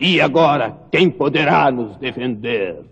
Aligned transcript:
E 0.00 0.20
agora, 0.20 0.76
quem 0.92 1.10
poderá 1.10 1.70
nos 1.72 1.96
defender? 1.96 2.84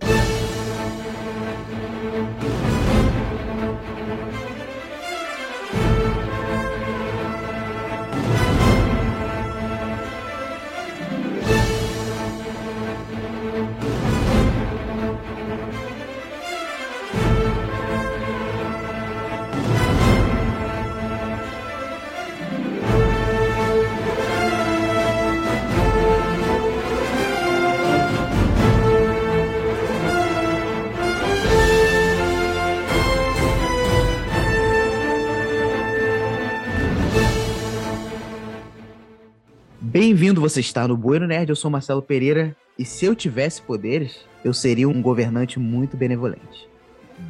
Bem-vindo, 40.27 40.41
você 40.41 40.59
está 40.59 40.89
no 40.89 40.97
Bueno 40.97 41.25
Nerd, 41.25 41.51
eu 41.51 41.55
sou 41.55 41.71
Marcelo 41.71 42.03
Pereira 42.03 42.57
e 42.77 42.85
se 42.85 43.05
eu 43.05 43.15
tivesse 43.15 43.63
poderes, 43.63 44.25
eu 44.45 44.53
seria 44.53 44.89
um 44.89 45.01
governante 45.01 45.57
muito 45.61 45.97
benevolente. 45.97 46.69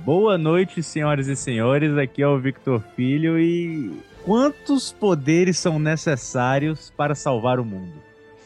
Boa 0.03 0.39
noite, 0.39 0.83
senhoras 0.83 1.29
e 1.29 1.37
senhores, 1.37 1.95
aqui 1.99 2.23
é 2.23 2.27
o 2.27 2.41
Victor 2.41 2.83
Filho 2.97 3.39
e 3.39 4.01
quantos 4.25 4.93
poderes 4.93 5.59
são 5.59 5.79
necessários 5.79 6.91
para 6.97 7.15
salvar 7.15 7.61
o 7.61 7.67
mundo? 7.67 7.93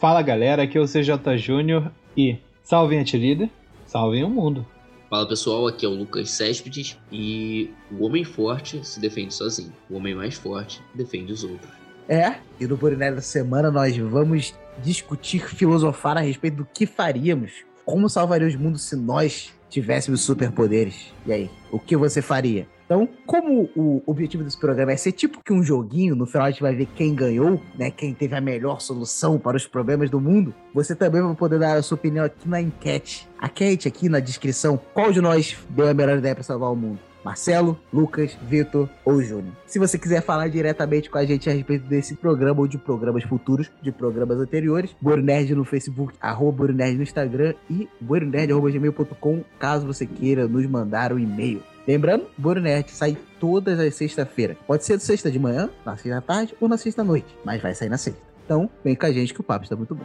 Fala 0.00 0.20
galera, 0.20 0.64
aqui 0.64 0.76
é 0.76 0.80
o 0.80 0.88
CJ 0.88 1.38
Júnior 1.38 1.88
e 2.16 2.37
salvem 2.64 2.98
a 2.98 3.04
T-Líder, 3.04 3.48
salvem 3.87 4.24
o 4.24 4.29
mundo. 4.29 4.66
Fala 5.09 5.29
pessoal, 5.29 5.68
aqui 5.68 5.87
é 5.87 5.88
o 5.88 5.95
Lucas 5.95 6.29
Céspedes 6.29 6.98
e 7.12 7.70
o 7.88 8.04
homem 8.04 8.24
forte 8.24 8.85
se 8.85 8.98
defende 8.98 9.32
sozinho, 9.32 9.73
o 9.88 9.95
homem 9.95 10.12
mais 10.12 10.35
forte 10.35 10.82
defende 10.92 11.32
os 11.32 11.45
outros. 11.45 11.79
É, 12.11 12.35
e 12.59 12.66
no 12.66 12.77
Buriné 12.77 13.13
da 13.13 13.21
semana 13.21 13.71
nós 13.71 13.97
vamos 13.97 14.53
discutir, 14.83 15.47
filosofar 15.47 16.16
a 16.16 16.21
respeito 16.21 16.57
do 16.57 16.65
que 16.65 16.85
faríamos, 16.85 17.65
como 17.85 18.09
salvaríamos 18.09 18.57
o 18.57 18.59
mundo 18.59 18.79
se 18.79 18.97
nós 18.97 19.55
tivéssemos 19.69 20.23
superpoderes. 20.23 21.13
E 21.25 21.33
aí, 21.33 21.51
o 21.71 21.79
que 21.79 21.97
você 21.97 22.21
faria? 22.21 22.66
Então, 22.85 23.09
como 23.25 23.71
o 23.77 24.03
objetivo 24.05 24.43
desse 24.43 24.59
programa 24.59 24.91
é 24.91 24.97
ser 24.97 25.13
tipo 25.13 25.41
que 25.45 25.53
um 25.53 25.63
joguinho, 25.63 26.16
no 26.16 26.27
final 26.27 26.49
a 26.49 26.51
gente 26.51 26.63
vai 26.63 26.75
ver 26.75 26.87
quem 26.97 27.15
ganhou, 27.15 27.63
né? 27.79 27.93
Quem 27.93 28.13
teve 28.13 28.35
a 28.35 28.41
melhor 28.41 28.81
solução 28.81 29.38
para 29.38 29.57
os 29.57 29.69
problemas 29.69 30.11
do 30.11 30.21
mundo. 30.21 30.53
Você 30.75 30.97
também 30.97 31.23
vai 31.23 31.37
poder 31.37 31.61
dar 31.61 31.77
a 31.77 31.83
sua 31.83 31.95
opinião 31.95 32.25
aqui 32.25 32.49
na 32.49 32.61
enquete. 32.61 33.29
A 33.38 33.47
enquete 33.47 33.87
aqui 33.87 34.09
na 34.09 34.19
descrição. 34.19 34.77
Qual 34.93 35.13
de 35.13 35.21
nós 35.21 35.57
deu 35.69 35.88
a 35.88 35.95
melhor 35.95 36.19
ideia 36.19 36.35
para 36.35 36.43
salvar 36.43 36.73
o 36.73 36.75
mundo? 36.75 36.99
Marcelo, 37.24 37.79
Lucas, 37.93 38.37
Vitor 38.49 38.88
ou 39.04 39.23
Júnior. 39.23 39.52
Se 39.66 39.79
você 39.79 39.99
quiser 39.99 40.23
falar 40.23 40.49
diretamente 40.49 41.10
com 41.10 41.18
a 41.18 41.24
gente 41.24 41.49
a 41.49 41.52
respeito 41.52 41.87
desse 41.87 42.15
programa 42.15 42.60
ou 42.60 42.66
de 42.66 42.79
programas 42.79 43.24
futuros, 43.24 43.71
de 43.82 43.93
programas 43.93 44.38
anteriores, 44.38 44.95
Boronerd 45.01 45.54
no 45.54 45.65
Facebook, 45.65 46.15
arroba 46.21 46.59
Boronerd 46.59 46.96
no 46.96 47.02
Instagram 47.02 47.54
e 47.68 47.88
boronerd.gmail.com, 48.01 49.45
caso 49.59 49.87
você 49.87 50.07
queira 50.07 50.46
nos 50.46 50.66
mandar 50.66 51.13
um 51.13 51.18
e-mail. 51.18 51.63
Lembrando, 51.87 52.26
Boronerd 52.37 52.91
sai 52.91 53.16
todas 53.38 53.79
as 53.80 53.95
sexta-feiras. 53.95 54.57
Pode 54.66 54.85
ser 54.85 55.01
sexta 55.01 55.30
de 55.30 55.38
manhã, 55.38 55.71
na 55.85 55.96
sexta 55.96 56.21
tarde 56.21 56.54
ou 56.60 56.68
na 56.68 56.76
sexta 56.76 57.02
noite, 57.02 57.35
mas 57.45 57.60
vai 57.60 57.74
sair 57.74 57.88
na 57.88 57.98
sexta. 57.98 58.21
Então, 58.45 58.68
vem 58.85 58.95
com 58.95 59.07
a 59.07 59.13
gente 59.13 59.32
que 59.32 59.41
o 59.41 59.45
papo 59.45 59.65
está 59.65 59.76
muito 59.76 59.95
bom. 59.95 60.04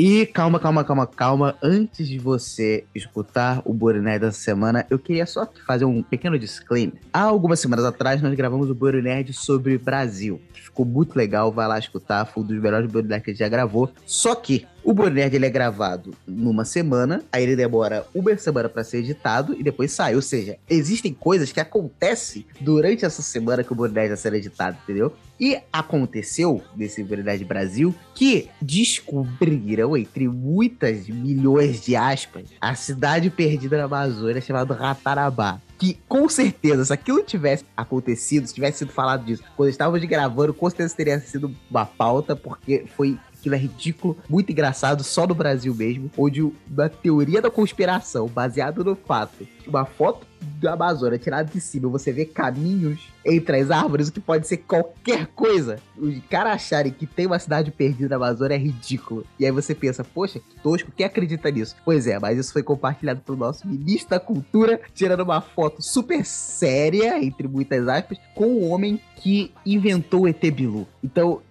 E 0.00 0.24
calma, 0.26 0.60
calma, 0.60 0.84
calma, 0.84 1.06
calma. 1.08 1.58
Antes 1.60 2.06
de 2.06 2.20
você 2.20 2.84
escutar 2.94 3.60
o 3.64 3.74
Buriné 3.74 4.16
dessa 4.16 4.38
semana, 4.38 4.86
eu 4.88 4.96
queria 4.96 5.26
só 5.26 5.44
fazer 5.66 5.86
um 5.86 6.04
pequeno 6.04 6.38
disclaimer. 6.38 7.00
Há 7.12 7.22
algumas 7.22 7.58
semanas 7.58 7.84
atrás, 7.84 8.22
nós 8.22 8.32
gravamos 8.36 8.70
o 8.70 8.76
Buriné 8.76 9.26
sobre 9.32 9.76
Brasil. 9.76 10.40
Ficou 10.54 10.86
muito 10.86 11.16
legal, 11.16 11.50
vai 11.50 11.66
lá 11.66 11.80
escutar. 11.80 12.24
Foi 12.26 12.44
um 12.44 12.46
dos 12.46 12.62
melhores 12.62 12.88
Buriné 12.88 13.18
que 13.18 13.30
a 13.30 13.32
gente 13.32 13.40
já 13.40 13.48
gravou. 13.48 13.90
Só 14.06 14.36
que 14.36 14.64
o 14.88 14.94
Bonerd 14.94 15.36
ele 15.36 15.44
é 15.44 15.50
gravado 15.50 16.14
numa 16.26 16.64
semana, 16.64 17.22
aí 17.30 17.42
ele 17.42 17.54
demora 17.54 18.06
uma 18.14 18.34
semana 18.38 18.70
para 18.70 18.82
ser 18.82 19.00
editado 19.00 19.54
e 19.54 19.62
depois 19.62 19.92
sai. 19.92 20.14
Ou 20.14 20.22
seja, 20.22 20.56
existem 20.66 21.12
coisas 21.12 21.52
que 21.52 21.60
acontecem 21.60 22.46
durante 22.58 23.04
essa 23.04 23.20
semana 23.20 23.62
que 23.62 23.70
o 23.70 23.76
Bonerd 23.76 24.10
está 24.10 24.16
sendo 24.16 24.36
editado, 24.36 24.78
entendeu? 24.82 25.12
E 25.38 25.58
aconteceu 25.70 26.62
nesse 26.74 27.04
Bonerd 27.04 27.44
Brasil 27.44 27.94
que 28.14 28.48
descobriram, 28.62 29.94
entre 29.94 30.26
muitas 30.26 31.06
milhões 31.06 31.82
de 31.82 31.94
aspas, 31.94 32.44
a 32.58 32.74
cidade 32.74 33.28
perdida 33.28 33.76
na 33.76 33.84
Amazônia 33.84 34.40
chamada 34.40 34.72
Ratarabá 34.72 35.60
que 35.78 35.96
com 36.08 36.28
certeza, 36.28 36.84
se 36.84 36.92
aquilo 36.92 37.22
tivesse 37.22 37.64
acontecido, 37.76 38.46
se 38.46 38.54
tivesse 38.54 38.78
sido 38.78 38.90
falado 38.90 39.24
disso, 39.24 39.44
quando 39.56 39.70
estávamos 39.70 40.04
gravando, 40.04 40.52
com 40.52 40.68
certeza 40.68 40.96
teria 40.96 41.20
sido 41.20 41.54
uma 41.70 41.86
pauta, 41.86 42.34
porque 42.34 42.84
foi 42.96 43.16
aquilo 43.38 43.54
é 43.54 43.58
ridículo, 43.58 44.16
muito 44.28 44.50
engraçado, 44.50 45.02
só 45.04 45.26
no 45.26 45.34
Brasil 45.34 45.74
mesmo, 45.74 46.10
onde 46.16 46.42
uma 46.42 46.88
teoria 46.88 47.40
da 47.40 47.50
conspiração, 47.50 48.26
baseado 48.26 48.84
no 48.84 48.96
fato, 48.96 49.46
uma 49.66 49.84
foto 49.84 50.26
da 50.60 50.72
Amazônia 50.72 51.18
tirada 51.18 51.50
de 51.50 51.60
cima, 51.60 51.88
você 51.88 52.12
vê 52.12 52.24
caminhos 52.24 53.08
entre 53.24 53.60
as 53.60 53.70
árvores, 53.70 54.08
o 54.08 54.12
que 54.12 54.20
pode 54.20 54.46
ser 54.46 54.58
qualquer 54.58 55.26
coisa. 55.28 55.78
Os 55.96 56.18
caras 56.30 56.54
acharem 56.54 56.92
que 56.92 57.06
tem 57.06 57.26
uma 57.26 57.38
cidade 57.38 57.70
perdida 57.70 58.08
na 58.08 58.16
Amazônia 58.16 58.54
é 58.54 58.58
ridículo. 58.58 59.24
E 59.38 59.44
aí 59.44 59.50
você 59.50 59.74
pensa, 59.74 60.02
poxa, 60.02 60.40
que 60.40 60.60
tosco, 60.62 60.92
quem 60.96 61.04
acredita 61.04 61.50
nisso? 61.50 61.76
Pois 61.84 62.06
é, 62.06 62.18
mas 62.18 62.38
isso 62.38 62.52
foi 62.52 62.62
compartilhado 62.62 63.20
pelo 63.20 63.36
nosso 63.36 63.66
ministro 63.66 64.10
da 64.10 64.20
Cultura, 64.20 64.80
tirando 64.94 65.20
uma 65.20 65.40
foto 65.40 65.82
super 65.82 66.24
séria, 66.24 67.22
entre 67.22 67.46
muitas 67.46 67.86
aspas, 67.86 68.18
com 68.34 68.46
o 68.46 68.68
homem 68.68 69.00
que 69.16 69.52
inventou 69.66 70.22
o 70.22 70.28
ET 70.28 70.40
Bilu. 70.50 70.86
Então, 71.02 71.42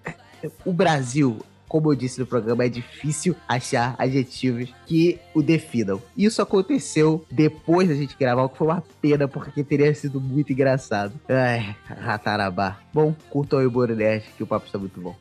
o 0.65 0.73
Brasil 0.73 1.39
como 1.67 1.91
eu 1.91 1.95
disse 1.95 2.19
no 2.19 2.25
programa, 2.25 2.65
é 2.65 2.69
difícil 2.69 3.35
achar 3.47 3.95
adjetivos 3.97 4.73
que 4.85 5.19
o 5.33 5.41
definam. 5.41 6.01
Isso 6.17 6.41
aconteceu 6.41 7.25
depois 7.29 7.89
da 7.89 7.95
gente 7.95 8.15
gravar, 8.17 8.43
o 8.43 8.49
que 8.49 8.57
foi 8.57 8.67
uma 8.67 8.83
pena, 9.01 9.27
porque 9.27 9.63
teria 9.63 9.93
sido 9.93 10.19
muito 10.21 10.51
engraçado. 10.53 11.13
Ai, 11.27 11.75
ratarabá. 11.85 12.79
Bom, 12.93 13.15
curtam 13.29 13.59
aí 13.59 13.65
o 13.65 13.71
Boro 13.71 13.95
que 14.35 14.43
o 14.43 14.47
papo 14.47 14.65
está 14.65 14.77
muito 14.77 14.99
bom. 14.99 15.15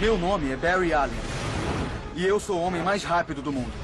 Meu 0.00 0.18
nome 0.18 0.50
é 0.50 0.56
Barry 0.56 0.92
Allen. 0.92 1.16
E 2.16 2.24
eu 2.24 2.38
sou 2.38 2.58
o 2.58 2.62
homem 2.62 2.82
mais 2.82 3.02
rápido 3.02 3.40
do 3.42 3.52
mundo. 3.52 3.83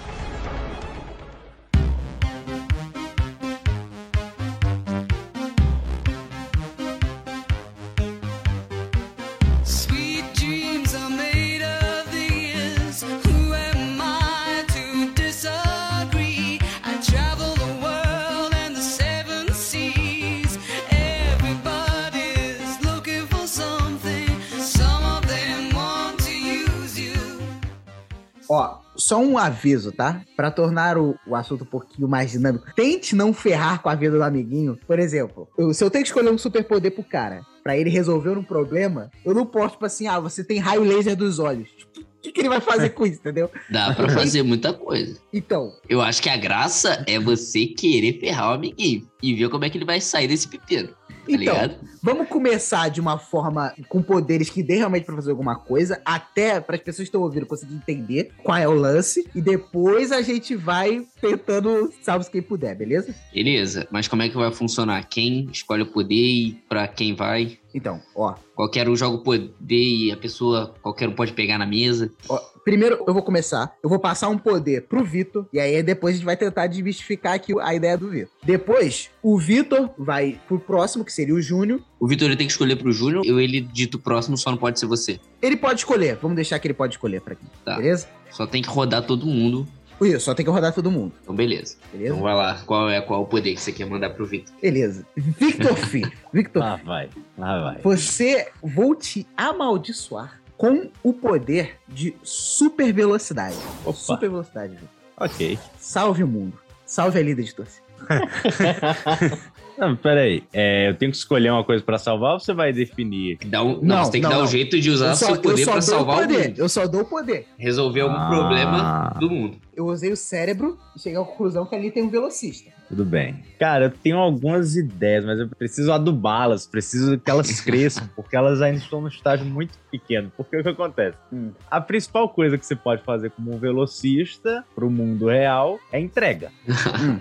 Só 29.10 29.20
um 29.20 29.36
aviso, 29.36 29.90
tá? 29.92 30.22
Pra 30.36 30.50
tornar 30.50 30.96
o, 30.96 31.16
o 31.26 31.34
assunto 31.34 31.62
um 31.64 31.66
pouquinho 31.66 32.06
mais 32.08 32.30
dinâmico. 32.30 32.64
Tente 32.76 33.14
não 33.16 33.32
ferrar 33.32 33.82
com 33.82 33.88
a 33.88 33.94
vida 33.94 34.16
do 34.16 34.22
amiguinho. 34.22 34.78
Por 34.86 34.98
exemplo, 35.00 35.48
eu- 35.58 35.74
se 35.74 35.82
eu 35.82 35.90
tenho 35.90 36.04
que 36.04 36.08
escolher 36.10 36.30
um 36.30 36.38
superpoder 36.38 36.92
pro 36.92 37.02
cara, 37.02 37.42
pra 37.62 37.76
ele 37.76 37.90
resolver 37.90 38.30
um 38.38 38.42
problema, 38.44 39.10
eu 39.24 39.34
não 39.34 39.44
posso, 39.44 39.72
tipo 39.72 39.84
assim, 39.86 40.06
ah, 40.06 40.20
você 40.20 40.44
tem 40.44 40.58
raio 40.58 40.82
laser 40.84 41.16
dos 41.16 41.38
olhos. 41.38 41.68
O 41.98 42.22
que, 42.22 42.32
que 42.32 42.40
ele 42.42 42.48
vai 42.50 42.60
fazer 42.60 42.90
com 42.90 43.04
isso, 43.06 43.18
entendeu? 43.18 43.50
Dá 43.70 43.94
pra 43.94 44.08
fazer 44.10 44.42
muita 44.42 44.72
coisa. 44.74 45.18
Então, 45.32 45.72
Eu 45.88 46.00
acho 46.02 46.22
que 46.22 46.28
a 46.28 46.36
graça 46.36 47.02
é 47.08 47.18
você 47.18 47.66
querer 47.66 48.20
ferrar 48.20 48.50
o 48.50 48.54
amiguinho 48.54 49.08
e 49.22 49.34
ver 49.34 49.48
como 49.48 49.64
é 49.64 49.70
que 49.70 49.78
ele 49.78 49.86
vai 49.86 50.00
sair 50.00 50.28
desse 50.28 50.46
pepino. 50.46 50.90
Então, 51.28 51.38
ligado? 51.38 51.74
vamos 52.02 52.28
começar 52.28 52.88
de 52.88 53.00
uma 53.00 53.18
forma 53.18 53.72
com 53.88 54.02
poderes 54.02 54.50
que 54.50 54.62
dê 54.62 54.76
realmente 54.76 55.04
pra 55.04 55.14
fazer 55.14 55.30
alguma 55.30 55.56
coisa, 55.56 56.00
até 56.04 56.60
para 56.60 56.76
as 56.76 56.82
pessoas 56.82 57.08
que 57.08 57.08
estão 57.08 57.22
ouvindo 57.22 57.46
conseguir 57.46 57.74
entender 57.74 58.32
qual 58.42 58.56
é 58.56 58.68
o 58.68 58.72
lance, 58.72 59.28
e 59.34 59.40
depois 59.40 60.12
a 60.12 60.22
gente 60.22 60.56
vai 60.56 61.06
tentando 61.20 61.92
salve 62.02 62.30
quem 62.30 62.42
puder, 62.42 62.74
beleza? 62.76 63.14
Beleza, 63.32 63.86
mas 63.90 64.08
como 64.08 64.22
é 64.22 64.28
que 64.28 64.36
vai 64.36 64.52
funcionar? 64.52 65.08
Quem 65.08 65.48
escolhe 65.52 65.82
o 65.82 65.86
poder 65.86 66.14
e 66.14 66.52
pra 66.68 66.88
quem 66.88 67.14
vai? 67.14 67.58
Então, 67.74 68.00
ó, 68.14 68.34
Qualquer 68.60 68.88
um 68.90 68.96
joga 68.96 69.16
o 69.16 69.22
poder 69.22 69.50
e 69.70 70.12
a 70.12 70.16
pessoa, 70.18 70.74
qualquer 70.82 71.08
um 71.08 71.14
pode 71.14 71.32
pegar 71.32 71.56
na 71.56 71.64
mesa. 71.64 72.12
ó, 72.28 72.38
primeiro 72.64 73.02
eu 73.06 73.12
vou 73.14 73.22
começar, 73.22 73.72
eu 73.82 73.88
vou 73.88 73.98
passar 73.98 74.28
um 74.28 74.38
poder 74.38 74.82
pro 74.82 75.04
Vitor, 75.04 75.46
e 75.52 75.58
aí 75.60 75.82
depois 75.82 76.14
a 76.14 76.16
gente 76.16 76.24
vai 76.26 76.36
tentar 76.36 76.66
desmistificar 76.66 77.34
aqui 77.34 77.52
a 77.60 77.74
ideia 77.74 77.96
do 77.96 78.08
Vitor. 78.10 78.30
Depois, 78.44 79.10
o 79.22 79.38
Vitor 79.38 79.90
vai 79.98 80.40
pro 80.48 80.58
próximo, 80.58 81.04
que 81.04 81.12
seria 81.12 81.34
o 81.34 81.40
Júnior, 81.42 81.80
O 81.98 82.06
Vitor 82.06 82.26
ele 82.28 82.36
tem 82.36 82.46
que 82.46 82.52
escolher 82.52 82.76
pro 82.76 82.92
Júnior, 82.92 83.24
ou 83.26 83.40
ele 83.40 83.60
dito 83.60 83.98
próximo 83.98 84.36
só 84.36 84.50
não 84.50 84.58
pode 84.58 84.78
ser 84.80 84.86
você. 84.86 85.18
ele 85.42 85.56
pode 85.56 85.80
escolher, 85.80 86.16
vamos 86.20 86.34
deixar 86.36 86.58
que 86.58 86.66
ele 86.66 86.74
pode 86.74 86.94
escolher 86.94 87.20
pra 87.20 87.32
aqui, 87.34 87.44
Tá. 87.64 87.76
beleza? 87.76 88.08
Só 88.30 88.46
tem 88.46 88.62
que 88.62 88.68
rodar 88.68 89.02
todo 89.04 89.26
mundo. 89.26 89.66
Isso, 90.02 90.20
só 90.20 90.34
tem 90.34 90.46
que 90.46 90.50
rodar 90.50 90.72
todo 90.72 90.90
mundo, 90.90 91.12
Então 91.22 91.34
beleza. 91.34 91.76
beleza? 91.92 92.14
Então 92.14 92.22
vai 92.22 92.34
lá, 92.34 92.62
qual 92.64 92.88
é 92.88 93.02
qual 93.02 93.20
é 93.20 93.22
o 93.22 93.26
poder 93.26 93.52
que 93.54 93.60
você 93.60 93.70
quer 93.70 93.84
mandar 93.86 94.08
pro 94.10 94.24
Vitor? 94.24 94.54
Beleza. 94.62 95.04
Victor 95.14 95.76
Filho, 95.76 96.10
Victor 96.32 96.62
Lá 96.62 96.76
vai, 96.76 97.10
lá 97.36 97.60
vai. 97.72 97.82
Você 97.82 98.48
vou 98.62 98.94
te 98.94 99.26
amaldiçoar 99.36 100.39
com 100.60 100.90
o 101.02 101.10
poder 101.14 101.78
de 101.88 102.14
super 102.22 102.92
velocidade. 102.92 103.56
Opa. 103.82 103.96
Super 103.96 104.28
velocidade, 104.28 104.72
Vitor. 104.74 104.88
Ok. 105.16 105.58
Salve 105.78 106.22
o 106.22 106.28
mundo. 106.28 106.52
Salve 106.84 107.18
a 107.18 107.22
líder 107.22 107.44
de 107.44 107.54
torcida. 107.54 107.86
Não, 109.78 109.96
peraí. 109.96 110.44
É, 110.52 110.90
eu 110.90 110.94
tenho 110.96 111.10
que 111.10 111.16
escolher 111.16 111.50
uma 111.50 111.64
coisa 111.64 111.82
pra 111.82 111.96
salvar 111.96 112.34
ou 112.34 112.40
você 112.40 112.52
vai 112.52 112.70
definir? 112.70 113.38
Dá 113.46 113.62
um, 113.62 113.76
não, 113.76 113.82
Não, 113.96 114.04
você 114.04 114.10
tem 114.12 114.20
que 114.20 114.26
não, 114.26 114.30
dar 114.34 114.38
um 114.38 114.42
não. 114.42 114.46
jeito 114.50 114.78
de 114.78 114.90
usar 114.90 115.14
só, 115.14 115.26
seu 115.26 115.36
eu 115.36 115.40
poder 115.40 115.64
pra 115.64 115.78
o 115.78 115.82
salvar 115.82 116.16
o 116.18 116.20
poder. 116.20 116.48
mundo. 116.48 116.58
Eu 116.58 116.68
só 116.68 116.86
dou 116.86 117.00
o 117.00 117.04
poder. 117.06 117.46
Resolver 117.56 118.00
algum 118.02 118.14
Ah. 118.16 118.28
problema 118.28 119.16
do 119.18 119.30
mundo. 119.30 119.56
Eu 119.74 119.86
usei 119.86 120.12
o 120.12 120.16
cérebro 120.16 120.78
e 120.94 121.00
cheguei 121.00 121.18
à 121.18 121.24
conclusão 121.24 121.64
que 121.64 121.74
ali 121.74 121.90
tem 121.90 122.02
um 122.02 122.10
velocista. 122.10 122.70
Tudo 122.90 123.04
bem. 123.04 123.36
Cara, 123.56 123.84
eu 123.84 123.90
tenho 123.90 124.18
algumas 124.18 124.74
ideias, 124.74 125.24
mas 125.24 125.38
eu 125.38 125.48
preciso 125.48 125.92
adubá-las, 125.92 126.66
preciso 126.66 127.16
que 127.18 127.30
elas 127.30 127.48
cresçam, 127.62 128.08
porque 128.16 128.34
elas 128.36 128.60
ainda 128.60 128.78
estão 128.78 129.00
num 129.00 129.06
estágio 129.06 129.46
muito 129.46 129.78
pequeno. 129.92 130.32
Porque 130.36 130.56
o 130.56 130.62
que 130.62 130.68
acontece? 130.70 131.16
Hum. 131.32 131.52
A 131.70 131.80
principal 131.80 132.28
coisa 132.28 132.58
que 132.58 132.66
você 132.66 132.74
pode 132.74 133.04
fazer 133.04 133.30
como 133.30 133.54
um 133.54 133.58
velocista 133.58 134.64
pro 134.74 134.90
mundo 134.90 135.28
real 135.28 135.78
é 135.92 136.00
entrega. 136.00 136.50
Hum. 137.00 137.18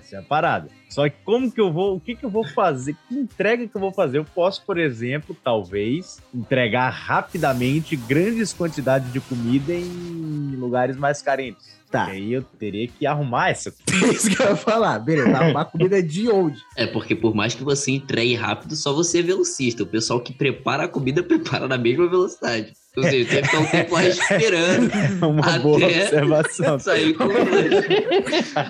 Essa 0.00 0.16
é 0.16 0.18
a 0.18 0.22
parada. 0.22 0.68
Só 0.88 1.08
que 1.08 1.16
como 1.24 1.50
que 1.50 1.60
eu 1.60 1.72
vou, 1.72 1.96
o 1.96 2.00
que 2.00 2.14
que 2.14 2.24
eu 2.24 2.30
vou 2.30 2.46
fazer? 2.46 2.94
Que 3.08 3.14
entrega 3.14 3.66
que 3.66 3.74
eu 3.74 3.80
vou 3.80 3.92
fazer? 3.92 4.18
Eu 4.18 4.24
posso, 4.24 4.64
por 4.64 4.78
exemplo, 4.78 5.36
talvez, 5.42 6.20
entregar 6.34 6.90
rapidamente 6.90 7.96
grandes 7.96 8.52
quantidades 8.52 9.12
de 9.12 9.20
comida 9.20 9.72
em 9.72 10.54
lugares 10.56 10.96
mais 10.96 11.20
carentes. 11.20 11.81
Tá. 11.92 12.08
E 12.08 12.16
aí 12.16 12.32
eu 12.32 12.42
teria 12.42 12.88
que 12.88 13.06
arrumar 13.06 13.50
essa 13.50 13.70
É 14.02 14.06
isso 14.14 14.34
que 14.34 14.42
eu 14.42 14.46
ia 14.48 14.56
falar. 14.56 14.98
Beleza, 14.98 15.28
uma 15.50 15.64
comida 15.64 16.02
de 16.02 16.28
old. 16.28 16.58
É, 16.76 16.86
porque 16.86 17.14
por 17.14 17.34
mais 17.34 17.54
que 17.54 17.62
você 17.62 17.90
entregue 17.92 18.34
rápido, 18.34 18.74
só 18.74 18.92
você 18.94 19.18
é 19.18 19.22
velocista. 19.22 19.82
O 19.82 19.86
pessoal 19.86 20.18
que 20.20 20.32
prepara 20.32 20.84
a 20.84 20.88
comida 20.88 21.22
prepara 21.22 21.68
na 21.68 21.76
mesma 21.76 22.08
velocidade. 22.08 22.72
Ou 22.96 23.02
seja, 23.04 23.28
tem 23.30 23.40
que 23.42 23.48
ficar 23.48 23.60
um 23.60 23.66
tempo 23.66 23.94
lá 23.94 24.04
esperando 24.06 24.90
uma 25.26 25.58
boa 25.58 25.76
Até- 25.78 26.02
observação. 26.02 26.78
sair 26.78 27.14
com. 27.14 27.24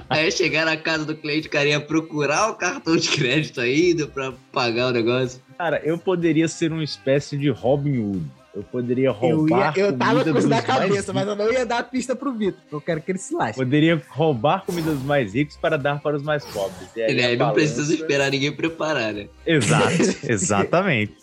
Aí 0.08 0.30
chegar 0.30 0.64
na 0.64 0.76
casa 0.76 1.04
do 1.04 1.14
cliente, 1.16 1.48
o 1.48 1.50
cara 1.50 1.68
ia 1.68 1.80
procurar 1.80 2.50
o 2.50 2.54
cartão 2.54 2.96
de 2.96 3.08
crédito 3.08 3.60
ainda 3.60 4.06
pra 4.06 4.32
pagar 4.52 4.88
o 4.88 4.90
negócio. 4.92 5.40
Cara, 5.58 5.80
eu 5.84 5.98
poderia 5.98 6.46
ser 6.48 6.72
uma 6.72 6.84
espécie 6.84 7.36
de 7.36 7.48
Robin 7.50 7.98
Hood. 7.98 8.22
Eu 8.54 8.62
poderia 8.62 9.06
Eu, 9.06 9.10
ia, 9.10 9.12
roubar 9.12 9.78
eu 9.78 9.96
tava 9.96 10.24
com 10.24 10.38
isso 10.38 10.48
na 10.48 10.60
cabeça, 10.60 11.12
mas 11.12 11.26
eu 11.26 11.34
não 11.34 11.50
ia 11.50 11.64
dar 11.64 11.78
a 11.78 11.82
pista 11.82 12.14
pro 12.14 12.32
Vitor. 12.34 12.60
Eu 12.70 12.80
quero 12.82 13.00
que 13.00 13.10
ele 13.12 13.18
se 13.18 13.34
lasque. 13.34 13.56
Poderia 13.56 14.00
roubar 14.10 14.64
comida 14.66 14.90
dos 14.92 15.02
mais 15.02 15.34
ricos 15.34 15.56
para 15.56 15.78
dar 15.78 16.00
para 16.02 16.16
os 16.16 16.22
mais 16.22 16.44
pobres. 16.44 16.88
E 16.94 17.02
aí 17.02 17.10
Ele 17.10 17.22
a 17.22 17.26
aí 17.28 17.32
não 17.36 17.46
balança- 17.46 17.54
precisa 17.74 17.94
esperar 17.94 18.30
ninguém 18.30 18.52
preparar, 18.52 19.14
né? 19.14 19.26
Exato, 19.46 19.96
exatamente. 20.28 21.14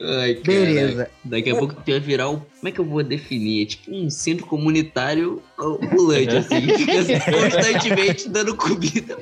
Ai, 0.00 0.34
cara. 0.34 0.42
Beleza. 0.46 1.10
Daqui 1.24 1.50
a 1.50 1.56
pouco 1.56 1.74
tu 1.74 1.90
ia 1.90 2.00
virar 2.00 2.28
um. 2.30 2.38
Como 2.38 2.68
é 2.68 2.70
que 2.72 2.80
eu 2.80 2.84
vou 2.84 3.02
definir? 3.02 3.62
É 3.62 3.66
tipo 3.66 3.94
um 3.94 4.08
centro 4.10 4.46
comunitário 4.46 5.40
ambulante, 5.58 6.36
assim. 6.36 6.60
Fica 6.76 7.20
constantemente 7.30 8.28
dando 8.28 8.56
comida 8.56 9.18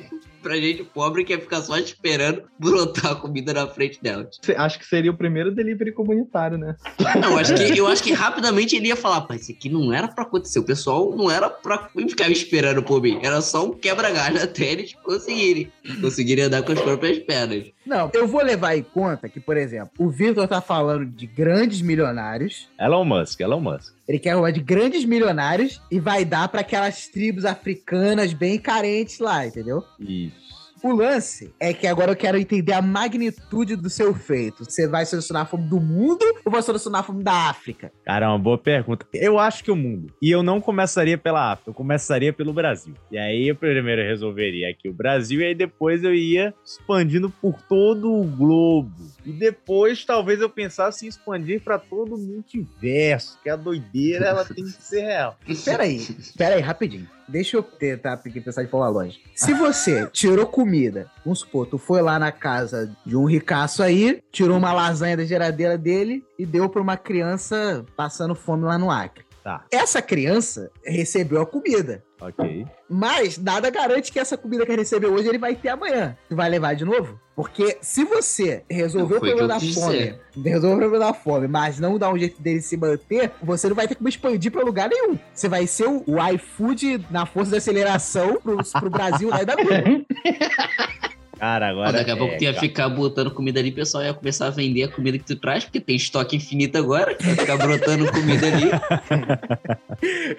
pra 0.47 0.55
gente 0.55 0.83
pobre 0.83 1.25
que 1.25 1.33
ia 1.33 1.39
ficar 1.39 1.61
só 1.61 1.77
esperando 1.77 2.43
brotar 2.57 3.11
a 3.11 3.15
comida 3.15 3.53
na 3.53 3.67
frente 3.67 4.01
dela. 4.01 4.29
Acho 4.57 4.79
que 4.79 4.85
seria 4.85 5.11
o 5.11 5.17
primeiro 5.17 5.53
delivery 5.53 5.91
comunitário, 5.91 6.57
né? 6.57 6.75
Não, 7.19 7.37
acho 7.37 7.53
que, 7.53 7.63
eu 7.77 7.87
acho 7.87 8.01
que 8.01 8.13
rapidamente 8.13 8.75
ele 8.75 8.87
ia 8.87 8.95
falar, 8.95 9.21
pá, 9.21 9.35
isso 9.35 9.51
aqui 9.51 9.69
não 9.69 9.91
era 9.91 10.07
pra 10.07 10.23
acontecer. 10.23 10.59
O 10.59 10.63
pessoal 10.63 11.13
não 11.15 11.29
era 11.29 11.49
pra 11.49 11.89
ficar 11.89 12.29
esperando 12.29 12.81
por 12.81 13.01
mim. 13.01 13.19
Era 13.21 13.41
só 13.41 13.65
um 13.65 13.73
quebra-galho 13.73 14.41
até 14.41 14.71
eles 14.71 14.93
conseguirem. 15.03 15.69
Conseguirem 15.99 16.45
andar 16.45 16.63
com 16.63 16.71
as 16.71 16.79
próprias 16.79 17.19
pernas. 17.19 17.71
Não, 17.87 18.11
eu 18.13 18.27
vou 18.27 18.43
levar 18.43 18.75
em 18.75 18.83
conta 18.83 19.29
que, 19.29 19.39
por 19.39 19.55
exemplo, 19.55 19.91
o 19.97 20.09
Vitor 20.09 20.47
tá 20.47 20.59
falando 20.61 21.05
de 21.05 21.25
grandes 21.25 21.81
milionários. 21.81 22.67
Elon 22.79 23.05
Musk, 23.05 23.39
Elon 23.39 23.61
Musk. 23.61 23.93
Ele 24.07 24.19
quer 24.19 24.33
roubar 24.33 24.51
de 24.51 24.59
grandes 24.59 25.05
milionários 25.05 25.81
e 25.89 25.99
vai 25.99 26.25
dar 26.25 26.47
pra 26.49 26.61
aquelas 26.61 27.07
tribos 27.07 27.45
africanas 27.45 28.33
bem 28.33 28.59
carentes 28.59 29.19
lá, 29.19 29.45
entendeu? 29.45 29.83
Isso. 29.99 30.46
O 30.83 30.91
lance 30.91 31.53
é 31.59 31.73
que 31.73 31.87
agora 31.87 32.11
eu 32.11 32.15
quero 32.15 32.37
entender 32.37 32.73
a 32.73 32.81
magnitude 32.81 33.75
do 33.75 33.89
seu 33.89 34.13
feito. 34.13 34.63
Você 34.63 34.87
vai 34.87 35.05
solucionar 35.05 35.43
a 35.43 35.45
fome 35.45 35.67
do 35.67 35.79
mundo 35.79 36.23
ou 36.45 36.51
vai 36.51 36.61
solucionar 36.61 37.01
a 37.01 37.03
fome 37.03 37.23
da 37.23 37.49
África? 37.49 37.91
Cara, 38.05 38.27
é 38.27 38.29
uma 38.29 38.37
boa 38.37 38.57
pergunta. 38.57 39.05
Eu 39.13 39.39
acho 39.39 39.63
que 39.63 39.71
o 39.71 39.75
mundo. 39.75 40.13
E 40.21 40.29
eu 40.29 40.43
não 40.43 40.61
começaria 40.61 41.17
pela 41.17 41.51
África, 41.51 41.71
eu 41.71 41.73
começaria 41.73 42.31
pelo 42.31 42.53
Brasil. 42.53 42.93
E 43.11 43.17
aí 43.17 43.47
eu 43.47 43.55
primeiro 43.55 44.03
resolveria 44.03 44.69
aqui 44.69 44.87
o 44.87 44.93
Brasil, 44.93 45.41
e 45.41 45.45
aí 45.45 45.55
depois 45.55 46.03
eu 46.03 46.13
ia 46.13 46.53
expandindo 46.63 47.29
por 47.29 47.61
todo 47.63 48.11
o 48.11 48.23
globo. 48.23 48.93
E 49.25 49.31
depois 49.31 50.05
talvez 50.05 50.41
eu 50.41 50.49
pensasse 50.49 51.05
em 51.05 51.09
expandir 51.09 51.61
pra 51.61 51.79
todo 51.79 52.15
o 52.15 52.17
multiverso, 52.19 53.39
que 53.41 53.49
a 53.49 53.55
doideira 53.55 54.25
ela 54.25 54.45
tem 54.45 54.63
que 54.63 54.71
ser 54.71 55.01
real. 55.01 55.37
Pera 55.65 55.83
aí, 55.83 56.05
pera 56.37 56.55
aí, 56.55 56.61
rapidinho. 56.61 57.16
Deixa 57.27 57.57
eu 57.57 57.63
tentar 57.63 58.17
pensar 58.17 58.63
de 58.63 58.69
forma 58.69 58.87
lógica. 58.87 59.29
Se 59.35 59.53
você 59.53 60.07
tirou 60.13 60.45
comida, 60.45 61.11
vamos 61.25 61.39
supor, 61.39 61.67
tu 61.67 61.77
foi 61.77 62.01
lá 62.01 62.17
na 62.17 62.31
casa 62.31 62.95
de 63.05 63.15
um 63.17 63.25
ricaço 63.25 63.83
aí, 63.83 64.21
tirou 64.31 64.57
uma 64.57 64.71
lasanha 64.71 65.17
da 65.17 65.25
geladeira 65.25 65.77
dele 65.77 66.23
e 66.39 66.45
deu 66.45 66.69
pra 66.69 66.81
uma 66.81 66.95
criança 66.95 67.85
passando 67.95 68.33
fome 68.33 68.63
lá 68.63 68.77
no 68.77 68.89
Acre. 68.89 69.26
Tá, 69.47 69.63
Essa 69.71 70.01
criança 70.01 70.69
recebeu 70.83 71.41
a 71.41 71.45
comida. 71.45 72.03
ok. 72.19 72.67
Mas 72.89 73.37
nada 73.37 73.69
garante 73.69 74.11
que 74.11 74.19
essa 74.19 74.35
comida 74.35 74.65
que 74.65 74.71
ele 74.73 74.81
recebeu 74.81 75.13
hoje 75.13 75.29
ele 75.29 75.37
vai 75.37 75.55
ter 75.55 75.69
amanhã. 75.69 76.17
Tu 76.27 76.35
vai 76.35 76.49
levar 76.49 76.73
de 76.73 76.83
novo? 76.83 77.17
Porque 77.33 77.77
se 77.79 78.03
você 78.03 78.65
resolveu 78.69 79.15
o 79.15 79.21
problema 79.21 79.47
da 79.47 79.57
fome, 79.57 79.69
dizer. 79.71 80.19
resolveu 80.35 80.75
o 80.75 80.79
problema 80.79 81.05
da 81.05 81.13
fome, 81.13 81.47
mas 81.47 81.79
não 81.79 81.97
dá 81.97 82.11
um 82.11 82.17
jeito 82.17 82.41
dele 82.41 82.59
se 82.59 82.75
manter, 82.75 83.31
você 83.41 83.69
não 83.69 83.75
vai 83.77 83.87
ter 83.87 83.95
como 83.95 84.09
expandir 84.09 84.51
pra 84.51 84.63
lugar 84.63 84.89
nenhum. 84.89 85.17
Você 85.33 85.47
vai 85.47 85.65
ser 85.65 85.87
o, 85.87 86.03
o 86.05 86.27
iFood 86.33 87.07
na 87.09 87.25
força 87.25 87.51
de 87.51 87.57
aceleração 87.57 88.41
pro, 88.41 88.57
pro 88.57 88.89
Brasil 88.89 89.29
lá 89.29 89.43
e 89.43 89.45
da 89.45 89.55
vida. 89.55 89.81
Cara, 91.39 91.69
agora. 91.69 91.91
daqui 91.93 92.11
a 92.11 92.17
pouco 92.17 92.33
é, 92.33 92.37
tu 92.37 92.43
ia 92.43 92.53
cara. 92.53 92.67
ficar 92.67 92.89
botando 92.89 93.31
comida 93.31 93.59
ali, 93.59 93.69
o 93.69 93.73
pessoal 93.73 94.03
ia 94.03 94.13
começar 94.13 94.47
a 94.47 94.49
vender 94.49 94.83
a 94.83 94.87
comida 94.87 95.17
que 95.17 95.23
tu 95.25 95.35
traz, 95.35 95.63
porque 95.65 95.79
tem 95.79 95.95
estoque 95.95 96.35
infinito 96.35 96.77
agora, 96.77 97.13
que 97.15 97.23
vai 97.25 97.35
ficar 97.35 97.57
brotando 97.57 98.11
comida 98.11 98.47
ali. 98.47 98.69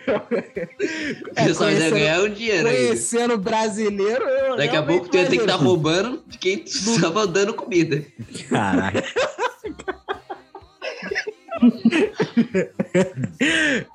O 0.08 1.40
É, 1.40 1.44
pessoal 1.46 1.70
ia 1.70 1.90
ganhar 1.90 2.20
um 2.22 2.28
dinheiro 2.30 2.68
aí. 2.68 2.86
Conhecendo 2.86 3.38
brasileiro, 3.38 4.24
eu 4.24 4.56
Daqui 4.56 4.76
a 4.76 4.82
pouco 4.82 5.08
tu 5.08 5.16
ia 5.16 5.24
ter 5.24 5.30
que 5.30 5.36
estar 5.42 5.52
imagino. 5.54 5.68
roubando 5.70 6.22
de 6.26 6.38
quem 6.38 6.58
tu 6.58 6.66
estava 6.68 7.26
dando 7.26 7.54
comida. 7.54 8.02
Caraca. 8.48 9.02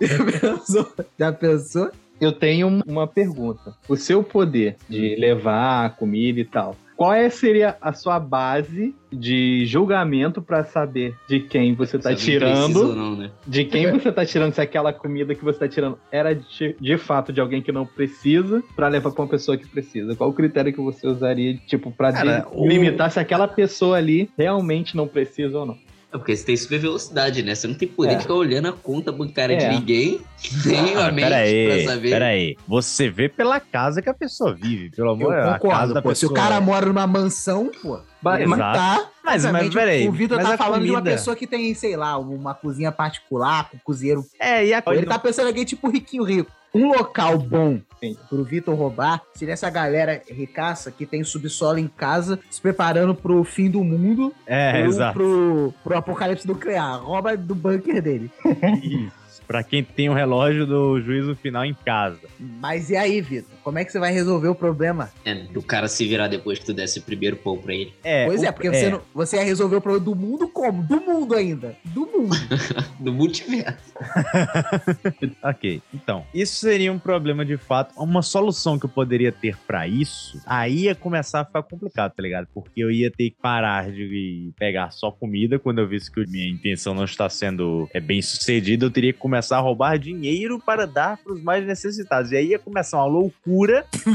Já 0.01 0.39
pensou? 0.39 0.93
Já 1.19 1.31
pensou? 1.31 1.91
Eu 2.19 2.31
tenho 2.31 2.67
um- 2.67 2.81
uma 2.85 3.07
pergunta. 3.07 3.75
O 3.87 3.95
seu 3.95 4.23
poder 4.23 4.75
de 4.87 5.15
levar 5.15 5.95
comida 5.97 6.39
e 6.39 6.45
tal, 6.45 6.75
qual 6.95 7.13
é, 7.13 7.29
seria 7.29 7.77
a 7.81 7.93
sua 7.93 8.19
base 8.19 8.95
de 9.11 9.65
julgamento 9.65 10.41
pra 10.41 10.63
saber 10.63 11.15
de 11.27 11.39
quem 11.39 11.73
você 11.75 11.99
tá 11.99 12.15
tirando? 12.15 12.95
não, 12.95 13.15
né? 13.15 13.31
De 13.45 13.65
quem 13.65 13.89
você 13.91 14.11
tá 14.11 14.25
tirando, 14.25 14.53
se 14.53 14.61
aquela 14.61 14.91
comida 14.91 15.35
que 15.35 15.43
você 15.43 15.59
tá 15.59 15.67
tirando 15.67 15.97
era 16.11 16.33
de, 16.33 16.75
de 16.79 16.97
fato 16.97 17.31
de 17.31 17.39
alguém 17.39 17.61
que 17.61 17.71
não 17.71 17.85
precisa 17.85 18.63
pra 18.75 18.87
levar 18.87 19.11
pra 19.11 19.23
uma 19.23 19.29
pessoa 19.29 19.57
que 19.57 19.67
precisa? 19.67 20.15
Qual 20.15 20.29
o 20.29 20.33
critério 20.33 20.73
que 20.73 20.81
você 20.81 21.07
usaria, 21.07 21.57
tipo, 21.67 21.91
pra 21.91 22.11
Cara, 22.11 22.39
de- 22.39 22.47
o- 22.51 22.67
limitar 22.67 23.11
se 23.11 23.19
aquela 23.19 23.47
pessoa 23.47 23.97
ali 23.97 24.29
realmente 24.37 24.95
não 24.97 25.07
precisa 25.07 25.59
ou 25.59 25.65
não? 25.65 25.77
É 26.13 26.17
porque 26.17 26.35
você 26.35 26.45
tem 26.45 26.55
super 26.55 26.79
velocidade, 26.79 27.41
né? 27.41 27.55
Você 27.55 27.67
não 27.67 27.73
tem 27.73 27.87
poder 27.87 28.11
É. 28.11 28.15
de 28.15 28.21
ficar 28.21 28.35
olhando 28.35 28.67
a 28.67 28.71
conta 28.71 29.11
bancária 29.11 29.57
de 29.57 29.63
É. 29.65 29.69
ninguém, 29.71 30.21
nem 30.65 30.95
a 30.95 31.07
Ah, 31.07 31.11
mente 31.11 31.23
pera 31.25 31.37
aí, 31.37 31.65
pra 31.83 31.93
saber. 31.93 32.09
pera 32.11 32.25
aí. 32.27 32.57
Você 32.67 33.09
vê 33.09 33.27
pela 33.27 33.59
casa 33.59 33.99
que 34.01 34.09
a 34.09 34.13
pessoa 34.13 34.53
vive, 34.53 34.91
pelo 34.95 35.07
Eu 35.09 35.13
amor 35.13 35.33
a 35.33 35.41
casa 35.43 35.59
concordo, 35.59 35.93
da 35.95 36.01
pô. 36.03 36.13
Se 36.13 36.25
o 36.25 36.29
pessoa. 36.29 36.47
cara 36.49 36.61
mora 36.61 36.85
numa 36.85 37.07
mansão, 37.07 37.71
pô. 37.81 37.99
Mas- 38.21 38.47
tá. 38.57 39.09
Mas, 39.25 39.43
mas 39.45 39.73
peraí. 39.73 40.07
O 40.07 40.11
Vitor 40.11 40.37
tá 40.39 40.53
a 40.53 40.57
falando 40.57 40.83
de 40.83 40.89
uma 40.91 40.99
comida- 40.99 41.15
pessoa 41.17 41.35
que 41.35 41.47
tem, 41.47 41.73
sei 41.73 41.95
lá, 41.97 42.17
uma 42.17 42.53
cozinha 42.53 42.91
particular, 42.91 43.69
com 43.71 43.77
cozinheiro. 43.79 44.23
É, 44.39 44.65
e 44.65 44.73
a 44.73 44.83
Ele 44.87 45.05
tá 45.05 45.17
pensando 45.17 45.45
em 45.45 45.49
alguém 45.49 45.65
tipo 45.65 45.89
riquinho 45.89 46.23
rico. 46.23 46.51
Um 46.73 46.87
local 46.87 47.37
bom 47.37 47.79
pro 48.27 48.43
Vitor 48.43 48.75
roubar 48.75 49.21
seria 49.33 49.53
essa 49.53 49.69
galera 49.69 50.21
ricaça 50.29 50.91
que 50.91 51.05
tem 51.05 51.23
subsolo 51.23 51.77
em 51.79 51.87
casa, 51.87 52.39
se 52.49 52.59
preparando 52.59 53.15
pro 53.15 53.43
fim 53.43 53.69
do 53.69 53.83
mundo 53.83 54.33
É, 54.45 54.81
ou 54.81 54.85
exato. 54.87 55.13
pro, 55.17 55.73
pro 55.83 55.97
apocalipse 55.97 56.47
nuclear. 56.47 57.01
Rouba 57.03 57.37
do 57.37 57.55
bunker 57.55 58.01
dele. 58.01 58.29
Isso. 58.83 59.41
Pra 59.47 59.61
quem 59.63 59.83
tem 59.83 60.09
o 60.09 60.13
relógio 60.13 60.65
do 60.65 60.99
juízo 61.01 61.35
final 61.35 61.63
em 61.63 61.73
casa. 61.73 62.19
Mas 62.39 62.89
e 62.89 62.95
aí, 62.95 63.21
Vitor? 63.21 63.52
Como 63.63 63.79
é 63.79 63.85
que 63.85 63.91
você 63.91 63.99
vai 63.99 64.11
resolver 64.11 64.47
o 64.49 64.55
problema? 64.55 65.09
É, 65.23 65.35
do 65.35 65.61
cara 65.61 65.87
se 65.87 66.05
virar 66.07 66.27
depois 66.27 66.59
que 66.59 66.65
tu 66.65 66.73
desse 66.73 66.99
o 66.99 67.01
primeiro 67.01 67.37
pão 67.37 67.57
pra 67.57 67.73
ele. 67.73 67.93
É, 68.03 68.25
pois 68.25 68.41
o- 68.41 68.45
é, 68.45 68.51
porque 68.51 68.69
Você, 68.69 68.89
não, 68.89 69.01
você 69.13 69.37
ia 69.37 69.43
resolver 69.43 69.75
o 69.77 69.81
problema 69.81 70.03
do 70.05 70.15
mundo 70.15 70.47
como? 70.49 70.83
Do 70.83 70.99
mundo 70.99 71.33
ainda. 71.35 71.75
Do 71.85 72.01
mundo. 72.05 72.35
Do 72.99 73.13
multiverso. 73.13 73.93
Ok, 75.43 75.81
então, 75.93 76.25
isso 76.33 76.55
seria 76.55 76.91
um 76.91 76.99
problema 76.99 77.45
de 77.45 77.57
fato. 77.57 77.93
Uma 77.97 78.21
solução 78.21 78.77
que 78.79 78.85
eu 78.85 78.89
poderia 78.89 79.31
ter 79.31 79.57
pra 79.67 79.87
isso, 79.87 80.41
aí 80.45 80.83
ia 80.83 80.95
começar 80.95 81.41
a 81.41 81.45
ficar 81.45 81.63
complicado, 81.63 82.13
tá 82.15 82.21
ligado? 82.23 82.47
Porque 82.53 82.81
eu 82.83 82.89
ia 82.91 83.11
ter 83.11 83.29
que 83.31 83.37
parar 83.41 83.91
de 83.91 84.51
pegar 84.57 84.91
só 84.91 85.11
comida 85.11 85.59
quando 85.59 85.79
eu 85.79 85.87
visse 85.87 86.11
que 86.11 86.25
minha 86.27 86.47
intenção 86.49 86.93
não 86.93 87.03
está 87.03 87.29
sendo 87.29 87.89
é, 87.93 87.99
bem 87.99 88.21
sucedida. 88.21 88.85
Eu 88.85 88.91
teria 88.91 89.13
que 89.13 89.19
começar 89.19 89.57
a 89.57 89.61
roubar 89.61 89.97
dinheiro 89.97 90.59
para 90.65 90.85
dar 90.87 91.17
pros 91.17 91.41
mais 91.41 91.65
necessitados. 91.65 92.31
E 92.31 92.37
aí 92.37 92.47
ia 92.49 92.59
começar 92.59 92.97
uma 92.97 93.05
loucura, 93.05 93.52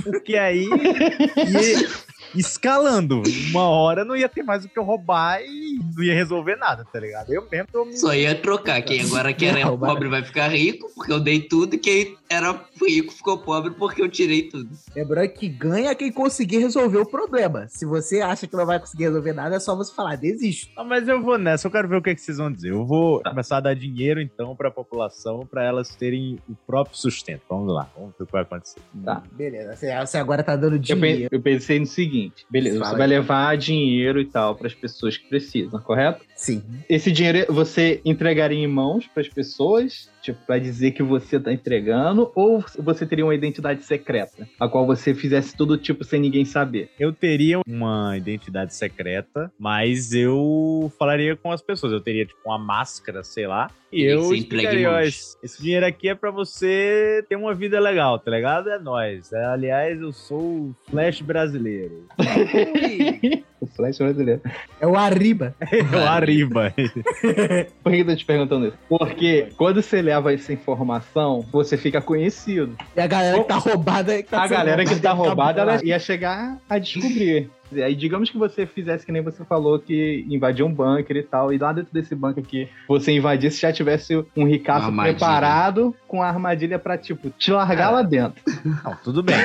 porque 0.04 0.36
aí 0.36 0.64
ia 0.64 1.88
escalando. 2.34 3.22
Uma 3.50 3.68
hora 3.68 4.04
não 4.04 4.16
ia 4.16 4.28
ter 4.28 4.42
mais 4.42 4.64
o 4.64 4.68
que 4.68 4.78
eu 4.78 4.84
roubar 4.84 5.40
e 5.42 5.78
não 5.94 6.02
ia 6.02 6.14
resolver 6.14 6.56
nada, 6.56 6.84
tá 6.84 7.00
ligado? 7.00 7.32
Eu 7.32 7.46
mesmo 7.50 7.68
tô 7.72 7.84
me 7.84 7.96
Só 7.96 8.14
ia 8.14 8.34
trocar. 8.34 8.80
Quem 8.82 9.00
agora 9.00 9.32
que 9.32 9.44
era 9.44 9.76
pobre 9.76 10.08
vai 10.08 10.22
ficar 10.24 10.48
rico, 10.48 10.90
porque 10.94 11.12
eu 11.12 11.20
dei 11.20 11.40
tudo, 11.40 11.74
e 11.74 11.78
quem 11.78 12.16
era 12.28 12.60
rico 12.86 13.12
ficou 13.12 13.38
pobre 13.38 13.70
porque 13.72 14.02
eu 14.02 14.08
tirei 14.08 14.42
tudo. 14.42 14.68
Lembrando 14.94 15.28
que 15.30 15.48
ganha 15.48 15.94
quem 15.94 16.12
conseguir 16.12 16.58
resolver 16.58 16.98
o 16.98 17.06
problema. 17.06 17.66
Se 17.68 17.84
você 17.84 18.20
acha 18.20 18.46
que 18.46 18.56
não 18.56 18.66
vai 18.66 18.78
conseguir 18.78 19.04
resolver 19.04 19.32
nada, 19.32 19.56
é 19.56 19.60
só 19.60 19.74
você 19.74 19.94
falar, 19.94 20.16
desisto. 20.16 20.70
Ah, 20.76 20.84
mas 20.84 21.08
eu 21.08 21.22
vou 21.22 21.38
nessa, 21.38 21.66
eu 21.66 21.70
quero 21.70 21.88
ver 21.88 21.96
o 21.96 22.02
que, 22.02 22.10
é 22.10 22.14
que 22.14 22.20
vocês 22.20 22.38
vão 22.38 22.52
dizer. 22.52 22.70
Eu 22.70 22.84
vou 22.84 23.22
começar 23.22 23.58
a 23.58 23.60
dar 23.60 23.74
dinheiro, 23.74 24.20
então, 24.20 24.54
pra 24.54 24.70
população, 24.70 25.46
pra 25.46 25.64
elas 25.64 25.94
terem 25.94 26.38
o 26.48 26.54
próprio 26.66 26.96
sustento. 26.96 27.42
Vamos 27.48 27.72
lá, 27.72 27.88
vamos 27.96 28.14
ver 28.16 28.24
o 28.24 28.26
que 28.26 28.32
vai 28.32 28.42
acontecer. 28.42 28.80
Tá. 29.04 29.22
Beleza, 29.32 29.76
você, 30.06 30.18
agora 30.18 30.42
tá 30.42 30.56
dando 30.56 30.78
dinheiro. 30.78 31.28
eu 31.30 31.40
pensei 31.40 31.78
no 31.78 31.86
seguinte: 31.86 32.17
beleza, 32.50 32.78
Fala 32.78 32.90
você 32.90 32.98
vai 32.98 33.06
levar 33.06 33.56
dinheiro 33.56 34.20
e 34.20 34.24
tal 34.24 34.54
para 34.54 34.66
as 34.66 34.74
pessoas 34.74 35.16
que 35.16 35.28
precisam, 35.28 35.80
correto? 35.80 36.24
Sim. 36.38 36.62
Esse 36.88 37.10
dinheiro 37.10 37.52
você 37.52 38.00
entregaria 38.04 38.56
em 38.56 38.66
mãos 38.66 39.08
para 39.08 39.20
as 39.20 39.28
pessoas, 39.28 40.08
tipo, 40.22 40.38
para 40.46 40.58
dizer 40.60 40.92
que 40.92 41.02
você 41.02 41.38
tá 41.38 41.52
entregando, 41.52 42.30
ou 42.32 42.64
você 42.78 43.04
teria 43.04 43.24
uma 43.24 43.34
identidade 43.34 43.82
secreta, 43.82 44.48
a 44.58 44.68
qual 44.68 44.86
você 44.86 45.12
fizesse 45.12 45.56
tudo 45.56 45.76
tipo 45.76 46.04
sem 46.04 46.20
ninguém 46.20 46.44
saber? 46.44 46.90
Eu 46.98 47.12
teria 47.12 47.60
uma 47.66 48.16
identidade 48.16 48.72
secreta, 48.72 49.52
mas 49.58 50.12
eu 50.14 50.92
falaria 50.96 51.34
com 51.34 51.50
as 51.50 51.60
pessoas. 51.60 51.92
Eu 51.92 52.00
teria, 52.00 52.24
tipo, 52.24 52.38
uma 52.46 52.58
máscara, 52.58 53.24
sei 53.24 53.48
lá. 53.48 53.68
E 53.92 54.02
que 54.02 54.06
eu 54.06 54.32
explicaria, 54.32 54.90
ó, 54.90 54.92
mãos. 54.92 55.06
esse, 55.08 55.36
esse 55.42 55.62
dinheiro 55.62 55.86
aqui 55.86 56.08
é 56.08 56.14
pra 56.14 56.30
você 56.30 57.24
ter 57.28 57.34
uma 57.34 57.52
vida 57.52 57.80
legal, 57.80 58.16
tá 58.18 58.30
ligado? 58.30 58.70
É 58.70 58.78
nóis. 58.78 59.32
É, 59.32 59.44
aliás, 59.44 60.00
eu 60.00 60.12
sou 60.12 60.38
o 60.38 60.76
Flash 60.88 61.20
brasileiro. 61.20 62.06
O 63.60 63.66
Flash 63.66 63.98
brasileiro. 63.98 64.40
É 64.80 64.86
o 64.86 64.96
Arriba. 64.96 65.54
Eu 65.92 66.06
arriba. 66.06 66.27
Por 67.82 67.92
que 67.92 68.00
eu 68.00 68.06
tô 68.06 68.16
te 68.16 68.24
perguntando 68.24 68.66
isso? 68.68 68.78
Porque 68.88 69.48
quando 69.56 69.82
você 69.82 70.02
leva 70.02 70.32
essa 70.32 70.52
informação, 70.52 71.44
você 71.52 71.76
fica 71.76 72.00
conhecido. 72.00 72.76
E 72.96 73.00
a 73.00 73.06
galera 73.06 73.38
que 73.38 73.48
tá 73.48 73.56
roubada. 73.56 74.22
Que 74.22 74.28
tá 74.28 74.42
A 74.42 74.48
galera 74.48 74.84
que 74.84 74.96
tá 74.96 75.12
roubada, 75.12 75.60
roubada, 75.60 75.60
ela 75.62 75.84
ia 75.84 75.98
chegar 75.98 76.58
a 76.68 76.78
descobrir. 76.78 77.50
Aí, 77.72 77.94
digamos 77.94 78.30
que 78.30 78.38
você 78.38 78.66
fizesse 78.66 79.04
que 79.04 79.12
nem 79.12 79.22
você 79.22 79.44
falou, 79.44 79.78
que 79.78 80.24
invadiu 80.28 80.66
um 80.66 80.72
bunker 80.72 81.16
e 81.16 81.22
tal, 81.22 81.52
e 81.52 81.58
lá 81.58 81.72
dentro 81.72 81.92
desse 81.92 82.14
bunker 82.14 82.42
que 82.42 82.68
você 82.86 83.12
invadisse, 83.12 83.60
já 83.60 83.72
tivesse 83.72 84.16
um 84.36 84.44
ricaço 84.44 84.90
preparado 84.92 85.94
com 86.06 86.22
a 86.22 86.28
armadilha 86.28 86.78
pra, 86.78 86.96
tipo, 86.96 87.30
te 87.30 87.50
largar 87.50 87.90
lá 87.90 88.02
dentro. 88.02 88.42
Não, 88.64 88.96
tudo 89.02 89.22
bem. 89.22 89.36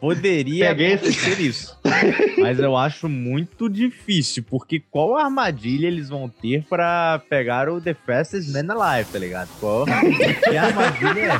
Poderia 0.00 0.70
acontecer 0.70 1.40
isso. 1.40 1.78
Mas 2.38 2.58
eu 2.58 2.76
acho 2.76 3.08
muito 3.08 3.68
difícil, 3.68 4.44
porque 4.48 4.82
qual 4.90 5.16
armadilha 5.16 5.86
eles 5.86 6.08
vão 6.08 6.28
ter 6.28 6.64
pra 6.68 7.22
pegar 7.28 7.68
o 7.68 7.80
The 7.80 7.94
Fastest 7.94 8.52
Man 8.52 8.72
Alive, 8.74 9.10
tá 9.10 9.18
ligado? 9.18 9.48
Qual 9.60 9.84
que 9.84 10.56
armadilha 10.56 11.32
é? 11.32 11.38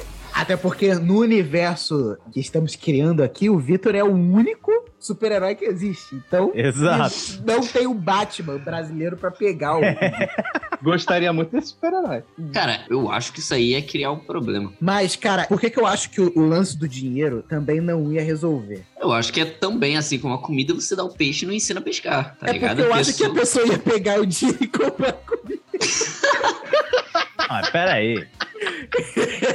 Até 0.40 0.56
porque 0.56 0.94
no 0.94 1.18
universo 1.20 2.16
que 2.32 2.40
estamos 2.40 2.74
criando 2.74 3.22
aqui, 3.22 3.50
o 3.50 3.58
Vitor 3.58 3.94
é 3.94 4.02
o 4.02 4.10
único 4.12 4.70
super-herói 4.98 5.54
que 5.54 5.66
existe. 5.66 6.14
Então, 6.14 6.50
Exato. 6.54 7.14
não 7.46 7.60
tem 7.60 7.86
o 7.86 7.92
Batman 7.92 8.56
brasileiro 8.58 9.16
pra 9.18 9.30
pegar 9.30 9.76
o. 9.76 9.80
Gostaria 10.82 11.30
muito 11.30 11.50
desse 11.52 11.68
super-herói. 11.68 12.22
Cara, 12.54 12.84
eu 12.88 13.10
acho 13.10 13.34
que 13.34 13.40
isso 13.40 13.52
aí 13.52 13.74
é 13.74 13.82
criar 13.82 14.12
um 14.12 14.18
problema. 14.18 14.72
Mas, 14.80 15.14
cara, 15.14 15.44
por 15.46 15.60
que, 15.60 15.68
que 15.68 15.78
eu 15.78 15.86
acho 15.86 16.08
que 16.10 16.22
o, 16.22 16.32
o 16.34 16.40
lance 16.46 16.74
do 16.78 16.88
dinheiro 16.88 17.44
também 17.46 17.78
não 17.80 18.10
ia 18.10 18.22
resolver? 18.24 18.82
Eu 18.98 19.12
acho 19.12 19.30
que 19.32 19.42
é 19.42 19.44
também 19.44 19.98
assim 19.98 20.18
como 20.18 20.32
a 20.32 20.38
comida, 20.38 20.72
você 20.72 20.96
dá 20.96 21.04
o 21.04 21.10
peixe 21.12 21.44
e 21.44 21.48
não 21.48 21.52
ensina 21.54 21.80
a 21.80 21.82
pescar, 21.82 22.34
tá 22.38 22.48
é 22.48 22.52
ligado? 22.52 22.76
porque 22.78 22.88
eu 22.90 22.94
A 22.94 22.96
acho 22.98 23.14
que 23.14 23.24
a 23.24 23.30
pessoa- 23.30 23.64
pessoa 23.64 23.66
ia 23.66 23.78
pegar 23.78 24.18
o 24.20 24.24
dinheiro 24.26 24.58
e 24.64 24.68
comprar 24.68 25.12
comida. 25.12 25.60
Ah, 27.52 27.62
pera 27.72 27.94
aí. 27.94 28.24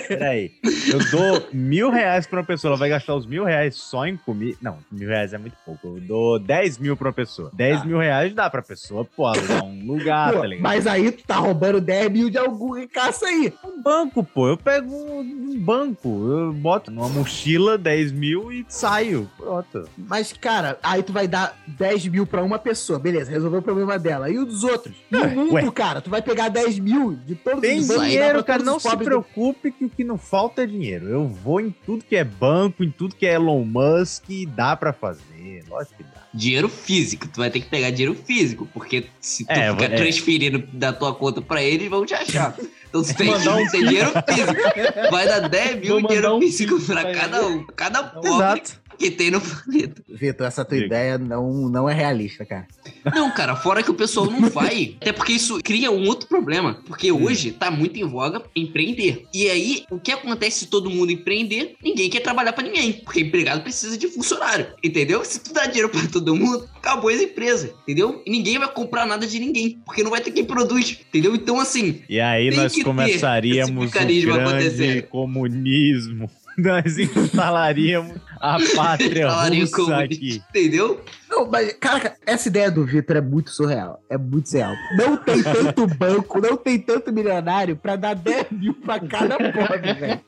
Pera 0.07 0.29
aí. 0.31 0.51
Eu 0.91 0.99
dou 1.11 1.47
mil 1.53 1.89
reais 1.89 2.27
pra 2.27 2.39
uma 2.39 2.45
pessoa, 2.45 2.71
ela 2.71 2.77
vai 2.77 2.89
gastar 2.89 3.15
os 3.15 3.25
mil 3.25 3.43
reais 3.45 3.75
só 3.75 4.05
em 4.05 4.17
comida. 4.17 4.57
Não, 4.61 4.79
mil 4.91 5.07
reais 5.07 5.31
é 5.33 5.37
muito 5.37 5.55
pouco. 5.65 5.87
Eu 5.87 6.01
dou 6.01 6.37
10 6.39 6.77
mil 6.77 6.97
pra 6.97 7.07
uma 7.07 7.13
pessoa. 7.13 7.49
10 7.53 7.79
Tá. 7.79 7.85
mil 7.85 7.97
reais 7.97 8.33
dá 8.33 8.49
pra 8.49 8.61
pessoa, 8.61 9.05
pô, 9.05 9.25
alugar 9.27 9.63
um 9.63 9.85
lugar, 9.85 10.33
Pô, 10.33 10.39
tá 10.41 10.47
ligado? 10.47 10.63
mas 10.63 10.85
aí 10.87 11.11
tu 11.11 11.23
tá 11.25 11.35
roubando 11.37 11.79
10 11.79 12.11
mil 12.11 12.29
de 12.29 12.37
algum 12.37 12.73
ricaço 12.73 13.23
aí. 13.25 13.53
Um 13.63 13.81
banco, 13.81 14.23
pô. 14.23 14.49
Eu 14.49 14.57
pego 14.57 14.93
um, 14.93 15.57
banco, 15.59 16.09
eu 16.29 16.51
boto 16.53 16.91
numa 16.91 17.07
mochila 17.07 17.77
10 17.77 18.11
mil 18.11 18.51
e 18.51 18.65
saio. 18.67 19.29
Pronto. 19.37 19.87
Mas, 19.97 20.33
cara, 20.33 20.77
aí 20.83 21.01
tu 21.01 21.13
vai 21.13 21.27
dar 21.27 21.57
10 21.67 22.07
mil 22.07 22.25
pra 22.25 22.43
uma 22.43 22.59
pessoa, 22.59 22.99
beleza, 22.99 23.31
resolveu 23.31 23.59
o 23.59 23.63
problema 23.63 23.97
dela. 23.97 24.29
E 24.29 24.37
os 24.37 24.45
dos 24.45 24.63
outros? 24.65 24.95
No 25.09 25.21
Ué, 25.21 25.27
mundo, 25.27 25.53
ué. 25.53 25.71
cara, 25.71 26.01
tu 26.01 26.09
vai 26.09 26.21
pegar 26.21 26.49
10 26.49 26.79
mil 26.79 27.15
de 27.25 27.35
todos 27.35 27.61
Tem 27.61 27.79
os 27.79 27.84
dinheiro, 27.87 28.43
cara. 28.43 28.63
Não 28.63 28.79
se 28.79 28.83
pobres 28.89 28.99
do- 29.07 29.21
preocupe 29.21 29.71
que 29.71 29.85
o 29.85 29.89
que 29.89 30.03
não 30.03 30.17
falta 30.17 30.63
é 30.63 30.65
dinheiro. 30.65 31.07
Eu 31.07 31.27
vou 31.27 31.59
em 31.61 31.73
tudo 31.85 32.03
que 32.03 32.15
é 32.15 32.23
banco, 32.23 32.83
em 32.83 32.89
tudo 32.91 33.15
que 33.15 33.25
é 33.25 33.33
Elon 33.35 33.63
Musk, 33.63 34.23
e 34.29 34.45
dá 34.45 34.75
pra 34.75 34.91
fazer. 34.93 35.63
Lógico 35.69 35.95
que 35.97 36.03
dá. 36.03 36.09
Dinheiro 36.33 36.67
físico, 36.67 37.27
tu 37.29 37.37
vai 37.37 37.49
ter 37.49 37.61
que 37.61 37.69
pegar 37.69 37.91
dinheiro 37.91 38.13
físico, 38.13 38.67
porque 38.73 39.05
se 39.21 39.45
tu 39.45 39.51
É, 39.51 39.71
ficar 39.71 39.85
é. 39.85 39.95
transferindo 39.95 40.63
da 40.73 40.91
tua 40.91 41.15
conta 41.15 41.41
pra 41.41 41.63
eles, 41.63 41.89
vão 41.89 42.05
te 42.05 42.13
achar. 42.13 42.53
Então 42.89 43.01
você 43.03 43.13
tem 43.15 43.27
que 43.31 43.37
Mandar 43.39 43.55
um 43.55 43.67
ter 43.69 43.85
dinheiro 43.85 44.11
físico. 44.27 45.11
Vai 45.11 45.25
dar 45.27 45.47
10 45.47 45.79
mil 45.79 46.01
dinheiro 46.01 46.35
um 46.35 46.41
físico 46.41 46.79
pra 46.81 47.13
cada 47.13 47.47
um. 47.47 47.65
Cada 47.75 48.03
pobre 48.03 48.29
Exato. 48.31 48.81
Que 48.97 49.11
tem 49.11 49.31
no 49.31 49.41
planeta. 49.41 50.01
Vitor, 50.09 50.47
essa 50.47 50.63
tua 50.65 50.75
Diga. 50.77 50.87
ideia 50.87 51.17
não, 51.17 51.69
não 51.69 51.89
é 51.89 51.93
realista, 51.93 52.45
cara. 52.45 52.67
Não, 53.13 53.31
cara, 53.31 53.55
fora 53.55 53.83
que 53.83 53.91
o 53.91 53.93
pessoal 53.95 54.25
não 54.29 54.49
vai. 54.49 54.95
Até 55.01 55.11
porque 55.11 55.33
isso 55.33 55.59
cria 55.63 55.91
um 55.91 56.07
outro 56.07 56.27
problema. 56.27 56.79
Porque 56.85 57.11
hoje 57.11 57.51
tá 57.51 57.69
muito 57.69 57.97
em 57.99 58.05
voga 58.07 58.41
empreender. 58.55 59.25
E 59.33 59.49
aí, 59.49 59.85
o 59.89 59.99
que 59.99 60.11
acontece 60.11 60.59
se 60.59 60.67
todo 60.67 60.89
mundo 60.89 61.11
empreender? 61.11 61.75
Ninguém 61.83 62.09
quer 62.09 62.21
trabalhar 62.21 62.53
pra 62.53 62.63
ninguém. 62.63 62.93
Porque 62.93 63.21
empregado 63.21 63.61
precisa 63.61 63.97
de 63.97 64.07
funcionário. 64.07 64.67
Entendeu? 64.83 65.23
Se 65.25 65.39
tu 65.39 65.53
dá 65.53 65.65
dinheiro 65.65 65.89
pra 65.89 66.01
todo 66.07 66.35
mundo, 66.35 66.67
acabou 66.75 67.09
as 67.09 67.21
empresas. 67.21 67.71
Entendeu? 67.83 68.21
E 68.25 68.31
ninguém 68.31 68.57
vai 68.57 68.71
comprar 68.71 69.05
nada 69.05 69.25
de 69.27 69.39
ninguém. 69.39 69.79
Porque 69.85 70.03
não 70.03 70.11
vai 70.11 70.21
ter 70.21 70.31
quem 70.31 70.45
produz. 70.45 70.99
Entendeu? 71.09 71.35
Então, 71.35 71.59
assim, 71.59 72.01
E 72.09 72.19
aí 72.19 72.49
Tem 72.49 72.57
nós 72.59 72.71
que 72.71 72.79
ter 72.79 72.85
começaríamos 72.85 73.71
um 73.75 73.79
mecanismo 73.85 74.33
grande 74.33 74.49
acontecer. 74.49 75.07
comunismo. 75.07 76.29
Nós 76.57 76.97
instalaríamos 76.97 78.15
a 78.39 78.57
pátria 78.75 79.29
russa 79.29 79.97
aqui. 79.97 80.41
entendeu? 80.49 81.01
Não, 81.29 81.49
mas, 81.49 81.73
cara, 81.73 82.15
essa 82.25 82.47
ideia 82.47 82.69
do 82.69 82.85
Vitor 82.85 83.17
é 83.17 83.21
muito 83.21 83.49
surreal. 83.49 84.01
É 84.09 84.17
muito 84.17 84.47
surreal. 84.49 84.73
Não 84.95 85.17
tem 85.17 85.41
tanto 85.41 85.87
banco, 85.97 86.39
não 86.39 86.55
tem 86.55 86.77
tanto 86.79 87.11
milionário 87.11 87.75
pra 87.75 87.95
dar 87.95 88.13
10 88.13 88.47
mil 88.51 88.73
pra 88.75 88.99
cada 88.99 89.35
pobre, 89.37 89.93
velho. 89.93 90.21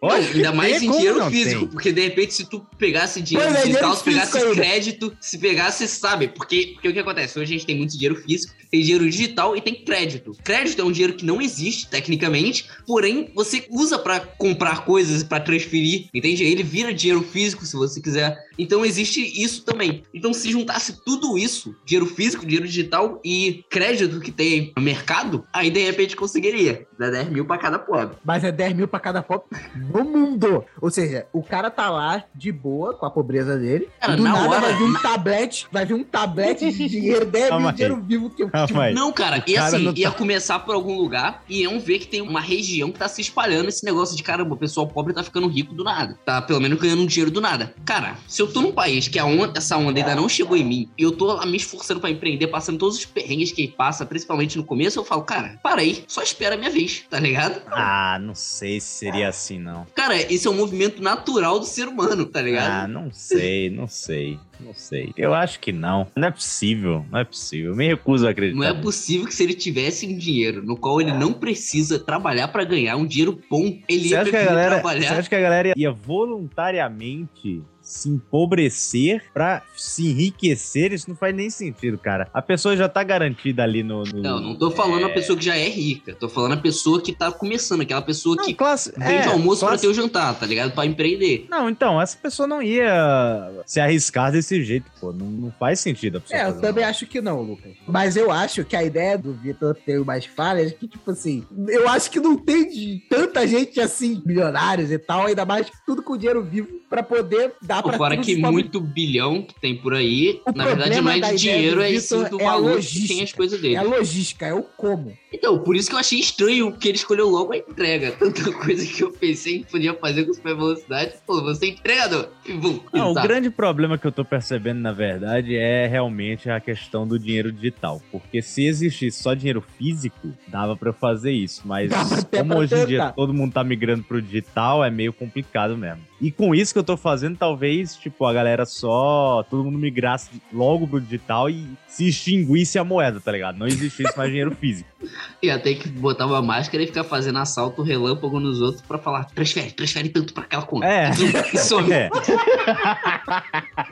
Olha, 0.00 0.26
Ainda 0.26 0.52
mais 0.52 0.82
em 0.82 0.90
dinheiro 0.90 1.24
físico, 1.30 1.60
tem? 1.60 1.68
porque 1.68 1.92
de 1.92 2.00
repente 2.02 2.34
se 2.34 2.48
tu 2.48 2.64
pegasse 2.78 3.20
dinheiro 3.22 3.50
Pois 3.52 3.62
é, 3.64 3.66
digital, 3.66 3.82
dinheiro 3.90 3.96
se 3.98 4.04
pegasse 4.04 4.38
ainda. 4.38 4.54
crédito, 4.54 5.16
se 5.20 5.38
pegasse, 5.38 5.88
sabe? 5.88 6.28
Porque, 6.28 6.70
porque 6.74 6.88
o 6.88 6.92
que 6.92 6.98
acontece? 6.98 7.38
Hoje 7.38 7.54
a 7.54 7.56
gente 7.58 7.66
tem 7.66 7.76
muito 7.76 7.92
dinheiro 7.92 8.16
físico, 8.16 8.54
tem 8.70 8.80
dinheiro 8.80 9.08
digital 9.08 9.56
e 9.56 9.60
tem 9.60 9.74
crédito. 9.84 10.32
Crédito 10.42 10.80
é 10.80 10.84
um 10.84 10.92
dinheiro 10.92 11.14
que 11.14 11.24
não 11.24 11.40
existe, 11.40 11.88
tecnicamente, 11.88 12.66
porém 12.86 13.30
você 13.34 13.64
usa 13.70 13.98
pra 13.98 14.20
comprar 14.20 14.84
coisas, 14.84 15.22
pra 15.22 15.40
transferir, 15.40 16.06
entende? 16.14 16.44
Ele 16.44 16.62
vira 16.62 16.92
dinheiro 16.92 17.22
físico, 17.22 17.53
se 17.62 17.76
você 17.76 18.00
quiser. 18.00 18.46
Então 18.58 18.84
existe 18.84 19.20
isso 19.42 19.64
também. 19.64 20.02
Então 20.12 20.32
se 20.32 20.50
juntasse 20.50 21.02
tudo 21.04 21.36
isso, 21.38 21.74
dinheiro 21.84 22.06
físico, 22.06 22.44
dinheiro 22.46 22.66
digital 22.66 23.20
e 23.24 23.64
crédito 23.70 24.20
que 24.20 24.30
tem 24.30 24.72
no 24.76 24.82
mercado, 24.82 25.44
aí 25.52 25.70
de 25.70 25.80
repente 25.80 26.16
conseguiria. 26.16 26.86
Dá 26.98 27.10
10 27.10 27.28
mil 27.30 27.44
pra 27.44 27.58
cada 27.58 27.78
pobre. 27.78 28.16
Mas 28.24 28.44
é 28.44 28.52
10 28.52 28.74
mil 28.74 28.86
pra 28.88 29.00
cada 29.00 29.22
pobre 29.22 29.46
no 29.76 30.04
mundo. 30.04 30.64
Ou 30.80 30.90
seja, 30.90 31.26
o 31.32 31.42
cara 31.42 31.70
tá 31.70 31.90
lá 31.90 32.24
de 32.34 32.52
boa 32.52 32.94
com 32.94 33.04
a 33.06 33.10
pobreza 33.10 33.56
dele. 33.58 33.88
Cara, 34.00 34.16
do 34.16 34.22
na 34.22 34.32
nada 34.32 34.48
hora- 34.48 34.60
vai 34.60 34.76
vir 34.76 34.84
um 34.84 34.94
tablete, 35.00 35.66
vai 35.72 35.84
vir 35.84 35.94
um 35.94 36.04
tablete 36.04 36.70
de 36.72 36.88
dinheiro, 36.88 37.24
10 37.26 37.48
Calma 37.48 37.66
mil 37.68 37.72
dinheiro 37.72 38.02
vivo 38.06 38.30
que 38.30 38.42
eu 38.44 38.50
aí. 38.80 38.94
Não, 38.94 39.12
cara, 39.12 39.42
e 39.46 39.54
cara 39.54 39.66
assim, 39.66 39.84
não 39.84 39.92
tá- 39.92 40.00
ia 40.00 40.10
começar 40.10 40.60
por 40.60 40.74
algum 40.74 40.96
lugar 40.96 41.42
e 41.48 41.62
iam 41.62 41.80
ver 41.80 41.98
que 41.98 42.06
tem 42.06 42.20
uma 42.20 42.40
região 42.40 42.92
que 42.92 42.98
tá 42.98 43.08
se 43.08 43.20
espalhando 43.20 43.68
esse 43.68 43.84
negócio 43.84 44.16
de 44.16 44.22
caramba, 44.22 44.54
o 44.54 44.58
pessoal 44.58 44.86
pobre 44.86 45.12
tá 45.12 45.22
ficando 45.24 45.48
rico 45.48 45.74
do 45.74 45.82
nada. 45.82 46.16
Tá 46.24 46.40
pelo 46.40 46.60
menos 46.60 46.78
ganhando 46.78 47.02
um 47.02 47.06
dinheiro 47.06 47.30
do 47.30 47.40
nada. 47.40 47.74
Cara, 47.84 48.16
se 48.28 48.43
eu 48.44 48.52
tô 48.52 48.60
num 48.62 48.72
país 48.72 49.08
que 49.08 49.18
a 49.18 49.24
onda, 49.24 49.58
essa 49.58 49.76
onda 49.76 49.98
ainda 49.98 50.14
não 50.14 50.28
chegou 50.28 50.56
em 50.56 50.64
mim 50.64 50.88
e 50.98 51.02
eu 51.02 51.12
tô 51.12 51.26
lá 51.26 51.44
me 51.46 51.56
esforçando 51.56 52.00
pra 52.00 52.10
empreender, 52.10 52.46
passando 52.48 52.78
todos 52.78 52.96
os 52.98 53.04
perrengues 53.04 53.52
que 53.52 53.68
passa, 53.68 54.04
principalmente 54.06 54.56
no 54.56 54.64
começo, 54.64 54.98
eu 54.98 55.04
falo, 55.04 55.22
cara, 55.22 55.58
para 55.62 55.80
aí, 55.80 56.04
só 56.06 56.22
espera 56.22 56.54
a 56.54 56.58
minha 56.58 56.70
vez, 56.70 57.04
tá 57.08 57.18
ligado? 57.18 57.60
Ah, 57.66 58.18
não 58.20 58.34
sei 58.34 58.80
se 58.80 58.86
seria 58.98 59.28
assim, 59.28 59.58
não. 59.58 59.86
Cara, 59.94 60.16
esse 60.32 60.46
é 60.46 60.50
um 60.50 60.54
movimento 60.54 61.02
natural 61.02 61.58
do 61.58 61.66
ser 61.66 61.88
humano, 61.88 62.24
tá 62.26 62.40
ligado? 62.40 62.70
Ah, 62.70 62.88
não 62.88 63.10
sei, 63.12 63.70
não 63.70 63.86
sei, 63.88 64.38
não 64.60 64.74
sei. 64.74 65.12
Eu 65.16 65.34
acho 65.34 65.58
que 65.60 65.72
não. 65.72 66.06
Não 66.16 66.28
é 66.28 66.30
possível, 66.30 67.04
não 67.10 67.18
é 67.20 67.24
possível. 67.24 67.70
Eu 67.72 67.76
me 67.76 67.86
recuso 67.86 68.26
a 68.26 68.30
acreditar. 68.30 68.58
Não 68.58 68.66
é 68.66 68.74
possível 68.74 69.26
que 69.26 69.34
se 69.34 69.42
ele 69.42 69.54
tivesse 69.54 70.06
um 70.06 70.16
dinheiro 70.16 70.62
no 70.64 70.76
qual 70.76 71.00
ele 71.00 71.12
não 71.12 71.32
precisa 71.32 71.98
trabalhar 71.98 72.48
pra 72.48 72.64
ganhar 72.64 72.96
um 72.96 73.06
dinheiro 73.06 73.40
bom, 73.50 73.78
ele 73.88 74.08
Você 74.08 74.14
ia 74.14 74.20
acha, 74.22 74.30
que 74.30 74.36
a 74.36 74.44
galera, 74.44 74.74
trabalhar. 74.74 75.08
você 75.08 75.14
acha 75.14 75.28
que 75.28 75.34
a 75.34 75.40
galera 75.40 75.72
ia 75.76 75.90
voluntariamente 75.92 77.62
se 77.84 78.08
empobrecer 78.08 79.22
pra 79.32 79.62
se 79.76 80.06
enriquecer? 80.08 80.92
Isso 80.92 81.08
não 81.08 81.16
faz 81.16 81.34
nem 81.34 81.50
sentido, 81.50 81.98
cara. 81.98 82.28
A 82.32 82.40
pessoa 82.42 82.76
já 82.76 82.88
tá 82.88 83.02
garantida 83.04 83.62
ali 83.62 83.82
no. 83.82 84.02
no- 84.04 84.22
Não, 84.22 84.40
não 84.40 84.56
tô 84.56 84.70
falando 84.70 85.04
a 85.06 85.10
pessoa 85.10 85.38
que 85.38 85.44
já 85.44 85.56
é 85.56 85.68
rica. 85.68 86.14
Tô 86.14 86.28
falando 86.28 86.52
a 86.52 86.56
pessoa 86.56 87.00
que 87.00 87.12
tá 87.12 87.30
começando, 87.30 87.82
aquela 87.82 88.02
pessoa 88.02 88.36
Não, 88.36 88.44
que 88.44 88.54
classe, 88.54 88.92
vende 88.96 89.28
é, 89.28 89.32
almoço 89.32 89.60
pra 89.60 89.68
classe- 89.68 89.82
ter 89.82 89.88
o 89.88 89.94
jantar, 89.94 90.34
tá 90.38 90.46
ligado? 90.46 90.72
Pra 90.74 90.86
empreender. 90.86 91.46
Não, 91.50 91.68
então, 91.68 92.00
essa 92.00 92.16
pessoa 92.16 92.46
não 92.48 92.62
ia 92.62 93.50
se 93.66 93.78
arriscar 93.80 94.32
desse 94.32 94.62
jeito, 94.64 94.90
pô. 95.00 95.12
Não, 95.12 95.26
não 95.26 95.52
faz 95.52 95.78
sentido 95.80 96.18
a 96.18 96.20
pessoa. 96.20 96.40
É, 96.40 96.48
eu 96.48 96.60
também 96.60 96.84
acho 96.84 97.06
que 97.06 97.20
não, 97.20 97.42
Lucas. 97.42 97.72
Mas 97.86 98.16
eu 98.16 98.30
acho 98.30 98.64
que 98.64 98.74
a 98.74 98.82
ideia 98.82 99.18
do 99.18 99.32
Vitor 99.34 99.74
ter 99.74 100.02
mais 100.04 100.24
falhas 100.24 100.72
é 100.72 100.74
que, 100.74 100.88
tipo 100.88 101.10
assim, 101.10 101.44
eu 101.68 101.86
acho 101.88 102.10
que 102.10 102.18
não 102.18 102.36
tem 102.36 102.68
de 102.68 103.02
tanta 103.10 103.46
gente 103.46 103.78
assim, 103.80 104.22
milionários 104.24 104.90
e 104.90 104.98
tal, 104.98 105.26
ainda 105.26 105.44
mais 105.44 105.70
tudo 105.86 106.02
com 106.02 106.16
dinheiro 106.16 106.42
vivo 106.42 106.68
pra 106.94 107.02
poder 107.02 107.52
dar 107.60 107.82
pra 107.82 107.96
Fora 107.96 108.16
que 108.16 108.36
muito 108.36 108.80
bilhão 108.80 109.42
que 109.42 109.54
tem 109.60 109.76
por 109.76 109.94
aí, 109.94 110.40
O 110.46 110.52
na 110.56 110.64
verdade, 110.64 110.92
é 110.94 111.16
ideia 111.16 111.34
dinheiro, 111.34 111.82
é 111.82 111.98
sim 111.98 112.22
do 112.28 112.40
é 112.40 112.46
a 112.46 112.50
valor 112.52 112.70
que 112.70 112.76
logística. 112.76 113.14
tem 113.14 113.22
as 113.24 113.32
coisas 113.32 113.60
dele. 113.60 113.74
É 113.74 113.78
a 113.78 113.82
logística, 113.82 114.46
é 114.46 114.54
o 114.54 114.62
como. 114.62 115.12
Então, 115.32 115.58
por 115.58 115.74
isso 115.74 115.88
que 115.88 115.96
eu 115.96 115.98
achei 115.98 116.20
estranho 116.20 116.70
que 116.72 116.88
ele 116.88 116.96
escolheu 116.96 117.28
logo 117.28 117.52
a 117.52 117.56
entrega. 117.56 118.12
Tanta 118.18 118.52
coisa 118.52 118.86
que 118.86 119.02
eu 119.02 119.10
pensei 119.10 119.60
que 119.60 119.72
podia 119.72 119.92
fazer 119.94 120.24
com 120.24 120.32
super 120.32 120.54
velocidade. 120.54 121.14
Pô, 121.26 121.42
você 121.42 121.66
é 121.66 121.68
entregador. 121.70 122.28
E 122.46 122.52
bum, 122.52 122.78
Não, 122.92 123.10
o 123.10 123.14
tá. 123.14 123.22
grande 123.22 123.50
problema 123.50 123.98
que 123.98 124.06
eu 124.06 124.12
tô 124.12 124.24
percebendo, 124.24 124.80
na 124.80 124.92
verdade, 124.92 125.56
é 125.56 125.86
realmente 125.88 126.48
a 126.48 126.60
questão 126.60 127.06
do 127.06 127.18
dinheiro 127.18 127.50
digital. 127.50 128.00
Porque 128.12 128.40
se 128.40 128.64
existisse 128.66 129.20
só 129.20 129.34
dinheiro 129.34 129.60
físico, 129.76 130.32
dava 130.46 130.76
pra 130.76 130.90
eu 130.90 130.94
fazer 130.94 131.32
isso. 131.32 131.62
Mas 131.64 131.90
como 132.30 132.54
hoje 132.56 132.74
em 132.76 132.86
dia 132.86 133.12
todo 133.16 133.34
mundo 133.34 133.52
tá 133.52 133.64
migrando 133.64 134.04
pro 134.04 134.22
digital, 134.22 134.84
é 134.84 134.90
meio 134.90 135.12
complicado 135.12 135.76
mesmo. 135.76 136.02
E 136.24 136.30
com 136.30 136.54
isso 136.54 136.72
que 136.72 136.78
eu 136.78 136.84
tô 136.84 136.96
fazendo, 136.96 137.36
talvez, 137.36 137.96
tipo, 137.96 138.24
a 138.24 138.32
galera 138.32 138.64
só. 138.64 139.44
Todo 139.50 139.62
mundo 139.62 139.78
migrasse 139.78 140.30
logo 140.50 140.88
pro 140.88 140.98
digital 140.98 141.50
e 141.50 141.66
se 141.86 142.08
extinguisse 142.08 142.78
a 142.78 142.84
moeda, 142.84 143.20
tá 143.20 143.30
ligado? 143.30 143.58
Não 143.58 143.66
existisse 143.66 144.16
mais 144.16 144.30
dinheiro 144.30 144.56
físico. 144.56 144.88
Ia 145.42 145.58
ter 145.58 145.74
que 145.74 145.86
botar 145.86 146.24
uma 146.24 146.40
máscara 146.40 146.82
e 146.82 146.86
ficar 146.86 147.04
fazendo 147.04 147.38
assalto 147.38 147.82
relâmpago 147.82 148.40
nos 148.40 148.62
outros 148.62 148.80
pra 148.80 148.96
falar: 148.96 149.24
transfere, 149.26 149.70
transfere 149.72 150.08
tanto 150.08 150.32
pra 150.32 150.44
aquela 150.44 150.62
conta. 150.64 150.86
É. 150.86 151.10
E 151.52 151.58
some. 151.58 151.92
É. 151.92 152.08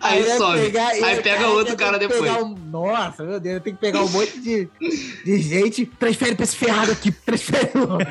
Aí 0.00 0.24
some. 0.36 0.60
pegar- 0.60 0.88
Aí 0.88 1.22
pega 1.22 1.38
aí 1.38 1.44
outro 1.52 1.76
cara 1.76 1.98
depois. 1.98 2.20
um- 2.42 2.54
Nossa, 2.70 3.24
meu 3.24 3.40
Deus, 3.40 3.54
eu 3.56 3.60
tenho 3.62 3.76
que 3.76 3.80
pegar 3.80 4.02
um 4.02 4.08
monte 4.10 4.38
de, 4.40 4.68
de 5.24 5.38
gente. 5.38 5.86
Transfere 5.86 6.34
pra 6.34 6.44
esse 6.44 6.56
ferrado 6.56 6.92
aqui, 6.92 7.10
transfere. 7.12 7.70
logo. 7.74 7.98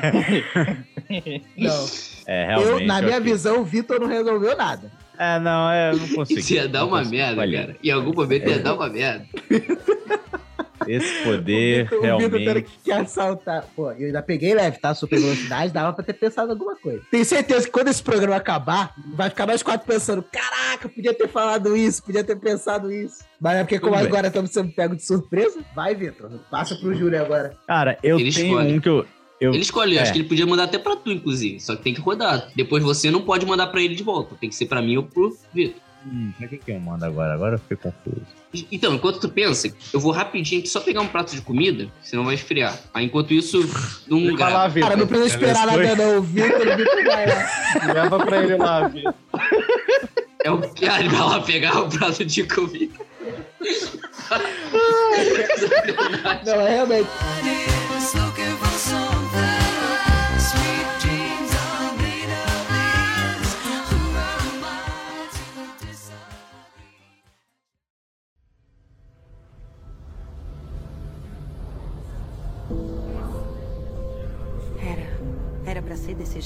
não, 1.56 1.86
É, 2.26 2.46
realmente. 2.46 2.70
eu, 2.82 2.86
na 2.86 3.02
minha 3.02 3.20
visão, 3.20 3.60
o 3.60 3.64
Vitor 3.64 4.00
não 4.00 4.06
resolveu 4.06 4.56
nada. 4.56 4.90
É, 5.18 5.38
não, 5.38 5.70
é, 5.70 5.92
eu 5.92 5.96
não 5.98 6.08
consigo. 6.08 6.40
Isso 6.40 6.54
ia 6.54 6.66
dar 6.68 6.84
uma 6.84 7.04
merda, 7.04 7.36
falhei. 7.36 7.60
cara. 7.60 7.76
Em 7.82 7.90
algum 7.90 8.12
momento 8.14 8.48
ia 8.48 8.58
dar 8.58 8.74
uma 8.74 8.88
merda. 8.88 9.26
Esse 10.86 11.22
poder, 11.22 11.82
o 11.82 11.84
Vitor, 11.84 11.98
o 11.98 12.02
Vitor 12.02 12.30
tendo 12.30 12.36
realmente. 12.44 12.70
que 12.82 12.90
assaltar. 12.90 13.64
Pô, 13.76 13.92
eu 13.92 14.06
ainda 14.06 14.20
peguei 14.20 14.52
leve, 14.52 14.78
tá? 14.78 14.92
Super 14.94 15.20
velocidade, 15.20 15.72
dava 15.72 15.92
pra 15.92 16.02
ter 16.04 16.14
pensado 16.14 16.48
em 16.48 16.52
alguma 16.52 16.74
coisa. 16.74 17.00
Tenho 17.08 17.24
certeza 17.24 17.66
que 17.66 17.70
quando 17.70 17.86
esse 17.88 18.02
programa 18.02 18.34
acabar, 18.34 18.92
vai 19.14 19.30
ficar 19.30 19.46
nós 19.46 19.62
quatro 19.62 19.86
pensando: 19.86 20.24
caraca, 20.24 20.88
podia 20.88 21.14
ter 21.14 21.28
falado 21.28 21.76
isso, 21.76 22.02
podia 22.02 22.24
ter 22.24 22.34
pensado 22.36 22.90
isso. 22.90 23.18
Mas 23.40 23.58
é 23.58 23.62
porque, 23.62 23.78
como 23.78 23.92
Tudo 23.92 24.00
bem. 24.00 24.08
agora 24.08 24.26
estamos 24.26 24.50
sendo 24.50 24.72
pego 24.72 24.96
de 24.96 25.04
surpresa, 25.06 25.60
vai, 25.72 25.94
Vitor. 25.94 26.30
Passa 26.50 26.74
pro 26.74 26.92
Júlio 26.94 27.20
agora. 27.20 27.52
Cara, 27.66 27.96
eu 28.02 28.18
Ele 28.18 28.32
tenho 28.32 28.46
escolhe. 28.58 28.76
um 28.76 28.80
que 28.80 28.88
eu. 28.88 29.06
Eu 29.42 29.52
Ele 29.52 29.62
escolhe, 29.62 29.96
é. 29.96 30.02
acho 30.02 30.12
que 30.12 30.18
ele 30.18 30.28
podia 30.28 30.46
mandar 30.46 30.64
até 30.64 30.78
pra 30.78 30.94
tu, 30.94 31.10
inclusive. 31.10 31.58
Só 31.58 31.74
que 31.74 31.82
tem 31.82 31.92
que 31.94 32.00
rodar. 32.00 32.48
Depois 32.54 32.82
você 32.82 33.10
não 33.10 33.22
pode 33.22 33.44
mandar 33.44 33.66
pra 33.66 33.80
ele 33.82 33.94
de 33.94 34.02
volta. 34.02 34.36
Tem 34.40 34.48
que 34.48 34.54
ser 34.54 34.66
pra 34.66 34.80
mim 34.80 34.96
ou 34.96 35.02
pro 35.02 35.36
Vitor. 35.52 35.80
Hum, 36.06 36.32
pra 36.38 36.48
que, 36.48 36.58
que 36.58 36.70
eu 36.70 36.80
mando 36.80 37.04
agora? 37.04 37.34
Agora 37.34 37.54
eu 37.54 37.58
fiquei 37.58 37.76
confuso. 37.76 38.26
Então, 38.70 38.94
enquanto 38.94 39.18
tu 39.18 39.28
pensa, 39.28 39.72
eu 39.92 39.98
vou 39.98 40.12
rapidinho 40.12 40.60
aqui 40.60 40.68
só 40.68 40.80
pegar 40.80 41.00
um 41.00 41.06
prato 41.08 41.34
de 41.34 41.40
comida, 41.40 41.88
senão 42.02 42.24
vai 42.24 42.34
esfriar. 42.34 42.78
Aí, 42.92 43.06
enquanto 43.06 43.32
isso, 43.32 43.58
num 44.06 44.36
Vai 44.36 44.52
lá, 44.52 44.64
lugar. 44.64 44.70
Vitor. 44.70 44.88
Cara, 44.88 45.00
não 45.00 45.06
precisa 45.06 45.34
esperar 45.34 45.66
nada, 45.66 45.96
não. 45.96 46.18
O 46.18 46.22
Vitor, 46.22 46.68
o 46.68 46.76
Vitor 46.76 47.04
vai 47.04 47.26
lá. 47.26 47.48
Leva 47.94 48.18
pra 48.24 48.42
ele 48.42 48.56
lá, 48.56 48.88
Vitor. 48.88 49.14
É 50.44 50.50
o 50.50 50.60
que 50.60 50.84
ele 50.84 51.08
vai 51.08 51.20
lá 51.20 51.40
pegar 51.40 51.80
o 51.80 51.88
prato 51.88 52.24
de 52.24 52.44
comida. 52.44 52.94
Não, 56.44 56.60
é 56.60 56.74
realmente. 56.74 57.08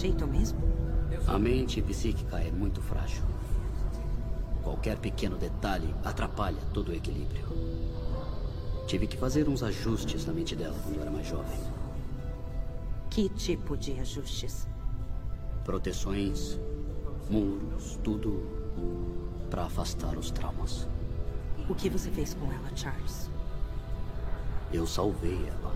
Jeito 0.07 0.27
mesmo? 0.27 0.61
A 1.27 1.37
mente 1.37 1.83
psíquica 1.83 2.39
é 2.39 2.53
muito 2.53 2.81
frágil. 2.81 3.25
Qualquer 4.63 4.99
pequeno 4.99 5.37
detalhe 5.37 5.93
atrapalha 6.05 6.61
todo 6.73 6.91
o 6.91 6.95
equilíbrio. 6.95 7.45
Tive 8.87 9.09
que 9.09 9.17
fazer 9.17 9.49
uns 9.49 9.65
ajustes 9.65 10.25
na 10.25 10.33
mente 10.33 10.55
dela 10.55 10.77
quando 10.85 11.01
era 11.01 11.11
mais 11.11 11.27
jovem. 11.27 11.59
Que 13.11 13.29
tipo 13.31 13.77
de 13.77 13.99
ajustes? 13.99 14.69
Proteções, 15.65 16.61
muros, 17.29 17.99
tudo 18.05 18.45
para 19.51 19.65
afastar 19.65 20.17
os 20.17 20.31
traumas. 20.31 20.87
O 21.69 21.75
que 21.75 21.91
você 21.91 22.11
fez 22.13 22.35
com 22.35 22.47
ela, 22.53 22.71
Charles? 22.77 23.29
Eu 24.73 24.87
salvei 24.87 25.49
ela. 25.49 25.75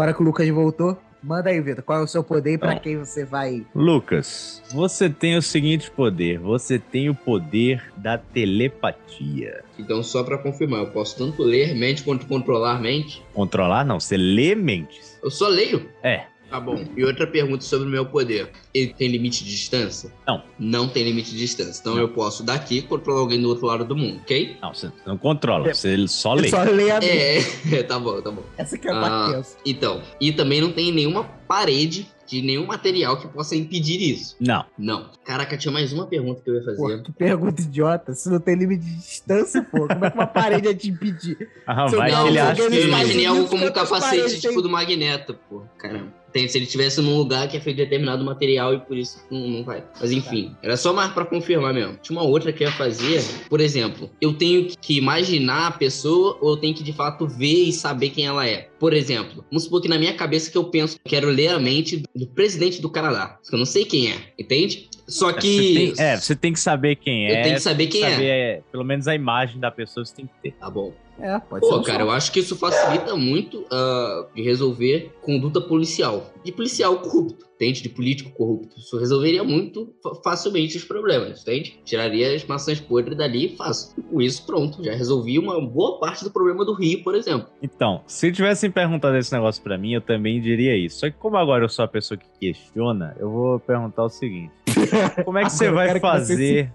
Agora 0.00 0.14
que 0.14 0.22
o 0.22 0.24
Lucas 0.24 0.48
voltou, 0.48 0.96
Manda 1.22 1.50
aí, 1.50 1.60
Vitor. 1.60 1.84
Qual 1.84 2.00
é 2.00 2.02
o 2.02 2.06
seu 2.06 2.24
poder 2.24 2.54
e 2.54 2.58
pra 2.58 2.70
Então. 2.72 2.80
quem 2.80 2.96
você 2.96 3.26
vai. 3.26 3.66
Lucas, 3.74 4.62
você 4.72 5.10
tem 5.10 5.36
o 5.36 5.42
seguinte 5.42 5.90
poder: 5.90 6.38
você 6.38 6.78
tem 6.78 7.10
o 7.10 7.14
poder 7.14 7.92
da 7.94 8.16
telepatia. 8.16 9.62
Então, 9.78 10.02
só 10.02 10.24
pra 10.24 10.38
confirmar, 10.38 10.80
eu 10.80 10.86
posso 10.86 11.18
tanto 11.18 11.42
ler 11.42 11.74
mente 11.74 12.02
quanto 12.02 12.24
controlar 12.24 12.80
mente? 12.80 13.22
Controlar, 13.34 13.84
não, 13.84 14.00
você 14.00 14.16
lê 14.16 14.54
mentes. 14.54 15.18
Eu 15.22 15.30
só 15.30 15.46
leio? 15.46 15.90
É. 16.02 16.24
Tá 16.50 16.58
bom. 16.58 16.84
E 16.96 17.04
outra 17.04 17.26
pergunta 17.26 17.62
sobre 17.62 17.86
o 17.86 17.90
meu 17.90 18.04
poder. 18.04 18.50
Ele 18.74 18.92
tem 18.92 19.08
limite 19.08 19.44
de 19.44 19.50
distância? 19.50 20.12
Não. 20.26 20.42
Não 20.58 20.88
tem 20.88 21.04
limite 21.04 21.30
de 21.30 21.38
distância. 21.38 21.80
Então 21.80 21.94
Não. 21.94 22.02
eu 22.02 22.08
posso 22.08 22.42
daqui 22.42 22.82
controlar 22.82 23.20
alguém 23.20 23.40
do 23.40 23.48
outro 23.48 23.66
lado 23.66 23.84
do 23.84 23.96
mundo, 23.96 24.20
ok? 24.22 24.56
Não, 24.60 24.74
você 24.74 24.90
não 25.06 25.16
controla, 25.16 25.72
você 25.72 26.08
só 26.08 26.34
lê. 26.34 26.48
Só 26.48 26.62
lê 26.64 26.90
a 26.90 26.98
É, 26.98 27.38
é, 27.72 27.82
tá 27.82 27.98
bom, 27.98 28.20
tá 28.20 28.30
bom. 28.30 28.42
Essa 28.58 28.76
que 28.76 28.88
é 28.88 28.90
a 28.90 29.00
Ah. 29.00 29.42
Então, 29.64 30.02
e 30.20 30.32
também 30.32 30.60
não 30.60 30.72
tem 30.72 30.92
nenhuma 30.92 31.24
parede 31.46 32.08
de 32.30 32.40
nenhum 32.40 32.64
material 32.64 33.16
que 33.16 33.26
possa 33.26 33.56
impedir 33.56 34.00
isso. 34.00 34.36
Não. 34.38 34.64
Não. 34.78 35.10
Caraca, 35.24 35.56
tinha 35.56 35.72
mais 35.72 35.92
uma 35.92 36.06
pergunta 36.06 36.40
que 36.40 36.48
eu 36.48 36.54
ia 36.54 36.64
fazer. 36.64 36.76
Pô, 36.76 37.02
que 37.02 37.12
pergunta 37.12 37.60
idiota. 37.60 38.14
Se 38.14 38.30
não 38.30 38.38
tem 38.38 38.54
limite 38.54 38.84
de 38.84 38.96
distância, 38.96 39.62
pô, 39.62 39.88
como 39.88 40.04
é 40.04 40.10
que 40.10 40.16
uma 40.16 40.26
parede 40.28 40.68
ia 40.68 40.74
te 40.74 40.88
impedir? 40.90 41.48
Ah, 41.66 41.86
vai 41.86 42.12
não, 42.12 42.22
que 42.22 42.28
ele 42.28 42.38
acha 42.38 42.62
Eu 42.62 42.70
que... 42.70 42.76
Estados 42.76 42.84
imaginei 42.84 43.26
algo 43.26 43.48
como 43.48 43.66
um 43.66 43.72
capacete 43.72 44.40
tipo 44.40 44.54
tem? 44.54 44.62
do 44.62 44.70
Magneto, 44.70 45.36
pô. 45.48 45.64
Caramba. 45.76 46.19
Tem, 46.32 46.46
se 46.48 46.58
ele 46.58 46.64
estivesse 46.64 47.00
num 47.00 47.16
lugar 47.16 47.48
que 47.48 47.56
é 47.56 47.60
feito 47.60 47.76
de 47.76 47.84
determinado 47.84 48.24
material 48.24 48.74
e 48.74 48.80
por 48.80 48.96
isso 48.96 49.24
não, 49.30 49.48
não 49.48 49.64
vai. 49.64 49.84
Mas 50.00 50.12
enfim, 50.12 50.54
era 50.62 50.76
só 50.76 50.92
mais 50.92 51.12
pra 51.12 51.24
confirmar 51.24 51.74
mesmo. 51.74 51.98
Tinha 52.02 52.18
uma 52.18 52.26
outra 52.26 52.52
que 52.52 52.64
eu 52.64 52.68
ia 52.68 52.74
fazer, 52.74 53.22
por 53.48 53.60
exemplo, 53.60 54.10
eu 54.20 54.32
tenho 54.32 54.68
que 54.80 54.96
imaginar 54.96 55.68
a 55.68 55.72
pessoa 55.72 56.38
ou 56.40 56.50
eu 56.50 56.56
tenho 56.56 56.74
que 56.74 56.82
de 56.82 56.92
fato 56.92 57.26
ver 57.26 57.64
e 57.64 57.72
saber 57.72 58.10
quem 58.10 58.26
ela 58.26 58.46
é. 58.46 58.68
Por 58.78 58.92
exemplo, 58.94 59.44
vamos 59.50 59.64
supor 59.64 59.82
que 59.82 59.88
na 59.88 59.98
minha 59.98 60.14
cabeça 60.14 60.50
que 60.50 60.56
eu 60.56 60.64
penso, 60.64 60.98
quero 61.04 61.28
ler 61.28 61.48
a 61.48 61.58
mente 61.58 62.02
do 62.14 62.26
presidente 62.26 62.80
do 62.80 62.88
Canadá. 62.88 63.38
Que 63.48 63.54
eu 63.54 63.58
não 63.58 63.66
sei 63.66 63.84
quem 63.84 64.10
é, 64.10 64.16
entende? 64.38 64.88
Só 65.10 65.32
que. 65.32 65.56
Você 65.56 65.74
tem, 65.74 66.04
é, 66.06 66.16
você 66.16 66.36
tem 66.36 66.52
que 66.52 66.60
saber 66.60 66.96
quem 66.96 67.28
Eu 67.28 67.36
é. 67.36 67.42
tenho 67.42 67.54
que 67.56 67.60
saber 67.60 67.86
quem 67.88 68.04
é. 68.04 68.10
saber, 68.10 68.62
Pelo 68.70 68.84
menos 68.84 69.08
a 69.08 69.14
imagem 69.14 69.58
da 69.58 69.70
pessoa 69.70 70.04
você 70.04 70.14
tem 70.14 70.26
que 70.26 70.32
ter. 70.42 70.52
Tá 70.52 70.70
bom. 70.70 70.94
É, 71.20 71.38
pode 71.38 71.64
ser. 71.64 71.70
Pô, 71.72 71.78
um 71.78 71.82
cara, 71.82 72.02
eu 72.02 72.10
acho 72.10 72.32
que 72.32 72.40
isso 72.40 72.56
facilita 72.56 73.14
muito 73.16 73.64
ah, 73.70 74.26
de 74.34 74.42
resolver 74.42 75.12
conduta 75.22 75.60
policial. 75.60 76.32
De 76.44 76.50
policial 76.52 76.98
corrupto, 77.00 77.46
entende? 77.54 77.82
De 77.82 77.88
político 77.88 78.30
corrupto. 78.30 78.78
Isso 78.78 78.98
resolveria 78.98 79.44
muito 79.44 79.94
fa- 80.02 80.14
facilmente 80.24 80.76
os 80.76 80.84
problemas, 80.84 81.42
entende? 81.42 81.78
Tiraria 81.84 82.34
as 82.34 82.44
maçãs 82.44 82.80
podres 82.80 83.16
dali 83.18 83.54
fácil. 83.56 83.94
E 83.98 84.02
com 84.02 84.20
isso, 84.22 84.46
pronto, 84.46 84.82
já 84.82 84.92
resolvi 84.94 85.38
uma 85.38 85.60
boa 85.60 85.98
parte 86.00 86.24
do 86.24 86.30
problema 86.30 86.64
do 86.64 86.72
Rio, 86.74 87.02
por 87.02 87.14
exemplo. 87.14 87.48
Então, 87.62 88.02
se 88.06 88.32
tivessem 88.32 88.70
perguntado 88.70 89.16
esse 89.16 89.32
negócio 89.32 89.62
pra 89.62 89.76
mim, 89.76 89.92
eu 89.92 90.00
também 90.00 90.40
diria 90.40 90.76
isso. 90.76 91.00
Só 91.00 91.10
que 91.10 91.16
como 91.18 91.36
agora 91.36 91.64
eu 91.64 91.68
sou 91.68 91.84
a 91.84 91.88
pessoa 91.88 92.16
que 92.16 92.26
questiona, 92.40 93.14
eu 93.18 93.30
vou 93.30 93.60
perguntar 93.60 94.04
o 94.04 94.08
seguinte. 94.08 94.50
Como 95.24 95.36
é 95.36 95.44
que 95.44 95.50
você 95.50 95.70
vai 95.70 95.88
quero 95.88 96.00
que 96.00 96.06
você 96.06 96.18
fazer... 96.18 96.72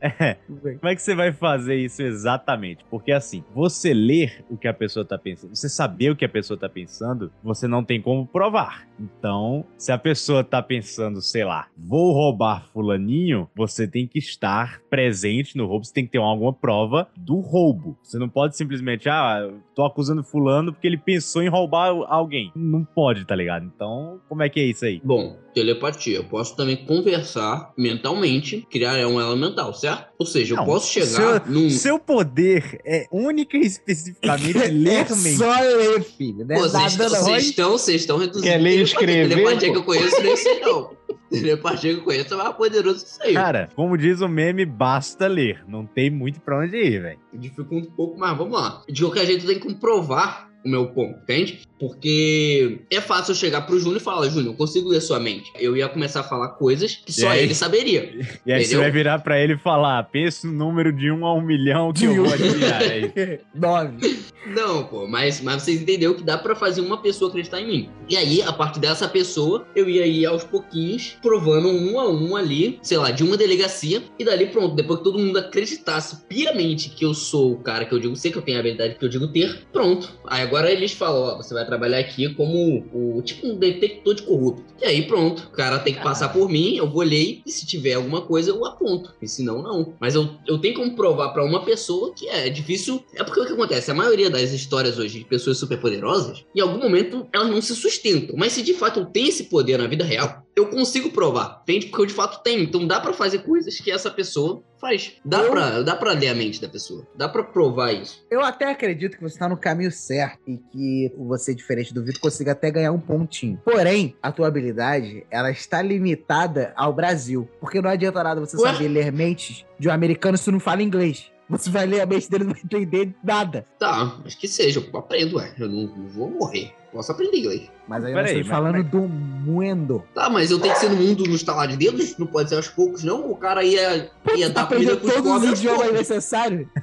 É, 0.00 0.36
como 0.48 0.88
é 0.88 0.94
que 0.94 1.02
você 1.02 1.14
vai 1.14 1.32
fazer 1.32 1.76
isso 1.76 2.02
exatamente? 2.02 2.84
Porque 2.90 3.12
assim, 3.12 3.44
você 3.54 3.92
ler 3.92 4.44
o 4.48 4.56
que 4.56 4.66
a 4.66 4.74
pessoa 4.74 5.04
tá 5.04 5.18
pensando, 5.18 5.54
você 5.54 5.68
saber 5.68 6.10
o 6.10 6.16
que 6.16 6.24
a 6.24 6.28
pessoa 6.28 6.58
tá 6.58 6.68
pensando, 6.68 7.30
você 7.42 7.68
não 7.68 7.84
tem 7.84 8.00
como 8.00 8.26
provar. 8.26 8.88
Então, 8.98 9.64
se 9.78 9.92
a 9.92 9.98
pessoa 9.98 10.44
tá 10.44 10.62
pensando, 10.62 11.20
sei 11.20 11.44
lá, 11.44 11.68
vou 11.76 12.12
roubar 12.12 12.66
fulaninho, 12.72 13.48
você 13.54 13.86
tem 13.86 14.06
que 14.06 14.18
estar 14.18 14.80
presente 14.90 15.56
no 15.56 15.66
roubo, 15.66 15.84
você 15.84 15.92
tem 15.92 16.04
que 16.04 16.12
ter 16.12 16.18
alguma 16.18 16.52
prova 16.52 17.08
do 17.16 17.40
roubo. 17.40 17.96
Você 18.02 18.18
não 18.18 18.28
pode 18.28 18.56
simplesmente, 18.56 19.08
ah, 19.08 19.50
tô 19.74 19.84
acusando 19.84 20.22
fulano 20.22 20.72
porque 20.72 20.86
ele 20.86 20.98
pensou 20.98 21.42
em 21.42 21.48
roubar 21.48 21.88
alguém. 22.08 22.52
Não 22.54 22.84
pode, 22.84 23.24
tá 23.24 23.34
ligado? 23.34 23.64
Então, 23.64 24.20
como 24.28 24.42
é 24.42 24.48
que 24.48 24.60
é 24.60 24.64
isso 24.64 24.84
aí? 24.84 25.00
Bom, 25.02 25.36
telepatia. 25.54 26.16
Eu 26.16 26.24
posso 26.24 26.56
também 26.56 26.76
conversar 26.84 27.72
mentalmente, 27.76 28.66
criar 28.70 29.06
um 29.06 29.20
elemental, 29.20 29.72
certo? 29.74 30.10
Ou 30.18 30.26
seja, 30.26 30.54
eu 30.54 30.58
Não, 30.58 30.64
posso 30.64 30.92
chegar 30.92 31.06
seu, 31.44 31.52
num. 31.52 31.70
seu 31.70 31.98
poder 31.98 32.80
é 32.84 33.06
única 33.10 33.56
e 33.56 33.62
especificamente 33.62 34.58
ler 34.70 35.06
É 35.10 35.14
mente. 35.14 35.36
só 35.36 35.60
ler, 35.60 36.02
filho. 36.02 36.44
Né? 36.44 36.56
Vocês 36.56 36.96
Nada, 36.96 37.08
não. 37.10 37.24
vocês 37.24 37.44
estão, 37.46 37.70
vocês 37.72 38.00
estão 38.02 38.18
reduzindo. 38.18 38.44
Quer 38.44 38.58
ler 38.58 38.78
e 38.78 38.82
escrever, 38.82 39.28
Telepatia 39.28 39.68
pô? 39.68 39.74
que 39.74 39.78
eu 39.80 39.84
conheço 39.84 40.22
nem 40.22 40.36
sei 40.36 40.60
não. 40.60 40.90
Telepatia 41.30 41.94
que 41.94 42.00
eu 42.00 42.04
conheço 42.04 42.34
é 42.34 42.36
mais 42.36 42.56
poderoso 42.56 43.04
que 43.04 43.10
isso 43.10 43.22
aí. 43.22 43.34
Cara, 43.34 43.68
como 43.76 43.96
diz 43.96 44.20
o 44.20 44.28
meme, 44.28 44.64
basta 44.66 45.26
ler. 45.28 45.64
Não 45.68 45.86
tem 45.86 46.10
muito 46.10 46.40
pra 46.40 46.58
onde 46.58 46.76
ir, 46.76 47.00
velho. 47.02 47.18
dificulta 47.34 47.88
um 47.88 47.92
pouco, 47.92 48.18
mas 48.18 48.36
vamos 48.36 48.52
lá. 48.60 48.82
De 48.88 49.00
qualquer 49.02 49.26
jeito, 49.26 49.46
tem 49.46 49.58
que 49.60 49.66
comprovar 49.66 50.50
o 50.64 50.68
meu 50.68 50.88
ponto, 50.88 51.18
entende? 51.22 51.62
Porque 51.80 52.80
é 52.90 53.00
fácil 53.00 53.32
eu 53.32 53.36
chegar 53.36 53.62
pro 53.62 53.78
Júnior 53.80 53.96
e 54.00 54.04
falar, 54.04 54.28
Júnior, 54.28 54.52
eu 54.52 54.56
consigo 54.56 54.88
ler 54.90 55.00
sua 55.00 55.18
mente. 55.18 55.50
Eu 55.58 55.74
ia 55.76 55.88
começar 55.88 56.20
a 56.20 56.24
falar 56.24 56.48
coisas 56.50 56.94
que 57.04 57.10
só 57.12 57.30
aí? 57.30 57.42
ele 57.44 57.54
saberia. 57.54 58.10
E 58.46 58.52
aí 58.52 58.60
você 58.60 58.66
Entendeu? 58.68 58.80
vai 58.80 58.90
virar 58.90 59.18
pra 59.20 59.38
ele 59.40 59.54
e 59.54 59.58
falar: 59.58 60.02
pensa 60.04 60.46
no 60.46 60.52
número 60.52 60.92
de 60.92 61.10
um 61.10 61.24
a 61.26 61.34
um 61.34 61.40
milhão 61.40 61.92
que 61.92 62.00
De 62.00 62.06
eu 62.06 62.24
vou 62.24 62.32
adivinhar. 62.32 62.80
aí. 62.82 63.40
Nove. 63.54 64.18
Não, 64.46 64.84
pô, 64.84 65.06
mas, 65.06 65.40
mas 65.40 65.62
vocês 65.62 65.80
entenderam 65.82 66.14
que 66.14 66.22
dá 66.22 66.36
pra 66.38 66.54
fazer 66.54 66.80
uma 66.80 67.00
pessoa 67.00 67.28
acreditar 67.30 67.60
em 67.60 67.66
mim. 67.66 67.90
E 68.08 68.16
aí, 68.16 68.42
a 68.42 68.52
partir 68.52 68.80
dessa 68.80 69.06
pessoa, 69.08 69.66
eu 69.76 69.88
ia 69.88 70.06
ir 70.06 70.26
aos 70.26 70.42
pouquinhos, 70.44 71.16
provando 71.22 71.68
um 71.68 72.00
a 72.00 72.10
um 72.10 72.34
ali, 72.36 72.78
sei 72.82 72.98
lá, 72.98 73.10
de 73.10 73.22
uma 73.22 73.36
delegacia, 73.36 74.02
e 74.18 74.24
dali 74.24 74.46
pronto, 74.46 74.74
depois 74.74 74.98
que 74.98 75.04
todo 75.04 75.18
mundo 75.18 75.38
acreditasse 75.38 76.22
piamente 76.28 76.90
que 76.90 77.04
eu 77.04 77.12
sou 77.14 77.52
o 77.52 77.58
cara 77.58 77.84
que 77.84 77.92
eu 77.94 77.98
digo 77.98 78.16
ser, 78.16 78.30
que 78.30 78.38
eu 78.38 78.42
tenho 78.42 78.56
a 78.56 78.60
habilidade 78.60 78.94
que 78.96 79.04
eu 79.04 79.08
digo 79.08 79.28
ter, 79.28 79.66
pronto. 79.72 80.10
Aí 80.26 80.42
agora 80.42 80.70
eles 80.70 80.92
falam, 80.92 81.22
ó, 81.22 81.36
você 81.36 81.52
vai 81.54 81.64
trabalhar 81.70 81.98
aqui 81.98 82.34
como 82.34 82.84
o 82.92 83.22
tipo 83.22 83.46
um 83.46 83.56
detector 83.56 84.14
de 84.14 84.22
corrupto. 84.22 84.62
E 84.80 84.84
aí 84.84 85.06
pronto, 85.06 85.48
o 85.50 85.50
cara 85.50 85.78
tem 85.78 85.94
que 85.94 86.02
passar 86.02 86.30
por 86.30 86.48
mim, 86.48 86.76
eu 86.76 86.90
vou 86.90 87.02
ler, 87.02 87.40
e 87.46 87.50
se 87.50 87.66
tiver 87.66 87.94
alguma 87.94 88.22
coisa 88.22 88.50
eu 88.50 88.64
aponto. 88.64 89.14
E 89.20 89.28
se 89.28 89.42
não, 89.42 89.62
não. 89.62 89.94
Mas 90.00 90.14
eu, 90.14 90.28
eu 90.46 90.58
tenho 90.58 90.74
como 90.74 90.94
provar 90.94 91.30
pra 91.30 91.44
uma 91.44 91.64
pessoa 91.64 92.12
que 92.14 92.28
é 92.28 92.48
difícil. 92.48 93.02
É 93.14 93.24
porque 93.24 93.40
o 93.40 93.46
que 93.46 93.52
acontece? 93.52 93.90
A 93.90 93.94
maioria 93.94 94.28
das 94.28 94.52
histórias 94.52 94.98
hoje 94.98 95.20
de 95.20 95.24
pessoas 95.24 95.58
superpoderosas, 95.58 96.44
em 96.54 96.60
algum 96.60 96.78
momento 96.78 97.26
elas 97.32 97.48
não 97.48 97.62
se 97.62 97.74
sustentam. 97.74 98.36
Mas 98.36 98.52
se 98.52 98.62
de 98.62 98.74
fato 98.74 99.00
eu 99.00 99.06
tenho 99.06 99.28
esse 99.28 99.44
poder 99.44 99.78
na 99.78 99.86
vida 99.86 100.04
real, 100.04 100.42
eu 100.56 100.66
consigo 100.66 101.10
provar. 101.10 101.62
Entende? 101.62 101.86
Porque 101.86 102.02
eu 102.02 102.06
de 102.06 102.14
fato 102.14 102.42
tenho. 102.42 102.62
Então 102.62 102.86
dá 102.86 103.00
pra 103.00 103.12
fazer 103.12 103.38
coisas 103.38 103.78
que 103.78 103.90
essa 103.90 104.10
pessoa 104.10 104.62
faz. 104.80 105.12
Dá, 105.24 105.38
Eu- 105.42 105.50
pra, 105.50 105.82
dá 105.82 105.94
pra 105.96 106.12
ler 106.12 106.28
a 106.28 106.34
mente 106.34 106.60
da 106.60 106.68
pessoa. 106.68 107.06
Dá 107.14 107.28
pra 107.28 107.42
provar 107.42 107.92
isso. 107.92 108.24
Eu 108.30 108.40
até 108.42 108.70
acredito 108.70 109.16
que 109.16 109.22
você 109.22 109.38
tá 109.38 109.48
no 109.48 109.56
caminho 109.56 109.90
certo 109.92 110.40
e 110.46 110.56
que 110.56 111.12
você, 111.18 111.54
diferente 111.54 111.92
do 111.92 112.02
Vitor, 112.04 112.20
consiga 112.20 112.52
até 112.52 112.70
ganhar 112.70 112.92
um 112.92 113.00
pontinho. 113.00 113.60
Porém, 113.64 114.16
a 114.22 114.32
tua 114.32 114.48
habilidade, 114.48 115.24
ela 115.30 115.50
está 115.50 115.82
limitada 115.82 116.72
ao 116.76 116.92
Brasil. 116.92 117.48
Porque 117.60 117.80
não 117.80 117.90
adianta 117.90 118.22
nada 118.22 118.40
você 118.40 118.56
Ué? 118.56 118.72
saber 118.72 118.88
ler 118.88 119.12
mentes 119.12 119.64
de 119.78 119.88
um 119.88 119.92
americano 119.92 120.36
se 120.38 120.50
não 120.50 120.60
fala 120.60 120.82
inglês. 120.82 121.30
Você 121.48 121.68
vai 121.68 121.84
ler 121.84 122.00
a 122.00 122.06
mente 122.06 122.30
dele 122.30 122.44
e 122.44 122.46
não 122.46 122.54
vai 122.54 122.62
entender 122.64 123.12
nada. 123.24 123.66
Tá, 123.78 124.20
mas 124.22 124.36
que 124.36 124.46
seja, 124.46 124.80
eu 124.92 124.98
aprendo, 124.98 125.36
ué. 125.36 125.52
Eu 125.58 125.68
não, 125.68 125.82
não 125.96 126.08
vou 126.08 126.30
morrer. 126.30 126.72
Posso 126.92 127.12
aprender 127.12 127.38
inglês. 127.38 127.70
Mas 127.86 128.04
aí 128.04 128.12
Pera 128.12 128.22
nós 128.22 128.30
aí, 128.30 128.40
estamos 128.40 128.48
mas 128.48 128.72
falando 128.72 128.90
como 128.90 129.08
do 129.08 129.14
mundo. 129.14 130.04
Tá, 130.14 130.30
mas 130.30 130.50
eu 130.50 130.58
tenho 130.58 130.74
que 130.74 130.80
ser 130.80 130.90
no 130.90 130.96
mundo 130.96 131.24
no 131.24 131.34
estalar 131.34 131.68
de 131.68 131.76
dedos? 131.76 132.16
Não 132.18 132.26
pode 132.26 132.48
ser 132.48 132.56
aos 132.56 132.68
poucos, 132.68 133.04
não? 133.04 133.30
O 133.30 133.36
cara 133.36 133.64
ia, 133.64 134.10
ia 134.36 134.46
Vai 134.46 134.50
dar 134.50 134.68
comida 134.68 134.96
pros 134.96 135.12
todos 135.12 135.30
pobres 135.30 135.52
os 135.52 135.58
idiomas 135.58 135.92
necessários? 135.92 136.66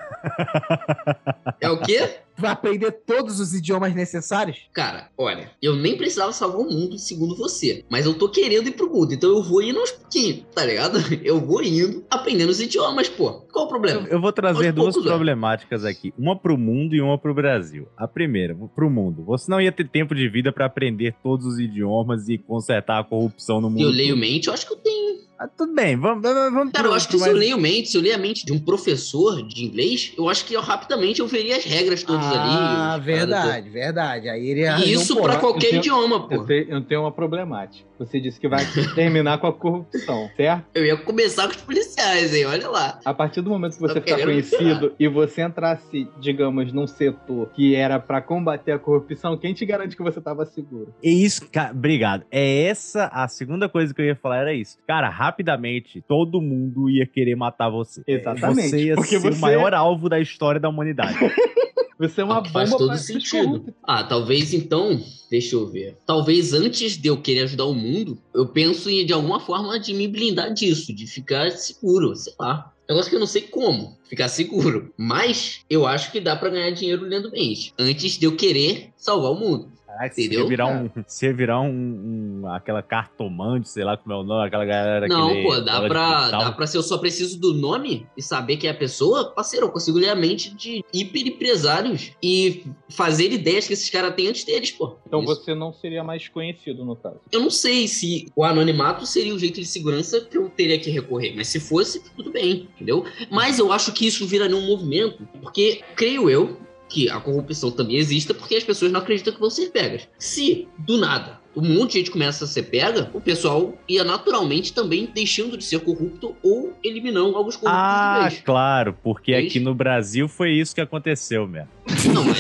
É 1.60 1.70
o 1.70 1.80
quê? 1.82 2.18
Vai 2.38 2.52
aprender 2.52 2.92
todos 2.92 3.40
os 3.40 3.54
idiomas 3.56 3.96
necessários? 3.96 4.68
Cara, 4.72 5.10
olha, 5.18 5.50
eu 5.60 5.76
nem 5.76 5.98
precisava 5.98 6.32
salvar 6.32 6.62
o 6.62 6.70
mundo, 6.70 7.00
segundo 7.00 7.36
você. 7.36 7.84
Mas 7.90 8.06
eu 8.06 8.14
tô 8.14 8.30
querendo 8.30 8.68
ir 8.68 8.74
pro 8.74 8.94
mundo, 8.94 9.14
então 9.14 9.30
eu 9.30 9.42
vou 9.42 9.62
indo 9.64 9.80
aos 9.80 9.90
pouquinhos, 9.92 10.46
tá 10.54 10.64
ligado? 10.64 11.00
Eu 11.24 11.40
vou 11.40 11.64
indo, 11.64 12.06
aprendendo 12.10 12.50
os 12.50 12.62
idiomas, 12.62 13.10
pô. 13.10 13.42
Qual 13.52 13.66
o 13.66 13.68
problema? 13.68 14.08
Eu 14.08 14.22
vou 14.22 14.32
trazer 14.32 14.68
Aos 14.68 14.76
duas 14.76 14.94
poucos, 14.94 15.10
é. 15.10 15.14
problemáticas 15.14 15.84
aqui. 15.84 16.14
Uma 16.18 16.38
pro 16.38 16.58
mundo 16.58 16.96
e 16.96 17.02
uma 17.02 17.18
pro 17.18 17.34
Brasil. 17.34 17.88
A 17.98 18.08
primeira, 18.08 18.56
pro 18.76 18.90
mundo. 18.90 19.24
Você 19.26 19.50
não 19.50 19.60
ia 19.60 19.72
ter 19.72 19.90
tempo 19.98 20.14
de 20.14 20.30
vida 20.30 20.52
pra 20.52 20.66
aprender 20.68 21.16
todos 21.24 21.46
os 21.48 21.60
idiomas 21.60 22.30
e 22.30 22.38
consertar 22.38 23.00
a 23.00 23.04
corrupção 23.04 23.60
no 23.60 23.68
mundo. 23.68 23.82
Eu 23.82 23.90
leio 23.90 24.16
mente, 24.16 24.48
eu 24.48 24.54
acho 24.54 24.68
que 24.68 24.74
eu 24.74 24.78
tenho. 24.78 25.27
Ah, 25.40 25.48
tudo 25.48 25.74
bem, 25.74 25.96
vamos, 25.96 26.22
vamos, 26.24 26.72
Cara, 26.74 26.88
eu 26.88 26.94
acho 26.94 27.08
que 27.08 27.12
pro 27.12 27.20
se 27.20 27.30
eu 27.30 27.34
mais- 27.34 27.46
leio 27.46 27.58
mente, 27.60 27.90
se 27.90 27.98
eu 27.98 28.02
leio 28.02 28.16
a 28.16 28.18
mente 28.18 28.44
de 28.46 28.52
um 28.54 28.60
professor 28.60 29.42
de 29.46 29.64
inglês, 29.66 30.12
eu 30.18 30.28
acho 30.30 30.44
que 30.46 30.54
eu, 30.56 30.62
rapidamente 30.62 31.20
eu 31.20 31.28
veria 31.28 31.58
as 31.58 31.64
regras 31.64 32.02
todas 32.04 32.26
ali. 32.26 32.36
Ah, 32.36 32.96
as 32.96 33.06
paradas 33.06 33.06
verdade, 33.06 33.70
verdade. 33.70 34.30
Aí 34.30 34.50
ele 34.50 34.62
E 34.84 34.94
isso 34.94 35.16
porra. 35.16 35.30
pra 35.34 35.40
qualquer 35.40 35.68
eu 35.68 35.70
tenho- 35.70 35.80
idioma, 35.82 36.28
pô. 36.28 36.34
Eu 36.36 36.46
tenho, 36.46 36.70
eu 36.72 36.82
tenho 36.82 37.02
uma 37.02 37.12
problemática. 37.12 37.86
Você 38.00 38.20
disse 38.20 38.40
que 38.40 38.48
vai 38.48 38.60
terminar 38.96 39.40
com 39.40 39.48
a 39.48 39.54
corrupção, 39.54 40.30
certo? 40.36 40.66
Eu 40.74 40.86
ia 40.86 40.98
começar 40.98 41.44
com 41.48 41.52
os 41.56 41.62
policiais, 41.62 42.34
hein? 42.34 42.46
Olha 42.46 42.70
lá. 42.70 43.00
A 43.04 43.14
partir 43.14 43.42
do 43.42 43.50
momento 43.50 43.74
que 43.76 43.82
você 43.82 44.00
ficar 44.02 44.20
conhecido 44.22 44.94
e 45.00 45.08
você 45.08 45.42
entrasse, 45.42 46.08
digamos, 46.20 46.72
num 46.72 46.86
setor 46.88 47.50
que 47.56 47.76
era 47.76 48.00
pra 48.00 48.22
combater 48.22 48.72
a 48.72 48.80
corrupção, 48.80 49.36
quem 49.38 49.54
te 49.54 49.66
garante 49.66 49.96
que 49.96 50.04
você 50.04 50.22
tava 50.22 50.46
seguro? 50.46 50.94
É 51.04 51.10
isso, 51.10 51.48
cara, 51.52 51.72
obrigado. 51.72 52.24
É 52.32 52.64
essa 52.64 53.06
a 53.08 53.28
segunda 53.28 53.68
coisa 53.68 53.94
que 53.94 54.02
eu 54.02 54.06
ia 54.06 54.16
falar 54.16 54.38
era 54.38 54.54
isso. 54.54 54.78
Cara, 54.88 55.10
rapidamente 55.28 56.02
todo 56.08 56.42
mundo 56.42 56.90
ia 56.90 57.06
querer 57.06 57.36
matar 57.36 57.70
você. 57.70 58.02
Exatamente, 58.08 58.70
Você 58.70 58.86
ia 58.86 58.96
porque 58.96 59.20
ser 59.20 59.20
você- 59.20 59.38
o 59.38 59.42
maior 59.42 59.74
alvo 59.74 60.08
da 60.10 60.20
história 60.20 60.60
da 60.60 60.70
humanidade. 60.70 61.18
Você 62.00 62.22
é 62.22 62.24
uma 62.24 62.42
Ah, 62.42 62.46
faz 62.46 62.70
bomba 62.70 62.78
todo 62.78 62.88
pra 62.90 62.98
sentido. 63.00 63.74
Ah, 63.82 64.04
talvez 64.04 64.54
então, 64.54 65.02
deixa 65.32 65.56
eu 65.56 65.66
ver. 65.66 65.98
Talvez 66.06 66.54
antes 66.54 66.96
de 66.96 67.08
eu 67.10 67.18
querer 67.20 67.40
ajudar 67.46 67.66
o 67.66 67.74
mundo, 67.74 68.20
eu 68.36 68.48
penso 68.48 68.88
em 68.88 69.04
de 69.04 69.14
alguma 69.14 69.40
forma 69.40 69.80
de 69.80 69.96
me 69.96 70.08
blindar 70.08 70.54
disso, 70.54 70.94
de 70.94 71.08
ficar 71.08 71.50
seguro, 71.50 72.16
sei 72.16 72.34
lá. 72.40 72.72
Negócio 72.88 73.10
que 73.10 73.16
eu 73.16 73.20
não 73.20 73.26
sei 73.26 73.42
como 73.42 73.98
ficar 74.08 74.28
seguro. 74.28 74.94
Mas 74.96 75.62
eu 75.68 75.88
acho 75.88 76.12
que 76.12 76.20
dá 76.22 76.36
pra 76.36 76.50
ganhar 76.52 76.70
dinheiro 76.70 77.04
lendo 77.04 77.32
mente. 77.32 77.74
Antes 77.80 78.16
de 78.20 78.28
eu 78.28 78.36
querer 78.36 78.92
salvar 78.96 79.32
o 79.32 79.36
mundo. 79.36 79.72
Caraca, 79.98 80.14
se 80.16 80.22
Entendeu? 80.22 80.42
ia 80.42 80.48
virar, 80.48 80.68
um, 80.68 80.90
se 81.08 81.26
ia 81.26 81.34
virar 81.34 81.62
um, 81.62 82.42
um- 82.44 82.48
aquela 82.52 82.82
cartomante, 82.84 83.70
sei 83.70 83.84
lá 83.84 83.98
como 83.98 84.14
é 84.14 84.18
o 84.18 84.24
nome, 84.24 84.48
aquela 84.48 84.66
galera 84.66 85.08
Não, 85.08 85.30
aquele 85.30 85.44
pô, 85.44 85.60
dá 85.60 85.82
pra, 85.82 86.30
dá 86.32 86.52
pra. 86.52 86.68
Se 86.68 86.78
eu 86.78 86.84
só 86.84 86.98
preciso 86.98 87.40
do 87.40 87.54
nome 87.54 88.06
e 88.16 88.22
saber 88.22 88.58
quem 88.58 88.70
é 88.70 88.74
a 88.74 88.78
pessoa, 88.78 89.32
parceiro, 89.32 89.66
eu 89.66 89.72
consigo 89.72 89.98
ler 89.98 90.10
a 90.10 90.16
mente 90.16 90.56
de 90.56 90.84
hiper 90.94 91.28
empresários 91.28 92.12
e 92.22 92.64
fazer 92.90 93.32
ideias 93.32 93.68
que 93.68 93.74
esses 93.74 93.90
caras 93.90 94.14
têm 94.16 94.28
antes 94.28 94.44
deles, 94.44 94.72
pô. 94.72 94.98
Então 95.08 95.22
Isso. 95.24 95.36
você 95.36 95.56
não 95.56 95.74
seria 95.74 96.04
mais 96.04 96.28
conhecido, 96.28 96.86
no 96.86 96.96
caso. 96.96 97.20
Eu 97.32 97.40
não 97.42 97.50
sei 97.50 97.88
se 97.88 98.32
o 98.36 98.44
anonimato 98.44 99.06
seria 99.06 99.34
o 99.34 99.40
jeito 99.40 99.60
de 99.60 99.66
segurança 99.66 100.22
que 100.22 100.38
eu 100.38 100.50
teria 100.50 100.78
que 100.80 100.90
recorrer, 100.90 101.34
mas 101.36 101.48
se 101.48 101.60
fosse, 101.60 102.02
tudo 102.16 102.32
bem, 102.32 102.68
entendeu? 102.76 103.06
Mas 103.32 103.60
eu 103.60 103.72
acho 103.72 103.92
que 103.94 104.06
isso 104.06 104.26
viraria 104.28 104.56
um 104.56 104.66
movimento, 104.68 105.28
porque 105.42 105.82
creio 105.96 106.30
eu 106.30 106.58
que 106.90 107.10
a 107.10 107.20
corrupção 107.20 107.72
também 107.72 107.98
exista 107.98 108.34
porque 108.34 108.56
as 108.56 108.64
pessoas 108.64 108.92
não 108.92 109.00
acreditam 109.00 109.34
que 109.34 109.40
vão 109.40 109.50
ser 109.50 109.72
pegas. 109.72 110.08
Se, 110.18 110.68
do 110.78 110.98
nada, 110.98 111.40
um 111.56 111.62
monte 111.62 111.94
de 111.94 112.00
gente 112.00 112.12
começa 112.12 112.46
a 112.46 112.48
ser 112.48 112.64
pega, 112.64 113.10
o 113.14 113.20
pessoal 113.20 113.74
ia 113.88 114.04
naturalmente 114.04 114.74
também 114.74 115.10
deixando 115.14 115.58
de 115.58 115.64
ser 115.64 115.80
corrupto 115.80 116.36
ou 116.44 116.74
eliminando 116.84 117.36
alguns 117.36 117.56
corruptos 117.56 117.82
Ah, 117.84 118.30
claro, 118.46 118.96
porque 119.04 119.34
Fez? 119.34 119.48
aqui 119.48 119.60
no 119.60 119.74
Brasil 119.74 120.28
foi 120.28 120.52
isso 120.52 120.76
que 120.76 120.82
aconteceu, 120.82 121.48
mesmo. 121.48 121.70
Não, 122.14 122.24
mas... 122.24 122.40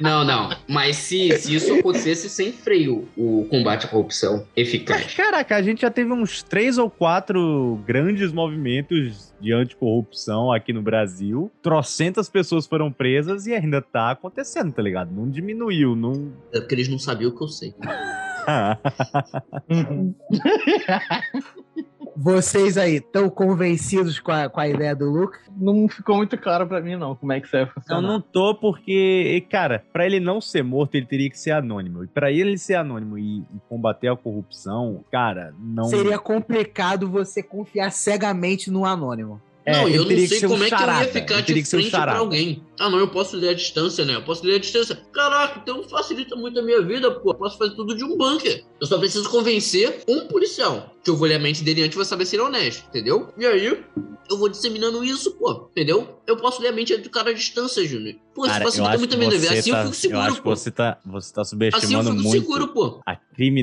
não, 0.00 0.24
não. 0.24 0.50
Mas 0.68 0.96
se, 0.96 1.36
se 1.38 1.54
isso 1.54 1.74
acontecesse 1.74 2.28
sem 2.28 2.52
freio, 2.52 3.08
o 3.16 3.46
combate 3.48 3.86
à 3.86 3.88
corrupção 3.88 4.46
eficaz. 4.56 5.14
Caraca, 5.14 5.56
a 5.56 5.62
gente 5.62 5.82
já 5.82 5.90
teve 5.90 6.12
uns 6.12 6.42
três 6.42 6.78
ou 6.78 6.90
quatro 6.90 7.78
grandes 7.86 8.32
movimentos 8.32 9.32
de 9.40 9.52
anticorrupção 9.52 10.52
aqui 10.52 10.72
no 10.72 10.82
Brasil. 10.82 11.50
Trocentas 11.62 12.28
pessoas 12.28 12.66
foram 12.66 12.92
presas 12.92 13.46
e 13.46 13.54
ainda 13.54 13.80
tá 13.80 14.10
acontecendo, 14.10 14.72
tá 14.72 14.82
ligado? 14.82 15.12
Não 15.12 15.30
diminuiu, 15.30 15.94
não. 15.94 16.32
É 16.52 16.60
porque 16.60 16.74
eles 16.74 16.88
não 16.88 16.98
sabiam 16.98 17.30
o 17.30 17.36
que 17.36 17.42
eu 17.42 17.48
sei. 17.48 17.74
Vocês 22.20 22.76
aí, 22.76 22.96
estão 22.96 23.30
convencidos 23.30 24.18
com 24.18 24.32
a, 24.32 24.48
com 24.48 24.58
a 24.58 24.68
ideia 24.68 24.92
do 24.92 25.08
Luke? 25.08 25.38
Não 25.56 25.88
ficou 25.88 26.16
muito 26.16 26.36
claro 26.36 26.66
pra 26.66 26.80
mim, 26.80 26.96
não, 26.96 27.14
como 27.14 27.32
é 27.32 27.38
que 27.38 27.46
isso 27.46 27.52
vai 27.52 27.62
Eu 27.62 27.68
funcionar. 27.68 28.02
não 28.02 28.20
tô 28.20 28.56
porque, 28.56 29.46
cara, 29.48 29.84
pra 29.92 30.04
ele 30.04 30.18
não 30.18 30.40
ser 30.40 30.64
morto, 30.64 30.96
ele 30.96 31.06
teria 31.06 31.30
que 31.30 31.38
ser 31.38 31.52
anônimo. 31.52 32.02
E 32.02 32.08
pra 32.08 32.32
ele 32.32 32.58
ser 32.58 32.74
anônimo 32.74 33.16
e, 33.16 33.38
e 33.38 33.60
combater 33.68 34.08
a 34.08 34.16
corrupção, 34.16 35.04
cara, 35.12 35.54
não. 35.60 35.84
Seria 35.84 36.18
complicado 36.18 37.08
você 37.08 37.40
confiar 37.40 37.92
cegamente 37.92 38.68
no 38.68 38.84
anônimo. 38.84 39.40
É, 39.68 39.72
não, 39.72 39.88
eu 39.88 40.02
não 40.04 40.08
sei 40.08 40.26
ser 40.26 40.46
um 40.46 40.48
como 40.48 40.64
é 40.64 40.68
que 40.70 40.74
eu 40.74 40.80
ia 40.80 41.08
ficar 41.08 41.40
de 41.42 41.64
ser 41.66 41.76
um 41.76 41.80
frente 41.80 41.90
pra 41.90 42.16
alguém. 42.16 42.64
Ah, 42.80 42.88
não, 42.88 42.98
eu 42.98 43.08
posso 43.08 43.36
ler 43.36 43.50
a 43.50 43.54
distância, 43.54 44.02
né? 44.02 44.14
Eu 44.14 44.22
posso 44.22 44.44
ler 44.46 44.54
a 44.54 44.58
distância. 44.58 44.96
Caraca, 45.12 45.60
então 45.62 45.82
facilita 45.84 46.34
muito 46.34 46.58
a 46.58 46.62
minha 46.62 46.80
vida, 46.80 47.10
pô. 47.10 47.32
Eu 47.32 47.34
posso 47.34 47.58
fazer 47.58 47.74
tudo 47.74 47.94
de 47.94 48.02
um 48.02 48.16
bunker. 48.16 48.64
Eu 48.80 48.86
só 48.86 48.98
preciso 48.98 49.28
convencer 49.28 50.02
um 50.08 50.26
policial. 50.26 50.94
Que 51.04 51.10
eu 51.10 51.16
vou 51.16 51.28
ler 51.28 51.36
a 51.36 51.38
mente 51.38 51.62
dele 51.64 51.82
antes 51.82 51.94
e 51.94 51.96
vou 51.96 52.04
saber 52.04 52.26
se 52.26 52.36
ele 52.36 52.42
é 52.42 52.46
honesto, 52.46 52.84
entendeu? 52.88 53.32
E 53.38 53.46
aí, 53.46 53.66
eu 54.30 54.36
vou 54.38 54.48
disseminando 54.48 55.02
isso, 55.04 55.32
pô. 55.36 55.68
Entendeu? 55.70 56.18
Eu 56.26 56.36
posso 56.36 56.60
ler 56.60 56.68
a 56.68 56.72
mente 56.72 56.96
do 56.98 57.08
cara 57.08 57.30
à 57.30 57.32
distância, 57.32 57.84
Júnior. 57.86 58.16
Pô, 58.34 58.42
Cara, 58.42 58.62
eu 58.62 58.66
facilita 58.68 58.90
acho 58.90 58.98
muito 58.98 59.10
que 59.10 59.16
a 59.16 59.18
minha 59.18 59.30
vida. 59.30 59.46
você 59.52 59.58
Assim 59.58 59.70
tá- 59.72 59.78
eu 59.78 59.82
fico 59.84 59.94
seguro, 59.96 60.18
eu 60.18 60.22
acho 60.22 60.36
que 60.36 60.42
pô. 60.42 60.50
você 60.56 60.70
tá, 60.70 60.98
você 61.04 61.32
tá 61.34 61.40
Assim 61.42 61.54
eu 61.56 61.58
subestimando 61.72 62.10
fico 62.10 62.22
muito 62.22 62.40
seguro, 62.40 62.68
pô. 62.68 63.00
a 63.06 63.16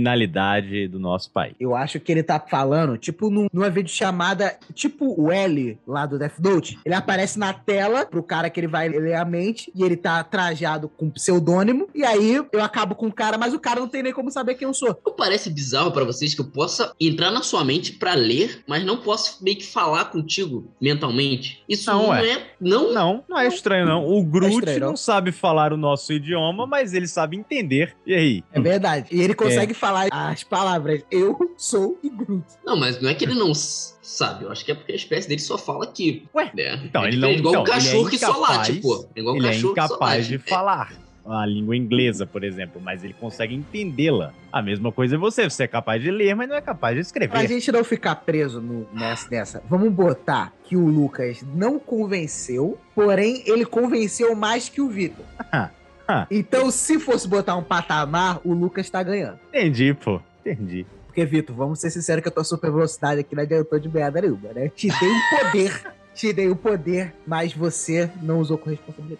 criminalidade 0.06 0.88
do 0.88 1.00
nosso 1.00 1.32
país. 1.32 1.56
Eu 1.60 1.76
acho 1.76 2.00
que 2.00 2.12
ele 2.12 2.24
tá 2.24 2.39
falando, 2.39 2.98
tipo, 2.98 3.30
num, 3.30 3.48
numa 3.52 3.69
videochamada, 3.69 4.58
tipo 4.74 5.13
o 5.21 5.32
L 5.32 5.78
lá 5.88 6.06
do 6.06 6.17
Death 6.19 6.39
Note. 6.39 6.80
Ele 6.86 6.93
aparece 6.95 7.39
na 7.39 7.54
tela 7.54 8.06
pro 8.06 8.21
cara 8.24 8.50
que 8.50 8.60
ele 8.60 8.67
vai 8.67 8.88
ler 8.89 9.15
a 9.15 9.26
mente 9.26 9.71
e 9.76 9.84
ele 9.84 9.95
tá 9.98 10.24
trajado 10.24 10.89
com 10.89 11.10
pseudônimo. 11.10 11.89
E 11.95 12.04
aí 12.04 12.36
eu 12.52 12.62
acabo 12.63 12.95
com 12.95 13.08
o 13.08 13.13
cara, 13.13 13.38
mas 13.38 13.54
o 13.54 13.60
cara 13.60 13.80
não 13.80 13.88
tem 13.88 14.04
nem 14.04 14.13
como 14.13 14.32
saber 14.32 14.56
quem 14.56 14.67
eu 14.67 14.74
sou. 14.74 15.00
Não 15.06 15.13
parece 15.15 15.50
bizarro 15.50 15.91
pra 15.91 16.04
vocês 16.04 16.34
que 16.34 16.41
eu 16.41 16.45
possa 16.45 16.93
entrar 17.00 17.25
na 17.32 17.42
sua 17.42 17.64
mente 17.64 17.94
pra 17.94 18.14
ler, 18.14 18.64
mas 18.68 18.84
não 18.86 18.98
posso 18.98 19.44
meio 19.44 19.58
que 19.58 19.66
falar 19.66 20.06
contigo 20.06 20.68
mentalmente? 20.82 21.64
Isso 21.68 21.90
Não, 21.92 22.04
não, 22.04 22.10
ué. 22.10 22.30
é. 22.30 22.48
Não, 22.60 22.94
Não, 22.94 23.24
não 23.28 23.38
é 23.40 23.48
estranho, 23.48 23.86
não. 23.86 24.06
O 24.08 24.24
Groot 24.24 24.54
estranho, 24.56 24.80
não. 24.80 24.88
não 24.90 24.98
sabe 24.98 25.32
falar 25.32 25.74
o 25.74 25.78
nosso 25.78 26.12
idioma, 26.14 26.66
mas 26.66 26.94
ele 26.94 27.08
sabe 27.08 27.36
entender. 27.38 27.96
E 28.06 28.14
aí? 28.14 28.44
É 28.54 28.60
verdade. 28.60 29.08
E 29.12 29.22
ele 29.22 29.34
consegue 29.36 29.74
falar 29.74 30.08
as 30.12 30.44
palavras 30.44 31.04
eu 31.12 31.54
sou 31.58 32.00
e 32.04 32.10
Groot. 32.10 32.46
Não, 32.66 32.76
mas 32.78 33.02
não 33.02 33.10
é 33.10 33.14
que 33.14 33.26
ele 33.26 33.34
não 33.36 33.54
sabe. 33.54 34.46
Eu 34.46 34.52
acho 34.52 34.64
que 34.64 34.72
é 34.72 34.76
porque 34.76 34.92
a 34.92 34.96
espécie 34.96 35.28
dele 35.28 35.42
só 35.42 35.58
fala 35.58 35.84
aqui. 35.86 36.26
Ué, 36.34 36.52
né? 36.56 36.82
então, 36.86 37.04
é 37.04 37.08
ele 37.10 37.18
não- 37.18 37.30
diferente, 37.30 37.40
igual 37.40 37.54
então, 37.54 37.62
um 37.64 37.66
cachorro 37.66 38.00
ele 38.00 38.08
é 38.08 38.10
que 38.12 38.18
só 38.20 38.38
late, 38.40 38.72
incapaz- 38.72 38.82
pô. 38.82 39.10
É 39.16 39.20
igual 39.20 39.36
um 39.36 39.38
ele 39.38 39.48
é 39.48 39.52
cachorro 39.52 39.74
que 39.74 39.80
só 39.82 39.86
incapaz 39.88 40.18
late. 40.18 40.28
de 40.30 40.36
É, 40.36 40.50
falar 40.50 41.05
a 41.26 41.46
língua 41.46 41.76
inglesa, 41.76 42.26
por 42.26 42.44
exemplo, 42.44 42.80
mas 42.82 43.04
ele 43.04 43.14
consegue 43.14 43.56
entendê-la. 43.56 44.34
A 44.52 44.62
mesma 44.62 44.92
coisa 44.92 45.16
é 45.16 45.18
você. 45.18 45.50
Você 45.50 45.64
é 45.64 45.68
capaz 45.68 46.02
de 46.02 46.12
ler, 46.12 46.36
mas 46.36 46.48
não 46.48 46.56
é 46.56 46.62
capaz 46.62 46.96
de 46.96 47.02
Pra 47.12 47.26
escrever. 47.26 47.48
gente 47.48 47.72
não 47.72 47.84
ficar 47.84 48.16
preso 48.18 48.62
no- 48.62 48.88
nessa, 48.94 49.28
nessa, 49.30 49.64
vamos 49.70 49.92
botar 49.92 50.54
que 50.64 50.78
o 50.78 50.86
Lucas 50.88 51.44
não 51.56 51.80
convenceu, 51.80 52.78
porém 52.94 53.44
ele 53.46 53.66
convenceu 53.66 54.36
mais 54.36 54.70
que 54.70 54.82
o 54.82 54.88
Vitor. 54.90 55.26
Ah. 56.08 56.28
então, 56.30 56.70
se 56.70 57.00
fosse 57.00 57.28
botar 57.28 57.56
um 57.56 57.64
patamar, 57.64 58.40
o 58.46 58.54
Lucas 58.54 58.88
tá 58.92 59.02
ganhando. 59.02 59.40
Entendi, 59.50 59.92
pô. 59.96 60.22
Entendi. 60.46 60.86
Porque, 61.08 61.26
Vitor, 61.26 61.56
vamos 61.56 61.80
ser 61.80 61.90
sinceros 61.90 62.22
que 62.22 62.30
a 62.30 62.32
tua 62.32 62.44
super 62.44 62.70
velocidade 62.72 63.22
aqui 63.22 63.34
não 63.36 63.42
adiantou 63.42 63.80
de 63.80 63.90
merda 63.90 64.22
nenhuma, 64.22 64.54
né? 64.54 64.70
Te 64.70 64.88
dei 64.88 65.10
o 65.10 65.40
poder, 65.42 65.82
te 66.14 66.32
dei 66.32 66.48
o 66.48 66.56
poder, 66.56 67.16
mas 67.26 67.54
você 67.54 68.08
não 68.22 68.40
usou 68.40 68.56
com 68.56 68.70
responsabilidade. 68.70 69.20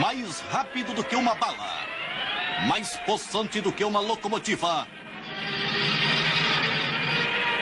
Mais 0.00 0.40
rápido 0.40 0.92
do 0.94 1.04
que 1.04 1.16
uma 1.16 1.34
bala. 1.34 1.86
Mais 2.68 2.96
possante 2.98 3.60
do 3.60 3.72
que 3.72 3.84
uma 3.84 4.00
locomotiva. 4.00 4.86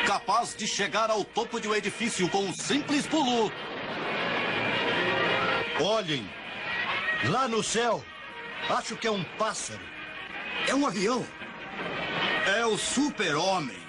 Capaz 0.07 0.54
de 0.54 0.66
chegar 0.66 1.11
ao 1.11 1.24
topo 1.24 1.61
de 1.61 1.68
um 1.68 1.74
edifício 1.74 2.28
com 2.28 2.44
um 2.44 2.52
simples 2.52 3.07
pulo. 3.07 3.52
Olhem, 5.80 6.28
lá 7.24 7.48
no 7.48 7.62
céu, 7.62 8.04
acho 8.70 8.96
que 8.96 9.07
é 9.07 9.11
um 9.11 9.24
pássaro. 9.38 9.80
É 10.68 10.74
um 10.74 10.87
avião. 10.87 11.26
É 12.64 12.66
o 12.66 12.79
super-homem. 12.79 13.84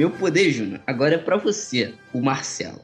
Meu 0.00 0.10
poder, 0.10 0.50
Júnior, 0.50 0.80
agora 0.86 1.16
é 1.16 1.18
pra 1.18 1.36
você, 1.36 1.92
o 2.10 2.22
Marcelo. 2.22 2.80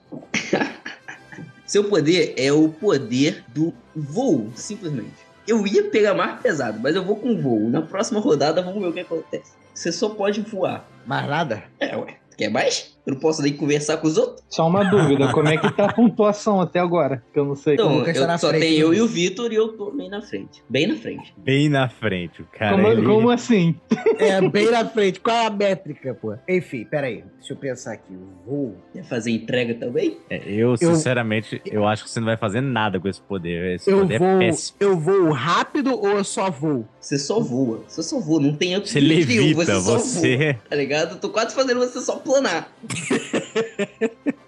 Seu 1.65 1.85
poder 1.85 2.35
é 2.37 2.53
o 2.53 2.69
poder 2.69 3.43
do 3.55 3.73
voo, 3.95 4.53
simplesmente. 4.55 5.15
Eu 5.49 5.67
ia 5.67 5.85
pegar 5.85 6.13
mais 6.13 6.39
pesado, 6.43 6.79
mas 6.79 6.95
eu 6.95 7.03
vou 7.03 7.17
com 7.17 7.41
voo. 7.41 7.71
Na 7.71 7.81
próxima 7.81 8.21
rodada, 8.21 8.61
vamos 8.61 8.83
ver 8.83 8.89
o 8.89 8.93
que 8.93 9.01
acontece. 9.01 9.55
Você 9.73 9.91
só 9.91 10.11
pode 10.11 10.43
voar. 10.43 10.87
Mais 11.07 11.27
nada? 11.27 11.65
É, 11.81 11.97
ué. 11.97 12.19
Quer 12.37 12.51
mais? 12.51 12.96
Eu 13.07 13.13
não 13.13 13.21
posso 13.21 13.41
nem 13.41 13.53
conversar 13.53 13.99
com 13.99 14.09
os 14.09 14.19
outros. 14.19 14.43
Só 14.49 14.67
uma 14.67 14.83
dúvida, 14.83 15.31
como 15.33 15.47
é 15.49 15.57
que 15.57 15.71
tá 15.73 15.85
a 15.87 15.93
pontuação 15.93 16.61
até 16.61 16.81
agora? 16.81 17.23
Que 17.33 17.39
eu 17.39 17.45
não 17.45 17.55
sei 17.55 17.75
Então, 17.75 17.89
como 17.89 18.05
eu, 18.09 18.27
na 18.27 18.37
só 18.37 18.49
frente, 18.49 18.63
tem 18.63 18.73
eu 18.79 18.89
Lucas. 18.89 18.99
e 18.99 19.03
o 19.03 19.07
Vitor 19.07 19.53
e 19.53 19.55
eu 19.55 19.69
tô 19.69 19.91
bem 19.93 20.11
na 20.11 20.21
frente. 20.21 20.61
Bem 20.69 20.89
na 20.89 20.97
frente. 20.97 21.33
Bem 21.37 21.69
na 21.69 21.89
frente, 21.89 22.43
o 22.43 22.47
cara. 22.47 22.75
como, 22.75 22.89
ele- 22.89 23.07
como 23.07 23.31
assim? 23.31 23.77
É, 24.19 24.41
bem 24.49 24.71
na 24.71 24.85
frente. 24.85 25.21
Qual 25.21 25.37
é 25.37 25.47
a 25.47 25.51
métrica, 25.51 26.15
pô? 26.15 26.35
Enfim, 26.49 26.85
peraí. 26.85 27.23
Deixa 27.39 27.53
eu 27.53 27.57
pensar 27.57 27.93
aqui. 27.93 28.13
Voo. 28.45 28.75
Quer 28.93 29.05
fazer 29.05 29.31
entrega 29.31 29.75
também? 29.75 30.19
É, 30.29 30.43
eu, 30.45 30.77
sinceramente, 30.77 31.63
eu... 31.65 31.87
acho 31.87 32.03
que 32.03 32.11
você 32.11 32.19
não 32.19 32.27
vai 32.27 32.37
fazer 32.37 32.61
nada 32.61 32.99
com 32.99 33.07
esse 33.07 33.21
poder. 33.21 33.77
Esse 33.77 33.89
Eu 33.89 33.99
poder 34.01 34.15
é 34.15 34.19
vou, 34.19 34.39
péssimo. 34.41 34.77
eu 34.81 34.99
vou 34.99 35.31
rápido 35.31 35.95
ou 35.97 36.09
eu 36.09 36.25
só 36.25 36.51
vou? 36.51 36.85
Você 37.01 37.19
só 37.19 37.39
voa. 37.39 37.85
Você 37.87 38.03
só 38.03 38.19
voa. 38.19 38.41
Não 38.41 38.53
tem 38.57 38.75
Você 38.81 38.99
equilíbrio 38.99 39.43
nenhum, 39.43 39.59
levita, 39.59 39.75
Você 39.81 39.87
só 39.87 39.99
você. 39.99 40.37
voa. 40.37 40.55
Tá 40.69 40.75
ligado? 40.77 41.11
Eu 41.13 41.19
tô 41.21 41.29
quase 41.29 41.55
fazendo 41.55 41.79
você 41.79 42.01
só 42.01 42.17
planar. 42.17 42.69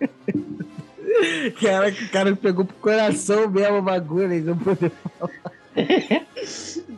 Cara, 1.61 1.89
o 1.89 2.09
cara 2.11 2.37
pegou 2.37 2.65
pro 2.65 2.77
coração 2.77 3.49
mesmo 3.51 3.79
o 3.79 3.83
bagulho. 3.83 4.33
eles 4.33 4.45
não 4.45 4.57
poder- 4.57 4.93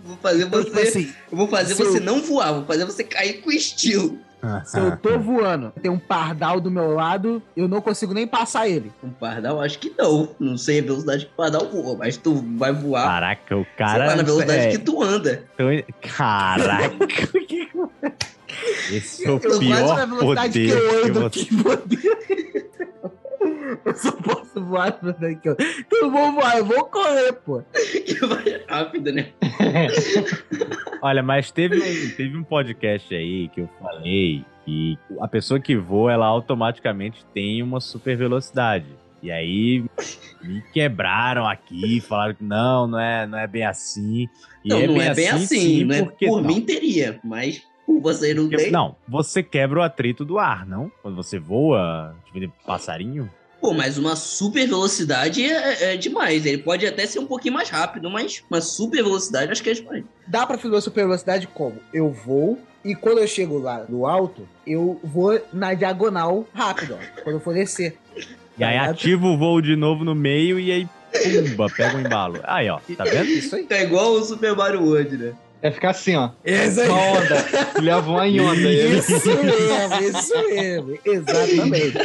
Vou 0.04 0.16
fazer 0.20 0.44
você. 0.46 0.64
tipo 0.64 0.78
assim, 0.80 1.12
eu 1.30 1.38
vou 1.38 1.48
fazer 1.48 1.74
você 1.74 1.98
eu- 1.98 2.02
não 2.02 2.20
voar. 2.22 2.52
Vou 2.52 2.64
fazer 2.64 2.84
você 2.84 3.04
cair 3.04 3.40
com 3.40 3.50
estilo. 3.50 4.18
Se 4.64 4.78
eu 4.78 4.96
tô 4.96 5.18
voando, 5.18 5.70
tem 5.82 5.90
um 5.90 5.98
pardal 5.98 6.60
do 6.60 6.70
meu 6.70 6.94
lado, 6.94 7.42
eu 7.54 7.68
não 7.68 7.80
consigo 7.82 8.14
nem 8.14 8.26
passar 8.26 8.66
ele. 8.66 8.90
Um 9.04 9.10
pardal, 9.10 9.60
acho 9.60 9.78
que 9.78 9.92
não. 9.98 10.34
Não 10.40 10.56
sei 10.56 10.80
a 10.80 10.82
velocidade 10.82 11.26
que 11.26 11.32
o 11.32 11.36
pardal 11.36 11.68
voa, 11.70 11.96
mas 11.98 12.16
tu 12.16 12.34
vai 12.56 12.72
voar. 12.72 13.04
Caraca, 13.04 13.56
o 13.56 13.66
cara. 13.76 14.06
lá, 14.06 14.16
na 14.16 14.22
velocidade 14.22 14.66
é, 14.66 14.70
que 14.70 14.78
tu 14.78 15.02
anda. 15.02 15.44
então, 15.54 15.68
Caraca. 16.00 16.96
Esse 18.90 19.25
é 19.25 19.31
o 19.31 19.40
Eu 19.42 19.59
pior 19.59 20.09
poder 20.09 20.51
que 20.51 20.68
eu 20.68 21.03
que 21.03 21.09
ando. 21.09 21.20
você... 21.20 21.44
Que 21.44 21.62
poder. 21.62 22.70
Eu 23.85 23.94
só 23.94 24.12
posso 24.12 24.62
voar 24.64 24.99
na 25.03 25.12
velocidade 25.12 25.37
que 25.37 25.49
eu 25.49 25.53
Então 25.53 25.99
eu 25.99 26.11
não 26.11 26.11
vou 26.11 26.33
voar, 26.33 26.59
eu 26.59 26.64
vou 26.64 26.85
correr, 26.85 27.33
pô. 27.33 27.62
Que 28.05 28.14
vai 28.27 28.64
rápido, 28.68 29.12
né? 29.12 29.33
Olha, 31.01 31.23
mas 31.23 31.51
teve 31.51 31.79
um, 31.79 32.16
teve 32.16 32.37
um 32.37 32.42
podcast 32.42 33.14
aí 33.14 33.49
que 33.49 33.61
eu 33.62 33.68
falei 33.81 34.44
que 34.64 34.99
a 35.20 35.29
pessoa 35.29 35.59
que 35.59 35.77
voa, 35.77 36.12
ela 36.12 36.27
automaticamente 36.27 37.25
tem 37.33 37.62
uma 37.62 37.81
super 37.81 38.16
velocidade. 38.16 38.87
E 39.23 39.31
aí 39.31 39.85
me 40.42 40.62
quebraram 40.73 41.46
aqui, 41.46 42.01
falaram 42.01 42.35
que 42.35 42.44
não, 42.44 42.87
não 42.87 42.99
é, 42.99 43.27
não 43.27 43.38
é 43.38 43.46
bem 43.46 43.64
assim. 43.64 44.29
E 44.64 44.68
não, 44.68 44.87
não 44.87 45.01
é 45.01 45.14
bem 45.14 45.29
assim. 45.29 45.46
sim, 45.46 45.85
não 45.85 45.94
é 45.94 46.03
porque 46.03 46.27
por 46.27 46.42
não. 46.42 46.49
mim 46.49 46.61
teria, 46.61 47.20
mas 47.23 47.62
você 47.98 48.35
não 48.35 48.44
Porque- 48.48 48.64
tem. 48.64 48.70
Não, 48.70 48.94
você 49.09 49.42
quebra 49.42 49.81
o 49.81 49.83
atrito 49.83 50.22
do 50.22 50.38
ar, 50.38 50.66
não? 50.66 50.92
Quando 51.00 51.16
você 51.16 51.38
voa, 51.38 52.14
tipo 52.26 52.38
de 52.38 52.48
passarinho. 52.66 53.31
Pô, 53.61 53.72
mas 53.74 53.98
uma 53.98 54.16
super 54.16 54.66
velocidade 54.66 55.42
é, 55.44 55.92
é 55.92 55.96
demais. 55.96 56.44
Ele 56.46 56.59
pode 56.59 56.87
até 56.87 57.07
ser 57.07 57.18
um 57.18 57.26
pouquinho 57.26 57.55
mais 57.55 57.68
rápido, 57.68 58.09
mas 58.11 58.42
uma 58.50 58.61
super 58.61 59.03
velocidade 59.03 59.53
acho 59.53 59.62
que 59.62 59.70
é 59.70 59.74
demais. 59.74 60.05
Dá 60.26 60.46
pra 60.46 60.57
fazer 60.57 60.81
super 60.81 61.05
velocidade 61.05 61.46
como? 61.46 61.76
Eu 61.92 62.11
vou 62.11 62.59
e 62.83 62.94
quando 62.94 63.18
eu 63.18 63.26
chego 63.26 63.59
lá 63.59 63.85
no 63.87 64.07
alto, 64.07 64.48
eu 64.66 64.98
vou 65.05 65.38
na 65.53 65.74
diagonal 65.74 66.46
rápido, 66.55 66.96
ó. 66.98 67.22
Quando 67.22 67.37
eu 67.37 67.40
for 67.40 67.53
descer. 67.53 67.98
E 68.57 68.64
aí 68.64 68.74
Caraca. 68.76 68.90
ativa 68.92 69.26
o 69.26 69.37
voo 69.37 69.61
de 69.61 69.76
novo 69.76 70.05
no 70.05 70.14
meio 70.14 70.59
e 70.59 70.70
aí, 70.72 70.88
pumba, 71.48 71.66
pega 71.76 71.96
um 71.98 72.00
embalo. 72.00 72.40
Aí, 72.44 72.68
ó, 72.70 72.79
tá 72.96 73.05
vendo? 73.05 73.26
Isso 73.26 73.57
aí. 73.57 73.66
É 73.68 73.83
igual 73.83 74.12
o 74.12 74.22
Super 74.24 74.57
Mario 74.57 74.83
World, 74.83 75.16
né? 75.18 75.33
É 75.62 75.70
ficar 75.70 75.90
assim, 75.90 76.16
ó. 76.16 76.31
Isso 76.44 76.81
aí. 76.81 76.88
Uma 76.88 76.99
onda. 77.03 77.46
Leva 77.83 78.11
uma 78.11 78.27
em 78.27 78.40
onda. 78.40 78.55
Isso 78.61 79.12
mesmo, 79.29 80.01
isso 80.01 80.35
mesmo. 80.49 80.99
Exatamente. 81.05 81.99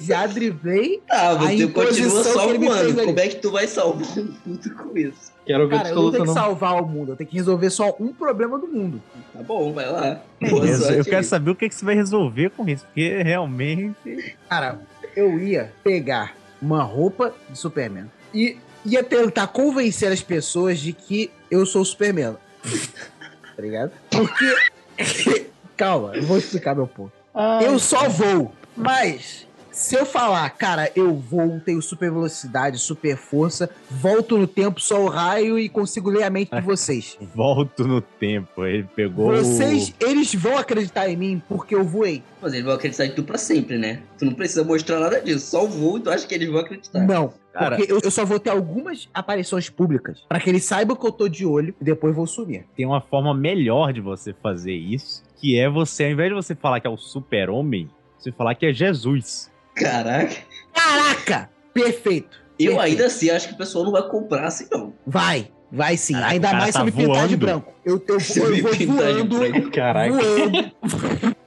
Já 0.00 0.26
driblei. 0.26 1.02
Ah, 1.10 1.30
A 1.30 1.34
você 1.34 1.66
continua 1.66 1.66
imposição 1.66 2.22
só 2.24 2.42
que 2.44 2.48
ele 2.50 2.58
me 2.58 2.66
voando. 2.68 2.84
fez 2.84 2.98
ali. 2.98 3.06
Como 3.06 3.20
é 3.20 3.28
que 3.28 3.36
tu 3.36 3.50
vai 3.50 3.66
salvar 3.66 4.08
o 4.18 4.22
mundo 4.46 4.74
com 4.76 4.96
isso? 4.98 5.32
Quero 5.44 5.68
ver 5.68 5.76
Cara, 5.78 5.88
tu 5.88 5.94
eu 5.98 6.02
não 6.02 6.10
tenho 6.12 6.24
que 6.24 6.32
salvar 6.32 6.82
o 6.82 6.86
mundo, 6.86 7.12
eu 7.12 7.16
tenho 7.16 7.28
que 7.28 7.36
resolver 7.36 7.70
só 7.70 7.96
um 7.98 8.12
problema 8.12 8.58
do 8.58 8.68
mundo. 8.68 9.02
Tá 9.32 9.42
bom, 9.42 9.72
vai 9.72 9.90
lá. 9.90 10.20
Eu, 10.40 10.50
Boa 10.50 10.66
eu 10.66 10.78
sorte 10.78 11.04
quero 11.04 11.16
aí. 11.16 11.24
saber 11.24 11.50
o 11.50 11.56
que, 11.56 11.68
que 11.68 11.74
você 11.74 11.84
vai 11.84 11.94
resolver 11.96 12.50
com 12.50 12.68
isso, 12.68 12.84
porque 12.84 13.22
realmente. 13.22 14.36
Cara, 14.48 14.78
eu 15.16 15.38
ia 15.40 15.72
pegar 15.82 16.36
uma 16.62 16.82
roupa 16.84 17.34
de 17.48 17.58
Superman 17.58 18.04
e 18.32 18.56
ia 18.86 19.02
tentar 19.02 19.48
convencer 19.48 20.12
as 20.12 20.22
pessoas 20.22 20.78
de 20.78 20.92
que 20.92 21.30
eu 21.50 21.66
sou 21.66 21.82
o 21.82 21.84
Superman. 21.84 22.36
Tá 22.62 23.62
ligado? 23.62 23.92
Porque. 24.10 24.56
Calma, 25.76 26.14
eu 26.14 26.22
vou 26.24 26.36
explicar 26.38 26.74
meu 26.74 26.86
ponto. 26.86 27.12
Ai, 27.34 27.66
Eu 27.66 27.78
só 27.78 28.08
vou, 28.08 28.52
mas 28.76 29.46
se 29.80 29.94
eu 29.94 30.04
falar, 30.04 30.50
cara, 30.50 30.90
eu 30.94 31.14
vou, 31.14 31.58
tenho 31.60 31.80
super 31.80 32.10
velocidade, 32.10 32.78
super 32.78 33.16
força, 33.16 33.70
volto 33.90 34.36
no 34.36 34.46
tempo, 34.46 34.78
só 34.80 35.00
o 35.00 35.08
raio 35.08 35.58
e 35.58 35.68
consigo 35.70 36.10
ler 36.10 36.24
a 36.24 36.30
mente 36.30 36.50
de 36.54 36.60
vocês. 36.66 37.16
Volto 37.34 37.86
no 37.86 38.00
tempo. 38.02 38.66
Ele 38.66 38.86
pegou. 38.94 39.34
Vocês, 39.34 39.94
eles 39.98 40.34
vão 40.34 40.58
acreditar 40.58 41.08
em 41.08 41.16
mim 41.16 41.42
porque 41.48 41.74
eu 41.74 41.82
voei. 41.82 42.22
Mas 42.42 42.52
eles 42.52 42.64
vão 42.64 42.74
acreditar 42.74 43.06
em 43.06 43.12
tu 43.12 43.22
pra 43.22 43.38
sempre, 43.38 43.78
né? 43.78 44.00
Tu 44.18 44.26
não 44.26 44.34
precisa 44.34 44.64
mostrar 44.64 45.00
nada 45.00 45.20
disso. 45.20 45.46
Só 45.46 45.64
o 45.64 45.68
voo 45.68 45.96
e 45.96 46.00
tu 46.00 46.10
acha 46.10 46.26
que 46.26 46.34
eles 46.34 46.50
vão 46.50 46.60
acreditar. 46.60 47.00
Não. 47.00 47.32
Cara- 47.52 47.76
Porque 47.76 47.92
eu, 47.92 47.98
eu 48.02 48.10
só 48.10 48.24
vou 48.24 48.38
ter 48.38 48.50
algumas 48.50 49.08
aparições 49.12 49.68
públicas 49.68 50.20
pra 50.28 50.38
que 50.38 50.48
eles 50.48 50.64
saibam 50.64 50.96
que 50.96 51.04
eu 51.06 51.10
tô 51.12 51.28
de 51.28 51.44
olho 51.44 51.74
e 51.80 51.84
depois 51.84 52.14
vou 52.14 52.26
sumir. 52.26 52.64
Tem 52.76 52.86
uma 52.86 53.00
forma 53.00 53.34
melhor 53.34 53.92
de 53.92 54.00
você 54.00 54.32
fazer 54.32 54.72
isso, 54.74 55.22
que 55.36 55.58
é 55.58 55.68
você, 55.68 56.04
ao 56.04 56.10
invés 56.10 56.28
de 56.30 56.34
você 56.34 56.54
falar 56.54 56.80
que 56.80 56.86
é 56.86 56.90
o 56.90 56.96
super-homem, 56.96 57.90
você 58.18 58.30
falar 58.30 58.54
que 58.54 58.66
é 58.66 58.72
Jesus. 58.72 59.50
Caraca. 59.74 60.36
Caraca! 60.72 61.50
Perfeito. 61.74 62.38
Eu 62.58 62.72
Perfeito. 62.74 62.80
ainda 62.80 63.06
assim 63.06 63.30
acho 63.30 63.48
que 63.48 63.54
o 63.54 63.58
pessoal 63.58 63.84
não 63.84 63.92
vai 63.92 64.06
comprar 64.08 64.44
assim, 64.46 64.66
não. 64.70 64.92
Vai, 65.06 65.50
vai 65.72 65.96
sim. 65.96 66.12
Caraca, 66.12 66.32
Ainda 66.32 66.52
mais 66.52 66.66
se 66.66 66.72
tá 66.74 66.80
eu 66.80 66.84
me 66.84 66.92
pintar 66.92 67.06
de 67.28 67.36
voando. 67.36 67.38
branco. 67.38 67.72
Eu, 67.84 68.04
eu, 68.06 68.20
Se 68.20 68.38
eu 68.38 68.50
me 68.50 68.60
vou 68.60 68.70
pintar 68.72 69.06
de 69.14 69.22
voando, 69.22 69.38
branco. 69.38 69.70
Caraca. 69.70 70.12
voando. 70.12 70.72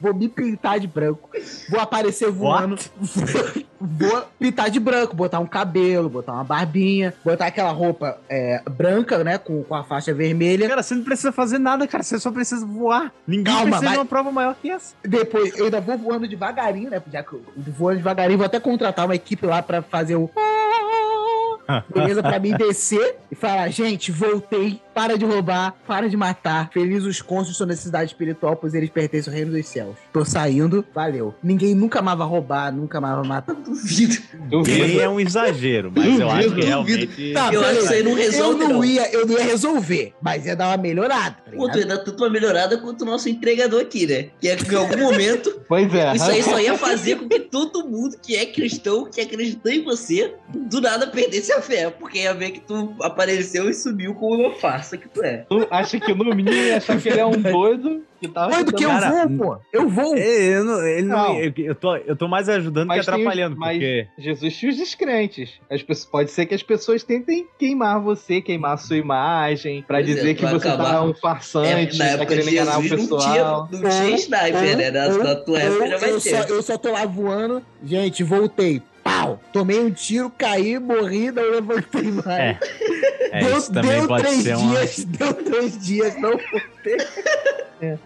vou 0.00 0.14
me 0.14 0.28
pintar 0.28 0.78
de 0.80 0.86
branco. 0.86 1.30
Vou 1.70 1.80
aparecer 1.80 2.30
voando. 2.30 2.78
vou 3.80 4.24
pintar 4.38 4.70
de 4.70 4.78
branco, 4.78 5.14
botar 5.16 5.40
um 5.40 5.46
cabelo, 5.46 6.08
botar 6.08 6.32
uma 6.32 6.44
barbinha, 6.44 7.12
botar 7.24 7.46
aquela 7.46 7.70
roupa 7.72 8.18
é, 8.28 8.62
branca, 8.70 9.22
né? 9.24 9.38
Com, 9.38 9.62
com 9.64 9.74
a 9.74 9.82
faixa 9.84 10.14
vermelha. 10.14 10.68
Cara, 10.68 10.82
você 10.82 10.94
não 10.94 11.02
precisa 11.04 11.32
fazer 11.32 11.58
nada, 11.58 11.86
cara. 11.86 12.02
Você 12.02 12.18
só 12.18 12.30
precisa 12.30 12.64
voar. 12.64 13.12
Ninguém 13.26 13.44
Calma, 13.54 13.62
precisa 13.62 13.84
vai- 13.84 13.92
de 13.94 13.98
uma 13.98 14.06
prova 14.06 14.30
maior 14.32 14.54
que 14.60 14.70
essa. 14.70 14.94
Depois, 15.02 15.56
eu 15.58 15.64
ainda 15.66 15.80
vou 15.80 15.98
voando 15.98 16.28
devagarinho, 16.28 16.90
né? 16.90 17.02
Já 17.12 17.22
que 17.22 17.32
eu 17.32 17.42
voando 17.56 17.98
devagarinho, 17.98 18.38
vou 18.38 18.46
até 18.46 18.60
contratar 18.60 19.04
uma 19.04 19.14
equipe 19.14 19.46
lá 19.46 19.62
pra 19.62 19.82
fazer 19.82 20.16
o. 20.16 20.30
Beleza, 21.92 22.22
pra 22.22 22.38
mim 22.38 22.54
descer 22.56 23.16
e 23.30 23.34
falar, 23.34 23.68
gente, 23.70 24.12
voltei, 24.12 24.80
para 24.94 25.16
de 25.16 25.24
roubar, 25.24 25.74
para 25.86 26.08
de 26.08 26.16
matar. 26.16 26.70
Feliz 26.72 27.04
os 27.04 27.22
cônsules 27.22 27.56
sua 27.56 27.66
necessidade 27.66 28.10
espiritual, 28.10 28.56
pois 28.56 28.74
eles 28.74 28.90
pertencem 28.90 29.32
ao 29.32 29.36
reino 29.36 29.52
dos 29.52 29.66
céus. 29.66 29.96
Tô 30.12 30.24
saindo, 30.24 30.84
valeu. 30.94 31.34
Ninguém 31.42 31.74
nunca 31.74 32.02
vai 32.02 32.14
roubar, 32.14 32.72
nunca 32.72 33.00
vai 33.00 33.22
matar. 33.26 33.54
Duvido. 33.54 34.16
Duvido. 34.48 35.00
é 35.00 35.08
um 35.08 35.18
exagero, 35.18 35.92
mas 35.94 36.20
eu 36.20 36.30
acho 36.30 36.42
que 36.42 36.48
Duvido, 36.48 36.66
realmente. 36.66 37.32
Tá, 37.32 37.52
Eu 37.52 37.64
acho 37.64 37.78
que 37.78 37.84
isso 37.84 37.92
aí 37.92 38.02
não 38.02 38.14
resolve, 38.14 38.62
eu 38.62 38.68
não, 38.68 38.76
não. 38.76 38.84
Ia, 38.84 39.12
eu 39.12 39.26
não 39.26 39.38
ia 39.38 39.44
resolver, 39.44 40.14
mas 40.20 40.46
ia 40.46 40.56
dar 40.56 40.68
uma 40.68 40.76
melhorada, 40.76 41.36
tá 41.44 41.56
Pô, 41.56 41.68
tu 41.70 41.78
ia 41.78 41.86
dar 41.86 41.98
tanto 41.98 42.22
uma 42.22 42.30
melhorada 42.30 42.78
quanto 42.78 43.02
o 43.02 43.04
nosso 43.04 43.28
entregador 43.28 43.80
aqui, 43.80 44.06
né? 44.06 44.28
Que 44.40 44.48
é 44.48 44.56
que 44.56 44.72
em 44.72 44.76
algum 44.76 44.98
momento 44.98 45.60
Pois 45.68 45.94
é. 45.94 46.14
Isso 46.14 46.30
aí 46.30 46.42
só 46.42 46.60
ia 46.60 46.76
fazer 46.76 47.16
com 47.16 47.28
que 47.28 47.40
todo 47.40 47.88
mundo 47.88 48.16
que 48.20 48.36
é 48.36 48.44
cristão, 48.44 49.08
que 49.10 49.20
acreditou 49.20 49.72
em 49.72 49.82
você, 49.82 50.34
do 50.54 50.80
nada 50.80 51.06
perdesse 51.06 51.52
a 51.52 51.61
fé. 51.62 51.90
Porque 51.90 52.18
ia 52.18 52.34
ver 52.34 52.50
que 52.50 52.60
tu 52.60 52.94
apareceu 53.00 53.70
e 53.70 53.74
sumiu 53.74 54.14
como 54.14 54.34
uma 54.46 54.54
farsa 54.54 54.96
que 54.98 55.08
tu 55.08 55.22
é. 55.24 55.46
Tu 55.48 55.66
acha 55.70 55.98
que 55.98 56.12
no 56.14 56.24
mínimo 56.34 56.50
ia 56.52 56.76
achar 56.76 57.00
que 57.00 57.08
ele 57.08 57.20
é 57.20 57.26
um 57.26 57.40
doido 57.40 58.02
que 58.20 58.28
tava. 58.28 58.52
Doido 58.52 58.72
que 58.74 58.84
eu 58.84 58.88
Cara, 58.88 59.26
vou, 59.26 59.38
pô. 59.56 59.58
Eu 59.72 59.88
vou. 59.88 60.16
É, 60.16 60.56
eu, 60.58 60.64
não, 60.64 60.86
ele 60.86 61.06
não- 61.06 61.16
Não. 61.16 61.40
eu, 61.40 61.52
eu 61.56 61.74
tô, 61.74 61.96
eu 61.96 62.14
tô 62.16 62.28
mais 62.28 62.48
ajudando 62.48 62.88
Mas 62.88 63.00
que 63.00 63.06
tem 63.06 63.14
os- 63.14 63.20
atrapalhando, 63.20 63.56
mas 63.56 63.72
porque. 63.78 64.06
Jesus 64.18 64.56
tinha 64.56 64.70
os 64.72 64.76
descrentes. 64.78 65.50
As 65.70 65.82
pessoas, 65.82 66.06
pode 66.10 66.30
ser 66.30 66.46
que 66.46 66.54
as 66.54 66.62
pessoas 66.62 67.02
tentem 67.02 67.46
queimar 67.58 68.00
você, 68.00 68.40
queimar 68.40 68.74
a 68.74 68.76
sua 68.76 68.96
imagem, 68.96 69.82
pra 69.82 69.98
Pois 69.98 70.10
é, 70.10 70.14
dizer 70.14 70.34
que 70.34 70.42
vai 70.42 70.52
você 70.52 70.68
acabar. 70.68 70.90
tá 70.92 71.02
um 71.04 71.10
É, 71.10 71.14
farsante, 71.14 71.98
na 71.98 72.04
tá 72.04 72.10
época 72.12 72.26
querendo 72.26 72.44
de 72.48 72.54
enganar 72.54 72.78
o 72.78 72.82
Jesus 72.82 73.08
não 73.08 73.18
tinha, 73.18 73.32
pessoal. 73.32 73.68
não 73.72 73.80
tinha 73.90 74.10
sniper, 74.16 74.76
né? 74.76 74.90
Na, 74.90 75.08
na 75.08 75.34
tua 75.36 75.58
época 75.60 75.86
já 75.88 75.96
vai 75.98 76.10
eu, 76.10 76.20
ter. 76.20 76.30
só, 76.30 76.54
eu 76.54 76.62
só 76.62 76.78
tô 76.78 76.92
lá 76.92 77.04
voando. 77.06 77.62
Gente, 77.84 78.22
voltei. 78.22 78.80
Pau! 79.02 79.40
Tomei 79.52 79.80
um 79.80 79.90
tiro, 79.90 80.30
caí, 80.30 80.78
morri, 80.78 81.30
não 81.30 81.42
levantei 81.50 82.10
mais. 82.10 82.26
É, 82.28 82.58
É, 83.32 83.40
deu 83.40 83.56
isso 83.56 83.72
também 83.72 83.98
deu 83.98 84.08
pode 84.08 84.22
três 84.24 84.42
ser 84.42 84.56
uma. 84.56 84.74
dias, 84.76 85.04
deu 85.08 85.34
três 85.34 85.78
dias, 85.78 86.20
não 86.20 86.32
voltei. 86.32 86.98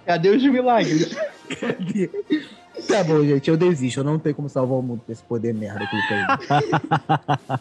Cadê 0.07 0.29
os 0.31 0.43
milagres? 0.45 1.17
Cadê? 1.61 2.11
Tá 2.89 3.03
bom, 3.03 3.25
gente, 3.25 3.49
eu 3.49 3.57
desisto. 3.57 4.01
Eu 4.01 4.05
não 4.05 4.19
tenho 4.19 4.35
como 4.35 4.49
salvar 4.49 4.79
o 4.79 4.83
mundo 4.83 5.03
com 5.05 5.13
esse 5.13 5.23
poder 5.23 5.55
merda 5.55 5.87
que 5.87 5.97
ele 5.97 6.07
tem. 6.09 6.27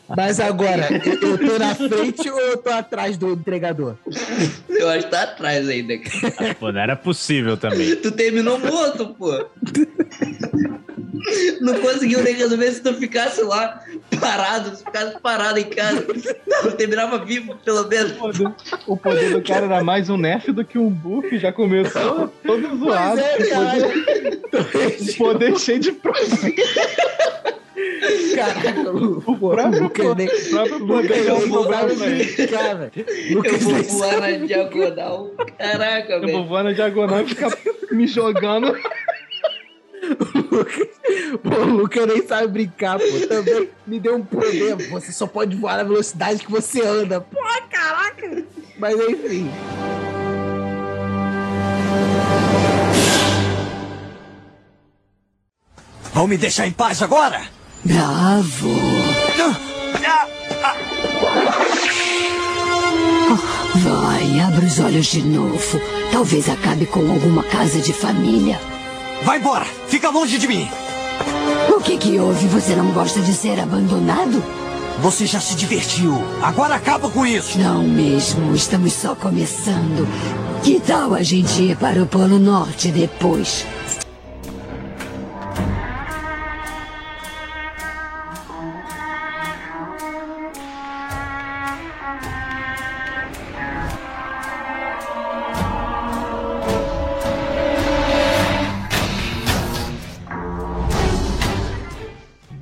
Mas 0.16 0.40
agora, 0.40 0.88
eu, 1.06 1.30
eu 1.30 1.38
tô 1.38 1.60
na 1.60 1.76
frente 1.76 2.30
ou 2.30 2.40
eu 2.40 2.58
tô 2.58 2.70
atrás 2.70 3.18
do 3.18 3.32
entregador? 3.32 3.96
Eu 4.70 4.90
acho 4.90 5.06
que 5.06 5.12
tá 5.12 5.24
atrás 5.24 5.68
ainda, 5.68 5.98
cara. 5.98 6.56
Pô, 6.56 6.72
não 6.72 6.80
era 6.80 6.96
possível 6.96 7.58
também. 7.58 7.96
Tu 7.96 8.12
terminou 8.12 8.60
morto, 8.60 9.16
pô. 9.16 9.46
Não 11.62 11.80
conseguiu 11.80 12.22
nem 12.22 12.36
resolver 12.36 12.72
se 12.72 12.82
tu 12.82 12.94
ficasse 12.94 13.42
lá 13.42 13.82
parado, 14.20 14.76
se 14.76 14.84
ficasse 14.84 15.20
parado 15.20 15.60
em 15.60 15.66
casa. 15.66 16.02
Tu 16.04 16.72
terminava 16.74 17.24
vivo, 17.24 17.56
pelo 17.64 17.88
menos. 17.88 18.12
O 18.12 18.18
poder, 18.18 18.54
o 18.88 18.98
poder 18.98 19.32
do 19.32 19.42
cara 19.42 19.66
era 19.66 19.84
mais 19.84 20.10
um 20.10 20.18
nerf 20.18 20.52
do 20.52 20.64
que 20.64 20.78
um 20.78 20.90
buff, 20.90 21.38
já 21.38 21.52
começou 21.52 22.32
todo 22.46 22.78
zoado. 22.78 23.20
é, 23.20 23.38
o, 23.38 23.50
cara. 23.50 23.78
poder, 25.14 25.46
o 25.50 25.54
poder 25.54 25.60
cheio 25.60 25.80
de 25.80 25.92
problema. 25.92 26.28
Caraca, 28.36 28.92
o, 28.92 29.18
O 29.18 29.22
próprio, 29.38 29.84
Lucas 29.84 30.16
nem- 30.16 30.28
o 30.28 30.50
próprio 30.50 30.78
Lucas 30.86 31.12
é 31.12 31.24
problema, 31.48 31.90
sabe 31.90 31.96
velho. 31.96 32.22
explicar, 32.22 32.76
velho. 32.76 32.92
Eu 32.96 33.36
Lucas 33.38 33.64
vou 33.64 33.84
voar 33.84 34.20
na 34.22 34.32
diagonal. 34.32 35.32
Caraca, 35.58 36.14
Eu 36.14 36.20
vou 36.22 36.28
velho. 36.30 36.46
voar 36.46 36.64
na 36.64 36.72
diagonal 36.72 37.22
e 37.22 37.28
ficar 37.28 37.52
me 37.92 38.08
jogando. 38.08 38.76
Pô, 41.44 41.50
o 41.62 41.66
Lucas 41.66 42.06
nem 42.08 42.26
sabe 42.28 42.48
brincar, 42.48 43.00
pô. 43.00 43.28
Também 43.28 43.70
me 43.88 44.00
deu 44.00 44.16
um 44.16 44.24
poder. 44.24 44.76
Você 44.90 45.12
só 45.12 45.28
pode 45.28 45.56
voar 45.56 45.78
na 45.78 45.84
velocidade 45.84 46.44
que 46.46 46.52
você 46.52 46.82
anda. 46.82 47.20
Pô, 47.22 47.40
caraca! 47.70 48.44
Mas 48.78 48.96
enfim. 49.00 49.50
Vão 56.16 56.28
me 56.28 56.38
deixar 56.38 56.66
em 56.66 56.72
paz 56.72 57.02
agora? 57.02 57.42
Bravo! 57.84 58.74
Vai, 63.76 64.40
abre 64.40 64.66
os 64.66 64.80
olhos 64.80 65.08
de 65.08 65.22
novo. 65.22 65.82
Talvez 66.14 66.48
acabe 66.48 66.86
com 66.86 67.02
alguma 67.02 67.44
casa 67.44 67.82
de 67.82 67.92
família. 67.92 68.58
Vai 69.26 69.40
embora! 69.40 69.66
Fica 69.90 70.10
longe 70.10 70.38
de 70.38 70.48
mim! 70.48 70.70
O 71.68 71.82
que 71.82 71.98
que 71.98 72.18
houve? 72.18 72.48
Você 72.48 72.78
não 72.78 72.92
gosta 72.94 73.20
de 73.20 73.34
ser 73.34 73.60
abandonado? 73.60 74.42
Você 75.02 75.26
já 75.26 75.42
se 75.42 75.54
divertiu. 75.56 76.24
Agora 76.42 76.76
acaba 76.76 77.10
com 77.10 77.26
isso! 77.26 77.60
Não 77.60 77.84
mesmo, 77.84 78.56
estamos 78.56 78.94
só 78.94 79.16
começando. 79.16 80.08
Que 80.64 80.80
tal 80.80 81.14
a 81.14 81.22
gente 81.22 81.62
ir 81.62 81.76
para 81.76 82.02
o 82.02 82.08
Polo 82.08 82.40
Norte 82.40 82.88
depois? 82.88 83.66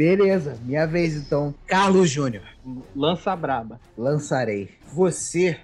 Beleza, 0.03 0.57
minha 0.65 0.85
vez 0.85 1.15
então. 1.15 1.55
Carlos 1.65 2.09
Júnior, 2.09 2.43
Lança 2.93 3.33
braba. 3.37 3.79
lançarei. 3.97 4.69
Você 4.91 5.57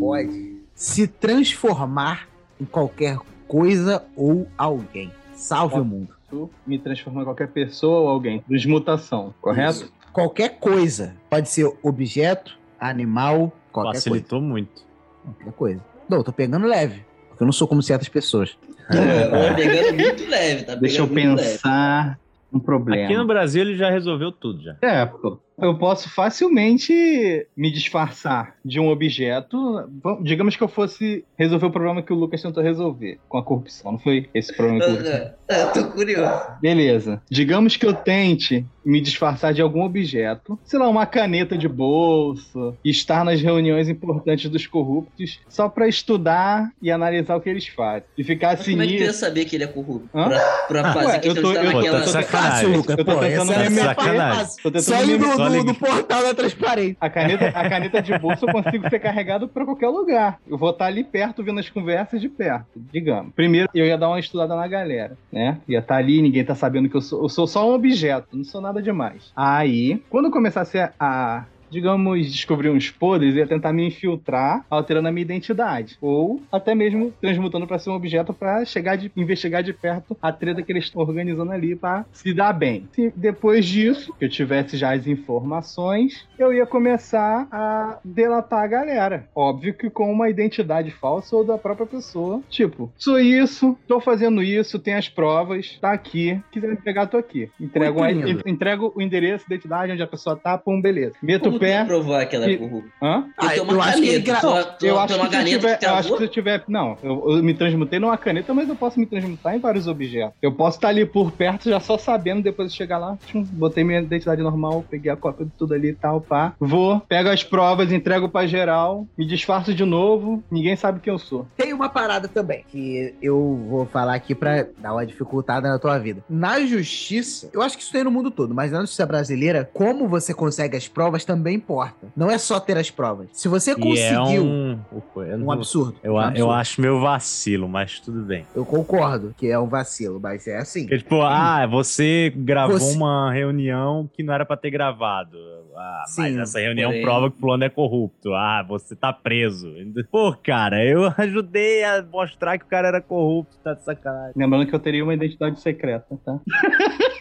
pode 0.00 0.56
se 0.74 1.06
transformar 1.06 2.26
em 2.60 2.64
qualquer 2.64 3.18
coisa 3.46 4.04
ou 4.16 4.48
alguém. 4.58 5.12
Salve 5.36 5.78
o 5.78 5.84
mundo. 5.84 6.08
Tu 6.28 6.50
me 6.66 6.76
transformar 6.76 7.20
em 7.20 7.24
qualquer 7.24 7.46
pessoa 7.46 8.00
ou 8.00 8.08
alguém. 8.08 8.42
Desmutação, 8.48 9.32
correto? 9.40 9.84
Isso. 9.84 9.92
Qualquer 10.12 10.58
coisa. 10.58 11.14
Pode 11.30 11.48
ser 11.48 11.72
objeto, 11.80 12.58
animal, 12.80 13.52
qualquer 13.70 13.98
Facilitou 13.98 14.40
muito. 14.40 14.72
coisa. 14.72 14.84
Qualquer 15.22 15.52
coisa. 15.52 15.84
Não, 16.08 16.18
eu 16.18 16.24
tô 16.24 16.32
pegando 16.32 16.66
leve. 16.66 17.04
Porque 17.28 17.44
eu 17.44 17.46
não 17.46 17.52
sou 17.52 17.68
como 17.68 17.80
certas 17.80 18.08
pessoas. 18.08 18.58
Tá 18.88 19.54
pegando 19.54 19.94
muito 19.96 20.28
leve, 20.28 20.64
tá 20.64 20.74
Deixa 20.74 20.98
eu 20.98 21.06
muito 21.06 21.36
pensar 21.36 22.18
um 22.54 22.60
problema. 22.60 23.04
Aqui 23.04 23.16
no 23.16 23.26
Brasil 23.26 23.62
ele 23.62 23.76
já 23.76 23.90
resolveu 23.90 24.30
tudo 24.32 24.62
já. 24.62 24.76
É, 24.82 25.04
pô. 25.06 25.38
Eu 25.56 25.78
posso 25.78 26.08
facilmente 26.12 27.46
me 27.56 27.70
disfarçar 27.70 28.56
de 28.64 28.80
um 28.80 28.88
objeto. 28.88 29.56
Vamos- 30.02 30.24
Digamos 30.24 30.56
que 30.56 30.62
eu 30.62 30.68
fosse 30.68 31.24
resolver 31.38 31.66
o 31.66 31.70
problema 31.70 32.02
que 32.02 32.12
o 32.12 32.16
Lucas 32.16 32.42
tentou 32.42 32.62
resolver 32.62 33.18
com 33.28 33.38
a 33.38 33.42
corrupção. 33.42 33.92
Não 33.92 33.98
foi 33.98 34.28
esse 34.34 34.54
problema 34.56 34.80
que 34.80 34.90
o 34.90 34.92
Lucas 34.92 35.08
Eu, 35.48 35.56
eu 35.56 35.72
tô 35.72 35.84
curioso. 35.92 36.42
Beleza. 36.60 37.22
Digamos 37.30 37.76
que 37.76 37.86
eu 37.86 37.94
tente 37.94 38.66
me 38.84 39.00
disfarçar 39.00 39.52
de 39.54 39.62
algum 39.62 39.82
objeto, 39.82 40.58
sei 40.64 40.78
lá, 40.78 40.88
uma 40.88 41.06
caneta 41.06 41.56
de 41.56 41.68
bolso, 41.68 42.76
estar 42.84 43.24
nas 43.24 43.40
reuniões 43.40 43.88
importantes 43.88 44.50
dos 44.50 44.66
corruptos 44.66 45.40
só 45.48 45.68
pra 45.68 45.88
estudar 45.88 46.70
e 46.82 46.90
analisar 46.90 47.36
o 47.36 47.40
que 47.40 47.48
eles 47.48 47.66
fazem. 47.68 48.04
E 48.16 48.24
ficar 48.24 48.56
Mas 48.56 48.66
como 48.68 48.82
é 48.82 48.86
que 48.86 48.96
tu 48.96 49.02
ia 49.02 49.12
saber 49.12 49.44
que 49.44 49.56
ele 49.56 49.64
é 49.64 49.68
corrupto? 49.68 50.08
Hã? 50.14 50.28
Pra, 50.28 50.40
pra 50.68 50.92
fazer 50.92 51.06
Ué, 51.06 51.18
questão 51.20 51.36
eu 51.36 51.42
tô- 51.42 51.52
de 51.52 51.58
estar 51.58 51.64
eu 51.64 51.74
naquela... 51.74 51.98
Pô, 51.98 52.04
tá 52.04 52.12
sacanagem. 52.22 52.50
Fácil, 52.50 52.76
Lucas. 52.76 52.98
Eu 52.98 53.04
tô 53.04 53.12
Pô, 53.14 53.20
tentando 53.20 53.46
me 53.70 53.80
parte 53.84 54.08
é 54.08 54.16
fácil. 54.16 54.62
Tô 54.62 54.70
tentando 54.70 54.82
Só 54.84 55.06
me 55.50 55.56
aqui. 55.58 55.66
no 55.66 55.74
portal 55.74 56.22
da 56.22 56.34
transparência. 56.34 56.96
A 57.00 57.10
caneta, 57.10 57.46
a 57.48 57.68
caneta 57.68 58.02
de 58.02 58.18
bolso 58.18 58.46
eu 58.46 58.52
consigo 58.52 58.88
ser 58.90 58.98
carregado 58.98 59.48
pra 59.48 59.64
qualquer 59.64 59.88
lugar. 59.88 60.38
Eu 60.48 60.58
vou 60.58 60.70
estar 60.70 60.86
ali 60.86 61.04
perto, 61.04 61.42
vendo 61.42 61.60
as 61.60 61.68
conversas 61.70 62.20
de 62.20 62.28
perto, 62.28 62.66
digamos. 62.92 63.32
Primeiro, 63.34 63.68
eu 63.74 63.84
ia 63.86 63.96
dar 63.98 64.08
uma 64.08 64.20
estudada 64.20 64.54
na 64.54 64.66
galera, 64.68 65.16
né? 65.32 65.58
Ia 65.68 65.78
estar 65.80 65.96
ali, 65.96 66.20
ninguém 66.22 66.44
tá 66.44 66.54
sabendo 66.54 66.88
que 66.88 66.96
eu 66.96 67.00
sou. 67.00 67.22
Eu 67.22 67.28
sou 67.28 67.46
só 67.46 67.68
um 67.70 67.74
objeto, 67.74 68.36
não 68.36 68.44
sou 68.44 68.60
nada 68.60 68.73
demais. 68.82 69.32
Aí, 69.36 70.02
quando 70.10 70.30
começasse 70.30 70.78
a. 70.98 71.44
Digamos, 71.70 72.30
descobrir 72.30 72.70
uns 72.70 72.90
podres, 72.90 73.34
ia 73.34 73.46
tentar 73.46 73.72
me 73.72 73.86
infiltrar, 73.86 74.64
alterando 74.70 75.08
a 75.08 75.12
minha 75.12 75.22
identidade. 75.22 75.96
Ou 76.00 76.40
até 76.50 76.74
mesmo 76.74 77.12
transmutando 77.20 77.66
pra 77.66 77.78
ser 77.78 77.90
um 77.90 77.94
objeto 77.94 78.32
pra 78.32 78.64
chegar 78.64 78.96
de, 78.96 79.10
investigar 79.16 79.62
de 79.62 79.72
perto 79.72 80.16
a 80.20 80.32
treta 80.32 80.62
que 80.62 80.72
eles 80.72 80.84
estão 80.84 81.02
organizando 81.02 81.52
ali 81.52 81.74
pra 81.74 82.04
se 82.12 82.32
dar 82.32 82.52
bem. 82.52 82.88
Se 82.92 83.12
depois 83.16 83.66
disso, 83.66 84.14
que 84.18 84.24
eu 84.24 84.28
tivesse 84.28 84.76
já 84.76 84.94
as 84.94 85.06
informações, 85.06 86.26
eu 86.38 86.52
ia 86.52 86.66
começar 86.66 87.48
a 87.50 87.98
delatar 88.04 88.62
a 88.62 88.66
galera. 88.66 89.28
Óbvio 89.34 89.74
que 89.74 89.90
com 89.90 90.10
uma 90.12 90.28
identidade 90.28 90.90
falsa 90.90 91.36
ou 91.36 91.44
da 91.44 91.58
própria 91.58 91.86
pessoa. 91.86 92.42
Tipo, 92.48 92.92
sou 92.96 93.18
isso, 93.18 93.76
tô 93.86 94.00
fazendo 94.00 94.42
isso, 94.42 94.78
tem 94.78 94.94
as 94.94 95.08
provas, 95.08 95.78
tá 95.80 95.92
aqui. 95.92 96.40
Quiser 96.50 96.68
me 96.68 96.76
pegar, 96.76 97.06
tô 97.06 97.16
aqui. 97.16 97.50
Entrego, 97.60 98.04
lindo. 98.04 98.42
entrego 98.46 98.92
o 98.94 99.02
endereço, 99.02 99.44
identidade, 99.46 99.92
onde 99.92 100.02
a 100.02 100.06
pessoa 100.06 100.36
tá, 100.36 100.56
pum, 100.56 100.80
beleza. 100.80 101.14
Meto 101.22 101.44
Como 101.44 101.58
pé. 101.66 101.84
provar 101.84 102.26
que 102.26 102.36
ela 102.36 102.56
corrupta? 102.56 102.90
Hã? 103.02 103.24
Ah, 103.38 103.56
eu 103.56 103.80
acho 103.80 104.00
que 104.02 104.18
gra- 104.20 104.40
Eu 104.82 104.98
acho, 104.98 105.18
que 105.28 105.36
se 105.36 105.44
tiver, 105.44 105.68
eu 105.68 105.70
acho 105.70 105.78
que 105.78 105.78
travou. 105.78 106.16
se 106.18 106.22
eu 106.24 106.28
tiver. 106.28 106.64
Não, 106.68 106.96
eu, 107.02 107.24
eu 107.36 107.42
me 107.42 107.54
transmutei 107.54 107.98
numa 107.98 108.16
caneta, 108.16 108.52
mas 108.54 108.68
eu 108.68 108.76
posso 108.76 108.98
me 108.98 109.06
transmutar 109.06 109.54
em 109.54 109.58
vários 109.58 109.86
objetos. 109.86 110.34
Eu 110.42 110.52
posso 110.52 110.78
estar 110.78 110.88
ali 110.88 111.04
por 111.04 111.30
perto 111.32 111.68
já 111.70 111.80
só 111.80 111.96
sabendo, 111.98 112.42
depois 112.42 112.70
de 112.70 112.76
chegar 112.76 112.98
lá, 112.98 113.16
tchum, 113.26 113.42
botei 113.42 113.84
minha 113.84 114.00
identidade 114.00 114.42
normal, 114.42 114.84
peguei 114.88 115.10
a 115.10 115.16
cópia 115.16 115.44
de 115.46 115.52
tudo 115.52 115.74
ali 115.74 115.88
e 115.88 115.94
tal, 115.94 116.20
pá. 116.20 116.54
Vou, 116.58 117.00
pego 117.00 117.28
as 117.28 117.42
provas, 117.42 117.92
entrego 117.92 118.28
pra 118.28 118.46
geral, 118.46 119.06
me 119.16 119.26
disfarço 119.26 119.74
de 119.74 119.84
novo, 119.84 120.42
ninguém 120.50 120.76
sabe 120.76 121.00
quem 121.00 121.12
eu 121.12 121.18
sou. 121.18 121.46
Tem 121.56 121.72
uma 121.72 121.88
parada 121.88 122.28
também 122.28 122.64
que 122.68 123.14
eu 123.22 123.64
vou 123.68 123.86
falar 123.86 124.14
aqui 124.14 124.34
pra 124.34 124.66
dar 124.78 124.92
uma 124.92 125.04
dificultada 125.06 125.68
na 125.68 125.78
tua 125.78 125.98
vida. 125.98 126.22
Na 126.28 126.60
justiça, 126.60 127.48
eu 127.52 127.62
acho 127.62 127.76
que 127.76 127.82
isso 127.82 127.92
tem 127.92 128.04
no 128.04 128.10
mundo 128.10 128.30
todo, 128.30 128.54
mas 128.54 128.70
na 128.72 128.80
justiça 128.80 129.06
brasileira, 129.06 129.68
como 129.72 130.08
você 130.08 130.32
consegue 130.34 130.76
as 130.76 130.88
provas 130.88 131.24
também 131.24 131.43
importa. 131.52 132.06
Não 132.16 132.30
é 132.30 132.38
só 132.38 132.58
ter 132.60 132.76
as 132.76 132.90
provas. 132.90 133.28
Se 133.32 133.48
você 133.48 133.72
E 133.72 133.74
é 133.74 133.76
conseguiu 133.78 134.44
um, 134.44 134.78
eu 135.16 135.34
um 135.36 135.38
não- 135.38 135.50
absurdo. 135.52 135.96
Eu, 136.02 136.14
um 136.14 136.18
a- 136.18 136.22
eu 136.22 136.28
absurdo. 136.28 136.52
acho 136.52 136.80
meio 136.80 137.00
vacilo, 137.00 137.68
mas 137.68 138.00
tudo 138.00 138.22
bem. 138.22 138.46
Eu 138.54 138.64
concordo 138.64 139.34
que 139.36 139.48
é 139.50 139.58
um 139.58 139.66
vacilo, 139.66 140.18
mas 140.20 140.46
é 140.46 140.58
assim. 140.58 140.82
Porque, 140.82 140.98
tipo, 140.98 141.20
ah, 141.22 141.66
você 141.66 142.32
gravou 142.36 142.78
Você- 142.78 142.96
uma 142.96 143.32
reunião 143.32 144.08
que 144.12 144.22
não 144.22 144.32
era 144.34 144.44
pra 144.46 144.56
ter 144.56 144.70
gravado. 144.70 145.36
Ah, 145.76 146.02
mas 146.06 146.10
Sim, 146.32 146.40
essa 146.40 146.60
reunião 146.60 146.90
porém- 146.90 147.02
prova 147.02 147.30
que 147.30 147.36
o 147.36 147.40
fulano 147.40 147.64
é 147.64 147.68
corrupto. 147.68 148.32
Ah, 148.32 148.64
você 148.66 148.94
tá 148.94 149.12
preso. 149.12 149.72
Pô, 150.10 150.32
cara, 150.32 150.84
eu 150.84 151.00
ajudei 151.18 151.82
a 151.82 152.00
mostrar 152.02 152.58
que 152.58 152.64
o 152.64 152.68
cara 152.68 152.86
era 152.88 153.00
corrupto, 153.00 153.56
tá 153.58 153.74
de 153.74 153.82
sacanagem. 153.82 154.34
Lembrando 154.36 154.66
que 154.68 154.74
eu 154.74 154.78
teria 154.78 155.02
uma 155.02 155.14
identidade 155.14 155.60
secreta, 155.60 156.06
tá? 156.24 156.38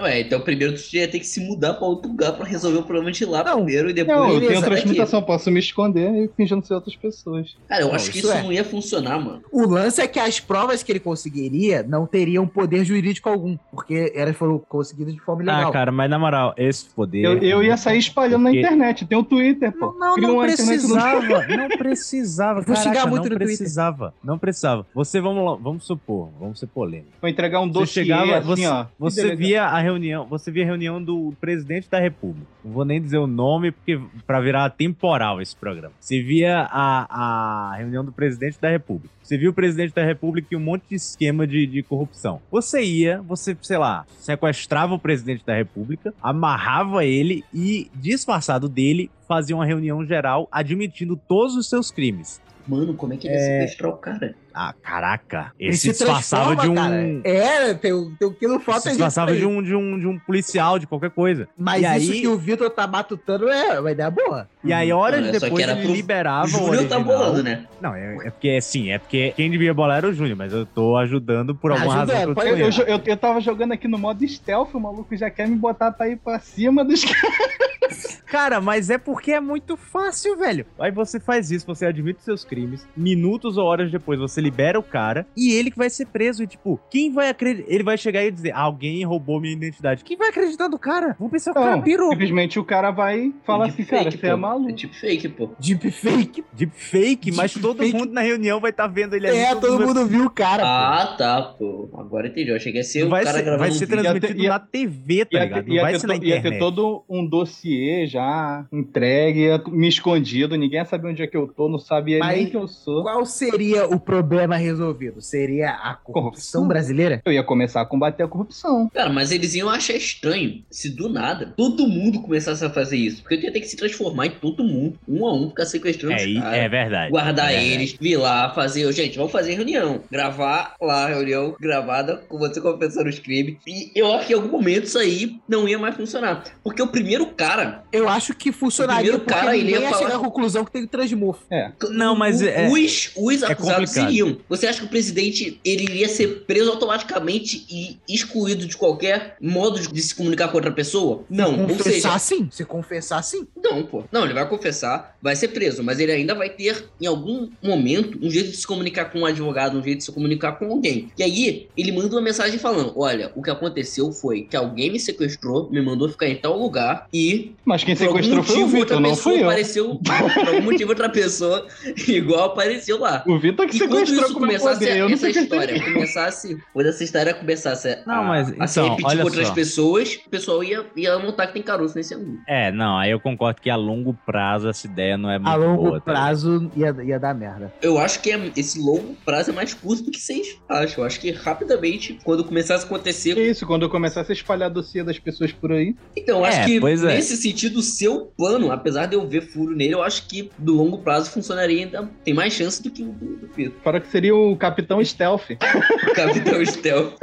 Ué, 0.00 0.20
então 0.20 0.40
primeiro 0.40 0.74
tu 0.74 0.96
ia 0.96 1.06
ter 1.08 1.18
que 1.18 1.26
se 1.26 1.40
mudar 1.40 1.74
pra 1.74 1.86
outro 1.86 2.10
lugar 2.10 2.32
pra 2.32 2.44
resolver 2.44 2.78
o 2.78 2.82
problema 2.82 3.10
de 3.12 3.24
lá 3.24 3.44
Não, 3.44 3.56
primeiro 3.56 3.90
e 3.90 3.92
depois... 3.92 4.16
Não, 4.18 4.32
eu 4.32 4.40
tenho 4.40 4.60
daqui. 4.60 4.74
transmutação, 4.74 5.22
posso 5.22 5.50
me 5.50 5.60
esconder 5.60 6.10
e 6.24 6.28
fingindo 6.36 6.64
ser 6.66 6.74
outras 6.74 6.96
pessoas. 6.96 7.56
Cara, 7.68 7.82
eu 7.82 7.88
Não, 7.88 7.94
acho 7.94 8.10
que 8.10 8.18
isso 8.18 8.28
isso 8.28 8.36
é. 8.36 8.42
não 8.42 8.52
ia 8.52 8.64
funcionar, 8.64 9.18
mano. 9.20 9.42
O 9.52 9.66
lance 9.68 10.00
é 10.00 10.06
que 10.06 10.18
as 10.18 10.40
provas 10.40 10.82
que 10.82 10.90
ele 10.92 11.00
conseguiria 11.00 11.82
não 11.82 12.06
teriam 12.06 12.46
poder 12.46 12.84
jurídico 12.84 13.28
algum, 13.28 13.56
porque 13.70 14.12
elas 14.14 14.36
foram 14.36 14.58
conseguidas 14.58 15.14
de 15.14 15.20
forma 15.20 15.42
ilegal. 15.42 15.70
Ah, 15.70 15.72
cara, 15.72 15.92
mas 15.92 16.10
na 16.10 16.18
moral, 16.18 16.54
esse 16.56 16.86
poder. 16.86 17.24
Eu, 17.24 17.38
eu 17.38 17.62
ia 17.62 17.76
sair 17.76 17.98
espalhando 17.98 18.42
na 18.42 18.50
Porque- 18.50 18.60
internet. 18.60 19.06
Tem 19.06 19.16
o 19.18 19.22
Twitter, 19.24 19.72
pô. 19.72 19.94
Não, 19.98 20.16
não 20.16 20.44
internet 20.44 20.58
no- 20.60 20.66
precisava, 20.66 21.46
não 21.56 21.68
precisava. 21.78 22.60
Vou 22.66 22.76
xingar 22.76 23.06
muito 23.06 23.24
não 23.24 23.30
no 23.30 23.38
Twitter. 23.38 23.38
precisava, 23.46 24.14
não 24.22 24.38
precisava. 24.38 24.86
Você, 24.94 25.20
vamos 25.20 25.44
lá, 25.44 25.54
vamos 25.60 25.84
supor, 25.86 26.30
vamos 26.38 26.58
ser 26.58 26.66
polêmicos. 26.66 27.12
Vou 27.20 27.28
entregar 27.30 27.60
um 27.60 27.68
Você 27.68 27.78
dossiê 27.80 28.02
chegava, 28.04 28.38
assim, 28.38 28.46
você, 28.46 28.66
ó. 28.66 28.86
você 28.98 29.36
via 29.36 29.67
a 29.68 29.80
reunião, 29.80 30.26
você 30.26 30.50
via 30.50 30.62
a 30.64 30.66
reunião 30.66 31.02
do 31.02 31.32
presidente 31.40 31.88
da 31.90 31.98
República. 31.98 32.46
Não 32.64 32.72
vou 32.72 32.84
nem 32.84 33.00
dizer 33.00 33.18
o 33.18 33.26
nome, 33.26 33.70
porque 33.72 34.00
para 34.26 34.40
virar 34.40 34.70
temporal 34.70 35.40
esse 35.40 35.54
programa. 35.56 35.92
Você 36.00 36.22
via 36.22 36.66
a, 36.70 37.72
a 37.72 37.76
reunião 37.76 38.04
do 38.04 38.12
presidente 38.12 38.60
da 38.60 38.68
República. 38.68 39.12
Você 39.22 39.36
viu 39.36 39.50
o 39.50 39.54
presidente 39.54 39.94
da 39.94 40.04
República 40.04 40.48
e 40.50 40.56
um 40.56 40.60
monte 40.60 40.84
de 40.88 40.94
esquema 40.94 41.46
de, 41.46 41.66
de 41.66 41.82
corrupção. 41.82 42.40
Você 42.50 42.82
ia, 42.82 43.20
você, 43.22 43.56
sei 43.62 43.76
lá, 43.78 44.06
sequestrava 44.18 44.94
o 44.94 44.98
presidente 44.98 45.44
da 45.44 45.54
República, 45.54 46.14
amarrava 46.22 47.04
ele 47.04 47.44
e, 47.52 47.90
disfarçado 47.94 48.68
dele, 48.68 49.10
fazia 49.26 49.54
uma 49.54 49.66
reunião 49.66 50.04
geral 50.04 50.48
admitindo 50.50 51.16
todos 51.16 51.54
os 51.56 51.68
seus 51.68 51.90
crimes. 51.90 52.40
Mano, 52.66 52.92
como 52.94 53.14
é 53.14 53.16
que 53.16 53.26
ele 53.26 53.36
É. 53.36 53.60
sequestrar 53.60 53.90
o 53.90 53.96
cara? 53.96 54.34
Ah, 54.60 54.74
caraca. 54.82 55.52
Ele, 55.56 55.68
Ele 55.70 55.76
se 55.76 55.90
disfarçava 55.90 56.56
de 56.56 56.68
um. 56.68 56.74
cara. 56.74 56.96
É, 57.22 57.74
tem, 57.74 57.92
o- 57.92 58.10
tem 58.18 58.26
o 58.26 58.32
que 58.34 58.48
não 58.48 58.58
falta 58.58 58.80
se 58.80 58.88
disfarçava 58.88 59.32
de 59.36 59.46
um, 59.46 59.62
de, 59.62 59.72
um, 59.72 59.96
de 60.00 60.04
um 60.08 60.18
policial, 60.18 60.80
de 60.80 60.86
qualquer 60.88 61.10
coisa. 61.10 61.46
Mas 61.56 61.80
e 61.80 62.02
isso 62.02 62.12
aí, 62.12 62.20
que 62.22 62.26
o 62.26 62.36
Vitor 62.36 62.68
tá 62.68 62.84
matutando 62.84 63.48
é 63.48 63.78
uma 63.78 63.92
ideia 63.92 64.10
boa. 64.10 64.48
E 64.68 64.72
aí, 64.72 64.92
horas 64.92 65.26
que 65.26 65.38
depois, 65.38 65.62
era 65.62 65.72
ele 65.72 65.82
pro- 65.82 65.92
liberava 65.94 66.46
o 66.46 66.50
Júnior 66.50 66.88
tá 66.88 66.98
bolando, 66.98 67.42
né? 67.42 67.64
Não, 67.80 67.94
é, 67.94 68.16
é 68.26 68.30
porque, 68.30 68.50
assim, 68.50 68.90
é 68.90 68.98
porque 68.98 69.32
quem 69.36 69.50
devia 69.50 69.72
bolar 69.74 69.98
era 69.98 70.08
o 70.08 70.12
Júnior, 70.12 70.36
mas 70.36 70.52
eu 70.52 70.66
tô 70.66 70.96
ajudando 70.96 71.54
por 71.54 71.72
alguma 71.72 72.02
Ajuda, 72.02 72.12
razão. 72.14 72.34
eu 72.36 72.56
Eu, 72.56 72.70
eu, 72.86 73.00
eu, 73.06 73.16
tava 73.16 73.40
jogando 73.40 73.72
aqui 73.72 73.88
no 73.88 73.98
modo 73.98 74.26
stealth, 74.26 74.74
o 74.74 74.80
maluco 74.80 75.16
já 75.16 75.30
quer 75.30 75.48
me 75.48 75.56
botar 75.56 75.92
pra 75.92 76.08
ir 76.08 76.16
pra 76.16 76.38
cima 76.40 76.84
dos 76.84 77.02
caras. 77.04 78.18
Cara, 78.26 78.60
mas 78.60 78.90
é 78.90 78.98
porque 78.98 79.32
é 79.32 79.40
muito 79.40 79.74
fácil, 79.74 80.36
velho. 80.36 80.66
Aí 80.78 80.90
você 80.90 81.18
faz 81.18 81.50
isso, 81.50 81.64
você 81.66 81.86
admite 81.86 82.22
seus 82.22 82.44
crimes, 82.44 82.86
minutos 82.94 83.56
ou 83.56 83.64
horas 83.64 83.90
depois 83.90 84.18
você 84.20 84.38
libera 84.40 84.78
o 84.78 84.82
cara 84.82 85.26
e 85.34 85.52
ele 85.54 85.70
que 85.70 85.78
vai 85.78 85.88
ser 85.88 86.04
preso. 86.06 86.42
E 86.42 86.46
tipo, 86.46 86.78
quem 86.90 87.10
vai 87.10 87.30
acreditar? 87.30 87.72
Ele 87.72 87.82
vai 87.82 87.96
chegar 87.96 88.22
e 88.24 88.30
dizer: 88.30 88.52
alguém 88.54 89.02
roubou 89.04 89.40
minha 89.40 89.54
identidade. 89.54 90.04
Quem 90.04 90.16
vai 90.16 90.28
acreditar 90.28 90.68
no 90.68 90.78
cara? 90.78 91.16
Vou 91.18 91.30
pensar 91.30 91.52
que 91.54 91.58
o 91.58 91.62
cara 91.62 91.76
Não, 91.76 91.82
pirou. 91.82 92.10
simplesmente 92.10 92.58
o 92.58 92.64
cara 92.64 92.90
vai 92.90 93.32
falar 93.46 93.68
assim, 93.68 93.84
cara, 93.84 94.10
você 94.10 94.26
é 94.26 94.30
pô. 94.30 94.36
Maluco. 94.58 94.70
É 94.70 94.76
tipo 94.76 94.94
fake, 94.94 95.28
pô. 95.28 95.50
Deepfake. 95.58 96.44
Deepfake, 96.52 97.32
mas 97.32 97.52
todo 97.54 97.78
Deepfake. 97.78 97.92
mundo 97.98 98.12
na 98.12 98.20
reunião 98.20 98.60
vai 98.60 98.70
estar 98.70 98.86
vendo 98.86 99.14
ele 99.14 99.26
ali. 99.26 99.36
É, 99.38 99.54
todo 99.54 99.80
mundo 99.86 100.06
viu 100.06 100.24
o 100.26 100.30
cara. 100.30 100.62
pô. 100.62 100.68
Ah, 100.68 101.14
tá, 101.18 101.42
pô. 101.42 101.88
Agora 101.96 102.28
entendi. 102.28 102.50
Eu 102.50 102.56
achei 102.56 102.72
que 102.72 102.78
ia 102.78 102.84
ser 102.84 103.04
o 103.04 103.08
Vai 103.08 103.24
cara 103.24 103.38
ser, 103.38 103.44
gravando 103.44 103.68
vai 103.68 103.78
ser 103.78 103.86
transmitido 103.86 104.42
Ia 104.42 104.48
na 104.50 104.58
TV, 104.60 105.24
tá 105.24 105.38
Ia 105.38 105.44
ligado? 105.44 105.62
ter, 105.64 105.68
Não 105.68 105.74
ia 105.76 105.82
vai 105.82 105.92
ter 105.92 106.00
ser 106.00 106.06
na 106.06 106.14
ia 106.16 106.42
ter 106.42 106.58
todo 106.58 107.04
um 107.08 107.26
dossiê 107.26 108.06
já 108.06 108.66
entregue, 108.72 109.40
ia 109.40 109.62
me 109.68 109.88
escondido, 109.88 110.56
ninguém 110.56 110.78
ia 110.78 110.84
saber 110.84 111.08
onde 111.08 111.22
é 111.22 111.26
que 111.26 111.36
eu 111.36 111.46
tô, 111.48 111.68
não 111.68 111.78
sabia 111.78 112.18
Mas- 112.18 112.36
nem 112.36 112.46
que 112.50 112.56
eu 112.56 112.66
sou. 112.68 113.02
Qual 113.02 113.24
seria 113.26 113.86
o 113.86 113.98
problema 113.98 114.56
resolvido? 114.56 115.20
Seria 115.20 115.70
a 115.70 115.94
corrupção 115.94 116.28
Corrupção? 116.28 116.68
brasileira? 116.68 117.22
Eu 117.24 117.32
ia 117.32 117.42
começar 117.42 117.80
a 117.80 117.86
combater 117.86 118.22
a 118.22 118.28
corrupção. 118.28 118.88
Cara, 118.92 119.10
mas 119.10 119.30
eles 119.32 119.54
iam 119.54 119.68
achar 119.68 119.94
estranho 119.94 120.62
se 120.70 120.90
do 120.90 121.08
nada 121.08 121.54
todo 121.56 121.86
mundo 121.88 122.20
começasse 122.20 122.64
a 122.64 122.70
fazer 122.70 122.96
isso. 122.96 123.22
Porque 123.22 123.36
eu 123.36 123.40
ia 123.40 123.52
ter 123.52 123.60
que 123.60 123.66
se 123.68 123.76
transformar 123.76 124.26
em 124.26 124.30
todo 124.40 124.62
mundo, 124.64 124.98
um 125.08 125.26
a 125.26 125.32
um, 125.34 125.48
ficar 125.50 125.66
sequestrando 125.66 126.14
É, 126.14 126.16
os 126.16 126.22
e- 126.30 126.34
caras. 126.40 126.58
é 126.58 126.68
verdade. 126.68 127.10
Guardar 127.10 127.50
É 127.52 127.56
verdade. 127.56 127.72
eles, 127.74 127.96
vir 128.00 128.16
lá, 128.16 128.54
fazer. 128.54 128.90
Gente, 128.92 129.16
vamos 129.16 129.32
fazer 129.32 129.54
reunião. 129.54 130.00
Gravar 130.10 130.74
lá 130.80 131.04
a 131.04 131.08
reunião 131.08 131.54
gravada 131.60 132.16
com 132.28 132.38
você 132.38 132.60
confessando 132.60 133.08
os 133.08 133.18
crimes. 133.18 133.56
E 133.66 133.90
eu 133.94 134.12
acho 134.12 134.26
que 134.26 134.32
em 134.32 134.36
algum 134.36 134.48
momento 134.48 134.84
isso 134.84 134.98
aí 134.98 135.38
não 135.48 135.68
ia 135.68 135.78
mais 135.78 135.94
funcionar. 135.96 136.44
Porque 136.62 136.80
o 136.82 136.86
primeiro 136.88 137.26
cara. 137.26 137.84
Eu 137.92 138.08
acho 138.08 138.34
que 138.34 138.52
funcionaria 138.52 139.02
primeiro 139.12 139.24
porque 139.24 139.34
cara, 139.40 139.56
ele 139.56 139.70
ia 139.72 139.80
ia 139.80 139.90
falar- 139.90 140.02
chegar 140.02 140.16
à 140.16 140.18
conclusão 140.20 140.64
que 140.64 140.70
tem 140.72 140.86
transmorfo. 140.86 141.42
É. 141.50 141.72
Não, 141.90 142.14
mas 142.16 142.40
o- 142.40 142.46
é- 142.48 142.68
os, 142.68 143.10
os 143.16 143.42
é 143.42 143.52
acusados 143.52 143.88
complicado. 143.90 144.10
iriam. 144.12 144.38
Você 144.48 144.66
acha 144.66 144.80
que 144.80 144.86
o 144.86 144.88
presidente 144.88 145.60
ele 145.64 145.84
iria 145.84 146.08
ser 146.08 146.44
preso 146.46 146.70
automaticamente 146.70 147.66
e 147.70 147.98
excluído 148.08 148.66
de 148.66 148.76
qualquer 148.76 149.36
modo 149.40 149.80
de 149.80 150.02
se 150.02 150.14
comunicar 150.14 150.48
com 150.48 150.56
outra 150.56 150.70
pessoa? 150.72 151.24
Não. 151.28 151.60
Ou 151.60 151.68
confessar 151.68 152.18
seja, 152.18 152.36
sim. 152.42 152.48
Se 152.50 152.64
confessar 152.64 153.22
sim. 153.22 153.46
não, 153.62 153.82
pô. 153.84 154.04
Não, 154.12 154.24
ele 154.28 154.34
vai 154.34 154.48
confessar, 154.48 155.16
vai 155.20 155.34
ser 155.36 155.48
preso, 155.48 155.82
mas 155.82 155.98
ele 156.00 156.12
ainda 156.12 156.34
vai 156.34 156.48
ter, 156.50 156.84
em 157.00 157.06
algum 157.06 157.48
momento, 157.62 158.18
um 158.22 158.30
jeito 158.30 158.50
de 158.50 158.56
se 158.56 158.66
comunicar 158.66 159.06
com 159.06 159.20
um 159.20 159.26
advogado, 159.26 159.78
um 159.78 159.82
jeito 159.82 159.98
de 159.98 160.04
se 160.04 160.12
comunicar 160.12 160.52
com 160.52 160.66
alguém. 160.70 161.10
E 161.18 161.22
aí, 161.22 161.68
ele 161.76 161.92
manda 161.92 162.08
uma 162.14 162.22
mensagem 162.22 162.58
falando: 162.58 162.92
Olha, 162.96 163.32
o 163.34 163.42
que 163.42 163.50
aconteceu 163.50 164.12
foi 164.12 164.42
que 164.42 164.56
alguém 164.56 164.90
me 164.90 165.00
sequestrou, 165.00 165.68
me 165.70 165.80
mandou 165.82 166.08
ficar 166.08 166.28
em 166.28 166.36
tal 166.36 166.58
lugar 166.58 167.06
e. 167.12 167.52
Mas 167.64 167.84
quem 167.84 167.96
Por 167.96 168.08
algum 168.08 168.22
sequestrou 168.22 168.44
foi 168.44 168.62
o 168.62 168.66
Vitor, 168.66 168.80
outra 168.80 169.00
não 169.00 169.10
pessoa 169.10 169.34
fui 169.34 169.42
eu. 169.42 169.44
apareceu. 169.44 170.00
Por 170.34 170.48
algum 170.48 170.62
motivo, 170.62 170.90
outra 170.90 171.08
pessoa 171.08 171.66
igual 172.08 172.46
apareceu 172.46 172.98
lá. 172.98 173.22
O 173.26 173.38
Vitor 173.38 173.66
que 173.66 173.76
E 173.76 173.78
sequestrou 173.78 174.24
isso 174.24 174.34
poder, 174.34 174.96
eu 174.96 175.08
não 175.08 175.14
essa 175.14 175.28
história 175.30 175.84
começasse, 175.84 176.58
quando 176.72 176.86
essa 176.86 177.04
história 177.04 177.34
começasse 177.34 177.88
a, 177.88 178.02
Não, 178.06 178.24
mas, 178.24 178.54
a 178.58 178.66
se 178.66 178.80
então, 178.80 178.90
repetir 178.90 179.06
olha 179.06 179.18
com 179.18 179.24
outras 179.24 179.48
só. 179.48 179.54
pessoas, 179.54 180.18
o 180.26 180.30
pessoal 180.30 180.64
ia, 180.64 180.86
ia 180.96 181.18
notar 181.18 181.46
que 181.48 181.52
tem 181.54 181.62
caroço 181.62 181.94
nesse 181.96 182.14
ângulo. 182.14 182.38
É, 182.46 182.70
não, 182.72 182.96
aí 182.98 183.10
eu 183.10 183.20
concordo 183.20 183.60
que 183.60 183.70
a 183.70 183.76
longo 183.76 184.17
prazo 184.26 184.68
essa 184.68 184.86
ideia 184.86 185.16
não 185.16 185.30
é 185.30 185.38
muito 185.38 185.50
A 185.50 185.54
longo 185.56 185.82
boa. 185.84 186.00
tá 186.00 186.12
prazo 186.12 186.70
ia, 186.76 186.94
ia 187.04 187.18
dar 187.18 187.34
merda. 187.34 187.72
Eu 187.80 187.98
acho 187.98 188.20
que 188.20 188.30
é- 188.30 188.52
esse 188.56 188.78
longo 188.78 189.16
prazo 189.24 189.50
é 189.50 189.52
mais 189.54 189.72
curto 189.74 190.04
do 190.04 190.10
que 190.10 190.20
vocês 190.20 190.58
acham. 190.68 191.02
Eu 191.02 191.06
acho 191.06 191.20
que 191.20 191.30
rapidamente, 191.30 192.18
quando 192.24 192.44
começasse 192.44 192.84
a 192.84 192.86
acontecer. 192.86 193.34
Que 193.34 193.42
isso, 193.42 193.66
quando 193.66 193.82
eu 193.82 193.90
começasse 193.90 194.30
a 194.30 194.34
espalhar 194.34 194.70
dossiê 194.70 195.02
das 195.02 195.18
pessoas 195.18 195.52
por 195.52 195.72
aí. 195.72 195.94
Então, 196.16 196.38
eu 196.38 196.44
acho 196.44 196.60
É, 196.60 196.64
que 196.64 196.80
pois 196.80 197.02
é. 197.04 197.14
nesse 197.14 197.36
sentido, 197.36 197.78
o 197.78 197.82
seu 197.82 198.32
plano, 198.36 198.70
apesar 198.72 199.06
de 199.06 199.14
eu 199.16 199.26
ver 199.28 199.42
furo 199.42 199.74
nele, 199.74 199.94
eu 199.94 200.02
acho 200.02 200.26
que 200.28 200.50
do 200.58 200.74
longo 200.74 200.98
prazo 200.98 201.30
funcionaria 201.30 201.84
ainda. 201.84 202.08
Tem 202.24 202.34
mais 202.34 202.52
chance 202.52 202.82
do 202.82 202.90
que 202.90 203.02
o 203.02 203.06
do, 203.12 203.36
do 203.36 203.48
Pedro. 203.48 203.74
Fora 203.82 204.00
que 204.00 204.08
seria 204.08 204.34
o 204.34 204.56
Capitão 204.56 205.02
Stealth. 205.04 205.50
O 205.50 205.56
Capitão 206.14 206.64
Stealth. 206.64 207.14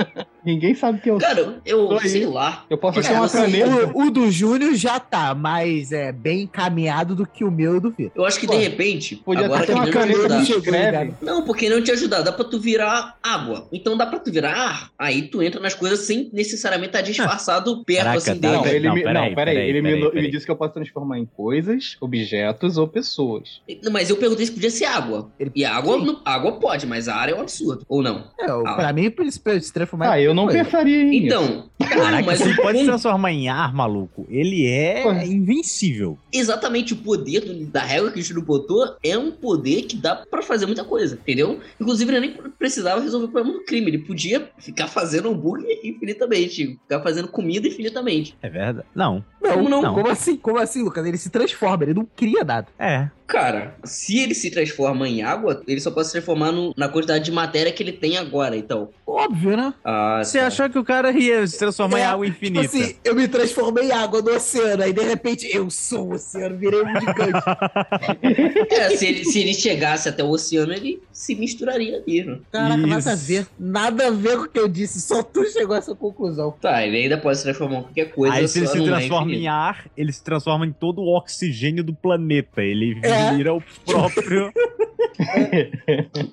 Ninguém 0.45 0.75
sabe 0.75 0.99
quem 1.01 1.11
eu 1.13 1.19
sou. 1.19 1.27
Cara, 1.27 1.61
eu 1.65 1.87
Tô 1.87 1.97
aí. 1.97 2.09
sei 2.09 2.25
lá. 2.25 2.65
Eu 2.69 2.77
posso 2.77 2.97
Mas 2.97 3.05
ser 3.07 3.13
uma 3.13 3.29
caneta. 3.29 3.91
O, 3.93 4.07
o 4.07 4.11
do 4.11 4.29
Júnior 4.31 4.75
já 4.75 4.99
tá 4.99 5.33
mais 5.33 5.91
é, 5.91 6.11
bem 6.11 6.41
encaminhado 6.41 7.15
do 7.15 7.25
que 7.25 7.43
o 7.43 7.51
meu 7.51 7.77
e 7.77 7.79
do 7.79 7.89
Vitor. 7.91 8.11
Eu 8.15 8.25
acho 8.25 8.39
que 8.39 8.45
Pô, 8.47 8.53
de 8.53 8.59
repente, 8.59 9.15
Podia 9.17 9.45
agora 9.45 9.61
que 9.61 9.67
ter 9.67 9.73
uma 9.73 9.81
não 9.85 9.91
te 9.91 9.93
caneta 9.93 10.45
que 10.45 10.51
escreve. 10.51 11.13
Não, 11.21 11.43
porque 11.43 11.69
não 11.69 11.81
te 11.81 11.91
ajudar. 11.91 12.21
Dá 12.21 12.31
pra 12.31 12.45
tu 12.45 12.59
virar 12.59 13.17
água. 13.23 13.67
Então 13.71 13.97
dá 13.97 14.05
pra 14.05 14.19
tu 14.19 14.31
virar 14.31 14.53
ar. 14.53 14.91
Aí 14.99 15.23
tu 15.23 15.41
entra 15.41 15.59
nas 15.59 15.73
coisas 15.73 15.99
sem 16.01 16.29
necessariamente 16.31 16.89
estar 16.89 17.01
disfarçado 17.01 17.83
perto 17.83 17.97
Caraca, 18.05 18.17
assim 18.17 18.39
tá 18.39 18.49
dele. 18.49 18.53
Não, 18.55 18.61
Não, 18.63 18.67
ele 18.71 18.89
me, 18.91 19.03
peraí, 19.03 19.13
não, 19.29 19.35
peraí, 19.35 19.55
peraí, 19.55 19.69
ele, 19.69 19.81
me, 19.81 19.89
peraí, 19.95 20.11
peraí. 20.11 20.31
disse 20.31 20.45
que 20.45 20.51
eu 20.51 20.55
posso 20.55 20.73
transformar 20.73 21.17
em 21.19 21.25
coisas, 21.25 21.97
objetos 21.99 22.77
ou 22.77 22.87
pessoas. 22.87 23.61
Mas 23.91 24.09
eu 24.09 24.17
perguntei 24.17 24.45
se 24.45 24.51
podia 24.51 24.69
ser 24.69 24.85
água. 24.85 25.31
Ele- 25.39 25.51
E 25.55 25.65
água, 25.65 25.97
não- 25.97 26.21
água 26.23 26.53
pode, 26.59 26.85
mas 26.85 27.07
a 27.07 27.15
ar 27.15 27.29
é 27.29 27.33
um 27.35 27.41
absurdo. 27.41 27.83
Ou 27.87 28.01
não? 28.03 28.25
É, 28.39 28.45
Ah. 28.45 28.73
pra 28.75 28.93
mim, 28.93 29.11
se 29.29 29.73
transformar 29.73 30.11
Ah, 30.11 30.21
eu 30.21 30.33
não 30.35 30.45
coisa. 30.45 30.63
pensaria 30.63 31.01
em 31.03 31.13
isso. 31.17 31.25
Então, 31.25 31.69
cara, 31.79 31.95
Caraca, 31.95 32.25
mas 32.25 32.41
ele 32.41 32.55
pode 32.55 32.79
se 32.79 32.85
transformar 32.85 33.31
em 33.31 33.47
ar, 33.49 33.73
maluco, 33.73 34.25
ele 34.29 34.65
é 34.65 35.03
invencível. 35.25 36.17
exatamente 36.33 36.93
o 36.93 36.97
poder 36.97 37.41
do- 37.41 37.65
da 37.65 37.81
regra 37.81 38.11
que 38.11 38.19
o 38.19 38.23
Júlio 38.23 38.41
botou 38.43 38.95
é 39.03 39.17
um 39.17 39.31
poder 39.31 39.83
que 39.83 39.95
dá 39.95 40.15
pra 40.15 40.41
fazer 40.41 40.65
muita 40.65 40.83
coisa, 40.83 41.15
entendeu? 41.15 41.59
Inclusive, 41.79 42.11
ele 42.11 42.19
nem 42.27 42.35
precisava 42.57 43.01
resolver 43.01 43.25
o 43.25 43.29
problema 43.29 43.57
do 43.57 43.65
crime. 43.65 43.87
Ele 43.87 43.99
podia 43.99 44.49
ficar 44.59 44.87
fazendo 44.87 45.29
hambúrguer 45.29 45.79
infinitamente, 45.83 46.77
ficar 46.83 47.01
fazendo 47.01 47.27
comida 47.27 47.67
infinitamente. 47.67 48.35
É 48.41 48.49
verdade? 48.49 48.85
Não. 48.95 49.23
Não, 49.49 49.53
Como 49.57 49.69
não? 49.69 49.93
Como 49.93 50.09
assim? 50.09 50.35
Como 50.37 50.57
assim, 50.59 50.81
Lucas? 50.83 51.05
Ele 51.05 51.17
se 51.17 51.29
transforma, 51.29 51.83
ele 51.83 51.93
não 51.93 52.05
cria 52.15 52.43
nada. 52.43 52.67
É. 52.79 53.07
Cara, 53.27 53.75
se 53.83 54.19
ele 54.19 54.35
se 54.35 54.51
transforma 54.51 55.09
em 55.09 55.23
água, 55.23 55.63
ele 55.67 55.81
só 55.81 55.89
pode 55.89 56.05
se 56.05 56.13
transformar 56.13 56.51
no- 56.51 56.73
na 56.77 56.87
quantidade 56.87 57.25
de 57.25 57.31
matéria 57.31 57.71
que 57.71 57.81
ele 57.81 57.91
tem 57.91 58.17
agora, 58.17 58.55
então. 58.55 58.89
Óbvio, 59.05 59.57
né? 59.57 59.73
Ah, 59.83 60.21
Você 60.23 60.37
tá. 60.39 60.45
achou 60.45 60.69
que 60.69 60.77
o 60.77 60.83
cara 60.83 61.09
ia 61.11 61.45
se 61.47 61.57
transformar 61.57 61.97
em 61.99 62.01
É, 62.03 62.05
água 62.05 62.25
Tipo 62.27 62.37
infinita? 62.37 62.65
assim, 62.67 62.95
eu 63.03 63.15
me 63.15 63.27
transformei 63.27 63.85
em 63.85 63.91
água 63.91 64.21
no 64.21 64.29
oceano, 64.31 64.83
aí 64.83 64.93
de 64.93 65.01
repente 65.01 65.49
eu 65.51 65.67
sou 65.71 66.09
o 66.09 66.13
oceano, 66.13 66.55
virei 66.55 66.81
um 66.83 66.99
gigante. 66.99 67.31
É, 68.69 68.89
se 68.95 69.05
ele, 69.07 69.25
se 69.25 69.39
ele 69.39 69.53
chegasse 69.53 70.07
até 70.09 70.23
o 70.23 70.29
oceano, 70.29 70.73
ele 70.73 71.01
se 71.11 71.33
misturaria 71.35 71.97
ali, 71.97 72.23
né? 72.23 72.37
Caraca, 72.51 72.77
nada 72.87 73.09
a 73.11 73.13
Isso. 73.13 73.25
ver. 73.25 73.47
Nada 73.59 74.07
a 74.07 74.11
ver 74.11 74.37
com 74.37 74.43
o 74.43 74.49
que 74.49 74.59
eu 74.59 74.67
disse, 74.67 75.01
só 75.01 75.23
tu 75.23 75.43
chegou 75.51 75.75
a 75.75 75.79
essa 75.79 75.95
conclusão. 75.95 76.53
Tá, 76.61 76.85
ele 76.85 76.97
ainda 76.97 77.17
pode 77.17 77.37
se 77.37 77.43
transformar 77.43 77.77
em 77.79 77.81
qualquer 77.83 78.11
coisa. 78.11 78.35
Aí 78.35 78.47
se 78.47 78.59
ele 78.59 78.67
se 78.67 78.77
não 78.77 78.85
é 78.85 78.89
transforma 78.99 79.31
em 79.35 79.47
ar, 79.47 79.85
ele 79.95 80.11
se 80.11 80.23
transforma 80.23 80.65
em 80.65 80.71
todo 80.71 81.01
o 81.01 81.15
oxigênio 81.17 81.83
do 81.83 81.93
planeta. 81.93 82.61
Ele 82.63 82.99
É. 83.03 83.33
vira 83.35 83.53
o 83.53 83.61
próprio. 83.85 84.51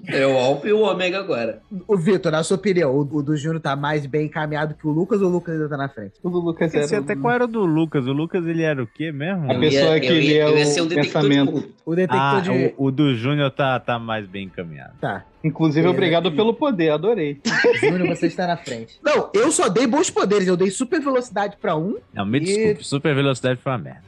É 0.09 0.27
o 0.27 0.37
Alfa 0.37 0.67
e 0.69 0.73
o 0.73 0.81
Ômega 0.81 1.19
agora. 1.19 1.61
O 1.87 1.97
Vitor, 1.97 2.33
na 2.33 2.43
sua 2.43 2.57
opinião, 2.57 2.91
o, 2.93 3.01
o 3.01 3.23
do 3.23 3.37
Júnior 3.37 3.61
tá 3.61 3.77
mais 3.77 4.07
bem 4.07 4.27
encaminhado 4.27 4.75
que 4.75 4.87
o 4.87 4.91
Lucas 4.91 5.23
ou 5.23 5.29
o 5.29 5.31
Lucas 5.33 5.55
ainda 5.55 5.69
tá 5.69 5.77
na 5.77 5.89
frente? 5.89 6.15
O 6.23 6.29
do 6.29 6.41
Lucas 6.41 6.75
era 6.75 6.99
até 6.99 7.13
o- 7.15 7.21
qual 7.21 7.33
era 7.35 7.45
o 7.45 7.47
do 7.47 7.65
Lucas. 7.65 8.07
O 8.09 8.13
Lucas, 8.13 8.45
ele 8.45 8.63
era 8.63 8.83
o 8.83 8.87
quê 8.87 9.13
mesmo? 9.13 9.51
A 9.51 9.59
pessoa 9.59 9.95
ia- 9.95 10.01
que 10.01 10.07
eu 10.09 10.21
ia 10.21 10.47
o 10.49 10.65
ser 10.67 10.81
um 10.83 10.87
detector 10.89 11.23
de 11.23 11.29
pensamento. 11.29 11.73
O 11.87 11.95
detector 11.95 12.21
Ah, 12.21 12.41
de. 12.41 12.51
o, 12.77 12.85
o 12.87 12.91
do 12.91 13.15
Júnior 13.15 13.51
tá, 13.53 13.79
tá 13.79 13.99
mais 14.01 14.27
bem 14.27 14.47
encaminhado. 14.47 14.95
Tá. 15.01 15.25
Inclusive, 15.45 15.87
É, 15.87 15.91
obrigado 15.91 16.29
e- 16.29 16.37
pelo 16.37 16.55
poder, 16.55 16.91
adorei. 16.91 17.41
Júnior, 17.81 18.09
você 18.17 18.27
está 18.27 18.47
na 18.47 18.57
frente. 18.57 18.99
Não, 19.03 19.31
eu 19.35 19.51
só 19.51 19.69
dei 19.69 19.87
bons 19.87 20.09
poderes. 20.11 20.47
Eu 20.47 20.57
dei 20.57 20.71
super 20.71 21.01
velocidade 21.01 21.57
pra 21.61 21.77
um. 21.77 21.97
Não, 22.15 22.25
me 22.25 22.39
E- 22.39 22.45
desculpe, 22.45 22.85
super 22.87 23.15
velocidade 23.15 23.61
foi 23.63 23.73
uma 23.73 23.79
merda. 23.79 24.03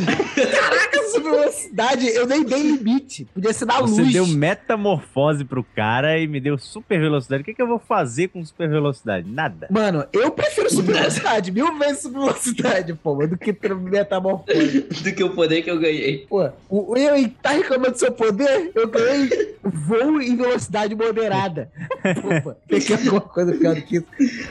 Caraca, 0.00 1.02
super 1.12 1.30
velocidade, 1.32 2.06
eu 2.08 2.26
nem 2.26 2.44
dei 2.44 2.62
limite. 2.62 3.26
Podia 3.34 3.52
ser 3.52 3.64
na 3.66 3.80
Você 3.80 4.00
luz. 4.02 4.12
deu 4.12 4.26
metamorfose 4.26 5.44
pro 5.44 5.62
cara 5.64 6.18
e 6.18 6.26
me 6.26 6.40
deu 6.40 6.56
super 6.58 6.98
velocidade. 6.98 7.42
O 7.42 7.44
que, 7.44 7.54
que 7.54 7.60
eu 7.62 7.66
vou 7.66 7.78
fazer 7.78 8.28
com 8.28 8.44
super 8.44 8.68
velocidade? 8.68 9.28
Nada. 9.30 9.66
Mano, 9.70 10.04
eu 10.12 10.30
prefiro 10.30 10.70
super 10.70 10.94
velocidade, 10.94 11.52
mil 11.52 11.76
vezes 11.78 12.02
super 12.02 12.20
velocidade, 12.20 12.94
pô, 12.94 13.26
do 13.26 13.36
que 13.36 13.52
ter 13.52 13.74
metamorfose. 13.74 14.80
Do 15.00 15.12
que 15.14 15.24
o 15.24 15.30
poder 15.30 15.62
que 15.62 15.70
eu 15.70 15.78
ganhei. 15.78 16.26
Pô, 16.28 16.48
o, 16.68 16.92
o 16.92 16.96
eu 16.96 17.28
tá 17.42 17.50
reclamando 17.50 17.92
do 17.92 17.98
seu 17.98 18.12
poder? 18.12 18.70
Eu 18.74 18.88
ganhei 18.88 19.56
voo 19.62 20.20
em 20.20 20.36
velocidade 20.36 20.69
moderada. 20.96 21.70
Pô, 22.22 22.42
pô, 22.42 22.54
tem 22.68 22.80
que 22.80 22.92
alguma 22.92 23.20
coisa 23.20 23.52
pior 23.52 23.74
do 23.74 23.82
que 23.82 23.96
isso. 23.96 24.50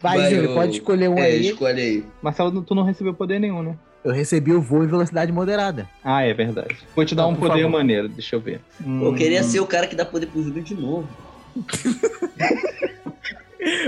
Vai, 0.00 0.18
Vai, 0.18 0.30
Júlio, 0.34 0.54
pode 0.54 0.72
escolher 0.72 1.08
um 1.08 1.18
é, 1.18 1.22
aí. 1.22 1.46
escolhe 1.48 1.80
aí. 1.80 2.04
Marcelo, 2.22 2.62
tu 2.62 2.74
não 2.74 2.84
recebeu 2.84 3.12
poder 3.14 3.38
nenhum, 3.38 3.62
né? 3.62 3.76
Eu 4.04 4.12
recebi 4.12 4.52
o 4.52 4.60
voo 4.60 4.84
em 4.84 4.86
velocidade 4.86 5.32
moderada. 5.32 5.88
Ah, 6.04 6.22
é 6.24 6.32
verdade. 6.32 6.76
Vou 6.94 7.04
te 7.04 7.14
dar 7.16 7.24
Não, 7.24 7.30
um 7.30 7.34
poder 7.34 7.62
favor. 7.62 7.70
maneiro, 7.70 8.08
deixa 8.08 8.36
eu 8.36 8.40
ver. 8.40 8.60
Eu 9.02 9.12
queria 9.14 9.40
Hum. 9.40 9.44
ser 9.44 9.60
o 9.60 9.66
cara 9.66 9.86
que 9.88 9.96
dá 9.96 10.04
poder 10.04 10.26
pro 10.26 10.42
Júlio 10.42 10.62
de 10.62 10.74
novo. 10.74 11.08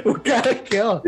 O 0.05 0.15
cara 0.15 0.55
quer, 0.55 0.85
ó. 0.85 1.01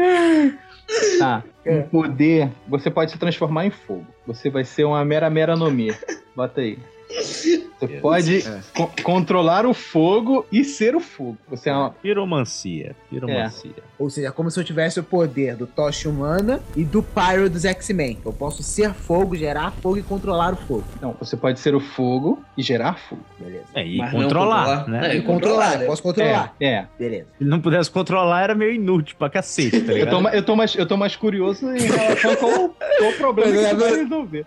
Tá. 1.18 1.42
É. 1.64 1.78
Um 1.78 1.82
poder, 1.82 2.50
você 2.66 2.90
pode 2.90 3.12
se 3.12 3.18
transformar 3.18 3.64
em 3.64 3.70
fogo. 3.70 4.04
Você 4.26 4.50
vai 4.50 4.64
ser 4.64 4.82
uma 4.82 5.04
mera 5.04 5.30
meranomia. 5.30 5.96
Bota 6.34 6.60
aí. 6.60 6.76
Você 7.20 7.68
pode 8.00 8.38
É. 8.46 8.60
co- 8.74 8.90
controlar 9.02 9.66
o 9.66 9.74
fogo 9.74 10.46
e 10.50 10.64
ser 10.64 10.94
o 10.96 11.00
fogo. 11.00 11.36
Você 11.48 11.68
é 11.68 11.72
uma. 11.74 11.90
Piromancia. 11.90 12.94
Piromancia. 13.10 13.70
Ou 13.98 14.08
seja, 14.10 14.32
como 14.32 14.50
se 14.50 14.58
eu 14.58 14.64
tivesse 14.64 14.98
o 14.98 15.02
poder 15.04 15.54
do 15.56 15.66
Tocha 15.66 16.08
Humana 16.08 16.60
e 16.76 16.84
do 16.84 17.02
Pyro 17.02 17.48
dos 17.50 17.64
X-Men. 17.64 18.18
Eu 18.24 18.32
posso 18.32 18.62
ser 18.62 18.92
fogo, 18.94 19.36
gerar 19.36 19.70
fogo 19.82 19.98
e 19.98 20.02
controlar 20.02 20.54
o 20.54 20.56
fogo. 20.56 20.84
Não, 21.00 21.14
você 21.20 21.36
pode 21.36 21.60
ser 21.60 21.74
o 21.74 21.80
fogo 21.80 22.42
e 22.56 22.62
gerar 22.62 22.94
fogo. 22.94 23.22
Beleza. 23.38 23.64
É, 23.74 23.86
e 23.86 23.98
Mas 23.98 24.10
controlar, 24.12 24.78
controlar. 24.78 24.88
né? 24.88 25.12
É, 25.12 25.16
E 25.16 25.22
controlar, 25.22 25.78
né? 25.78 25.84
posso 25.86 26.02
controlar. 26.02 26.54
É, 26.60 26.66
é. 26.66 26.86
Beleza. 26.98 27.26
Se 27.38 27.44
ele 27.44 27.50
não 27.50 27.60
pudesse 27.60 27.90
controlar, 27.90 28.42
era 28.42 28.54
meio 28.54 28.72
inútil 28.72 29.14
pra 29.18 29.28
cacete, 29.30 29.80
tá 29.82 29.92
Eu 29.92 29.98
ligado? 29.98 30.10
tô, 30.10 30.20
ma- 30.20 30.30
eu, 30.34 30.42
tô 30.44 30.56
mais, 30.56 30.74
eu 30.74 30.86
tô 30.86 30.96
mais 30.96 31.14
curioso 31.16 31.68
em 31.70 31.80
relação 31.80 32.32
a 32.32 32.36
qual, 32.36 32.52
qual 32.98 33.10
o 33.10 33.16
problema 33.16 33.52
que 33.52 33.58
é, 33.58 33.68
você 33.68 33.74
vai 33.74 33.96
resolver. 34.02 34.46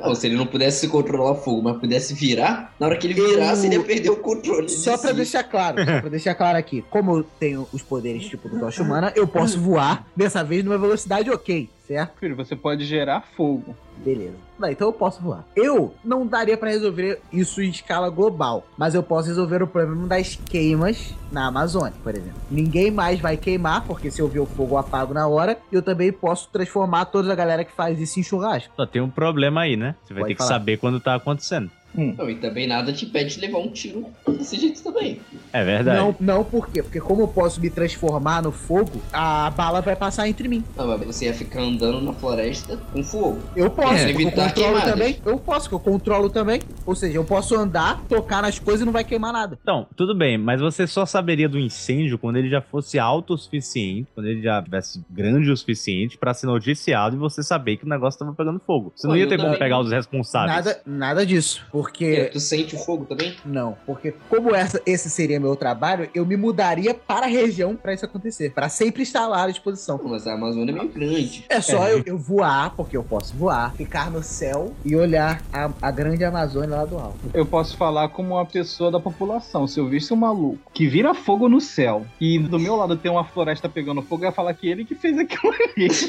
Não, 0.00 0.14
se 0.14 0.26
ele 0.26 0.36
não 0.36 0.46
pudesse 0.46 0.88
controlar 0.88 1.32
o 1.32 1.34
fogo, 1.36 1.62
mas 1.62 1.78
pudesse 1.78 2.14
virar, 2.14 2.74
na 2.78 2.86
hora 2.86 2.96
que 2.96 3.06
ele 3.06 3.18
Eu- 3.20 3.28
virasse, 3.28 3.66
ele 3.66 3.76
ia 3.76 3.82
perder 3.84 4.10
o 4.10 4.16
controle. 4.16 4.68
Só 4.68 4.94
de 4.96 5.00
pra 5.02 5.10
si. 5.10 5.16
deixar 5.16 5.42
claro, 5.44 5.78
só 5.84 6.00
pra 6.00 6.08
deixar 6.10 6.34
claro 6.34 6.58
aqui, 6.58 6.84
como 6.90 7.18
eu 7.18 7.22
tenho 7.38 7.66
os 7.72 7.82
poderes 7.82 8.24
tipo 8.26 8.48
do 8.48 8.58
Tocha 8.58 8.82
Humana, 8.82 9.12
eu 9.14 9.26
posso 9.26 9.58
voar, 9.60 10.06
dessa 10.16 10.42
vez 10.42 10.64
numa 10.64 10.78
velocidade 10.78 11.30
ok, 11.30 11.68
certo? 11.86 12.18
Filho, 12.18 12.36
você 12.36 12.56
pode 12.56 12.84
gerar 12.84 13.22
fogo. 13.36 13.74
Beleza. 13.98 14.49
Então 14.68 14.88
eu 14.88 14.92
posso 14.92 15.20
voar. 15.22 15.44
Eu 15.54 15.94
não 16.04 16.26
daria 16.26 16.56
pra 16.56 16.70
resolver 16.70 17.20
isso 17.32 17.62
em 17.62 17.70
escala 17.70 18.08
global, 18.10 18.66
mas 18.76 18.94
eu 18.94 19.02
posso 19.02 19.28
resolver 19.28 19.62
o 19.62 19.66
problema 19.66 20.06
das 20.06 20.36
queimas 20.36 21.14
na 21.30 21.46
Amazônia, 21.46 21.94
por 22.02 22.14
exemplo. 22.14 22.40
Ninguém 22.50 22.90
mais 22.90 23.20
vai 23.20 23.36
queimar, 23.36 23.84
porque 23.86 24.10
se 24.10 24.20
eu 24.20 24.28
ver 24.28 24.40
o 24.40 24.46
fogo 24.46 24.74
eu 24.74 24.78
apago 24.78 25.14
na 25.14 25.26
hora, 25.28 25.56
e 25.70 25.74
eu 25.74 25.82
também 25.82 26.12
posso 26.12 26.48
transformar 26.50 27.06
toda 27.06 27.32
a 27.32 27.36
galera 27.36 27.64
que 27.64 27.72
faz 27.72 28.00
isso 28.00 28.18
em 28.18 28.22
churrasco. 28.22 28.72
Só 28.76 28.86
tem 28.86 29.00
um 29.00 29.10
problema 29.10 29.62
aí, 29.62 29.76
né? 29.76 29.94
Você 30.04 30.12
vai 30.12 30.22
Pode 30.22 30.30
ter 30.32 30.34
que 30.34 30.42
falar. 30.42 30.58
saber 30.58 30.76
quando 30.78 31.00
tá 31.00 31.14
acontecendo. 31.14 31.70
Não, 31.94 32.30
e 32.30 32.36
também 32.36 32.66
nada 32.66 32.92
te 32.92 33.04
impede 33.04 33.34
de 33.34 33.40
levar 33.40 33.58
um 33.58 33.68
tiro 33.68 34.06
desse 34.28 34.56
jeito 34.58 34.82
também. 34.82 35.20
É 35.52 35.64
verdade. 35.64 35.98
Não, 35.98 36.16
não, 36.20 36.44
por 36.44 36.68
quê? 36.68 36.82
Porque 36.82 37.00
como 37.00 37.22
eu 37.22 37.28
posso 37.28 37.60
me 37.60 37.68
transformar 37.70 38.42
no 38.42 38.52
fogo, 38.52 39.00
a 39.12 39.50
bala 39.50 39.80
vai 39.80 39.96
passar 39.96 40.28
entre 40.28 40.46
mim. 40.48 40.64
Não, 40.76 40.86
mas 40.86 41.04
você 41.04 41.26
ia 41.26 41.34
ficar 41.34 41.60
andando 41.60 42.00
na 42.00 42.12
floresta 42.12 42.76
com 42.92 43.02
fogo. 43.02 43.38
Eu 43.56 43.70
posso, 43.70 43.94
É, 43.94 44.04
eu 44.04 44.10
evitar 44.10 44.30
controlo 44.48 44.54
queimadas. 44.54 44.90
também. 44.92 45.18
Eu 45.24 45.38
posso, 45.38 45.68
que 45.68 45.74
eu 45.74 45.80
controlo 45.80 46.30
também. 46.30 46.60
Ou 46.86 46.94
seja, 46.94 47.16
eu 47.16 47.24
posso 47.24 47.54
andar, 47.56 48.00
tocar 48.08 48.40
nas 48.42 48.58
coisas 48.58 48.82
e 48.82 48.84
não 48.84 48.92
vai 48.92 49.04
queimar 49.04 49.32
nada. 49.32 49.58
Então, 49.60 49.86
tudo 49.96 50.14
bem, 50.14 50.38
mas 50.38 50.60
você 50.60 50.86
só 50.86 51.04
saberia 51.04 51.48
do 51.48 51.58
incêndio 51.58 52.18
quando 52.18 52.36
ele 52.36 52.48
já 52.48 52.60
fosse 52.60 52.98
autossuficiente, 52.98 54.08
quando 54.14 54.26
ele 54.26 54.42
já 54.42 54.62
tivesse 54.62 55.02
grande 55.10 55.50
o 55.50 55.56
suficiente 55.56 56.18
pra 56.18 56.34
ser 56.34 56.46
noticiado 56.46 57.16
e 57.16 57.18
você 57.18 57.42
saber 57.42 57.76
que 57.76 57.84
o 57.84 57.88
negócio 57.88 58.18
tava 58.18 58.32
pegando 58.32 58.60
fogo. 58.66 58.92
Você 58.94 59.06
Pô, 59.06 59.12
não 59.12 59.16
ia 59.18 59.26
ter 59.28 59.36
como 59.36 59.48
também- 59.48 59.58
pegar 59.58 59.80
os 59.80 59.90
responsáveis. 59.90 60.54
Nada, 60.64 60.80
nada 60.86 61.26
disso. 61.26 61.64
É, 61.80 61.82
Porque. 61.82 62.30
tu 62.32 62.40
sente 62.40 62.74
o 62.74 62.78
fogo 62.78 63.04
também? 63.04 63.36
Não, 63.44 63.76
porque 63.86 64.14
como 64.28 64.54
essa, 64.54 64.80
esse 64.84 65.10
seria 65.10 65.40
meu 65.40 65.56
trabalho, 65.56 66.08
eu 66.14 66.26
me 66.26 66.36
mudaria 66.36 66.94
para 66.94 67.26
a 67.26 67.28
região 67.28 67.76
para 67.76 67.94
isso 67.94 68.04
acontecer. 68.04 68.52
Para 68.52 68.68
sempre 68.68 69.02
estar 69.02 69.26
lá 69.26 69.44
à 69.44 69.48
disposição. 69.48 70.00
Mas 70.04 70.26
a 70.26 70.34
Amazônia 70.34 70.72
é 70.72 70.74
meio 70.74 70.88
grande. 70.88 71.44
É 71.48 71.60
só 71.60 71.88
eu, 71.88 72.02
eu 72.04 72.18
voar, 72.18 72.74
porque 72.76 72.96
eu 72.96 73.02
posso 73.02 73.34
voar, 73.36 73.74
ficar 73.74 74.10
no 74.10 74.22
céu 74.22 74.72
e 74.84 74.96
olhar 74.96 75.42
a, 75.52 75.70
a 75.80 75.90
grande 75.90 76.24
Amazônia 76.24 76.76
lá 76.76 76.84
do 76.84 76.98
alto. 76.98 77.18
Eu 77.32 77.46
posso 77.46 77.76
falar 77.76 78.08
como 78.10 78.34
uma 78.34 78.46
pessoa 78.46 78.90
da 78.90 79.00
população. 79.00 79.66
Se 79.66 79.78
eu 79.78 79.88
visse 79.88 80.12
um 80.12 80.16
maluco 80.16 80.58
que 80.72 80.86
vira 80.86 81.14
fogo 81.14 81.48
no 81.48 81.60
céu 81.60 82.04
e 82.20 82.38
do 82.38 82.58
meu 82.58 82.76
lado 82.76 82.96
tem 82.96 83.10
uma 83.10 83.24
floresta 83.24 83.68
pegando 83.68 84.02
fogo, 84.02 84.24
eu 84.24 84.28
ia 84.28 84.32
falar 84.32 84.54
que 84.54 84.68
ele 84.68 84.84
que 84.84 84.94
fez 84.94 85.18
aquilo 85.18 85.52
ali. 85.52 85.88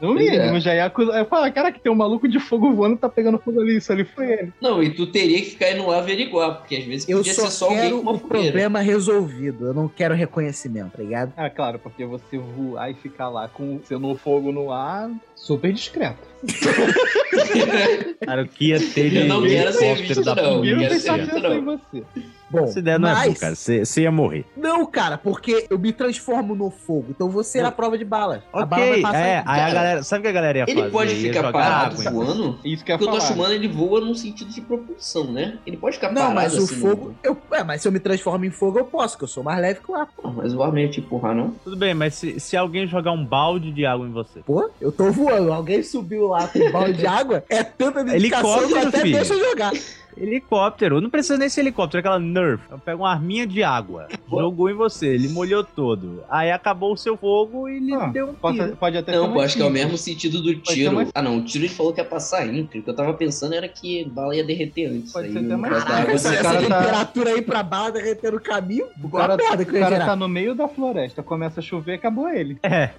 No 0.00 0.18
é. 0.18 0.24
mínimo, 0.30 0.60
já 0.60 0.74
ia 0.74 0.86
acusar. 0.86 1.14
Eu 1.14 1.20
ia 1.20 1.24
falar, 1.24 1.50
cara, 1.50 1.72
que 1.72 1.80
tem 1.80 1.90
um 1.90 1.96
maluco 1.96 2.28
de 2.28 2.38
fogo 2.38 2.72
voando 2.72 2.96
e 2.96 2.98
tá 2.98 3.08
pegando 3.08 3.35
fogo 3.38 3.60
ali. 3.60 3.76
Isso 3.76 3.92
ali 3.92 4.04
foi 4.04 4.32
ele. 4.32 4.52
Não, 4.60 4.82
e 4.82 4.90
tu 4.90 5.06
teria 5.06 5.38
que 5.38 5.50
ficar 5.50 5.70
indo 5.72 5.86
lá 5.86 5.98
averiguar, 5.98 6.56
porque 6.58 6.76
às 6.76 6.84
vezes 6.84 7.08
Eu 7.08 7.18
podia 7.18 7.34
só 7.34 7.46
ser 7.46 7.50
só 7.50 7.64
alguém 7.66 7.80
quero 7.82 7.96
com 7.96 8.02
uma 8.02 8.12
o 8.12 8.18
fogueira. 8.18 8.44
problema 8.44 8.80
resolvido. 8.80 9.66
Eu 9.66 9.74
não 9.74 9.88
quero 9.88 10.14
reconhecimento, 10.14 10.92
tá 10.96 11.02
ligado? 11.02 11.32
Ah, 11.36 11.50
claro, 11.50 11.78
porque 11.78 12.04
você 12.04 12.38
voar 12.38 12.90
e 12.90 12.94
ficar 12.94 13.28
lá 13.28 13.48
com 13.48 13.80
sendo 13.84 14.14
fogo 14.16 14.52
no 14.52 14.70
ar, 14.72 15.10
super 15.34 15.72
discreto. 15.72 16.26
Cara, 18.24 18.42
o 18.42 18.48
que 18.48 18.68
ia 18.68 18.78
ter 18.78 19.10
de 19.10 19.16
Eu 19.18 19.26
não 19.26 19.42
quero 19.42 19.72
ser 19.72 19.94
visto, 19.96 20.22
da 20.22 20.34
não. 20.34 20.64
Eu 20.64 20.78
pensar 20.78 21.18
visto, 21.18 21.36
em 21.36 21.42
não. 21.62 21.78
você. 21.78 22.02
Bom, 22.48 22.64
Essa 22.64 22.78
ideia 22.78 22.98
não 22.98 23.08
é 23.08 23.12
mas... 23.12 23.24
boa, 23.26 23.34
cara. 23.36 23.54
Você 23.56 24.00
ia 24.02 24.12
morrer. 24.12 24.44
Não, 24.56 24.86
cara, 24.86 25.18
porque 25.18 25.66
eu 25.68 25.78
me 25.78 25.92
transformo 25.92 26.54
no 26.54 26.70
fogo. 26.70 27.06
Então 27.10 27.28
você 27.28 27.58
é 27.58 27.64
a 27.64 27.72
prova 27.72 27.98
de 27.98 28.04
bala. 28.04 28.44
a 28.52 28.64
bala 28.64 28.82
vai 28.82 28.90
Ok, 28.92 29.02
passar 29.02 29.18
é. 29.18 29.36
Aí 29.38 29.40
a 29.40 29.44
Cara, 29.44 29.72
galera. 29.74 30.02
Sabe 30.02 30.20
o 30.20 30.22
que 30.22 30.28
a 30.28 30.32
galera 30.32 30.58
ia 30.58 30.64
Ele 30.68 30.80
fazer? 30.80 30.92
pode 30.92 31.14
Ia 31.14 31.32
ficar 31.32 31.52
parado 31.52 32.00
água 32.00 32.10
voando, 32.12 32.58
Isso 32.64 32.84
que 32.84 32.92
eu 32.92 32.98
porque 32.98 33.10
o 33.10 33.12
falar. 33.12 33.20
Tocha 33.28 33.34
Humana 33.34 33.54
ele 33.54 33.68
voa 33.68 34.00
num 34.00 34.14
sentido 34.14 34.50
de 34.50 34.60
propulsão, 34.60 35.32
né? 35.32 35.58
Ele 35.66 35.76
pode 35.76 35.96
ficar 35.96 36.08
Não, 36.12 36.22
parado 36.22 36.34
mas 36.36 36.54
o 36.54 36.62
assim. 36.64 36.76
fogo. 36.80 37.14
Eu, 37.22 37.36
é, 37.50 37.64
mas 37.64 37.82
se 37.82 37.88
eu 37.88 37.92
me 37.92 37.98
transformo 37.98 38.44
em 38.44 38.50
fogo, 38.50 38.78
eu 38.78 38.84
posso, 38.84 39.18
que 39.18 39.24
eu 39.24 39.28
sou 39.28 39.42
mais 39.42 39.60
leve 39.60 39.80
que 39.80 39.90
o 39.90 39.94
ar. 39.94 40.08
Não, 40.22 40.32
mas 40.32 40.54
o 40.54 40.62
ar 40.62 40.70
não 40.70 40.78
ia 40.78 40.88
te 40.88 41.00
empurrar, 41.00 41.34
não. 41.34 41.50
Tudo 41.64 41.76
bem, 41.76 41.94
mas 41.94 42.14
se, 42.14 42.38
se 42.38 42.56
alguém 42.56 42.86
jogar 42.86 43.10
um 43.12 43.24
balde 43.24 43.72
de 43.72 43.84
água 43.84 44.06
em 44.06 44.12
você. 44.12 44.40
Pô, 44.46 44.70
eu 44.80 44.92
tô 44.92 45.10
voando. 45.10 45.52
Alguém 45.52 45.82
subiu 45.82 46.28
lá 46.28 46.46
com 46.46 46.58
um 46.60 46.70
balde 46.70 46.92
de 46.94 47.06
água. 47.06 47.42
É 47.48 47.64
tanta 47.64 48.04
dedicação 48.04 48.50
que 48.50 48.58
eu 48.58 48.62
Helicóptero, 48.64 48.88
até 48.88 49.00
filho. 49.00 49.16
deixa 49.16 49.34
eu 49.34 49.48
jogar. 49.50 49.72
Helicóptero. 50.16 51.00
Não 51.00 51.10
precisa 51.10 51.36
nem 51.38 51.48
ser 51.48 51.60
helicóptero, 51.60 51.98
é 51.98 52.00
aquela 52.00 52.18
Nerf. 52.18 52.62
Eu 52.70 52.78
pego 52.78 53.02
uma 53.02 53.10
arminha 53.12 53.46
de 53.46 53.62
água, 53.62 54.08
jogou 54.30 54.70
em 54.70 54.74
você, 54.74 55.06
ele 55.08 55.28
molhou 55.28 55.62
todo. 55.62 56.22
Aí 56.28 56.50
acabou 56.50 56.92
o 56.92 56.96
seu 56.96 57.16
fogo 57.16 57.68
e 57.68 57.76
ele 57.76 57.94
Ah, 57.94 58.06
deu 58.06 58.30
um 58.30 58.34
Pode, 58.34 58.58
tiro. 58.58 58.76
pode 58.76 58.96
até 58.98 59.12
Não, 59.12 59.26
ser 59.26 59.32
pô, 59.32 59.40
acho 59.40 59.56
que 59.56 59.62
é 59.62 59.66
o 59.66 59.70
mesmo 59.70 59.96
sentido 59.98 60.42
do 60.42 60.54
tiro. 60.56 60.94
mais- 60.94 61.10
Ah, 61.14 61.22
não, 61.22 61.38
o 61.38 61.44
tiro 61.44 61.64
ele 61.64 61.72
falou 61.72 61.92
que 61.92 62.00
ia 62.00 62.04
passar 62.04 62.46
entre. 62.46 62.80
O 62.80 62.82
que 62.82 62.90
eu 62.90 62.94
tava 62.94 63.12
pensando 63.14 63.54
era 63.54 63.68
que 63.68 64.04
a 64.04 64.08
bala 64.08 64.34
ia 64.36 64.44
derreter 64.44 64.86
antes. 64.86 65.12
Pode 65.12 65.26
aí 65.28 65.32
ser 65.32 65.38
até 65.40 65.56
mais 65.56 65.72
água, 65.84 66.12
Essa, 66.12 66.30
o 66.30 66.32
essa 66.32 66.42
cara 66.42 66.62
tá- 66.68 66.78
temperatura 66.80 67.30
aí 67.30 67.42
pra 67.42 67.62
bala 67.62 67.90
derreter 67.92 68.32
no 68.32 68.40
caminho. 68.40 68.86
O 69.02 69.08
cara, 69.08 69.36
merda 69.36 69.64
que 69.64 69.70
o 69.76 69.80
cara 69.80 70.04
tá 70.04 70.16
no 70.16 70.28
meio 70.28 70.54
da 70.54 70.66
floresta, 70.68 71.22
começa 71.22 71.60
a 71.60 71.62
chover, 71.62 71.94
acabou 71.94 72.28
ele. 72.28 72.58
É. 72.62 72.90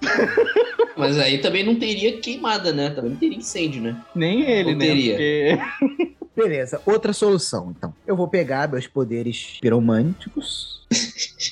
Mas 0.96 1.18
aí 1.18 1.38
também 1.38 1.64
não 1.64 1.76
teria 1.76 2.18
queimada, 2.20 2.72
né? 2.72 2.90
Também 2.90 3.10
não 3.12 3.16
teria 3.18 3.38
incêndio, 3.38 3.80
né? 3.82 3.96
Nem 4.14 4.42
ele, 4.42 4.70
Ou 4.72 4.76
né? 4.76 4.86
teria. 4.86 5.12
Porque 5.14 6.17
Beleza, 6.38 6.80
outra 6.86 7.12
solução, 7.12 7.74
então. 7.76 7.92
Eu 8.06 8.14
vou 8.14 8.28
pegar 8.28 8.68
meus 8.68 8.86
poderes 8.86 9.58
piromânticos 9.60 10.77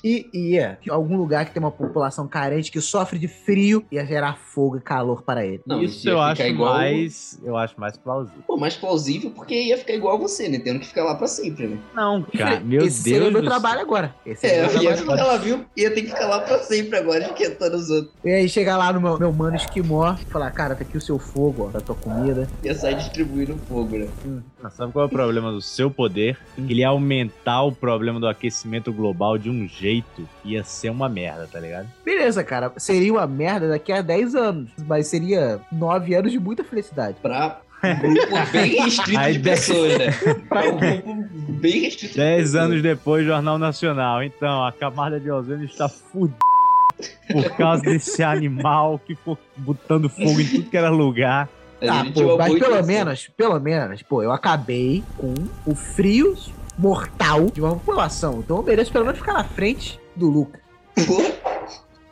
e 0.02 0.28
ia 0.32 0.78
em 0.86 0.90
algum 0.90 1.16
lugar 1.16 1.44
que 1.44 1.52
tem 1.52 1.62
uma 1.62 1.70
população 1.70 2.26
carente 2.26 2.70
que 2.70 2.80
sofre 2.80 3.18
de 3.18 3.28
frio 3.28 3.84
ia 3.90 4.04
gerar 4.06 4.36
fogo 4.38 4.76
e 4.78 4.80
calor 4.80 5.22
para 5.22 5.44
ele. 5.44 5.60
Não, 5.66 5.82
Isso 5.82 6.08
eu 6.08 6.14
ficar 6.16 6.30
acho 6.32 6.42
igual- 6.42 6.74
mais. 6.74 7.38
Eu 7.44 7.56
acho 7.56 7.78
mais 7.78 7.96
plausível. 7.96 8.42
Pô, 8.46 8.56
mais 8.56 8.76
plausível 8.76 9.30
porque 9.30 9.54
ia 9.54 9.76
ficar 9.78 9.92
igual 9.94 10.18
você, 10.18 10.48
né? 10.48 10.58
Tendo 10.58 10.80
que 10.80 10.86
ficar 10.86 11.04
lá 11.04 11.14
pra 11.14 11.26
sempre, 11.26 11.66
né? 11.66 11.78
Não, 11.94 12.22
cara, 12.22 12.60
meu 12.60 12.84
Esse 12.86 13.02
seria 13.02 13.18
Deus. 13.20 13.30
o 13.30 13.32
meu 13.32 13.42
do 13.42 13.48
trabalho 13.48 13.80
agora. 13.80 14.14
Esse 14.24 14.46
É, 14.46 14.58
é, 14.60 14.66
o 14.68 14.72
meu 14.72 14.82
ia, 14.82 14.94
agora. 14.94 15.20
ela 15.20 15.36
viu, 15.38 15.64
ia 15.76 15.90
ter 15.94 16.02
que 16.02 16.08
ficar 16.08 16.26
lá 16.26 16.40
pra 16.40 16.58
sempre 16.60 16.98
agora, 16.98 17.24
esquentando 17.24 17.76
os 17.76 17.90
outros. 17.90 18.12
E 18.24 18.30
aí 18.30 18.48
chega 18.48 18.76
lá 18.76 18.92
no 18.92 19.00
meu, 19.00 19.18
meu 19.18 19.32
mano 19.32 19.56
esquimó 19.56 20.14
e 20.20 20.24
falar, 20.26 20.50
cara, 20.52 20.74
tá 20.74 20.82
aqui 20.82 20.96
o 20.96 21.00
seu 21.00 21.18
fogo, 21.18 21.66
ó, 21.66 21.70
da 21.70 21.80
tua 21.80 21.94
comida. 21.94 22.48
Ia 22.62 22.74
sair 22.74 22.94
distribuindo 22.96 23.56
fogo, 23.68 23.98
né? 23.98 24.08
Mas 24.62 24.74
Sabe 24.74 24.92
qual 24.92 25.04
é 25.04 25.06
o 25.06 25.10
problema 25.10 25.50
do 25.52 25.60
seu 25.62 25.90
poder? 25.90 26.36
Que 26.54 26.62
ele 26.72 26.80
ia 26.80 26.88
aumentar 26.88 27.62
o 27.62 27.72
problema 27.72 28.18
do 28.20 28.26
aquecimento 28.26 28.92
global 28.92 29.25
de 29.36 29.50
um 29.50 29.66
jeito 29.66 30.28
que 30.42 30.52
ia 30.52 30.62
ser 30.62 30.90
uma 30.90 31.08
merda, 31.08 31.48
tá 31.50 31.58
ligado? 31.58 31.88
Beleza, 32.04 32.44
cara, 32.44 32.72
seria 32.76 33.12
uma 33.12 33.26
merda 33.26 33.68
daqui 33.68 33.90
a 33.92 34.00
10 34.02 34.34
anos, 34.36 34.70
mas 34.86 35.08
seria 35.08 35.58
9 35.72 36.14
anos 36.14 36.30
de 36.30 36.38
muita 36.38 36.62
felicidade. 36.62 37.16
Pra 37.20 37.58
um 37.82 37.98
grupo 38.14 38.52
bem 38.52 38.76
restrito 38.82 39.18
Aí 39.18 39.32
de 39.32 39.38
desce- 39.40 39.72
pessoas, 39.72 39.98
né? 39.98 40.06
Pra 40.48 40.60
um 40.68 40.76
grupo 40.76 41.14
bem 41.54 41.80
restrito 41.82 42.12
de 42.14 42.18
Dez 42.20 42.42
pessoas. 42.44 42.54
anos 42.64 42.82
depois, 42.82 43.26
Jornal 43.26 43.58
Nacional. 43.58 44.22
Então, 44.22 44.64
a 44.64 44.70
camada 44.70 45.18
de 45.18 45.30
ozônio 45.30 45.64
está 45.64 45.88
fudida 45.88 46.36
por 47.30 47.50
causa 47.56 47.82
desse 47.82 48.22
animal 48.22 48.98
que 49.04 49.14
ficou 49.14 49.36
botando 49.56 50.08
fogo 50.08 50.40
em 50.40 50.46
tudo 50.46 50.70
que 50.70 50.76
era 50.76 50.88
lugar. 50.88 51.46
Ah, 51.82 52.06
pô, 52.14 52.38
mas 52.38 52.58
pelo 52.58 52.82
menos, 52.86 53.28
pelo 53.36 53.60
menos, 53.60 54.02
pô, 54.02 54.22
eu 54.22 54.32
acabei 54.32 55.04
com 55.18 55.34
o 55.66 55.74
frio 55.74 56.34
mortal 56.78 57.46
de 57.46 57.60
uma 57.60 57.72
população. 57.72 58.40
Então 58.40 58.58
eu 58.58 58.62
mereço 58.62 58.92
pelo 58.92 59.04
menos 59.04 59.18
ficar 59.18 59.34
na 59.34 59.44
frente 59.44 60.00
do 60.14 60.28
Luca. 60.28 60.60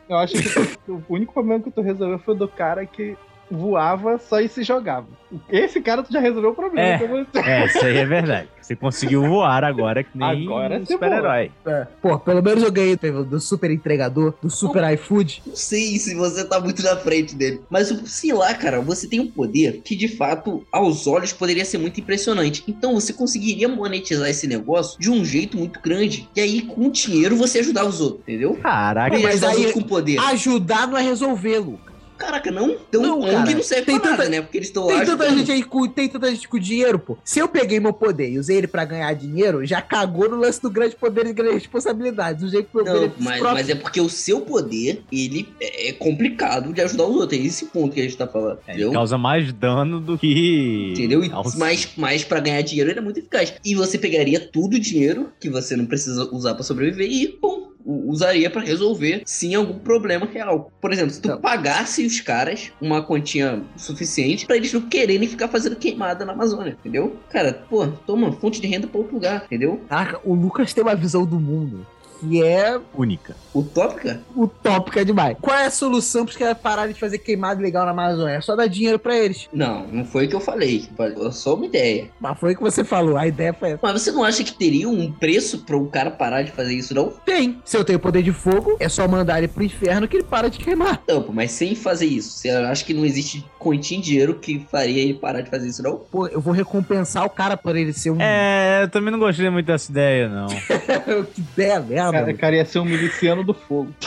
Eu 0.07 0.17
acho 0.17 0.33
que 0.33 0.91
o 0.91 1.03
único 1.09 1.33
problema 1.33 1.63
que 1.63 1.71
tu 1.71 1.81
resolveu 1.81 2.19
foi 2.19 2.35
do 2.35 2.47
cara 2.47 2.85
que 2.85 3.17
voava 3.49 4.17
só 4.17 4.39
e 4.39 4.47
se 4.49 4.63
jogava. 4.63 5.07
Esse 5.49 5.81
cara 5.81 6.01
tu 6.01 6.11
já 6.13 6.19
resolveu 6.19 6.51
o 6.51 6.55
problema. 6.55 6.87
É. 6.87 6.97
você- 6.97 7.39
É, 7.39 7.65
isso 7.65 7.85
aí 7.85 7.97
é 7.97 8.05
verdade. 8.05 8.47
Você 8.61 8.75
conseguiu 8.75 9.21
voar 9.27 9.63
agora 9.63 10.03
que 10.03 10.17
nem 10.17 10.45
Agora 10.45 10.79
um 10.79 10.85
super-herói. 10.85 11.51
É. 11.67 11.85
Pô, 12.01 12.17
pelo 12.17 12.41
menos 12.41 12.63
eu 12.63 12.71
ganhei 12.71 12.95
do 12.95 13.39
super 13.39 13.69
entregador, 13.69 14.33
do 14.41 14.49
super 14.49 14.91
iFood. 14.93 15.43
Não 15.45 15.55
sei 15.55 15.99
se 15.99 16.15
você 16.15 16.43
tá 16.45 16.59
muito 16.59 16.81
na 16.81 16.95
frente 16.95 17.35
dele. 17.35 17.61
Mas 17.69 17.89
sei 18.05 18.33
lá, 18.33 18.53
cara, 18.55 18.81
você 18.81 19.07
tem 19.07 19.19
um 19.19 19.29
poder 19.29 19.81
que 19.83 19.95
de 19.95 20.07
fato, 20.07 20.65
aos 20.71 21.05
olhos, 21.05 21.31
poderia 21.33 21.65
ser 21.65 21.77
muito 21.77 21.99
impressionante. 21.99 22.63
Então 22.67 22.93
você 22.95 23.13
conseguiria 23.13 23.67
monetizar 23.67 24.29
esse 24.29 24.47
negócio 24.47 24.99
de 24.99 25.11
um 25.11 25.23
jeito 25.23 25.57
muito 25.57 25.79
grande. 25.79 26.27
E 26.35 26.41
aí, 26.41 26.61
com 26.61 26.87
o 26.87 26.91
dinheiro, 26.91 27.35
você 27.35 27.59
ajudar 27.59 27.85
os 27.85 28.01
outros, 28.01 28.21
entendeu? 28.21 28.55
Caraca, 28.55 29.17
mas 29.19 29.43
aí- 29.43 29.71
com 29.73 29.81
poder. 29.81 30.17
Ajudar 30.19 30.87
não 30.87 30.97
é 30.97 31.01
resolver, 31.03 31.59
Luca. 31.59 31.94
Caraca, 32.17 32.49
não? 32.51 32.71
Então 32.89 33.01
Não, 33.01 33.19
ONG 33.19 33.31
cara. 33.31 33.51
não 33.51 33.63
serve 33.63 33.85
Tem 33.85 33.99
pra 33.99 34.09
nada, 34.11 34.23
tanta- 34.23 34.29
né? 34.35 34.41
Porque 34.41 34.57
eles 34.57 34.67
estão 34.69 34.87
Tem 34.87 35.05
tanta 35.05 35.29
gente 35.29 35.51
aí 35.51 35.63
com, 35.63 35.87
tem 35.87 36.07
tanta 36.07 36.29
gente 36.31 36.47
com 36.47 36.57
dinheiro, 36.57 36.97
pô. 36.97 37.17
Se 37.23 37.39
eu 37.39 37.47
peguei 37.47 37.79
meu 37.79 37.93
poder 37.93 38.29
e 38.31 38.39
usei 38.39 38.57
ele 38.57 38.67
pra 38.67 38.85
ganhar 38.85 39.13
dinheiro, 39.13 39.65
já 39.65 39.81
cagou 39.81 40.29
no 40.29 40.37
lance 40.37 40.61
do 40.61 40.69
grande 40.69 40.95
poder 40.95 41.25
e 41.27 41.33
grande 41.33 41.55
responsabilidade. 41.55 42.39
Do 42.39 42.49
jeito 42.49 42.69
que 42.69 42.75
meu 42.75 42.85
Não, 42.85 42.93
benefício 42.93 43.23
mas, 43.23 43.41
mas 43.41 43.69
é 43.69 43.75
porque 43.75 43.99
o 44.01 44.09
seu 44.09 44.41
poder, 44.41 45.03
ele 45.11 45.47
é 45.59 45.89
é 45.89 45.91
complicado 45.93 46.73
de 46.73 46.81
ajudar 46.81 47.03
os 47.05 47.15
outros. 47.17 47.39
É 47.39 47.43
esse 47.43 47.65
ponto 47.65 47.93
que 47.93 47.99
a 47.99 48.03
gente 48.03 48.17
tá 48.17 48.25
falando, 48.27 48.59
Ele 48.67 48.71
entendeu? 48.77 48.91
causa 48.93 49.17
mais 49.17 49.51
dano 49.53 49.99
do 49.99 50.17
que. 50.17 50.91
Entendeu? 50.93 51.23
E 51.23 51.31
auxílio. 51.31 51.59
mais, 51.59 51.89
mais 51.97 52.23
pra 52.23 52.39
ganhar 52.39 52.61
dinheiro 52.61 52.89
ele 52.89 52.99
é 52.99 53.01
muito 53.01 53.19
eficaz. 53.19 53.53
E 53.63 53.75
você 53.75 53.97
pegaria 53.97 54.39
tudo 54.39 54.75
o 54.75 54.79
dinheiro 54.79 55.29
que 55.39 55.49
você 55.49 55.75
não 55.75 55.85
precisa 55.85 56.23
usar 56.31 56.53
pra 56.55 56.63
sobreviver 56.63 57.07
e, 57.09 57.27
pum, 57.27 57.47
u- 57.47 57.74
usaria 57.85 58.49
pra 58.49 58.61
resolver 58.61 59.21
sim 59.25 59.53
algum 59.55 59.77
problema 59.77 60.25
real. 60.25 60.71
Por 60.81 60.91
exemplo, 60.91 61.11
se 61.11 61.21
tu 61.21 61.29
Não. 61.29 61.39
pagasse 61.39 62.05
os 62.05 62.19
caras 62.21 62.71
uma 62.81 63.03
quantia 63.03 63.61
suficiente 63.77 64.45
pra 64.45 64.57
eles 64.57 64.73
não 64.73 64.81
quererem 64.81 65.27
ficar 65.27 65.47
fazendo 65.47 65.75
queimada 65.75 66.25
na 66.25 66.33
Amazônia, 66.33 66.75
entendeu? 66.79 67.15
Cara, 67.29 67.53
pô, 67.69 67.85
toma 67.87 68.31
fonte 68.33 68.59
de 68.59 68.67
renda 68.67 68.87
pra 68.87 68.97
outro 68.99 69.13
lugar, 69.15 69.43
entendeu? 69.45 69.81
Caraca, 69.87 70.19
o 70.23 70.33
Lucas 70.33 70.73
tem 70.73 70.83
uma 70.83 70.95
visão 70.95 71.25
do 71.25 71.39
mundo 71.39 71.85
que 72.19 72.43
é 72.43 72.79
Única. 72.93 73.35
Utópica? 73.53 74.21
utópica 74.35 75.05
demais. 75.05 75.37
Qual 75.41 75.55
é 75.57 75.65
a 75.65 75.71
solução 75.71 76.25
pros 76.25 76.37
caras 76.37 76.57
pararem 76.57 76.93
de 76.93 76.99
fazer 76.99 77.19
queimada 77.19 77.61
legal 77.61 77.85
na 77.85 77.91
Amazônia? 77.91 78.35
É 78.35 78.41
só 78.41 78.55
dar 78.55 78.67
dinheiro 78.67 78.99
pra 78.99 79.15
eles. 79.17 79.47
Não, 79.53 79.87
não 79.87 80.05
foi 80.05 80.25
o 80.25 80.29
que 80.29 80.35
eu 80.35 80.39
falei. 80.39 80.87
Foi 80.95 81.13
só 81.31 81.55
uma 81.55 81.65
ideia. 81.65 82.09
Mas 82.19 82.39
foi 82.39 82.53
o 82.53 82.55
que 82.55 82.61
você 82.61 82.83
falou, 82.83 83.17
a 83.17 83.27
ideia 83.27 83.53
foi 83.53 83.71
essa. 83.71 83.79
Mas 83.81 84.01
você 84.01 84.11
não 84.11 84.23
acha 84.23 84.43
que 84.43 84.53
teria 84.53 84.89
um 84.89 85.11
preço 85.11 85.59
pra 85.59 85.77
um 85.77 85.87
cara 85.87 86.11
parar 86.11 86.41
de 86.41 86.51
fazer 86.51 86.73
isso, 86.73 86.93
não? 86.93 87.09
Tem. 87.25 87.61
Se 87.63 87.77
eu 87.77 87.83
tenho 87.85 87.99
poder 87.99 88.23
de 88.23 88.31
fogo, 88.31 88.75
é 88.79 88.89
só 88.89 89.07
mandar 89.07 89.37
ele 89.37 89.47
pro 89.47 89.63
inferno 89.63 90.07
que 90.07 90.17
ele 90.17 90.23
para 90.23 90.49
de 90.49 90.57
queimar. 90.59 91.01
Não, 91.07 91.25
mas 91.31 91.51
sem 91.51 91.75
fazer 91.75 92.05
isso. 92.05 92.29
Você 92.31 92.49
acha 92.49 92.83
que 92.83 92.93
não 92.93 93.05
existe 93.05 93.45
quantia 93.65 93.97
em 93.97 94.01
dinheiro 94.01 94.35
que 94.35 94.59
faria 94.69 95.01
ele 95.01 95.15
parar 95.15 95.41
de 95.41 95.49
fazer 95.49 95.67
isso, 95.67 95.81
não? 95.81 95.97
Pô, 95.97 96.27
eu 96.27 96.39
vou 96.39 96.53
recompensar 96.53 97.25
o 97.25 97.29
cara 97.31 97.57
por 97.57 97.75
ele 97.75 97.91
ser 97.93 98.11
um. 98.11 98.21
É, 98.21 98.83
eu 98.83 98.89
também 98.89 99.11
não 99.11 99.17
gostei 99.17 99.49
muito 99.49 99.65
dessa 99.65 99.91
ideia, 99.91 100.29
não. 100.29 100.45
que 101.33 101.41
ideia 101.41 101.79
merda. 101.79 102.11
Cara, 102.11 102.25
mano. 102.27 102.37
cara 102.37 102.55
ia 102.57 102.65
ser 102.65 102.77
um 102.77 102.85
miliciano 102.85 103.43
do 103.43 103.55
fogo. 103.55 103.91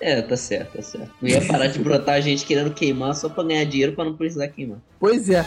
É, 0.00 0.20
tá 0.20 0.36
certo, 0.36 0.76
tá 0.76 0.82
certo. 0.82 1.10
Não 1.22 1.30
ia 1.30 1.40
parar 1.46 1.66
de 1.68 1.78
brotar 1.78 2.20
gente 2.20 2.44
querendo 2.44 2.74
queimar 2.74 3.14
só 3.14 3.26
pra 3.26 3.42
ganhar 3.42 3.64
dinheiro 3.64 3.92
pra 3.92 4.04
não 4.04 4.14
precisar 4.14 4.48
queimar. 4.48 4.76
Pois 5.00 5.30
é. 5.30 5.46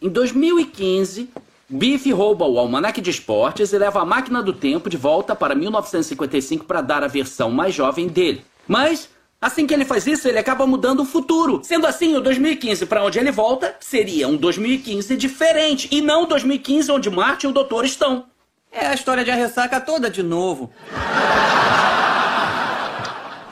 Em 0.00 0.08
2015, 0.08 1.30
Biff 1.72 2.12
rouba 2.12 2.44
o 2.44 2.58
almanaque 2.58 3.00
de 3.00 3.08
esportes 3.08 3.72
e 3.72 3.78
leva 3.78 4.02
a 4.02 4.04
máquina 4.04 4.42
do 4.42 4.52
tempo 4.52 4.90
de 4.90 4.98
volta 4.98 5.34
para 5.34 5.54
1955 5.54 6.66
para 6.66 6.82
dar 6.82 7.02
a 7.02 7.08
versão 7.08 7.50
mais 7.50 7.74
jovem 7.74 8.08
dele. 8.08 8.44
Mas, 8.68 9.08
assim 9.40 9.66
que 9.66 9.72
ele 9.72 9.86
faz 9.86 10.06
isso, 10.06 10.28
ele 10.28 10.38
acaba 10.38 10.66
mudando 10.66 11.00
o 11.00 11.06
futuro. 11.06 11.62
Sendo 11.64 11.86
assim, 11.86 12.14
o 12.14 12.20
2015 12.20 12.84
para 12.84 13.02
onde 13.02 13.18
ele 13.18 13.32
volta 13.32 13.74
seria 13.80 14.28
um 14.28 14.36
2015 14.36 15.16
diferente 15.16 15.88
e 15.90 16.02
não 16.02 16.24
o 16.24 16.26
2015 16.26 16.92
onde 16.92 17.08
Martin 17.08 17.46
e 17.46 17.50
o 17.50 17.54
Doutor 17.54 17.86
estão. 17.86 18.26
É 18.70 18.86
a 18.88 18.94
história 18.94 19.24
de 19.24 19.30
a 19.30 19.34
ressaca 19.34 19.80
toda 19.80 20.10
de 20.10 20.22
novo. 20.22 20.70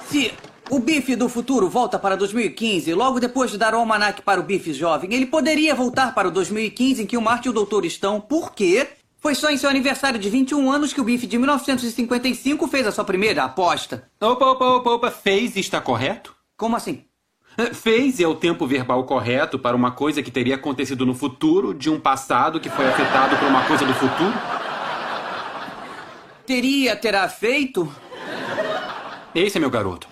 Se 0.08 0.30
o 0.70 0.78
Bife 0.78 1.16
do 1.16 1.28
futuro 1.28 1.68
volta 1.68 1.98
para 1.98 2.16
2015, 2.16 2.94
logo 2.94 3.18
depois 3.18 3.50
de 3.50 3.58
dar 3.58 3.74
o 3.74 3.78
almanac 3.78 4.22
para 4.22 4.40
o 4.40 4.42
Bife 4.44 4.72
jovem, 4.72 5.12
ele 5.12 5.26
poderia 5.26 5.74
voltar 5.74 6.14
para 6.14 6.28
o 6.28 6.30
2015 6.30 7.02
em 7.02 7.06
que 7.06 7.16
o 7.16 7.20
Marte 7.20 7.46
e 7.46 7.50
o 7.50 7.52
Doutor 7.52 7.84
estão, 7.84 8.20
porque 8.20 8.86
foi 9.18 9.34
só 9.34 9.50
em 9.50 9.56
seu 9.56 9.68
aniversário 9.68 10.18
de 10.18 10.30
21 10.30 10.70
anos 10.70 10.92
que 10.92 11.00
o 11.00 11.04
Bife 11.04 11.26
de 11.26 11.36
1955 11.38 12.68
fez 12.68 12.86
a 12.86 12.92
sua 12.92 13.04
primeira 13.04 13.42
aposta. 13.42 14.08
Opa, 14.20 14.46
opa, 14.46 14.64
opa, 14.64 14.90
opa. 14.92 15.10
Fez 15.10 15.56
está 15.56 15.80
correto? 15.80 16.34
Como 16.56 16.76
assim? 16.76 17.02
Fez 17.74 18.20
é 18.20 18.26
o 18.28 18.34
tempo 18.36 18.64
verbal 18.64 19.02
correto 19.04 19.58
para 19.58 19.74
uma 19.74 19.90
coisa 19.90 20.22
que 20.22 20.30
teria 20.30 20.54
acontecido 20.54 21.04
no 21.04 21.14
futuro 21.14 21.74
de 21.74 21.90
um 21.90 21.98
passado 21.98 22.60
que 22.60 22.70
foi 22.70 22.86
afetado 22.86 23.36
por 23.36 23.48
uma 23.48 23.66
coisa 23.66 23.84
do 23.84 23.92
futuro? 23.92 24.32
Teria, 26.46 26.94
terá 26.94 27.28
feito? 27.28 27.92
Esse 29.34 29.58
é 29.58 29.60
meu 29.60 29.70
garoto. 29.70 30.08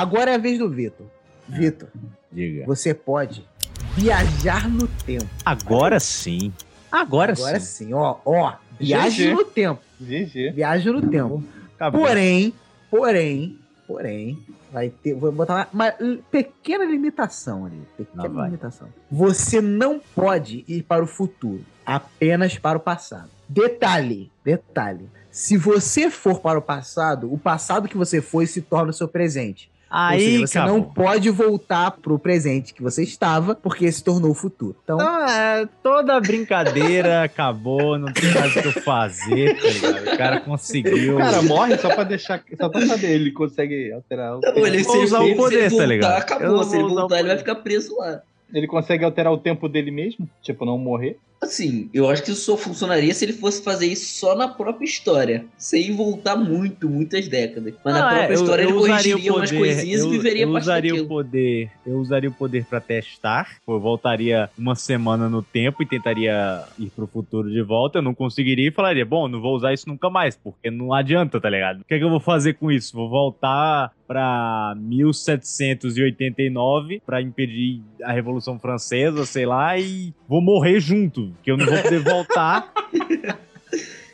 Agora 0.00 0.30
é 0.30 0.34
a 0.36 0.38
vez 0.38 0.58
do 0.58 0.66
Vitor. 0.66 1.06
Vitor, 1.46 1.88
Diga. 2.32 2.64
você 2.64 2.94
pode 2.94 3.46
viajar 3.94 4.66
no 4.66 4.88
tempo. 4.88 5.28
Agora 5.44 6.00
sim. 6.00 6.54
Agora, 6.90 7.34
Agora 7.34 7.60
sim. 7.60 7.84
sim, 7.84 7.92
ó, 7.92 8.16
ó. 8.24 8.54
Viaje 8.78 9.30
no 9.30 9.44
tempo. 9.44 9.82
GG. 10.00 10.52
Viaje 10.54 10.90
no 10.90 11.06
tempo. 11.06 11.44
Acabou. 11.74 12.00
Porém, 12.00 12.54
porém, 12.90 13.58
porém, 13.86 14.38
vai 14.72 14.88
ter. 14.88 15.12
Vou 15.12 15.30
botar 15.32 15.68
uma, 15.70 15.92
uma 16.00 16.18
pequena 16.30 16.86
limitação 16.86 17.66
ali. 17.66 17.82
Pequena 17.98 18.44
limitação. 18.46 18.88
Você 19.10 19.60
não 19.60 20.00
pode 20.14 20.64
ir 20.66 20.82
para 20.82 21.04
o 21.04 21.06
futuro, 21.06 21.62
apenas 21.84 22.56
para 22.56 22.78
o 22.78 22.80
passado. 22.80 23.28
Detalhe, 23.46 24.32
detalhe. 24.42 25.10
Se 25.30 25.58
você 25.58 26.10
for 26.10 26.40
para 26.40 26.58
o 26.58 26.62
passado, 26.62 27.30
o 27.30 27.36
passado 27.36 27.86
que 27.86 27.98
você 27.98 28.22
foi 28.22 28.46
se 28.46 28.62
torna 28.62 28.90
o 28.90 28.94
seu 28.94 29.06
presente. 29.06 29.69
Aí, 29.90 30.14
Ou 30.14 30.20
seja, 30.20 30.46
você 30.46 30.58
acabou. 30.58 30.76
não 30.78 30.84
pode 30.84 31.30
voltar 31.30 31.90
pro 31.90 32.16
presente 32.16 32.72
que 32.72 32.80
você 32.80 33.02
estava, 33.02 33.56
porque 33.56 33.90
se 33.90 34.04
tornou 34.04 34.30
o 34.30 34.34
futuro. 34.34 34.76
Então, 34.84 34.96
Então, 35.00 35.28
é, 35.28 35.68
toda 35.82 36.14
a 36.16 36.20
brincadeira 36.20 37.24
acabou, 37.24 37.98
não 37.98 38.12
tem 38.12 38.32
mais 38.32 38.54
o 38.54 38.62
que 38.62 38.68
eu 38.68 38.72
fazer, 38.82 39.60
tá 39.60 39.68
ligado? 39.68 40.14
O 40.14 40.16
cara 40.16 40.40
conseguiu. 40.40 41.16
O 41.16 41.18
cara 41.18 41.42
morre 41.42 41.76
só 41.78 41.92
pra 41.92 42.04
deixar. 42.04 42.40
Só 42.56 42.68
pra 42.68 42.86
saber, 42.86 43.10
ele 43.10 43.32
consegue 43.32 43.92
alterar 43.92 44.36
o 44.36 44.40
Não, 44.40 44.66
ele, 44.66 44.84
se, 44.84 44.96
usar 44.96 45.20
o 45.20 45.34
poder, 45.36 45.76
tá 45.76 45.86
ligado? 45.86 46.18
Acabou. 46.20 46.62
Se 46.62 46.76
ele 46.78 46.88
voltar, 46.88 47.18
ele 47.18 47.28
vai 47.28 47.38
ficar 47.38 47.56
preso 47.56 47.96
lá. 47.98 48.20
Ele 48.54 48.66
consegue 48.66 49.04
alterar 49.04 49.32
o 49.32 49.38
tempo 49.38 49.68
dele 49.68 49.90
mesmo? 49.90 50.28
Tipo, 50.40 50.64
não 50.64 50.78
morrer? 50.78 51.18
Assim, 51.42 51.88
eu 51.94 52.06
acho 52.10 52.22
que 52.22 52.30
isso 52.32 52.42
só 52.42 52.54
funcionaria 52.56 53.14
se 53.14 53.24
ele 53.24 53.32
fosse 53.32 53.62
fazer 53.64 53.86
isso 53.86 54.18
só 54.18 54.36
na 54.36 54.46
própria 54.46 54.84
história. 54.84 55.46
Sem 55.56 55.96
voltar 55.96 56.36
muito, 56.36 56.86
muitas 56.88 57.26
décadas. 57.28 57.72
Mas 57.82 57.94
na 57.94 58.12
é, 58.12 58.16
própria 58.16 58.34
eu- 58.34 58.40
história 58.42 58.62
eu 58.64 58.68
ele 58.68 58.76
usaria 58.78 59.12
corrigiria 59.14 59.32
umas 59.32 59.50
coisinhas 59.50 60.00
eu, 60.02 60.08
e 60.08 60.10
viveria 60.10 60.42
eu 60.42 60.50
usaria 60.50 61.02
o 61.02 61.08
poder 61.08 61.70
Eu 61.86 61.96
usaria 61.98 62.28
o 62.28 62.34
poder 62.34 62.66
pra 62.66 62.78
testar. 62.78 63.56
Eu 63.66 63.80
voltaria 63.80 64.50
uma 64.58 64.74
semana 64.74 65.30
no 65.30 65.42
tempo 65.42 65.82
e 65.82 65.86
tentaria 65.86 66.62
ir 66.78 66.90
pro 66.90 67.06
futuro 67.06 67.50
de 67.50 67.62
volta. 67.62 67.96
Eu 67.98 68.02
não 68.02 68.12
conseguiria 68.14 68.68
e 68.68 68.72
falaria: 68.72 69.06
Bom, 69.06 69.26
não 69.26 69.40
vou 69.40 69.56
usar 69.56 69.72
isso 69.72 69.88
nunca 69.88 70.10
mais, 70.10 70.36
porque 70.36 70.70
não 70.70 70.92
adianta, 70.92 71.40
tá 71.40 71.48
ligado? 71.48 71.80
O 71.80 71.84
que, 71.84 71.94
é 71.94 71.98
que 71.98 72.04
eu 72.04 72.10
vou 72.10 72.20
fazer 72.20 72.52
com 72.54 72.70
isso? 72.70 72.94
Vou 72.94 73.08
voltar 73.08 73.92
pra 74.06 74.74
1789 74.76 77.00
pra 77.06 77.22
impedir 77.22 77.80
a 78.02 78.12
Revolução 78.12 78.58
Francesa, 78.58 79.24
sei 79.24 79.46
lá, 79.46 79.78
e 79.78 80.12
vou 80.28 80.42
morrer 80.42 80.80
junto, 80.80 81.29
que 81.42 81.50
eu 81.50 81.56
não 81.56 81.66
vou 81.66 81.82
poder 81.82 82.00
voltar. 82.00 82.72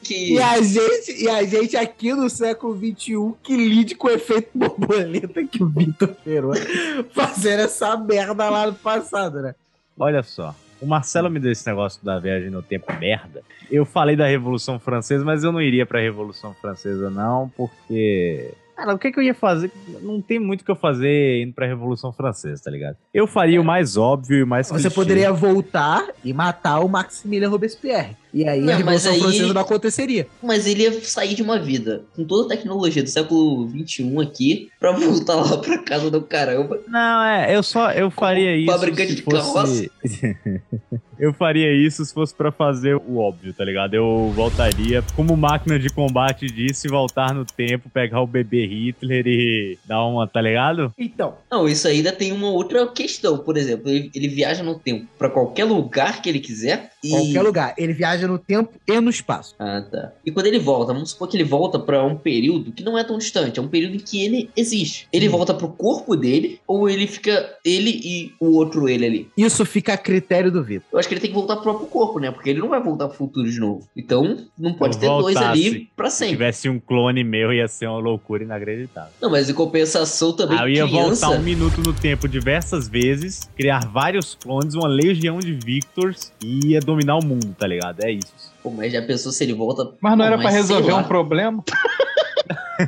E 0.09 0.39
a 0.41 0.63
gente, 0.63 1.25
e 1.25 1.29
a 1.29 1.43
gente 1.43 1.77
aqui 1.77 2.13
no 2.15 2.31
século 2.31 2.77
XXI 2.77 3.35
que 3.43 3.57
lide 3.57 3.95
com 3.97 4.07
o 4.07 4.11
efeito 4.11 4.51
borboleta 4.55 5.45
que 5.45 5.63
o 5.63 5.69
Vitor 5.69 6.15
Peron 6.25 6.53
fazendo 7.13 7.63
essa 7.63 7.97
merda 7.97 8.49
lá 8.49 8.67
no 8.67 8.75
passado, 8.75 9.43
né? 9.43 9.55
Olha 9.99 10.23
só. 10.23 10.55
O 10.81 10.87
Marcelo 10.87 11.31
me 11.31 11.41
deu 11.41 11.51
esse 11.51 11.67
negócio 11.67 12.05
da 12.05 12.19
viagem 12.19 12.51
no 12.51 12.63
tempo 12.63 12.93
merda. 13.01 13.43
Eu 13.71 13.85
falei 13.85 14.15
da 14.15 14.27
Revolução 14.27 14.79
Francesa, 14.79 15.25
mas 15.25 15.43
eu 15.43 15.51
não 15.51 15.61
iria 15.61 15.87
pra 15.87 16.01
Revolução 16.01 16.55
Francesa, 16.55 17.11
não, 17.11 17.49
porque. 17.57 18.53
Cara, 18.77 18.95
o 18.95 18.99
que, 18.99 19.11
que 19.11 19.19
eu 19.19 19.23
ia 19.23 19.33
fazer? 19.35 19.73
Não 20.03 20.21
tem 20.21 20.39
muito 20.39 20.61
o 20.61 20.65
que 20.65 20.71
eu 20.71 20.77
fazer 20.77 21.43
indo 21.43 21.55
pra 21.55 21.67
Revolução 21.67 22.13
Francesa, 22.13 22.63
tá 22.63 22.71
ligado? 22.71 22.97
Eu 23.13 23.27
faria 23.27 23.59
o 23.59 23.65
mais 23.65 23.97
óbvio 23.97 24.37
e 24.39 24.43
o 24.43 24.47
mais 24.47 24.69
Você 24.69 24.83
clichê. 24.83 24.95
poderia 24.95 25.33
voltar 25.33 26.07
e 26.23 26.33
matar 26.35 26.81
o 26.81 26.89
Maximilien 26.89 27.49
Robespierre. 27.51 28.15
E 28.37 28.47
aí 28.47 28.61
a 28.61 28.63
Não, 28.63 28.85
mas 28.85 29.05
Revolução 29.07 29.13
aí- 29.13 29.21
Francesa 29.21 29.55
não 29.55 29.63
aconteceria. 29.63 30.27
Mas 30.43 30.67
ele 30.67 30.83
ia 30.83 30.93
sair 31.01 31.35
de 31.35 31.43
uma 31.43 31.59
vida 31.59 32.05
com 32.15 32.23
toda 32.23 32.45
a 32.45 32.57
tecnologia 32.57 33.03
do 33.03 33.09
século 33.09 33.67
XXI 33.71 34.21
aqui 34.21 34.71
pra 34.79 34.93
voltar 34.93 35.37
lá 35.37 35.57
pra 35.57 35.79
casa 35.79 36.11
do 36.11 36.21
caramba. 36.21 36.79
Não, 36.87 37.25
é, 37.25 37.57
eu 37.57 37.63
só 37.63 37.91
eu 37.93 38.11
faria 38.11 38.55
isso 38.55 38.71
fabricante 38.71 39.09
se 39.11 39.17
de 39.17 39.23
fosse 39.23 39.91
Eu 41.19 41.33
faria 41.33 41.73
isso 41.73 42.05
se 42.05 42.13
fosse 42.13 42.35
pra 42.35 42.53
fazer 42.53 42.95
o 42.95 43.17
óbvio, 43.17 43.53
tá 43.55 43.65
ligado? 43.65 43.95
Eu 43.95 44.31
voltaria 44.35 45.03
como 45.15 45.37
máquina 45.37 45.79
de 45.79 45.89
combate 45.89 46.47
disse, 46.47 46.89
voltar 46.89 47.33
no 47.35 47.45
tempo, 47.45 47.89
pegar 47.89 48.21
o 48.21 48.27
bebê 48.27 48.67
Hitler 48.67 49.27
e 49.27 49.79
dar 49.87 50.05
uma, 50.05 50.27
tá 50.27 50.41
ligado? 50.43 50.93
Então. 50.99 51.37
Não, 51.51 51.67
isso 51.67 51.89
ainda 51.89 52.13
tem 52.13 52.33
uma 52.33 52.51
outra 52.51 52.87
questão. 52.89 53.39
Por 53.39 53.57
exemplo, 53.57 53.89
ele, 53.89 54.11
ele 54.15 54.29
viaja 54.29 54.63
no 54.63 54.79
tempo 54.79 55.07
pra 55.19 55.31
qualquer 55.31 55.65
lugar 55.65 56.21
que 56.21 56.29
ele 56.29 56.39
quiser. 56.41 56.91
E... 57.03 57.09
Qualquer 57.09 57.43
lugar. 57.43 57.75
Ele 57.79 57.93
viaja 57.95 58.26
no 58.27 58.39
tempo 58.39 58.73
e 58.87 59.01
no 59.01 59.11
espaço. 59.11 59.55
Ah, 59.59 59.83
tá. 59.83 60.13
E 60.25 60.31
quando 60.31 60.47
ele 60.47 60.59
volta, 60.59 60.93
vamos 60.93 61.11
supor 61.11 61.29
que 61.29 61.37
ele 61.37 61.45
volta 61.45 61.79
pra 61.79 62.05
um 62.05 62.17
período 62.17 62.73
que 62.73 62.83
não 62.83 62.99
é 62.99 63.05
tão 63.05 63.19
distante, 63.19 63.59
é 63.59 63.63
um 63.63 63.69
período 63.69 63.97
em 63.97 63.99
que 63.99 64.25
ele 64.25 64.51
existe. 64.57 65.09
Ele 65.13 65.29
volta 65.29 65.55
pro 65.55 65.69
corpo 65.69 66.17
dele 66.17 66.61
ou 66.67 66.89
ele 66.89 67.07
fica 67.07 67.55
ele 67.65 67.91
e 67.91 68.33
o 68.41 68.53
outro 68.57 68.89
ele 68.89 69.07
ali? 69.07 69.31
Isso 69.37 69.65
fica 69.65 69.95
a 69.95 69.99
critério 69.99 70.51
do 70.51 70.63
Vitor. 70.63 70.87
Eu 70.93 70.99
acho 70.99 71.09
que 71.09 71.15
ele 71.15 71.21
tem 71.21 71.31
que 71.31 71.37
voltar 71.37 71.57
pro 71.57 71.65
próprio 71.65 71.87
corpo, 71.89 72.19
né? 72.19 72.31
Porque 72.31 72.51
ele 72.51 72.61
não 72.61 72.69
vai 72.69 72.83
voltar 72.83 73.09
pro 73.09 73.17
futuro 73.17 73.51
de 73.51 73.59
novo. 73.59 73.87
Então, 73.97 74.39
não 74.59 74.75
pode 74.75 74.99
ter 74.99 75.07
dois 75.07 75.37
ali 75.37 75.63
voltasse, 75.63 75.91
pra 75.97 76.11
Se 76.11 76.19
sempre. 76.19 76.35
tivesse 76.35 76.69
um 76.69 76.79
clone 76.79 77.25
meu, 77.25 77.53
ia 77.53 77.69
ser 77.69 77.87
uma 77.87 77.99
loucura 77.99 78.43
inacreditável. 78.45 79.11
Não, 79.21 79.31
mas 79.31 79.49
em 79.51 79.55
compensação 79.55 80.33
também, 80.33 80.59
Aí 80.59 80.77
eu 80.77 80.87
ia 80.87 80.87
criança... 80.87 81.27
voltar 81.27 81.41
um 81.41 81.43
minuto 81.43 81.81
no 81.81 81.93
tempo 81.93 82.29
diversas 82.29 82.89
vezes, 82.89 83.49
criar 83.57 83.81
vários 83.87 84.35
clones, 84.35 84.75
uma 84.75 84.89
legião 84.89 85.39
de 85.39 85.53
Victors 85.53 86.33
e 86.43 86.73
ia 86.73 86.81
dominar 86.81 87.17
o 87.17 87.25
mundo, 87.25 87.55
tá 87.59 87.67
ligado? 87.67 88.03
É 88.03 88.11
isso. 88.19 88.53
Pô, 88.63 88.71
mas 88.71 88.93
já 88.93 89.03
pensou 89.03 89.33
se 89.33 89.45
ele 89.45 89.55
volta... 89.55 89.93
Mas 90.01 90.13
não 90.13 90.25
Pô, 90.25 90.33
era 90.33 90.39
pra 90.39 90.51
sei 90.51 90.61
resolver 90.61 90.93
um 90.93 91.05
problema? 91.05 91.65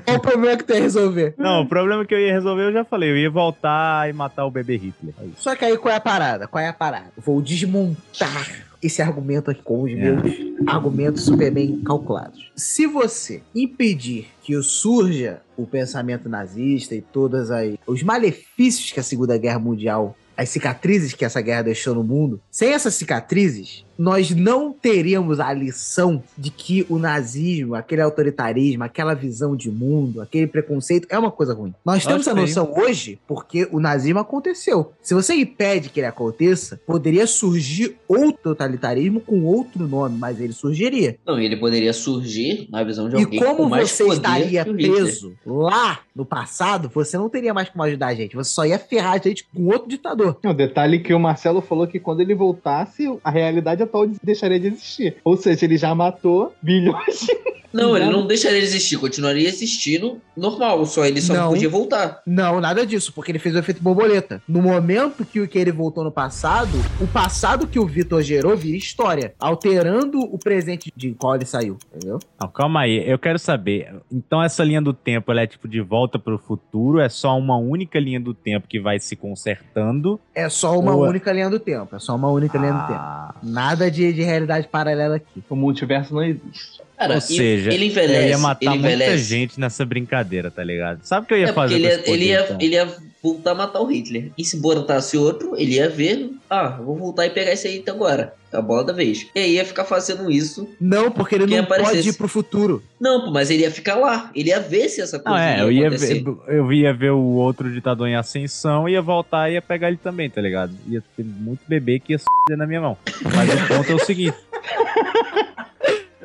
Qual 0.05 0.17
o 0.19 0.21
problema 0.21 0.57
que 0.57 0.65
tem 0.65 0.79
a 0.79 0.83
resolver? 0.83 1.35
Não, 1.39 1.63
o 1.63 1.67
problema 1.69 2.05
que 2.05 2.15
eu 2.15 2.21
ia 2.21 2.33
resolver, 2.33 2.63
eu 2.63 2.73
já 2.73 2.85
falei, 2.85 3.11
eu 3.11 3.17
ia 3.17 3.31
voltar 3.31 4.09
e 4.09 4.13
matar 4.13 4.45
o 4.45 4.51
bebê 4.51 4.77
Hitler. 4.77 5.15
É 5.21 5.25
isso. 5.25 5.37
Só 5.39 5.55
que 5.57 5.65
aí 5.65 5.77
qual 5.77 5.93
é 5.93 5.97
a 5.97 6.01
parada? 6.01 6.47
Qual 6.47 6.63
é 6.63 6.69
a 6.69 6.73
parada? 6.73 7.13
Eu 7.17 7.23
vou 7.23 7.41
desmontar 7.41 8.69
esse 8.83 9.03
argumento 9.03 9.51
aqui 9.51 9.63
com 9.63 9.83
os 9.83 9.93
meus 9.93 10.23
argumentos 10.67 11.25
super 11.25 11.51
bem 11.51 11.81
calculados. 11.83 12.51
Se 12.55 12.87
você 12.87 13.43
impedir 13.55 14.29
que 14.43 14.61
surja 14.63 15.41
o 15.57 15.67
pensamento 15.67 16.29
nazista 16.29 16.95
e 16.95 17.01
todas 17.01 17.51
as, 17.51 17.75
os 17.87 18.03
malefícios 18.03 18.93
que 18.93 19.01
a 19.01 19.03
Segunda 19.03 19.37
Guerra 19.37 19.59
Mundial, 19.59 20.17
as 20.37 20.49
cicatrizes 20.49 21.13
que 21.13 21.25
essa 21.25 21.41
guerra 21.41 21.63
deixou 21.63 21.95
no 21.95 22.05
mundo, 22.05 22.41
sem 22.51 22.73
essas 22.73 22.95
cicatrizes, 22.95 23.85
nós 23.99 24.31
não 24.31 24.73
teríamos 24.73 25.41
a 25.41 25.53
lição 25.53 26.23
de 26.37 26.51
que 26.51 26.87
o 26.89 26.99
nazismo, 26.99 27.75
aquele 27.75 28.01
autoritarismo, 28.01 28.85
aquela 28.85 29.13
visão 29.13 29.57
de 29.57 29.71
mundo, 29.71 30.21
aquele 30.21 30.47
preconceito 30.47 31.09
é 31.11 31.19
uma 31.19 31.33
coisa 31.33 31.53
ruim. 31.53 31.75
Nós 31.85 32.07
temos 32.07 32.29
a 32.29 32.35
noção 32.35 32.73
hoje 32.77 33.19
porque 33.27 33.69
o 33.73 33.81
nazismo 33.81 34.21
aconteceu. 34.21 34.93
Se 35.03 35.15
você 35.15 35.35
impede 35.35 35.89
que 35.89 35.99
ele 35.99 36.07
aconteça, 36.07 36.81
poderia 36.87 37.27
surgir 37.27 37.97
outro 38.07 38.39
totalitarismo 38.43 39.21
com 39.21 39.45
outro 39.45 39.89
nome, 39.89 40.17
mas 40.17 40.41
ele 40.41 40.53
surgiria. 40.53 41.17
Não, 41.27 41.41
e 41.41 41.45
ele 41.45 41.57
poderia 41.57 41.93
surgir 41.93 42.69
na 42.71 42.85
visão 42.85 43.09
de 43.09 43.17
E 43.17 43.25
alguém 43.25 43.41
com 43.41 43.47
como 43.47 43.69
você 43.69 44.07
estaria 44.07 44.65
preso 44.65 45.35
lá 45.45 46.01
no 46.15 46.25
passado, 46.25 46.91
você 46.93 47.17
não 47.17 47.29
teria 47.29 47.53
mais 47.53 47.69
como 47.69 47.83
ajudar 47.83 48.09
a 48.09 48.15
gente. 48.15 48.37
Você 48.37 48.51
só 48.51 48.65
ia 48.65 48.79
ferrar 48.79 49.15
a 49.15 49.19
gente 49.19 49.47
com 49.53 49.67
outro 49.67 49.89
ditador. 49.89 50.39
O 50.45 50.53
detalhe 50.53 50.97
é 50.97 51.01
que 51.01 51.15
o 51.15 51.19
Marcelo 51.19 51.61
falou 51.61 51.87
que 51.87 51.99
quando 51.99 52.21
ele 52.21 52.35
voltasse, 52.35 53.09
a 53.25 53.31
realidade 53.31 53.83
deixaria 54.23 54.61
de 54.61 54.69
existir. 54.69 55.17
Ou 55.25 55.37
seja, 55.37 55.65
ele 55.65 55.77
já 55.77 55.95
matou 55.95 56.53
bilhões 56.63 57.21
de... 57.21 57.37
Não, 57.73 57.97
ele 57.97 58.07
não 58.07 58.27
deixaria 58.27 58.59
de 58.61 58.67
existir, 58.67 58.97
continuaria 58.99 59.49
existindo 59.49 60.21
normal, 60.37 60.85
só 60.87 61.05
ele 61.05 61.21
só 61.21 61.35
não, 61.35 61.41
Não. 61.43 61.49
podia 61.51 61.69
voltar. 61.69 62.23
Não, 62.27 62.61
nada 62.61 62.87
disso, 62.87 63.13
porque 63.13 63.31
ele 63.33 63.39
fez 63.39 63.55
o 63.55 63.59
efeito 63.59 63.83
borboleta. 63.83 64.41
No 64.49 64.63
momento 64.63 65.25
que, 65.25 65.41
o- 65.41 65.49
que 65.49 65.59
ele 65.59 65.73
voltou 65.73 66.03
no 66.05 66.11
passado, 66.13 66.71
o 67.01 67.07
passado 67.07 67.67
que 67.67 67.79
o 67.79 67.87
Vitor 67.87 68.23
gerou 68.23 68.57
vira 68.57 68.77
história, 68.77 69.35
alterando 69.39 70.19
o 70.21 70.39
presente 70.39 70.93
de 70.97 71.13
qual 71.15 71.35
ele 71.35 71.45
saiu, 71.45 71.77
entendeu? 71.95 72.19
Não, 72.41 72.49
calma 72.49 72.81
aí, 72.81 73.03
eu 73.09 73.19
quero 73.19 73.39
saber. 73.39 73.95
Então 74.11 74.43
essa 74.43 74.63
linha 74.65 74.81
do 74.81 74.93
tempo, 74.95 75.31
ela 75.31 75.43
é 75.43 75.47
tipo 75.47 75.69
de 75.69 75.81
volta 75.81 76.19
pro 76.19 76.39
futuro? 76.39 77.01
É 77.01 77.09
só 77.09 77.37
uma 77.37 77.57
única 77.59 77.99
linha 78.01 78.21
do 78.21 78.33
tempo 78.33 78.67
que 78.69 78.81
vai 78.81 78.99
se 78.99 79.15
consertando? 79.17 80.21
É 80.35 80.49
só 80.49 80.79
uma 80.79 80.95
Ou- 80.95 81.07
única 81.09 81.33
linha 81.33 81.51
do 81.51 81.59
tempo. 81.59 81.95
É 81.97 81.99
só 81.99 82.15
uma 82.15 82.31
única 82.31 82.57
linha 82.59 82.73
do 82.73 82.79
Ah. 82.79 83.35
tempo. 83.35 83.53
Nada 83.53 83.91
de, 83.91 84.13
de 84.13 84.23
realidade 84.23 84.69
paralela 84.69 85.17
aqui. 85.17 85.43
O 85.49 85.57
multiverso 85.57 86.15
não 86.15 86.23
existe. 86.23 86.81
Cara, 86.99 87.15
Ou 87.15 87.21
seja, 87.21 87.73
ele 87.73 87.87
envelhece, 87.87 88.25
eu 88.25 88.29
ia 88.31 88.39
matar 88.39 88.61
ele 88.63 88.71
muita 88.81 88.89
envelhece. 88.89 89.23
gente 89.23 89.61
nessa 89.61 89.85
brincadeira, 89.85 90.51
tá 90.51 90.65
ligado? 90.65 90.99
Sabe 91.05 91.25
o 91.25 91.29
que 91.29 91.35
eu 91.35 91.39
ia 91.39 91.49
É 91.51 91.53
fazer 91.53 91.75
ele 91.77 91.85
ia, 91.87 91.99
poder, 91.99 92.11
ele, 92.13 92.25
ia, 92.25 92.41
então? 92.41 92.57
ele 92.61 92.75
ia 92.75 92.89
voltar 93.23 93.51
a 93.53 93.55
matar 93.55 93.81
o 93.81 93.87
Hitler. 93.87 94.31
E 94.37 94.45
se 94.45 94.57
botasse 94.61 95.17
outro, 95.17 95.55
ele 95.57 95.75
ia 95.77 95.89
ver. 95.89 96.31
Ah, 96.51 96.69
vou 96.83 96.97
voltar 96.97 97.27
e 97.27 97.31
pegar 97.31 97.53
esse 97.53 97.69
aí 97.69 97.79
então 97.79 97.95
agora. 97.95 98.35
É 98.53 98.57
a 98.57 98.63
bola 98.63 98.83
da 98.83 98.93
vez. 98.93 99.27
E 99.35 99.39
aí 99.39 99.53
ia 99.55 99.65
ficar 99.65 99.85
fazendo 99.85 100.29
isso. 100.31 100.69
Não, 100.81 101.11
porque 101.11 101.35
ele 101.37 101.47
não 101.47 101.65
pode 101.67 101.81
aparecesse. 101.83 102.09
ir 102.09 102.13
pro 102.15 102.27
futuro. 102.27 102.83
Não, 102.99 103.31
mas 103.31 103.51
ele 103.51 103.63
ia 103.63 103.71
ficar 103.71 103.95
lá. 103.95 104.31
Ele 104.35 104.49
ia 104.49 104.59
ver 104.59 104.89
se 104.89 105.01
essa 105.01 105.19
Não, 105.19 105.25
coisa 105.25 105.41
é, 105.45 105.57
ia 105.59 105.63
eu 105.63 105.71
ia, 105.73 105.87
acontecer. 105.89 106.15
ver, 106.25 106.37
eu 106.49 106.73
ia 106.73 106.93
ver 106.95 107.11
o 107.13 107.21
outro 107.35 107.71
ditador 107.73 108.09
em 108.09 108.17
ascensão, 108.17 108.89
ia 108.89 109.03
voltar 109.03 109.51
e 109.51 109.55
ia 109.55 109.63
pegar 109.63 109.87
ele 109.89 109.99
também, 110.03 110.29
tá 110.31 110.41
ligado? 110.41 110.73
Ia 110.89 111.03
ter 111.17 111.23
muito 111.25 111.61
bebê 111.69 112.01
que 112.01 112.13
ia 112.15 112.19
se 112.19 112.25
na 112.57 112.67
minha 112.67 112.81
mão. 112.81 112.97
Mas 113.23 113.53
o 113.55 113.69
ponto 113.69 113.93
é 113.93 113.95
o 113.95 113.99
seguinte. 114.05 114.37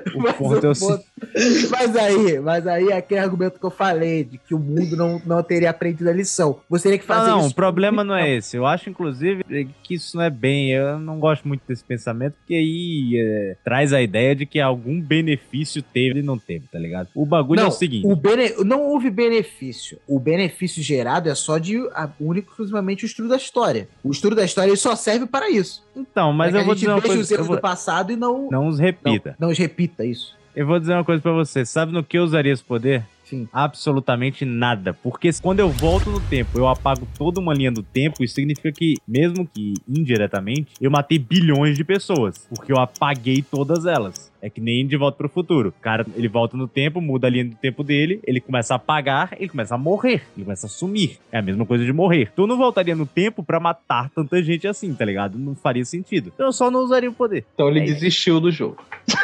O 0.15 0.19
Mas, 0.21 0.35
ponto 0.35 0.65
é 0.65 0.69
o 0.69 0.75
seguinte. 0.75 1.03
ponto- 1.03 1.69
mas 1.71 1.95
aí, 1.95 2.39
mas 2.39 2.67
aí 2.67 2.87
é 2.89 2.97
aquele 2.97 3.19
argumento 3.21 3.59
que 3.59 3.65
eu 3.65 3.71
falei, 3.71 4.23
de 4.23 4.37
que 4.37 4.53
o 4.53 4.59
mundo 4.59 4.95
não, 4.95 5.21
não 5.25 5.41
teria 5.41 5.69
aprendido 5.69 6.09
a 6.09 6.13
lição. 6.13 6.59
Você 6.69 6.83
teria 6.83 6.99
que 6.99 7.05
fazer 7.05 7.29
Não, 7.29 7.37
não, 7.37 7.39
isso. 7.45 7.51
o 7.51 7.55
problema 7.55 8.03
não 8.03 8.15
é 8.15 8.35
esse. 8.35 8.57
Eu 8.57 8.65
acho, 8.65 8.89
inclusive, 8.89 9.43
que 9.81 9.95
isso 9.95 10.17
não 10.17 10.23
é 10.23 10.29
bem. 10.29 10.71
Eu 10.71 10.99
não 10.99 11.19
gosto 11.19 11.47
muito 11.47 11.61
desse 11.67 11.83
pensamento, 11.83 12.33
porque 12.35 12.53
aí 12.53 13.13
é, 13.17 13.55
traz 13.63 13.93
a 13.93 14.01
ideia 14.01 14.35
de 14.35 14.45
que 14.45 14.59
algum 14.59 14.99
benefício 15.01 15.81
teve 15.81 16.19
e 16.19 16.23
não 16.23 16.37
teve, 16.37 16.65
tá 16.71 16.77
ligado? 16.77 17.07
O 17.15 17.25
bagulho 17.25 17.59
não, 17.61 17.67
é 17.67 17.69
o 17.69 17.71
seguinte. 17.71 18.05
o 18.05 18.15
bene- 18.15 18.53
não 18.65 18.81
houve 18.83 19.09
benefício. 19.09 19.97
O 20.07 20.19
benefício 20.19 20.83
gerado 20.83 21.29
é 21.29 21.35
só 21.35 21.57
de 21.57 21.77
único 22.19 22.51
exclusivamente 22.51 23.05
o 23.05 23.07
estudo 23.07 23.29
da 23.29 23.37
história. 23.37 23.87
O 24.03 24.11
estudo 24.11 24.35
da 24.35 24.43
história 24.45 24.75
só 24.75 24.95
serve 24.95 25.25
para 25.25 25.49
isso. 25.49 25.83
Então, 25.95 26.33
mas 26.33 26.51
Pra 26.51 26.61
eu 26.61 26.65
vou 26.65 26.75
dizer 26.75 26.87
uma 26.87 26.97
os 26.97 27.03
coisa. 27.03 27.33
Eu 27.33 27.37
erros 27.37 27.47
vou, 27.47 27.55
do 27.55 27.61
passado 27.61 28.11
e 28.11 28.15
não, 28.15 28.49
não 28.49 28.67
os 28.67 28.79
repita. 28.79 29.35
não 29.39 29.49
os 29.49 29.57
repita 29.57 30.05
isso. 30.05 30.35
Eu 30.55 30.67
vou 30.67 30.79
dizer 30.79 30.93
uma 30.93 31.03
coisa 31.03 31.21
pra 31.21 31.31
você. 31.31 31.65
Sabe 31.65 31.91
no 31.91 32.03
que 32.03 32.17
eu 32.17 32.23
usaria 32.23 32.53
esse 32.53 32.63
poder? 32.63 33.03
Sim. 33.23 33.47
Absolutamente 33.51 34.45
nada. 34.45 34.93
Porque 34.93 35.29
quando 35.41 35.59
eu 35.59 35.69
volto 35.69 36.09
no 36.11 36.19
tempo, 36.19 36.57
eu 36.57 36.67
apago 36.67 37.07
toda 37.17 37.39
uma 37.39 37.53
linha 37.53 37.71
do 37.71 37.81
tempo, 37.81 38.23
isso 38.23 38.35
significa 38.35 38.71
que, 38.71 38.95
mesmo 39.07 39.47
que 39.47 39.73
indiretamente, 39.87 40.73
eu 40.79 40.91
matei 40.91 41.17
bilhões 41.17 41.75
de 41.75 41.83
pessoas. 41.83 42.37
Porque 42.49 42.71
eu 42.71 42.77
apaguei 42.77 43.41
todas 43.41 43.85
elas. 43.85 44.31
É 44.43 44.49
que 44.49 44.59
nem 44.59 44.85
de 44.85 44.97
volta 44.97 45.17
pro 45.17 45.29
futuro. 45.29 45.69
O 45.69 45.81
cara, 45.81 46.05
ele 46.17 46.27
volta 46.27 46.57
no 46.57 46.67
tempo, 46.67 46.99
muda 46.99 47.27
a 47.27 47.29
linha 47.29 47.45
do 47.45 47.55
tempo 47.55 47.81
dele, 47.81 48.19
ele 48.27 48.41
começa 48.41 48.73
a 48.73 48.77
apagar, 48.77 49.29
ele 49.39 49.47
começa 49.47 49.73
a 49.73 49.77
morrer, 49.77 50.21
ele 50.35 50.43
começa 50.43 50.65
a 50.67 50.69
sumir. 50.69 51.17
É 51.31 51.37
a 51.37 51.41
mesma 51.41 51.65
coisa 51.65 51.85
de 51.85 51.93
morrer. 51.93 52.29
Tu 52.35 52.45
não 52.45 52.57
voltaria 52.57 52.93
no 52.93 53.05
tempo 53.05 53.41
pra 53.41 53.57
matar 53.57 54.09
tanta 54.09 54.43
gente 54.43 54.67
assim, 54.67 54.93
tá 54.93 55.05
ligado? 55.05 55.39
Não 55.39 55.55
faria 55.55 55.85
sentido. 55.85 56.31
Então 56.33 56.47
eu 56.47 56.51
só 56.51 56.69
não 56.69 56.81
usaria 56.81 57.09
o 57.09 57.13
poder. 57.13 57.45
Então 57.53 57.69
ele 57.69 57.79
É 57.79 57.83
desistiu 57.85 58.41
do 58.41 58.51
jogo. 58.51 58.83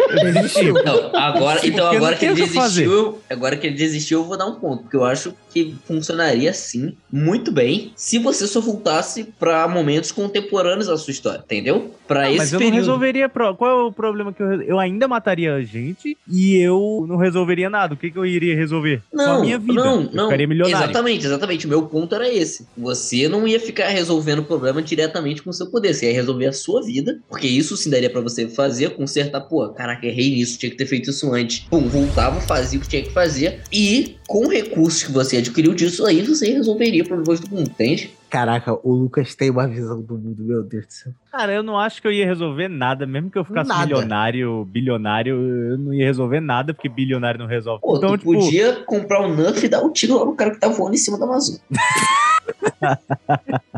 Ele 0.09 0.31
desistiu. 0.39 0.73
Não, 0.73 1.13
agora, 1.15 1.59
então 1.67 1.83
Porque 1.85 1.97
agora 1.97 2.15
que 2.15 2.25
ele 2.25 2.33
o 2.41 2.47
que 2.47 2.53
fazer. 2.53 2.83
desistiu, 2.85 3.19
agora 3.29 3.57
que 3.57 3.67
ele 3.67 3.75
desistiu, 3.75 4.19
eu 4.19 4.25
vou 4.25 4.37
dar 4.37 4.45
um 4.45 4.55
ponto, 4.55 4.83
porque 4.83 4.95
eu 4.95 5.03
acho 5.03 5.33
que 5.51 5.75
funcionaria 5.87 6.53
sim, 6.53 6.95
muito 7.11 7.51
bem, 7.51 7.91
se 7.95 8.19
você 8.19 8.45
só 8.47 8.59
voltasse 8.61 9.23
pra 9.39 9.67
momentos 9.67 10.11
contemporâneos 10.11 10.87
da 10.87 10.97
sua 10.97 11.11
história, 11.11 11.39
entendeu? 11.43 11.93
Pra 12.07 12.21
Ah, 12.21 12.29
esse 12.29 12.37
mas 12.37 12.53
eu 12.53 12.59
período. 12.59 12.73
não 12.75 12.79
resolveria. 12.81 13.29
pro- 13.29 13.55
Qual 13.55 13.69
é 13.71 13.83
o 13.87 13.91
problema 13.91 14.33
que 14.33 14.41
eu. 14.41 14.61
Eu 14.63 14.79
ainda 14.79 15.07
mataria 15.07 15.53
a 15.55 15.61
gente 15.61 16.17
e 16.27 16.55
eu 16.57 17.05
não 17.07 17.17
resolveria 17.17 17.69
nada. 17.69 17.93
O 17.93 17.97
que, 17.97 18.09
que 18.11 18.17
eu 18.17 18.25
iria 18.25 18.55
resolver? 18.55 19.01
Só 19.11 19.17
Não, 19.17 19.35
a 19.37 19.41
minha 19.41 19.59
vida. 19.59 19.73
não, 19.73 20.01
eu 20.03 20.09
não. 20.11 20.23
ficaria 20.25 20.47
milionário. 20.47 20.85
Exatamente, 20.85 21.25
exatamente. 21.25 21.65
O 21.65 21.69
meu 21.69 21.83
ponto 21.83 22.15
era 22.15 22.27
esse. 22.31 22.65
Você 22.77 23.27
não 23.27 23.47
ia 23.47 23.59
ficar 23.59 23.87
resolvendo 23.89 24.39
o 24.39 24.43
problema 24.45 24.81
diretamente 24.81 25.41
com 25.43 25.49
o 25.51 25.53
seu 25.53 25.67
poder. 25.69 25.93
Você 25.93 26.07
ia 26.07 26.13
resolver 26.13 26.47
a 26.47 26.53
sua 26.53 26.81
vida, 26.83 27.19
porque 27.29 27.47
isso 27.47 27.77
sim 27.77 27.89
daria 27.89 28.09
pra 28.09 28.21
você 28.21 28.47
fazer, 28.47 28.91
consertar. 28.95 29.41
Pô, 29.41 29.69
caraca, 29.69 30.05
errei 30.07 30.31
nisso, 30.31 30.57
tinha 30.57 30.69
que 30.71 30.77
ter 30.77 30.85
feito 30.87 31.09
isso 31.11 31.31
antes. 31.33 31.59
Pum, 31.69 31.87
voltava, 31.87 32.39
fazia 32.41 32.79
o 32.79 32.81
que 32.81 32.87
tinha 32.89 33.03
que 33.03 33.11
fazer. 33.11 33.61
E 33.71 34.15
com 34.27 34.47
recursos 34.47 35.03
que 35.03 35.11
você 35.11 35.38
adquiriu 35.39 35.73
disso 35.73 36.05
aí, 36.05 36.21
você 36.21 36.51
resolveria 36.51 37.03
problemas 37.03 37.39
do 37.39 37.49
mundo, 37.49 37.69
entende? 37.69 38.11
Caraca, 38.29 38.77
o 38.83 38.93
Lucas 38.93 39.33
tem 39.33 39.49
uma 39.49 39.67
visão 39.67 40.01
do 40.01 40.17
mundo, 40.17 40.43
meu 40.43 40.63
Deus 40.63 40.85
do 40.85 40.93
céu. 40.93 41.13
Cara, 41.31 41.51
eu 41.51 41.63
não 41.63 41.77
acho 41.77 42.01
que 42.01 42.07
eu 42.07 42.11
ia 42.11 42.25
resolver 42.25 42.67
nada. 42.67 43.05
Mesmo 43.05 43.29
que 43.29 43.37
eu 43.37 43.43
ficasse 43.43 43.67
Nada. 43.67 43.85
milionário, 43.85 44.65
bilionário, 44.65 45.35
eu 45.71 45.77
não 45.77 45.93
ia 45.93 46.05
resolver 46.05 46.39
nada, 46.39 46.73
porque 46.73 46.87
bilionário 46.87 47.39
não 47.39 47.47
resolve. 47.47 47.81
Pô, 47.81 47.97
então, 47.97 48.11
tu 48.11 48.17
tipo. 48.19 48.33
podia 48.33 48.75
comprar 48.85 49.21
um 49.21 49.35
Nuff 49.35 49.65
e 49.65 49.69
dar 49.69 49.81
um 49.81 49.91
tiro 49.91 50.17
lá 50.17 50.25
no 50.25 50.35
cara 50.35 50.51
que 50.51 50.59
tá 50.59 50.67
voando 50.67 50.95
em 50.95 50.97
cima 50.97 51.17
da 51.17 51.25
Amazônia. 51.25 51.61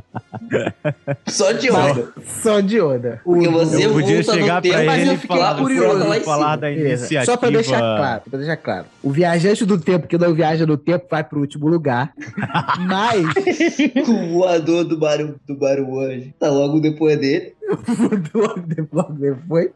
Só 1.27 1.51
de 1.51 1.71
onda. 1.71 2.09
Só 2.25 2.59
de 2.59 2.81
onda. 2.81 3.21
Porque 3.23 3.47
você 3.47 3.85
eu 3.85 3.93
podia 3.93 4.23
chegar 4.23 4.61
pra 4.61 4.71
tempo, 4.71 4.85
mas 4.85 5.01
ele 5.01 5.09
eu 5.09 5.13
e 5.13 5.17
fiquei 5.17 5.37
falar, 5.37 5.57
curioso 5.57 6.23
falar, 6.23 6.55
da 6.55 6.71
iniciativa. 6.71 7.25
Só 7.25 7.37
pra 7.37 7.49
deixar 7.49 7.79
claro, 7.79 8.21
pra 8.29 8.37
deixar 8.37 8.57
claro. 8.57 8.85
O 9.03 9.11
viajante 9.11 9.65
do 9.65 9.77
tempo 9.77 10.07
que 10.07 10.17
não 10.17 10.33
viaja 10.33 10.65
no 10.65 10.77
tempo 10.77 11.05
vai 11.09 11.23
pro 11.23 11.39
último 11.39 11.67
lugar. 11.67 12.13
Mas 12.79 13.23
o 14.07 14.40
voador 14.41 14.83
do 14.83 14.97
Baru, 14.97 15.39
do 15.45 15.55
Baru 15.55 15.91
hoje 15.91 16.33
tá 16.39 16.49
logo 16.49 16.79
depois 16.79 17.19
dele. 17.19 17.53
logo 18.33 18.59
de- 18.61 18.87
logo 18.91 19.13
depois, 19.13 19.69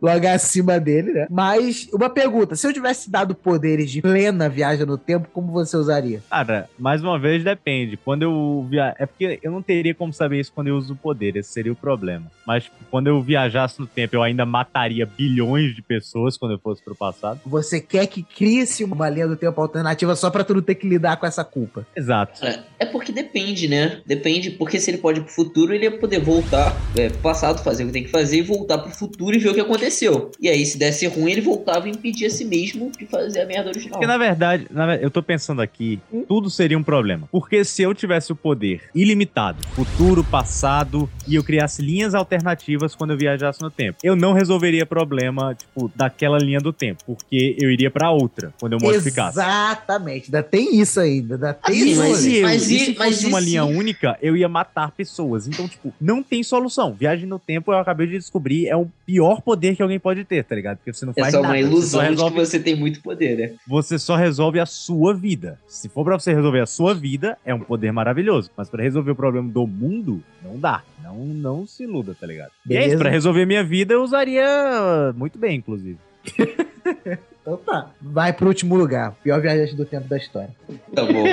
logo 0.00 0.26
acima 0.28 0.78
dele, 0.78 1.12
né? 1.12 1.26
Mas 1.30 1.88
uma 1.92 2.08
pergunta: 2.10 2.54
se 2.56 2.66
eu 2.66 2.72
tivesse 2.72 3.10
dado 3.10 3.34
poderes 3.34 3.90
de 3.90 4.02
plena 4.02 4.48
viagem 4.48 4.86
no 4.86 4.98
tempo, 4.98 5.28
como 5.32 5.52
você 5.52 5.76
usaria? 5.76 6.22
Cara, 6.30 6.68
mais 6.78 7.02
uma 7.02 7.18
vez 7.18 7.44
depende. 7.44 7.96
Quando 7.96 8.22
eu 8.22 8.66
via... 8.68 8.94
É 8.98 9.06
porque 9.06 9.38
eu 9.42 9.50
não 9.52 9.62
teria 9.62 9.94
como 9.94 10.12
saber 10.12 10.40
isso 10.40 10.52
quando 10.52 10.68
eu 10.68 10.76
uso 10.76 10.94
o 10.94 10.96
poder, 10.96 11.36
esse 11.36 11.52
seria 11.52 11.72
o 11.72 11.76
problema. 11.76 12.26
Mas 12.46 12.70
quando 12.90 13.06
eu 13.06 13.22
viajasse 13.22 13.78
no 13.80 13.86
tempo, 13.86 14.16
eu 14.16 14.22
ainda 14.22 14.44
mataria 14.44 15.06
bilhões 15.06 15.74
de 15.74 15.82
pessoas 15.82 16.36
quando 16.36 16.52
eu 16.52 16.58
fosse 16.58 16.82
pro 16.82 16.94
passado. 16.94 17.40
Você 17.46 17.80
quer 17.80 18.06
que 18.06 18.22
crie-se 18.22 18.82
uma 18.84 19.08
linha 19.08 19.28
do 19.28 19.36
tempo 19.36 19.60
alternativa 19.60 20.16
só 20.16 20.30
pra 20.30 20.42
tu 20.44 20.54
não 20.54 20.62
ter 20.62 20.74
que 20.74 20.88
lidar 20.88 21.16
com 21.16 21.26
essa 21.26 21.44
culpa? 21.44 21.86
Exato. 21.96 22.44
É, 22.44 22.60
é 22.80 22.86
porque 22.86 23.12
depende, 23.12 23.68
né? 23.68 24.00
Depende, 24.06 24.50
porque 24.50 24.78
se 24.80 24.90
ele 24.90 24.98
pode 24.98 25.20
ir 25.20 25.22
pro 25.22 25.32
futuro, 25.32 25.72
ele 25.74 25.84
ia 25.84 25.98
poder 25.98 26.20
voltar, 26.20 26.74
é, 26.96 27.08
pro 27.08 27.20
passado, 27.40 27.62
fazer 27.64 27.84
o 27.84 27.86
que 27.86 27.92
tem 27.92 28.04
que 28.04 28.10
fazer 28.10 28.36
e 28.38 28.42
voltar 28.42 28.78
pro 28.78 28.90
futuro 28.92 29.34
e 29.34 29.38
ver 29.38 29.48
o 29.50 29.54
que 29.54 29.60
aconteceu. 29.60 30.30
E 30.40 30.48
aí, 30.48 30.64
se 30.66 30.76
desse 30.78 31.06
ruim, 31.06 31.32
ele 31.32 31.40
voltava 31.40 31.88
e 31.88 31.92
impedia 31.92 32.26
a 32.26 32.30
si 32.30 32.44
mesmo 32.44 32.92
de 32.98 33.06
fazer 33.06 33.40
a 33.40 33.46
merda 33.46 33.70
original. 33.70 33.92
Porque 33.98 34.06
na 34.06 34.18
verdade, 34.18 34.66
na 34.70 34.86
ver- 34.86 35.02
eu 35.02 35.10
tô 35.10 35.22
pensando 35.22 35.62
aqui, 35.62 35.98
tudo 36.28 36.50
seria 36.50 36.76
um 36.76 36.82
problema. 36.82 37.26
Porque 37.32 37.64
se 37.64 37.82
eu 37.82 37.94
tivesse 37.94 38.30
o 38.32 38.36
poder 38.36 38.82
ilimitado, 38.94 39.58
futuro, 39.74 40.22
passado, 40.22 41.08
e 41.26 41.34
eu 41.34 41.42
criasse 41.42 41.80
linhas 41.80 42.14
alternativas 42.14 42.94
quando 42.94 43.12
eu 43.12 43.16
viajasse 43.16 43.62
no 43.62 43.70
tempo, 43.70 43.98
eu 44.02 44.14
não 44.14 44.32
resolveria 44.34 44.84
problema, 44.84 45.54
tipo, 45.54 45.90
daquela 45.96 46.38
linha 46.38 46.60
do 46.60 46.72
tempo. 46.72 47.00
Porque 47.06 47.56
eu 47.58 47.70
iria 47.70 47.90
pra 47.90 48.10
outra 48.10 48.52
quando 48.60 48.74
eu 48.74 48.78
modificasse. 48.80 49.38
Exatamente, 49.38 50.26
ainda 50.26 50.42
tem 50.42 50.78
isso 50.80 51.00
ainda, 51.00 51.34
ainda 51.36 51.54
tem 51.54 51.76
isso. 51.76 52.16
se, 52.16 52.36
eu, 52.36 52.42
mas 52.42 52.62
se 52.62 52.94
mas 52.98 53.14
fosse 53.14 53.24
e 53.24 53.28
uma 53.28 53.40
linha 53.40 53.64
única, 53.64 54.18
eu 54.20 54.36
ia 54.36 54.48
matar 54.48 54.90
pessoas. 54.90 55.48
Então, 55.48 55.66
tipo, 55.66 55.94
não 56.00 56.22
tem 56.22 56.42
solução. 56.42 56.94
Viagem 57.20 57.28
no 57.28 57.38
tempo, 57.38 57.72
eu 57.72 57.78
acabei 57.78 58.06
de 58.06 58.18
descobrir, 58.18 58.66
é 58.68 58.76
o 58.76 58.86
pior 59.06 59.40
poder 59.42 59.76
que 59.76 59.82
alguém 59.82 59.98
pode 59.98 60.24
ter, 60.24 60.42
tá 60.44 60.54
ligado? 60.54 60.78
Porque 60.78 60.92
você 60.92 61.04
não 61.04 61.12
É 61.16 61.20
faz 61.20 61.34
só 61.34 61.42
nada. 61.42 61.54
uma 61.54 61.58
você 61.58 61.66
só 61.66 61.68
ilusão 61.70 62.00
de 62.02 62.08
resolve 62.10 62.34
que 62.34 62.40
você 62.46 62.60
tem 62.60 62.74
muito 62.76 63.02
poder, 63.02 63.36
né? 63.36 63.52
você 63.66 63.98
só 63.98 64.16
resolve 64.16 64.58
a 64.60 64.66
sua 64.66 65.14
vida. 65.14 65.58
Se 65.66 65.88
for 65.88 66.04
pra 66.04 66.18
você 66.18 66.32
resolver 66.34 66.60
a 66.60 66.66
sua 66.66 66.94
vida, 66.94 67.36
é 67.44 67.54
um 67.54 67.60
poder 67.60 67.92
maravilhoso. 67.92 68.50
Mas 68.56 68.68
pra 68.68 68.82
resolver 68.82 69.10
o 69.10 69.16
problema 69.16 69.48
do 69.48 69.66
mundo, 69.66 70.22
não 70.42 70.58
dá. 70.58 70.82
Não, 71.02 71.16
não 71.16 71.66
se 71.66 71.82
iluda, 71.84 72.14
tá 72.18 72.26
ligado? 72.26 72.50
E 72.66 72.72
é 72.72 72.78
Beleza. 72.78 72.88
isso, 72.94 72.98
pra 72.98 73.10
resolver 73.10 73.42
a 73.42 73.46
minha 73.46 73.64
vida, 73.64 73.94
eu 73.94 74.02
usaria 74.02 75.12
muito 75.16 75.38
bem, 75.38 75.56
inclusive. 75.58 75.98
Então 77.42 77.56
tá. 77.56 77.90
Vai 78.02 78.34
pro 78.34 78.48
último 78.48 78.76
lugar. 78.76 79.14
Pior 79.24 79.40
viajante 79.40 79.74
do 79.74 79.86
tempo 79.86 80.06
da 80.06 80.18
história. 80.18 80.50
Tá 80.94 81.02
bom. 81.02 81.24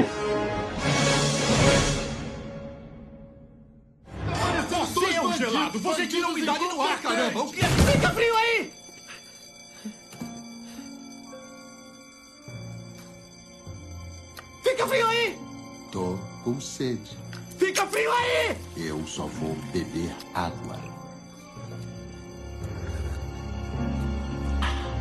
Você 5.74 6.07
tira 6.07 6.28
a 6.28 6.30
umidade 6.30 6.68
do 6.70 6.82
ar, 6.82 7.01
caramba! 7.01 7.41
O 7.41 7.51
que 7.51 7.59
é? 7.59 7.68
Fica 7.68 8.09
frio 8.11 8.36
aí! 8.36 8.74
Fica 14.63 14.88
frio 14.88 15.07
aí! 15.07 15.39
Tô 15.91 16.18
com 16.43 16.59
sede. 16.61 17.18
Fica 17.57 17.86
frio 17.88 18.11
aí! 18.11 18.57
Eu 18.78 19.05
só 19.05 19.26
vou 19.26 19.55
beber 19.74 20.15
água. 20.34 20.78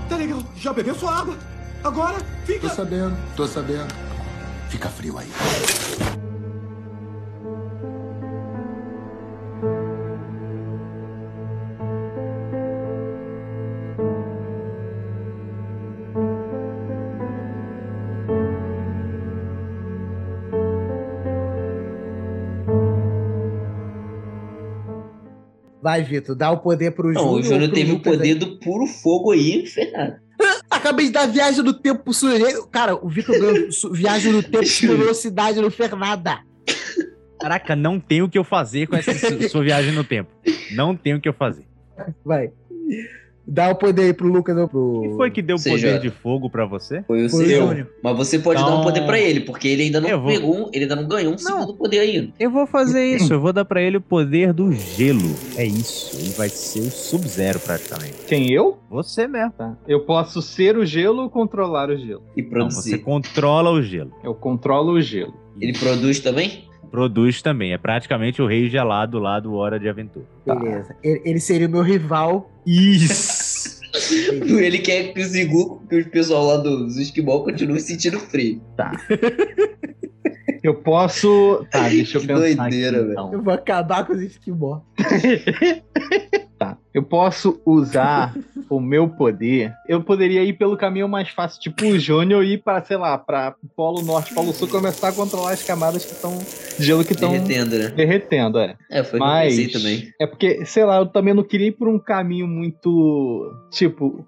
Tá 0.08 0.16
legal, 0.16 0.42
já 0.56 0.72
bebeu 0.72 0.94
sua 0.94 1.20
água? 1.20 1.38
Agora 1.84 2.18
fica. 2.44 2.68
Tô 2.68 2.74
sabendo, 2.74 3.16
tô 3.36 3.46
sabendo. 3.46 3.94
Fica 4.68 4.88
frio 4.88 5.18
aí. 5.18 5.28
Vai, 25.86 26.02
Vitor, 26.02 26.34
dá 26.34 26.50
o 26.50 26.58
poder 26.58 26.90
pro 26.90 27.12
Não, 27.12 27.22
Júnior. 27.22 27.38
o 27.38 27.42
Júnior 27.44 27.70
teve 27.70 27.92
o 27.92 28.00
poder 28.00 28.30
aí. 28.30 28.34
do 28.34 28.58
puro 28.58 28.88
fogo 28.88 29.30
aí, 29.30 29.64
Fernando. 29.68 30.16
Acabei 30.68 31.06
de 31.06 31.12
dar 31.12 31.26
viagem 31.28 31.62
no 31.62 31.72
tempo 31.72 32.02
pro 32.02 32.12
sujeito. 32.12 32.66
Cara, 32.72 32.96
o 32.96 33.08
Vitor 33.08 33.38
ganhou 33.38 33.68
viagem 33.94 34.32
no 34.32 34.42
tempo 34.42 34.64
por 34.64 34.96
velocidade 34.98 35.60
não 35.60 35.70
fez 35.70 35.88
nada. 35.92 36.40
Caraca, 37.40 37.76
não 37.76 38.00
tem 38.00 38.20
o 38.20 38.28
que 38.28 38.36
eu 38.36 38.42
fazer 38.42 38.88
com 38.88 38.96
essa 38.96 39.14
su- 39.14 39.48
sua 39.48 39.62
viagem 39.62 39.92
no 39.92 40.02
tempo. 40.02 40.28
Não 40.72 40.96
tem 40.96 41.14
o 41.14 41.20
que 41.20 41.28
eu 41.28 41.32
fazer. 41.32 41.64
Vai. 42.24 42.50
Dá 43.48 43.70
o 43.70 43.76
poder 43.76 44.02
aí 44.02 44.12
pro 44.12 44.26
Lucas 44.28 44.56
ou 44.56 44.66
pro. 44.68 45.00
Quem 45.02 45.16
foi 45.16 45.30
que 45.30 45.40
deu 45.40 45.56
o 45.56 45.62
poder 45.62 46.00
de 46.00 46.10
fogo 46.10 46.50
pra 46.50 46.66
você? 46.66 47.02
Foi 47.06 47.24
o 47.24 47.30
seu. 47.30 47.86
Mas 48.02 48.16
você 48.16 48.38
pode 48.38 48.60
dar 48.60 48.66
um 48.66 48.70
Então- 48.80 48.82
poder 48.84 49.06
pra 49.06 49.18
ele, 49.20 49.40
porque 49.40 49.68
ele 49.68 49.84
ainda 49.84 50.00
não 50.00 50.20
vou- 50.20 50.28
pegou, 50.32 50.56
um- 50.56 50.70
ele 50.72 50.84
ainda 50.84 50.96
não 50.96 51.06
ganhou 51.06 51.32
um 51.32 51.38
segundo 51.38 51.74
poder 51.74 52.00
ainda. 52.00 52.32
Eu 52.40 52.50
vou 52.50 52.66
fazer 52.66 53.04
isso, 53.14 53.32
eu 53.32 53.40
vou 53.40 53.52
dar 53.52 53.64
pra 53.64 53.80
ele 53.80 53.98
o 53.98 54.00
poder 54.00 54.52
do 54.52 54.72
gelo. 54.72 55.34
É 55.56 55.64
isso, 55.64 56.18
ele 56.18 56.30
vai 56.30 56.48
ser 56.48 56.80
o 56.80 56.90
Sub-Zero 56.90 57.60
praticamente. 57.60 58.24
Quem 58.26 58.52
eu? 58.52 58.78
Você 58.90 59.26
mesmo. 59.28 59.52
Tá. 59.52 59.76
Eu 59.86 60.00
posso 60.00 60.42
ser 60.42 60.76
o 60.76 60.84
gelo 60.84 61.22
ou 61.22 61.30
controlar 61.30 61.88
o 61.90 61.96
gelo? 61.96 62.22
E 62.36 62.42
Não, 62.42 62.48
produzir. 62.50 62.90
você 62.90 62.98
controla 62.98 63.70
o 63.70 63.80
gelo. 63.82 64.10
Eu 64.24 64.34
controlo 64.34 64.92
o 64.92 65.00
gelo. 65.00 65.34
Ele 65.60 65.72
produz 65.72 66.20
também? 66.20 66.65
Produz 66.90 67.42
também, 67.42 67.72
é 67.72 67.78
praticamente 67.78 68.40
o 68.40 68.46
rei 68.46 68.68
gelado 68.68 69.18
lá 69.18 69.38
do 69.40 69.54
Hora 69.54 69.78
de 69.78 69.88
Aventura. 69.88 70.24
Beleza. 70.46 70.94
Ele, 71.02 71.22
ele 71.24 71.40
seria 71.40 71.66
o 71.66 71.70
meu 71.70 71.82
rival. 71.82 72.50
Isso! 72.66 73.76
Ele 74.46 74.78
quer 74.78 75.14
que 75.14 75.20
os 75.20 75.34
Igu, 75.34 75.80
que 75.88 76.00
o 76.00 76.10
pessoal 76.10 76.44
lá 76.46 76.56
do- 76.58 76.84
dos 76.84 76.98
esquimó 76.98 77.38
continue 77.40 77.80
sentindo 77.80 78.18
frio. 78.20 78.60
Eu 80.66 80.74
posso. 80.74 81.64
Tá, 81.70 81.82
deixa 81.88 82.16
eu 82.16 82.20
Que 82.22 82.26
pensar. 82.26 82.40
doideira, 82.40 82.96
aqui, 82.96 83.06
velho. 83.06 83.12
então. 83.12 83.32
Eu 83.32 83.42
vou 83.42 83.54
acabar 83.54 84.04
com 84.04 84.12
os 84.12 84.20
esquimó. 84.20 84.80
Tá. 86.58 86.78
Eu 86.94 87.02
posso 87.02 87.60
usar 87.66 88.34
o 88.70 88.80
meu 88.80 89.10
poder, 89.10 89.74
eu 89.86 90.02
poderia 90.02 90.42
ir 90.42 90.54
pelo 90.54 90.74
caminho 90.74 91.06
mais 91.06 91.28
fácil, 91.28 91.60
tipo 91.60 91.84
o 91.84 91.98
Júnior 91.98 92.42
ir 92.42 92.62
para, 92.62 92.82
sei 92.82 92.96
lá, 92.96 93.18
para 93.18 93.54
Polo 93.76 94.00
Norte, 94.02 94.32
Polo 94.32 94.54
Sul, 94.54 94.66
começar 94.66 95.08
a 95.08 95.12
controlar 95.12 95.50
as 95.52 95.62
camadas 95.62 96.06
que 96.06 96.12
estão 96.12 96.38
gelo 96.78 97.04
que 97.04 97.12
estão 97.12 97.30
Derretendo, 97.30 97.76
né? 97.78 97.88
derretendo, 97.94 98.58
é. 98.58 98.74
É, 98.90 99.04
foi 99.04 99.20
o 99.20 99.22
que 99.22 99.28
eu 99.28 99.30
Mas 99.30 99.72
também. 99.72 100.08
é 100.18 100.26
porque, 100.26 100.64
sei 100.64 100.84
lá, 100.86 100.96
eu 100.96 101.04
também 101.04 101.34
não 101.34 101.42
queria 101.44 101.66
ir 101.66 101.72
por 101.72 101.88
um 101.88 101.98
caminho 101.98 102.46
muito, 102.48 103.52
tipo, 103.70 104.26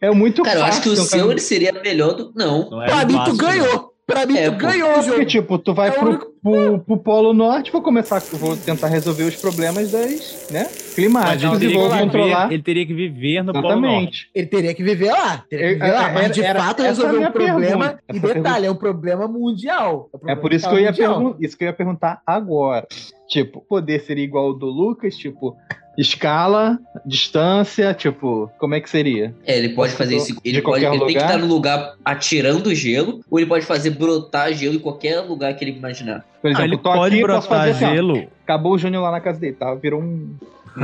é 0.00 0.10
muito 0.12 0.42
Cara, 0.44 0.60
eu 0.60 0.64
acho 0.64 0.80
que 0.80 0.88
o 0.88 0.92
fácil, 0.92 1.02
um 1.04 1.06
seu 1.06 1.18
caminho- 1.18 1.32
ele 1.34 1.40
seria 1.40 1.72
melhor 1.74 2.14
do. 2.14 2.32
Não. 2.34 2.70
Pra 2.70 3.04
mim, 3.04 3.18
tu 3.26 3.36
ganhou. 3.36 3.93
Pra 4.06 4.26
mim, 4.26 4.36
É, 4.36 4.50
tu 4.50 4.56
ganhou 4.58 4.90
o 4.90 4.94
Porque, 4.94 5.10
jogo. 5.10 5.24
tipo, 5.24 5.58
tu 5.58 5.72
vai 5.72 5.88
É 5.88 5.92
o 5.92 5.94
pro, 5.94 6.08
único- 6.10 6.26
pro, 6.42 6.78
pro 6.80 6.96
Polo 6.98 7.32
Norte, 7.32 7.72
vou 7.72 7.80
começar, 7.80 8.20
vou 8.32 8.54
tentar 8.54 8.88
resolver 8.88 9.22
os 9.24 9.34
problemas 9.36 9.90
das, 9.92 10.46
né, 10.50 10.64
Mas 10.64 10.94
climáticos 10.94 11.62
ele 11.62 11.72
e 11.72 11.74
vou 11.74 11.84
teria, 11.88 11.96
que 11.96 12.04
controlar. 12.04 12.42
viver, 12.42 12.54
ele 12.54 12.62
teria 12.62 12.86
que 12.86 12.92
viver 12.94 13.42
no 13.42 13.52
Polo 13.54 13.66
Exatamente. 13.66 14.02
Norte. 14.04 14.30
Ele 14.34 14.46
teria 14.46 14.74
que 14.74 14.82
viver 14.84 15.10
lá. 15.10 15.44
Teria 15.48 15.66
que 15.68 15.72
Eu- 15.72 15.78
viver 15.78 15.92
lá. 15.92 16.12
Mas 16.12 16.30
de 16.32 16.42
era- 16.42 16.60
fato 16.62 16.80
é 16.80 16.84
a 16.84 16.88
resolveu 16.88 17.20
um 17.22 17.30
problema. 17.32 17.58
pergunta. 17.88 18.02
E 18.12 18.20
detalhe, 18.34 18.66
é 18.66 18.70
um 18.70 18.76
problema 18.76 19.26
mundial. 19.26 20.10
um 20.12 20.16
É 20.16 20.18
problema 20.18 20.40
por 20.42 20.52
isso 20.52 20.68
que, 20.68 20.74
eu 20.74 20.80
ia 20.80 20.92
isso 21.40 21.56
que 21.56 21.64
eu 21.64 21.68
ia 21.68 21.72
perguntar 21.72 22.20
agora. 22.26 22.86
Tipo, 23.26 23.64
poder 23.66 24.00
seria 24.00 24.22
igual 24.24 24.44
ao 24.48 24.52
do 24.54 24.66
Lucas, 24.66 25.16
tipo, 25.16 25.56
escala, 25.96 26.78
distância, 27.04 27.94
tipo, 27.94 28.50
como 28.58 28.74
é 28.74 28.80
que 28.80 28.90
seria? 28.90 29.34
É, 29.46 29.56
ele 29.58 29.70
pode 29.70 29.92
Você 29.92 29.98
fazer 29.98 30.16
isso. 30.16 30.34
de 30.34 30.40
Ele, 30.44 30.62
pode, 30.62 30.84
ele 30.84 30.90
tem 30.90 30.98
que 31.06 31.14
lugar? 31.14 31.26
estar 31.26 31.38
no 31.38 31.46
lugar 31.46 31.94
atirando 32.04 32.74
gelo, 32.74 33.20
ou 33.30 33.38
ele 33.38 33.48
pode 33.48 33.64
fazer 33.64 33.90
brotar 33.90 34.52
gelo 34.52 34.74
em 34.74 34.78
qualquer 34.78 35.20
lugar 35.20 35.54
que 35.54 35.64
ele 35.64 35.72
imaginar. 35.72 36.24
Por 36.42 36.48
exemplo, 36.48 36.62
Ah, 36.62 36.66
ele 36.66 36.76
tô 36.76 36.82
pode 36.82 37.14
aqui, 37.16 37.26
posso 37.26 37.48
brotar 37.48 37.58
fazer 37.58 37.70
assim, 37.86 37.94
gelo. 37.94 38.26
Acabou 38.42 38.72
o 38.74 38.78
Júnior 38.78 39.02
lá 39.02 39.10
na 39.12 39.20
casa 39.20 39.38
dele, 39.40 39.54
tá? 39.54 39.74
Virou 39.74 40.00
um. 40.02 40.34
Se 40.74 40.80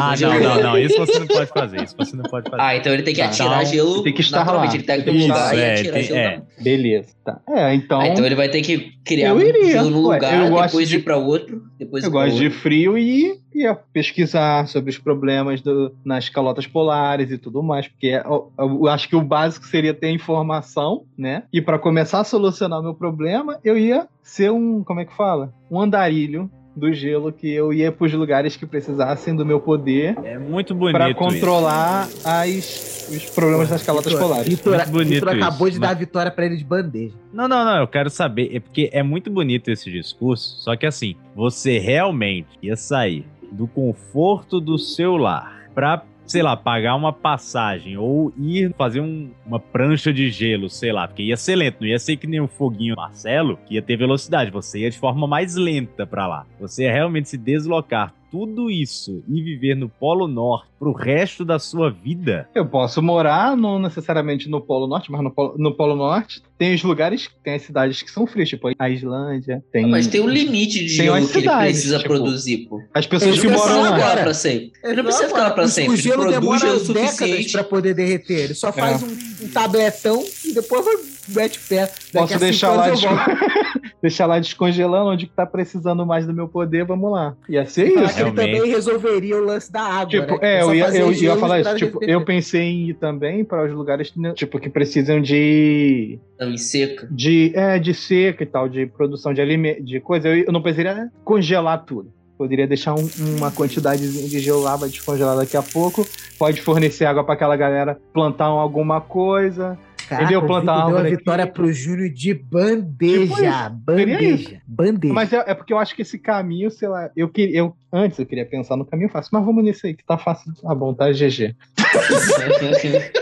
Ah, 0.00 0.16
não, 0.20 0.40
não, 0.40 0.62
não. 0.62 0.78
Isso 0.78 0.98
você 0.98 1.18
não 1.20 1.26
pode 1.26 1.50
fazer. 1.50 1.82
Isso 1.84 1.94
você 1.96 2.16
não 2.16 2.24
pode 2.24 2.50
fazer. 2.50 2.62
Ah, 2.62 2.76
então 2.76 2.92
ele 2.92 3.02
tem 3.02 3.14
que 3.14 3.20
atirar 3.20 3.60
Então, 3.60 3.72
gelo. 3.72 4.02
tem 4.02 4.12
que 4.12 4.20
estar 4.20 4.50
lá. 4.50 4.64
Ele 4.66 4.82
tem 4.82 5.02
que 5.04 5.10
e 5.10 5.30
é, 5.30 5.72
atirar 5.74 5.92
tem- 5.94 6.02
gelo. 6.02 6.18
é. 6.18 6.42
Beleza. 6.60 7.08
Tá. 7.24 7.40
É, 7.48 7.74
então. 7.74 8.00
Ah, 8.00 8.08
então 8.08 8.26
ele 8.26 8.34
vai 8.34 8.48
ter 8.48 8.60
que 8.62 8.92
criar 9.04 9.28
Eu 9.30 9.36
um 9.36 9.40
gelo 9.40 9.90
num 9.90 10.00
lugar, 10.00 10.34
eu 10.46 10.50
gosto 10.50 10.66
depois 10.66 10.88
de- 10.88 10.96
ir 10.96 11.02
pra 11.04 11.16
outro, 11.16 11.62
depois 11.78 12.02
Eu 12.02 12.10
gosto 12.10 12.36
de 12.36 12.44
outro. 12.46 12.58
frio 12.60 12.98
e 12.98 13.38
ia 13.54 13.74
pesquisar 13.74 14.66
sobre 14.66 14.90
os 14.90 14.98
problemas 14.98 15.60
do- 15.60 15.94
nas 16.04 16.28
calotas 16.28 16.66
polares 16.66 17.30
e 17.30 17.38
tudo 17.38 17.62
mais, 17.62 17.86
porque 17.88 18.08
é- 18.08 18.24
eu, 18.26 18.50
eu 18.58 18.86
acho 18.88 19.08
que 19.08 19.14
o 19.16 19.22
básico 19.22 19.66
seria 19.66 19.94
ter 19.94 20.10
informação, 20.10 21.04
né? 21.16 21.44
E 21.52 21.60
para 21.60 21.78
começar 21.78 22.20
a 22.20 22.24
solucionar 22.24 22.80
o 22.80 22.82
meu 22.82 22.94
problema, 22.94 23.58
eu 23.62 23.76
ia 23.78 24.08
ser 24.22 24.50
um, 24.50 24.82
como 24.82 25.00
é 25.00 25.04
que 25.04 25.14
fala? 25.16 25.52
Um 25.70 25.80
andarilho 25.80 26.50
do 26.74 26.92
gelo 26.92 27.32
que 27.32 27.50
eu 27.52 27.72
ia 27.72 27.90
para 27.90 28.06
os 28.06 28.12
lugares 28.12 28.56
que 28.56 28.64
precisassem 28.64 29.34
do 29.34 29.44
meu 29.44 29.60
poder 29.60 30.16
É 30.24 30.38
muito 30.38 30.74
bonito 30.74 30.94
para 30.96 31.10
isso. 31.10 31.18
controlar 31.18 32.08
as, 32.24 33.08
os 33.10 33.24
problemas 33.30 33.68
das 33.68 33.82
calotas 33.82 34.12
Vitor, 34.12 34.28
polares. 34.28 34.48
Vitor, 34.48 34.74
Muito 34.76 34.90
bonito 34.90 35.14
Vitor 35.14 35.28
acabou 35.30 35.66
isso, 35.68 35.74
de 35.74 35.80
mas- 35.80 35.88
dar 35.90 35.96
a 35.96 35.98
vitória 35.98 36.30
pra 36.30 36.46
ele 36.46 36.56
de 36.56 36.64
bandeja. 36.64 37.14
Não, 37.32 37.48
não, 37.48 37.64
não, 37.64 37.76
eu 37.78 37.88
quero 37.88 38.08
saber. 38.08 38.50
É 38.54 38.60
porque 38.60 38.88
é 38.92 39.02
muito 39.02 39.30
bonito 39.30 39.68
esse 39.70 39.90
discurso. 39.90 40.56
Só 40.60 40.76
que 40.76 40.86
assim, 40.86 41.16
você 41.34 41.78
realmente 41.78 42.48
ia 42.62 42.76
sair 42.76 43.24
do 43.52 43.66
conforto 43.66 44.60
do 44.60 44.78
seu 44.78 45.16
lar 45.16 45.64
pra, 45.74 46.02
sei 46.30 46.42
lá, 46.42 46.56
pagar 46.56 46.94
uma 46.94 47.12
passagem 47.12 47.96
ou 47.96 48.32
ir 48.38 48.72
fazer 48.78 49.00
um- 49.00 49.30
uma 49.44 49.58
prancha 49.58 50.12
de 50.12 50.30
gelo, 50.30 50.70
sei 50.70 50.92
lá, 50.92 51.08
porque 51.08 51.24
ia 51.24 51.36
ser 51.36 51.56
lento, 51.56 51.78
não 51.80 51.88
ia 51.88 51.98
ser 51.98 52.16
que 52.16 52.26
nem 52.26 52.40
o 52.40 52.46
foguinho 52.46 52.94
Marcelo, 52.94 53.58
que 53.66 53.74
ia 53.74 53.82
ter 53.82 53.96
velocidade, 53.96 54.48
você 54.48 54.78
ia 54.80 54.90
de 54.90 54.96
forma 54.98 55.26
mais 55.26 55.56
lenta 55.56 56.06
pra 56.06 56.28
lá. 56.28 56.46
Você 56.60 56.84
ia 56.84 56.92
realmente 56.92 57.28
se 57.28 57.36
deslocar 57.36 58.14
tudo 58.30 58.70
isso 58.70 59.22
e 59.28 59.42
viver 59.42 59.74
no 59.74 59.88
Polo 59.88 60.26
Norte 60.28 60.68
pro 60.78 60.92
resto 60.92 61.44
da 61.44 61.58
sua 61.58 61.90
vida. 61.90 62.48
Eu 62.54 62.64
posso 62.66 63.02
morar, 63.02 63.54
não 63.56 63.78
necessariamente 63.78 64.48
no 64.48 64.60
Polo 64.62 64.86
Norte, 64.86 65.10
mas 65.12 65.22
no 65.22 65.30
Polo, 65.30 65.54
no 65.58 65.74
Polo 65.74 65.94
Norte 65.96 66.42
tem 66.56 66.74
os 66.74 66.82
lugares, 66.82 67.28
tem 67.44 67.54
as 67.54 67.62
cidades 67.62 68.00
que 68.02 68.10
são 68.10 68.26
frias, 68.26 68.48
tipo 68.48 68.70
a 68.78 68.88
Islândia, 68.90 69.62
tem... 69.72 69.86
Mas 69.86 70.06
tem 70.06 70.20
um 70.20 70.28
limite 70.28 70.78
de 70.84 70.96
Tem 70.96 71.06
gelo 71.06 71.16
umas 71.18 71.30
que 71.30 71.38
ele 71.38 71.42
cidades, 71.42 71.72
precisa 71.72 71.96
tipo, 71.98 72.08
produzir, 72.08 72.58
pô. 72.68 72.80
As 72.94 73.06
pessoas 73.06 73.40
que 73.40 73.48
moram 73.48 73.58
lá. 73.58 73.66
ficar 73.66 73.76
lá 73.76 73.96
agora. 74.06 74.22
pra 74.22 74.34
sempre. 74.34 74.72
Ele 74.84 74.96
não 74.96 75.04
precisa 75.04 75.28
ficar 75.28 75.40
lá 75.42 75.50
pra 75.50 75.64
o- 75.64 75.68
sempre. 75.68 75.92
O 75.94 75.96
gelo 75.96 76.22
ele 76.24 76.32
demora 76.32 76.78
décadas 76.80 77.52
pra 77.52 77.64
poder 77.64 77.94
derreter. 77.94 78.44
Ele 78.44 78.54
só 78.54 78.72
faz 78.72 79.02
um, 79.02 79.06
um 79.44 79.48
tabletão 79.50 80.22
e 80.44 80.52
depois 80.54 80.84
vai, 80.84 80.94
mete 81.34 81.58
pé. 81.68 81.80
Daqui 81.86 82.12
Posso 82.12 82.38
deixar 82.38 82.72
lá, 82.72 82.86
deixar 84.02 84.26
lá 84.26 84.38
descongelando, 84.38 85.10
onde 85.10 85.26
que 85.26 85.32
tá 85.34 85.46
precisando 85.46 86.04
mais 86.06 86.26
do 86.26 86.32
meu 86.32 86.48
poder, 86.48 86.84
vamos 86.84 87.10
lá. 87.12 87.34
Ia 87.48 87.66
ser 87.66 87.92
Falar 87.92 88.06
isso. 88.06 88.14
que 88.16 88.20
ele 88.22 88.32
também 88.32 88.66
resolveria 88.70 89.36
o 89.36 89.44
lance 89.44 89.70
da 89.72 89.82
água. 89.82 90.06
Tipo, 90.20 90.32
né? 90.34 90.38
É, 90.42 90.62
eu 90.62 90.74
ia, 90.74 90.88
eu 90.94 91.12
ia 91.12 91.36
falar 91.36 91.60
isso. 91.60 91.76
Tipo, 91.76 92.04
eu 92.04 92.24
pensei 92.24 92.62
em 92.62 92.88
ir 92.90 92.94
também 92.94 93.44
para 93.44 93.64
os 93.66 93.72
lugares 93.72 94.12
tipo, 94.34 94.58
que 94.58 94.68
precisam 94.68 95.20
de, 95.20 96.18
Não, 96.38 96.56
seca. 96.56 97.08
de, 97.10 97.52
é, 97.54 97.78
de 97.78 97.94
seca 97.94 98.42
e 98.42 98.46
tal, 98.46 98.68
de 98.68 98.86
produção 98.86 99.32
de 99.32 99.40
alimento, 99.40 99.82
de 99.82 100.00
coisa. 100.00 100.28
Eu, 100.28 100.44
eu 100.46 100.52
não 100.52 100.62
precisaria 100.62 101.08
congelar 101.24 101.84
tudo. 101.84 102.12
Poderia 102.38 102.66
deixar 102.66 102.94
um- 102.94 103.08
uma 103.36 103.50
quantidade 103.50 104.00
de 104.30 104.38
gelo 104.38 104.62
lá, 104.62 104.74
vai 104.74 104.88
descongelar 104.88 105.36
daqui 105.36 105.58
a 105.58 105.62
pouco. 105.62 106.06
Pode 106.38 106.62
fornecer 106.62 107.04
água 107.04 107.22
para 107.22 107.34
aquela 107.34 107.54
galera 107.54 107.98
plantar 108.14 108.46
alguma 108.46 108.98
coisa. 108.98 109.78
Caraca, 110.10 110.24
entendeu? 110.24 110.40
o 110.40 110.46
Plantar 110.46 110.74
Vitor 110.74 110.74
deu 110.74 110.82
a 110.82 110.84
árvore 110.98 111.06
aqui. 111.06 111.16
vitória 111.16 111.46
pro 111.46 111.72
Júnior 111.72 112.08
de 112.10 112.34
bandeja. 112.34 113.70
Tipo 113.70 113.76
bandeja. 113.84 114.62
Bandeja. 114.66 115.14
Mas 115.14 115.32
é, 115.32 115.44
é 115.46 115.54
porque 115.54 115.72
eu 115.72 115.78
acho 115.78 115.94
que 115.94 116.02
esse 116.02 116.18
caminho, 116.18 116.68
sei 116.68 116.88
lá, 116.88 117.10
eu 117.14 117.28
queria. 117.28 117.58
Eu, 117.58 117.76
antes 117.92 118.18
eu 118.18 118.26
queria 118.26 118.44
pensar 118.44 118.76
no 118.76 118.84
caminho 118.84 119.08
fácil, 119.08 119.30
mas 119.32 119.44
vamos 119.44 119.62
nisso 119.62 119.86
aí, 119.86 119.94
que 119.94 120.04
tá 120.04 120.18
fácil. 120.18 120.52
Tá 120.60 120.74
bom, 120.74 120.92
tá 120.92 121.12
GG. 121.12 121.54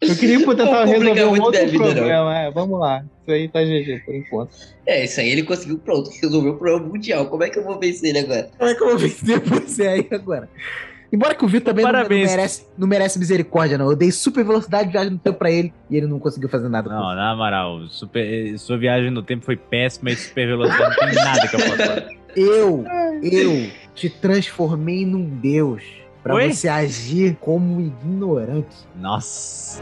Eu 0.00 0.16
queria 0.16 0.44
poder 0.44 0.64
Não 0.64 0.84
resolver 0.84 1.08
complica 1.08 1.26
um 1.26 1.42
outro 1.42 1.66
vida, 1.66 1.84
não. 1.84 1.94
problema. 1.94 2.38
É, 2.38 2.50
vamos 2.50 2.78
lá. 2.78 3.04
Isso 3.22 3.30
aí 3.30 3.48
tá 3.48 3.62
GG 3.62 4.02
por 4.04 4.14
enquanto. 4.14 4.50
É, 4.86 5.04
isso 5.04 5.20
aí 5.20 5.30
ele 5.30 5.42
conseguiu, 5.44 5.78
pronto, 5.78 6.10
resolveu 6.20 6.52
o 6.52 6.56
problema 6.58 6.86
mundial. 6.86 7.26
Como 7.26 7.42
é 7.42 7.48
que 7.48 7.58
eu 7.58 7.64
vou 7.64 7.78
vencer 7.78 8.10
ele 8.10 8.18
agora? 8.18 8.50
Como 8.58 8.70
é 8.70 8.74
que 8.74 8.82
eu 8.82 8.88
vou 8.88 8.98
vencer 8.98 9.40
você 9.40 9.86
aí 9.86 10.06
agora? 10.10 10.48
Embora 11.14 11.34
que 11.34 11.44
o 11.44 11.48
Vitor 11.48 11.72
também 11.72 11.84
não, 11.84 11.92
não 11.92 12.08
merece, 12.08 12.66
não 12.76 12.88
merece 12.88 13.18
misericórdia, 13.20 13.78
não. 13.78 13.88
Eu 13.88 13.94
dei 13.96 14.10
super 14.10 14.44
velocidade 14.44 14.86
de 14.86 14.92
viagem 14.92 15.12
no 15.12 15.18
tempo 15.18 15.38
pra 15.38 15.48
ele 15.50 15.72
e 15.88 15.96
ele 15.96 16.08
não 16.08 16.18
conseguiu 16.18 16.48
fazer 16.48 16.68
nada. 16.68 16.88
com 16.90 16.94
Não, 16.96 17.14
na 17.14 17.36
moral, 17.36 17.86
super- 17.88 18.58
sua 18.58 18.76
viagem 18.76 19.10
no 19.12 19.22
tempo 19.22 19.44
foi 19.44 19.56
péssima 19.56 20.10
e 20.10 20.16
super 20.16 20.46
velocidade 20.48 20.96
não 21.00 21.06
tem 21.06 21.14
nada 21.14 21.46
que 21.48 21.54
eu 21.54 21.60
possa 21.60 21.76
fazer. 21.86 22.18
Eu, 22.36 22.84
eu 23.22 23.70
te 23.94 24.10
transformei 24.10 25.06
num 25.06 25.24
deus 25.24 25.84
pra 26.20 26.34
Oi? 26.34 26.52
você 26.52 26.66
agir 26.68 27.36
como 27.40 27.76
um 27.76 27.80
ignorante. 27.80 28.74
Nossa. 28.96 29.80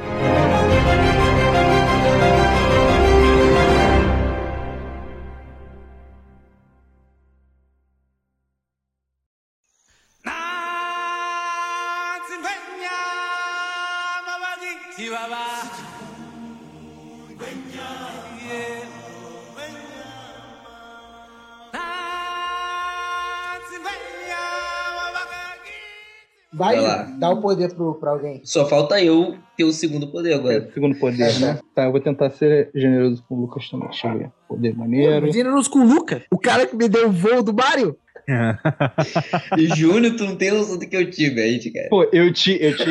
Vai, 26.52 26.76
Vai 26.76 26.84
lá. 26.84 27.02
dar 27.18 27.30
o 27.30 27.40
poder 27.40 27.72
pro, 27.74 27.94
pra 27.94 28.10
alguém. 28.10 28.40
Só 28.44 28.66
falta 28.68 29.02
eu 29.02 29.36
ter 29.56 29.64
o 29.64 29.72
segundo 29.72 30.08
poder 30.08 30.34
agora. 30.34 30.70
Segundo 30.72 30.94
poder, 30.98 31.38
né? 31.40 31.58
Tá, 31.74 31.84
eu 31.84 31.92
vou 31.92 32.00
tentar 32.00 32.30
ser 32.30 32.70
generoso 32.74 33.24
com 33.28 33.34
o 33.36 33.40
Lucas 33.40 33.68
também. 33.70 33.88
Deixa 33.88 34.08
eu 34.08 34.18
ver. 34.18 34.30
Poder 34.48 34.76
maneiro. 34.76 35.32
Generoso 35.32 35.70
com 35.70 35.78
o 35.80 35.86
Luca, 35.86 36.22
o 36.30 36.38
cara 36.38 36.66
que 36.66 36.76
me 36.76 36.88
deu 36.88 37.08
o 37.08 37.12
voo 37.12 37.42
do 37.42 37.54
Mario. 37.54 37.96
E 39.56 39.66
Júnior, 39.74 40.14
tu 40.16 40.24
não 40.24 40.36
tem 40.36 40.52
noção 40.52 40.78
do 40.78 40.86
que 40.86 40.96
eu 40.96 41.10
tive 41.10 41.40
aí, 41.40 41.72
cara. 41.72 41.88
Pô, 41.88 42.04
eu 42.12 42.32
te, 42.32 42.56
eu 42.62 42.76
te, 42.76 42.84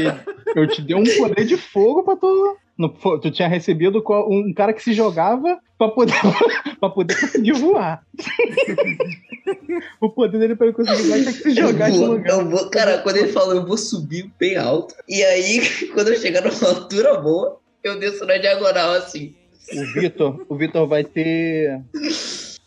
eu 0.56 0.68
te 0.68 0.82
dei 0.82 0.96
um 0.96 1.04
poder 1.04 1.46
de 1.46 1.56
fogo 1.58 2.04
pra 2.04 2.16
tu. 2.16 2.58
No- 2.78 2.90
tu 3.20 3.30
tinha 3.32 3.48
recebido 3.48 4.04
um 4.30 4.54
cara 4.54 4.74
que 4.74 4.82
se 4.82 4.94
jogava 4.94 5.60
pra 5.78 5.88
poder, 5.90 6.14
pra 6.80 6.90
poder 6.90 7.20
conseguir 7.20 7.54
voar. 7.54 8.04
o 10.00 10.10
poder 10.10 10.40
dele 10.40 10.56
pra 10.56 10.68
ele 10.68 10.76
conseguir 10.76 11.04
voar 11.04 11.20
tinha 11.20 11.34
que 11.34 11.40
se 11.44 11.52
jogar 11.56 11.90
eu 11.90 11.94
de 11.94 12.00
vou, 12.00 12.18
eu 12.20 12.50
vou- 12.50 12.70
cara, 12.70 13.00
quando 13.00 13.18
ele 13.18 13.28
falou, 13.30 13.56
eu 13.56 13.66
vou 13.66 13.78
subir 13.78 14.32
bem 14.40 14.58
alto. 14.58 14.96
E 15.08 15.24
aí, 15.24 15.62
quando 15.94 16.10
eu 16.10 16.20
chegar 16.20 16.42
numa 16.44 16.70
altura 16.70 17.20
boa, 17.20 17.60
eu 17.84 18.00
desço 18.00 18.26
na 18.26 18.38
diagonal 18.38 18.92
assim. 18.94 19.36
O 19.74 19.94
Vitor, 19.94 20.46
o 20.50 20.56
Vitor 20.56 20.88
vai 20.88 21.04
ter. 21.04 21.82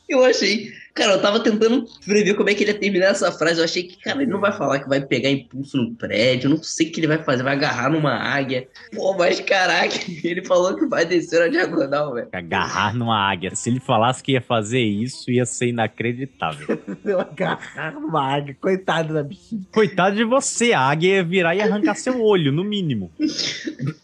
Eu 0.09 0.25
achei. 0.25 0.71
Cara, 0.95 1.15
eu 1.15 1.21
tava 1.21 1.41
tentando 1.41 1.85
prever 2.07 2.35
como 2.35 2.49
é 2.49 2.55
que 2.55 2.63
ele 2.63 2.71
ia 2.71 2.79
terminar 2.79 3.07
essa 3.07 3.33
frase. 3.33 3.59
Eu 3.59 3.65
achei 3.65 3.83
que, 3.83 4.01
cara, 4.01 4.23
ele 4.23 4.31
não 4.31 4.41
vai 4.41 4.53
falar 4.53 4.79
que 4.79 4.89
vai 4.89 5.01
pegar 5.01 5.29
impulso 5.29 5.77
no 5.77 5.93
prédio. 5.97 6.47
Eu 6.47 6.51
não 6.51 6.63
sei 6.63 6.87
o 6.87 6.93
que 6.93 7.01
ele 7.01 7.09
vai 7.09 7.19
fazer. 7.19 7.43
Vai 7.43 7.55
agarrar 7.55 7.91
numa 7.91 8.13
águia. 8.13 8.69
Pô, 8.95 9.13
mas 9.19 9.41
caraca, 9.41 9.93
ele 10.23 10.45
falou 10.45 10.77
que 10.77 10.87
vai 10.87 11.05
descer 11.05 11.41
na 11.41 11.49
diagonal, 11.49 12.15
velho. 12.15 12.29
Agarrar 12.33 12.95
numa 12.95 13.19
águia. 13.29 13.57
Se 13.57 13.71
ele 13.71 13.81
falasse 13.81 14.23
que 14.23 14.33
ia 14.33 14.41
fazer 14.41 14.83
isso, 14.83 15.33
ia 15.33 15.45
ser 15.45 15.67
inacreditável. 15.67 16.79
Eu 17.05 17.21
agarrar 17.21 17.95
numa 17.95 18.33
águia. 18.33 18.57
Coitado 18.61 19.13
da 19.13 19.25
bichinha. 19.25 19.63
Coitado 19.73 20.15
de 20.15 20.25
você, 20.25 20.73
a 20.73 20.81
águia 20.81 21.17
ia 21.17 21.25
virar 21.25 21.57
e 21.57 21.61
arrancar 21.61 21.97
seu 21.97 22.23
olho, 22.23 22.53
no 22.53 22.63
mínimo. 22.63 23.11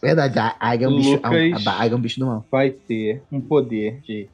Verdade, 0.01 0.37
a 0.37 0.55
águia 0.59 0.87
é 0.87 0.89
um 0.89 0.97
bicho. 0.97 1.11
Lucas 1.11 1.67
A, 1.67 1.71
a 1.71 1.83
águia 1.83 1.93
é 1.93 1.97
um 1.97 2.01
bicho 2.01 2.19
do 2.19 2.25
mal. 2.25 2.45
vai 2.51 2.69
ter 2.69 3.21
um 3.31 3.39
poder 3.39 4.01
de 4.01 4.27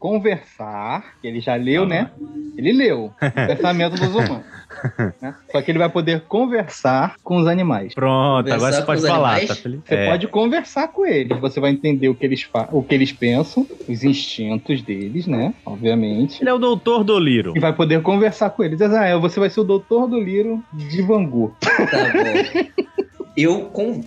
conversar, 0.00 1.14
que 1.20 1.28
ele 1.28 1.40
já 1.40 1.54
leu, 1.54 1.84
né? 1.84 2.10
Ele 2.56 2.72
leu 2.72 3.12
o 3.20 3.46
pensamento 3.46 3.96
dos 3.96 4.08
humanos. 4.08 4.44
né? 5.20 5.34
Só 5.52 5.60
que 5.60 5.70
ele 5.70 5.78
vai 5.78 5.90
poder 5.90 6.22
conversar 6.22 7.16
com 7.22 7.36
os 7.36 7.46
animais. 7.46 7.94
Pronto, 7.94 8.50
agora 8.50 8.58
Conversar 8.58 8.72
você 8.72 8.80
com 8.80 8.86
pode 8.86 9.02
falar, 9.06 9.46
tá 9.46 9.54
feliz? 9.54 9.80
Você 9.84 9.94
É. 9.94 10.06
pode 10.08 10.26
conversar 10.28 10.88
com 10.88 11.06
eles, 11.06 11.38
você 11.38 11.60
vai 11.60 11.70
entender 11.70 12.08
o 12.08 12.14
que 12.14 12.24
eles 12.24 12.48
o 12.72 12.82
que 12.82 12.94
eles 12.94 13.12
pensam, 13.12 13.66
os 13.86 14.02
instintos 14.02 14.80
deles, 14.80 15.26
né? 15.26 15.52
Obviamente. 15.66 16.42
Ele 16.42 16.48
é 16.48 16.54
o 16.54 16.58
doutor 16.58 17.04
do 17.04 17.18
Liro. 17.18 17.52
E 17.54 17.60
vai 17.60 17.74
poder 17.74 18.00
conversar 18.00 18.50
com 18.50 18.64
eles. 18.64 18.80
Ah, 18.80 19.16
você 19.18 19.38
vai 19.38 19.50
ser 19.50 19.60
o 19.60 19.64
doutor 19.64 20.08
do 20.08 20.18
Liro 20.18 20.64
de 20.72 21.02
Vangu. 21.02 21.54
Tá 21.60 21.70
bom. 21.76 22.84
Eu 23.36 23.66
com. 23.66 24.02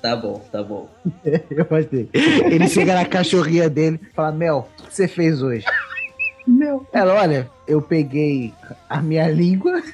Tá 0.00 0.14
bom, 0.14 0.40
tá 0.52 0.62
bom. 0.62 0.88
Eu 1.50 1.64
gostei. 1.64 2.08
Ele 2.12 2.68
chega 2.68 2.94
na 2.94 3.04
cachorrinha 3.04 3.68
dele 3.68 3.98
e 4.02 4.14
fala: 4.14 4.30
Mel, 4.32 4.68
o 4.78 4.82
que 4.84 4.94
você 4.94 5.08
fez 5.08 5.42
hoje? 5.42 5.64
Mel. 6.46 6.86
Ela, 6.92 7.14
olha, 7.14 7.50
eu 7.66 7.82
peguei 7.82 8.54
a 8.88 9.02
minha 9.02 9.28
língua. 9.28 9.82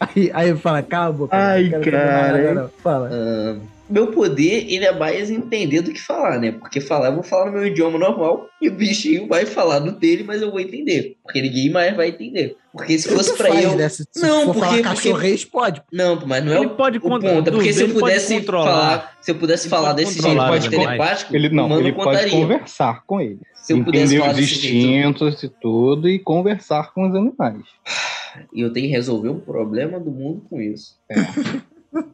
aí, 0.00 0.30
aí 0.34 0.48
ele 0.48 0.58
fala, 0.58 0.82
calma, 0.82 1.08
a 1.08 1.12
boca, 1.12 1.36
Ai, 1.36 1.70
cara. 1.70 2.54
não. 2.54 2.68
Fala. 2.82 3.10
Ah, 3.12 3.56
meu 3.92 4.06
poder, 4.08 4.66
ele 4.72 4.84
é 4.84 4.92
mais 4.96 5.30
entender 5.30 5.82
do 5.82 5.92
que 5.92 6.00
falar, 6.00 6.38
né? 6.38 6.52
Porque 6.52 6.80
falar, 6.80 7.08
eu 7.08 7.14
vou 7.14 7.22
falar 7.22 7.46
no 7.46 7.52
meu 7.52 7.66
idioma 7.66 7.98
normal 7.98 8.48
e 8.60 8.68
o 8.68 8.72
bichinho 8.74 9.26
vai 9.28 9.44
falar 9.46 9.80
no 9.80 9.92
dele, 9.92 10.24
mas 10.24 10.40
eu 10.40 10.50
vou 10.50 10.58
entender. 10.60 11.16
Porque 11.22 11.42
ninguém 11.42 11.70
mais 11.70 11.94
vai 11.96 12.08
entender. 12.08 12.56
Porque 12.72 12.98
se 12.98 13.08
fosse 13.08 13.36
faz, 13.36 13.62
eu. 13.64 13.76
né? 13.76 13.88
Se, 13.88 14.04
se 14.10 14.22
Não, 14.22 14.46
for 14.46 14.54
porque- 14.54 14.60
falar 14.60 14.70
porque- 14.70 14.82
cachorrês, 14.82 15.44
pode. 15.44 15.82
Não, 15.92 16.18
mas 16.26 16.42
não 16.44 16.52
é 16.52 16.56
Ele 16.56 16.66
o, 16.66 16.70
pode 16.70 16.98
o 16.98 17.00
ponto. 17.02 17.26
é 17.26 17.42
Porque 17.50 17.72
se 17.72 17.80
eu 17.82 17.86
ele 17.86 17.92
pode 17.92 18.04
pudesse 18.14 18.42
falar, 18.42 19.16
se 19.20 19.30
eu 19.30 19.34
pudesse 19.34 19.68
falar 19.68 19.88
pode 19.94 20.04
desse 20.04 20.22
jeito 20.22 20.36
mais 20.36 20.64
animais. 20.66 20.86
telepático, 20.86 21.36
Ele 21.36 21.48
não, 21.50 21.78
ele 21.78 21.92
pode 21.92 22.06
contaria. 22.16 22.30
conversar 22.30 23.04
com 23.06 23.20
eles. 23.20 23.38
Se 23.54 23.74
eu 23.74 23.84
pudesse 23.84 24.04
entender 24.14 24.20
falar 24.20 24.32
os 24.32 24.38
instintos 24.40 25.42
e 25.42 25.48
tudo 25.48 26.08
e 26.08 26.18
conversar 26.18 26.92
com 26.94 27.08
os 27.08 27.14
animais. 27.14 27.62
E 28.50 28.62
eu 28.62 28.72
tenho 28.72 28.86
que 28.86 28.92
resolver 28.92 29.28
um 29.28 29.38
problema 29.38 30.00
do 30.00 30.10
mundo 30.10 30.42
com 30.48 30.58
isso. 30.58 30.94
É. 31.10 31.16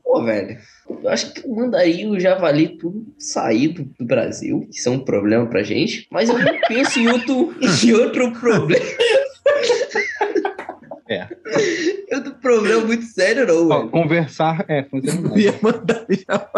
Pô, 0.03 0.25
velho, 0.25 0.59
eu 0.89 1.09
acho 1.09 1.33
que 1.33 1.47
eu 1.47 1.55
mandaria 1.55 2.09
o 2.09 2.19
javali 2.19 2.77
tudo 2.77 3.07
sair 3.19 3.69
do, 3.69 3.85
do 3.85 4.05
Brasil, 4.05 4.67
que 4.71 4.79
isso 4.79 4.89
é 4.89 4.93
um 4.93 5.05
problema 5.05 5.47
pra 5.47 5.63
gente, 5.63 6.07
mas 6.11 6.29
eu 6.29 6.39
não 6.39 6.61
penso 6.67 6.99
em 6.99 7.09
outro, 7.09 7.55
em 7.63 7.93
outro 7.93 8.33
problema. 8.33 8.85
É. 11.09 11.29
Problema 12.49 12.87
muito 12.87 13.05
sério, 13.05 13.47
não, 13.47 13.69
Ó, 13.69 13.89
conversar 13.89 14.65
é 14.69 14.87
os 14.91 15.07
animais. 15.07 15.45
Ia 15.45 15.55
mandar 15.61 16.07
já. 16.09 16.49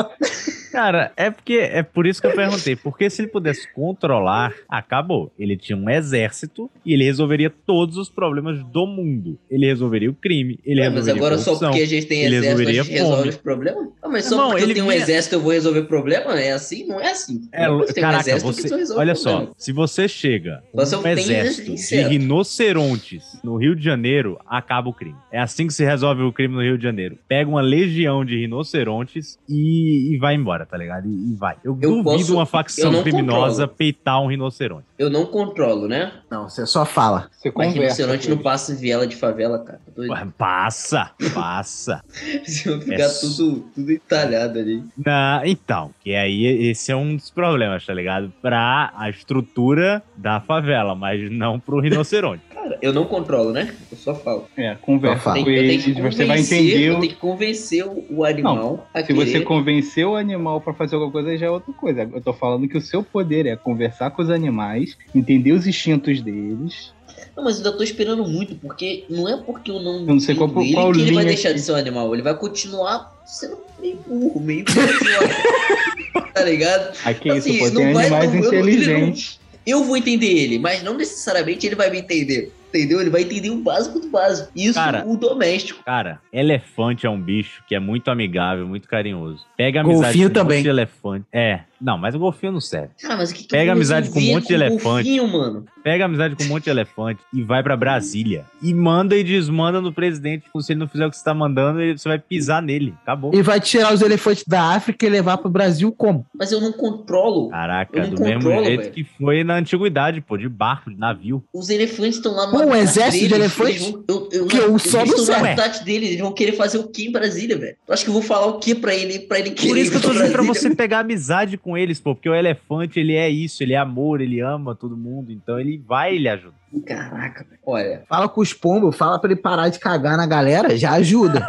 Cara, 0.70 1.12
é 1.16 1.30
porque 1.30 1.54
é 1.54 1.82
por 1.82 2.06
isso 2.06 2.20
que 2.20 2.28
eu 2.28 2.32
perguntei. 2.32 2.76
Porque 2.76 3.10
se 3.10 3.22
ele 3.22 3.28
pudesse 3.28 3.66
controlar, 3.72 4.54
acabou. 4.68 5.32
Ele 5.36 5.56
tinha 5.56 5.76
um 5.76 5.90
exército 5.90 6.70
e 6.86 6.94
ele 6.94 7.04
resolveria 7.04 7.50
todos 7.50 7.96
os 7.96 8.08
problemas 8.08 8.62
do 8.62 8.86
mundo. 8.86 9.36
Ele 9.50 9.66
resolveria 9.66 10.08
o 10.08 10.14
crime, 10.14 10.60
ele 10.64 10.80
Ué, 10.80 10.88
mas 10.88 11.06
resolveria 11.06 11.20
agora 11.20 11.34
a 11.34 11.38
só 11.38 11.44
corrupção, 11.46 11.70
porque 11.70 11.82
a 11.82 11.86
gente 11.86 12.06
tem 12.06 12.22
ele 12.22 12.36
exército, 12.36 12.46
a 12.46 12.50
resolveria 12.50 12.82
gente 12.84 12.92
resolve 12.92 13.28
os 13.30 13.36
problemas? 13.36 13.88
Ah, 14.00 14.08
mas 14.08 14.24
só 14.26 14.34
Irmão, 14.34 14.50
porque 14.50 14.62
ele 14.62 14.70
eu 14.70 14.74
tenho 14.76 14.86
um 14.86 14.92
exército 14.92 15.34
eu 15.34 15.40
vou 15.40 15.52
resolver 15.52 15.82
problema? 15.82 16.40
É 16.40 16.52
assim? 16.52 16.86
Não 16.86 17.00
é 17.00 17.10
assim. 17.10 17.48
É, 17.52 17.66
Não, 17.66 17.78
você 17.78 17.92
tem 17.92 18.04
um 18.04 18.06
caraca, 18.06 18.22
exército 18.22 18.52
você, 18.52 18.68
que 18.68 18.74
resolve 18.76 19.00
olha 19.00 19.14
problema. 19.14 19.46
só, 19.46 19.52
se 19.58 19.72
você 19.72 20.06
chega 20.06 20.62
eu 20.72 21.00
um 21.00 21.06
exército 21.08 21.74
de 21.74 22.02
rinocerontes 22.02 23.40
no 23.42 23.56
Rio 23.56 23.74
de 23.74 23.82
Janeiro, 23.82 24.38
acaba 24.46 24.88
o 24.88 24.94
crime. 24.94 25.16
É 25.32 25.40
assim 25.40 25.66
que 25.66 25.74
se 25.80 25.84
resolve 25.86 26.22
o 26.22 26.32
crime 26.32 26.54
no 26.54 26.60
Rio 26.62 26.76
de 26.76 26.84
Janeiro. 26.84 27.16
Pega 27.26 27.48
uma 27.48 27.60
legião 27.62 28.24
de 28.24 28.38
rinocerontes 28.38 29.38
e, 29.48 30.14
e 30.14 30.18
vai 30.18 30.34
embora, 30.34 30.66
tá 30.66 30.76
ligado? 30.76 31.06
E, 31.08 31.32
e 31.32 31.34
vai. 31.34 31.56
Eu, 31.64 31.72
Eu 31.80 31.90
duvido 32.02 32.04
posso- 32.04 32.34
uma 32.34 32.46
facção 32.46 32.92
não 32.92 33.02
criminosa 33.02 33.62
controlo. 33.62 33.76
peitar 33.78 34.22
um 34.22 34.26
rinoceronte. 34.26 34.84
Eu 34.98 35.08
não 35.08 35.24
controlo, 35.26 35.88
né? 35.88 36.12
Não, 36.30 36.48
você 36.48 36.66
só 36.66 36.84
fala. 36.84 37.28
Você 37.32 37.50
Mas 37.56 37.72
conversa. 37.72 38.02
rinoceronte 38.02 38.28
não 38.30 38.38
passa 38.38 38.72
em 38.72 38.76
viela 38.76 39.06
de 39.06 39.16
favela, 39.16 39.58
cara. 39.64 39.80
Tá? 39.96 40.02
Ué, 40.02 40.26
Passa, 40.36 41.10
passa. 41.34 42.02
Se 42.44 42.68
eu 42.68 42.80
ficar 42.80 42.94
É 43.04 43.08
tudo, 43.08 43.60
tudo 43.74 43.90
entalhado 43.92 44.58
ali. 44.58 44.82
Na- 44.96 45.42
então, 45.46 45.90
que 46.02 46.14
aí 46.14 46.44
esse 46.70 46.92
é 46.92 46.96
um 46.96 47.16
dos 47.16 47.30
problemas, 47.30 47.84
tá 47.86 47.94
ligado? 47.94 48.32
Pra 48.42 48.92
a 48.96 49.08
estrutura 49.08 50.02
da 50.16 50.40
favela, 50.40 50.94
mas 50.94 51.30
não 51.30 51.58
pro 51.58 51.80
rinoceronte. 51.80 52.42
Cara, 52.52 52.78
eu 52.82 52.92
não 52.92 53.04
controlo, 53.06 53.52
né? 53.52 53.74
Eu 53.90 53.96
só 53.96 54.14
falo. 54.14 54.46
É, 54.56 54.74
conversa 54.82 55.30
com 55.32 55.38
eu 55.38 55.44
que 55.78 55.92
você 56.00 56.24
vai 56.24 56.40
entender. 56.40 56.90
O- 56.90 57.00
tenho 57.00 57.12
que 57.12 57.18
convencer 57.18 57.84
o, 57.86 58.04
o 58.10 58.24
animal 58.24 58.88
a 58.94 59.04
Se 59.04 59.12
você 59.12 59.40
convencer 59.40 60.06
o 60.06 60.16
animal 60.16 60.60
pra 60.60 60.72
fazer 60.74 60.94
alguma 60.96 61.12
coisa, 61.12 61.36
já 61.36 61.46
é 61.46 61.50
outra 61.50 61.72
coisa. 61.72 62.08
Eu 62.12 62.20
tô 62.20 62.32
falando 62.32 62.68
que 62.68 62.76
o 62.78 62.80
seu 62.80 63.02
poder 63.02 63.46
é 63.46 63.56
conversar 63.56 64.10
com 64.10 64.22
os 64.22 64.30
animais, 64.30 64.96
entender 65.14 65.52
os 65.52 65.66
instintos 65.66 66.20
deles. 66.20 66.92
Não, 67.36 67.44
mas 67.44 67.58
eu 67.60 67.64
ainda 67.66 67.76
tô 67.76 67.82
esperando 67.82 68.24
muito, 68.26 68.54
porque 68.56 69.04
não 69.08 69.28
é 69.28 69.36
porque 69.36 69.70
eu 69.70 69.80
não, 69.80 70.00
Eu 70.00 70.06
não 70.06 70.20
sei 70.20 70.34
qual- 70.34 70.50
ele 70.62 70.72
qual 70.72 70.92
que 70.92 71.00
ele 71.00 71.12
vai 71.14 71.24
deixar 71.24 71.50
que- 71.50 71.54
de 71.56 71.60
ser 71.60 71.72
um 71.72 71.76
animal. 71.76 72.12
Ele 72.14 72.22
vai 72.22 72.34
continuar 72.34 73.12
sendo 73.26 73.58
meio 73.80 73.96
burro, 74.06 74.40
meio 74.40 74.64
tá 76.34 76.42
ligado? 76.44 76.96
Aqui 77.04 77.30
é 77.30 77.36
isso, 77.38 77.48
Assim, 77.48 77.58
pô, 77.58 77.64
não 77.70 77.74
tem 77.82 77.92
vai- 77.92 78.06
animais 78.06 78.32
não- 78.34 78.44
eu- 78.44 78.52
ele 78.52 78.60
não- 78.60 78.68
inteligentes. 78.70 79.40
Eu 79.66 79.84
vou 79.84 79.96
entender 79.96 80.26
ele, 80.26 80.58
mas 80.58 80.82
não 80.82 80.96
necessariamente 80.96 81.66
ele 81.66 81.74
vai 81.76 81.90
me 81.90 81.98
entender. 81.98 82.52
Entendeu? 82.70 83.00
Ele 83.00 83.10
vai 83.10 83.22
entender 83.22 83.50
o 83.50 83.56
básico 83.56 83.98
do 83.98 84.08
básico. 84.08 84.50
Isso 84.54 84.74
Cara, 84.74 85.04
o 85.06 85.16
doméstico. 85.16 85.82
Cara, 85.84 86.20
elefante 86.32 87.04
é 87.04 87.10
um 87.10 87.20
bicho 87.20 87.62
que 87.66 87.74
é 87.74 87.80
muito 87.80 88.10
amigável, 88.10 88.66
muito 88.66 88.88
carinhoso. 88.88 89.44
Pega 89.56 89.80
amizade 89.80 90.04
Golfinho 90.04 90.28
com 90.28 90.34
também. 90.34 90.64
elefante. 90.64 91.26
É, 91.32 91.60
não, 91.80 91.96
mas 91.98 92.14
o 92.14 92.18
golfinho 92.18 92.52
não 92.52 92.60
serve. 92.60 92.90
Cara, 93.00 93.16
mas 93.16 93.30
o 93.30 93.34
que, 93.34 93.42
que 93.42 93.48
Pega 93.48 93.72
amizade 93.72 94.10
com 94.10 94.18
um 94.18 94.22
monte 94.22 94.48
de 94.48 94.54
elefante. 94.54 94.82
golfinho, 94.82 95.28
mano? 95.28 95.64
Pega 95.82 96.04
amizade 96.04 96.36
com 96.36 96.44
um 96.44 96.48
monte 96.48 96.64
de 96.64 96.70
elefante 96.70 97.20
e 97.32 97.42
vai 97.42 97.62
pra 97.62 97.76
Brasília. 97.76 98.44
E 98.62 98.74
manda 98.74 99.16
e 99.16 99.24
desmanda 99.24 99.80
no 99.80 99.92
presidente. 99.92 100.44
Se 100.60 100.72
ele 100.72 100.80
não 100.80 100.88
fizer 100.88 101.06
o 101.06 101.10
que 101.10 101.16
você 101.16 101.24
tá 101.24 101.32
mandando, 101.34 101.80
ele- 101.80 101.96
você 101.98 102.08
vai 102.08 102.18
pisar 102.18 102.60
nele. 102.62 102.94
Acabou. 103.02 103.34
E 103.34 103.42
vai 103.42 103.60
tirar 103.60 103.92
os 103.94 104.02
elefantes 104.02 104.44
da 104.46 104.74
África 104.74 105.06
e 105.06 105.08
levar 105.08 105.38
pro 105.38 105.48
Brasil 105.50 105.90
como? 105.92 106.26
Mas 106.38 106.52
eu 106.52 106.60
não 106.60 106.72
controlo. 106.72 107.48
Caraca, 107.48 108.02
não 108.02 108.10
do 108.14 108.22
mesmo 108.22 108.42
controlo, 108.42 108.64
jeito 108.64 108.80
velho. 108.82 108.92
que 108.92 109.04
foi 109.04 109.42
na 109.44 109.54
antiguidade, 109.56 110.20
pô, 110.20 110.36
de 110.36 110.48
barco, 110.48 110.90
de 110.90 110.98
navio. 110.98 111.42
Os 111.52 111.70
elefantes 111.70 112.16
estão 112.16 112.32
lá 112.34 112.46
no 112.50 112.58
um 112.66 112.74
exército 112.74 113.24
de 113.24 113.28
deles, 113.30 113.44
elefantes? 113.58 113.82
eles 113.82 113.90
vão- 113.92 114.04
eu, 114.08 114.28
eu, 114.32 114.46
Que 114.46 114.56
eu 114.58 114.78
só 114.78 115.00
eles 115.00 115.12
não 115.12 115.24
sei. 115.24 115.84
deles, 115.84 116.08
eles 116.10 116.20
vão 116.20 116.32
querer 116.32 116.52
fazer 116.52 116.78
o 116.78 116.88
que 116.88 117.06
em 117.06 117.12
Brasília, 117.12 117.56
velho? 117.56 117.76
Tu 117.86 117.92
acha 117.92 118.04
que 118.04 118.10
eu 118.10 118.14
vou 118.14 118.22
falar 118.22 118.46
o 118.46 118.58
que 118.58 118.74
pra 118.74 118.94
ele, 118.94 119.20
pra 119.20 119.38
ele 119.38 119.50
querer 119.50 119.68
Por 119.68 119.78
isso 119.78 119.90
que 119.90 119.96
eu 119.96 120.02
tô 120.02 120.12
dizendo 120.12 120.32
pra 120.32 120.42
você 120.42 120.74
pegar 120.74 121.00
amizade 121.00 121.56
com 121.56 121.69
eles, 121.76 122.00
pô, 122.00 122.14
porque 122.14 122.28
o 122.28 122.34
elefante, 122.34 122.98
ele 122.98 123.14
é 123.14 123.28
isso, 123.28 123.62
ele 123.62 123.74
é 123.74 123.78
amor, 123.78 124.20
ele 124.20 124.40
ama 124.40 124.74
todo 124.74 124.96
mundo, 124.96 125.32
então 125.32 125.58
ele 125.58 125.82
vai 125.86 126.12
e 126.12 126.16
ele 126.16 126.28
ajuda. 126.28 126.54
Caraca, 126.86 127.44
olha. 127.66 128.04
Fala 128.08 128.28
com 128.28 128.40
os 128.40 128.52
pombos, 128.52 128.96
fala 128.96 129.18
pra 129.18 129.30
ele 129.32 129.40
parar 129.40 129.68
de 129.68 129.78
cagar 129.78 130.16
na 130.16 130.26
galera, 130.26 130.76
já 130.76 130.92
ajuda. 130.92 131.44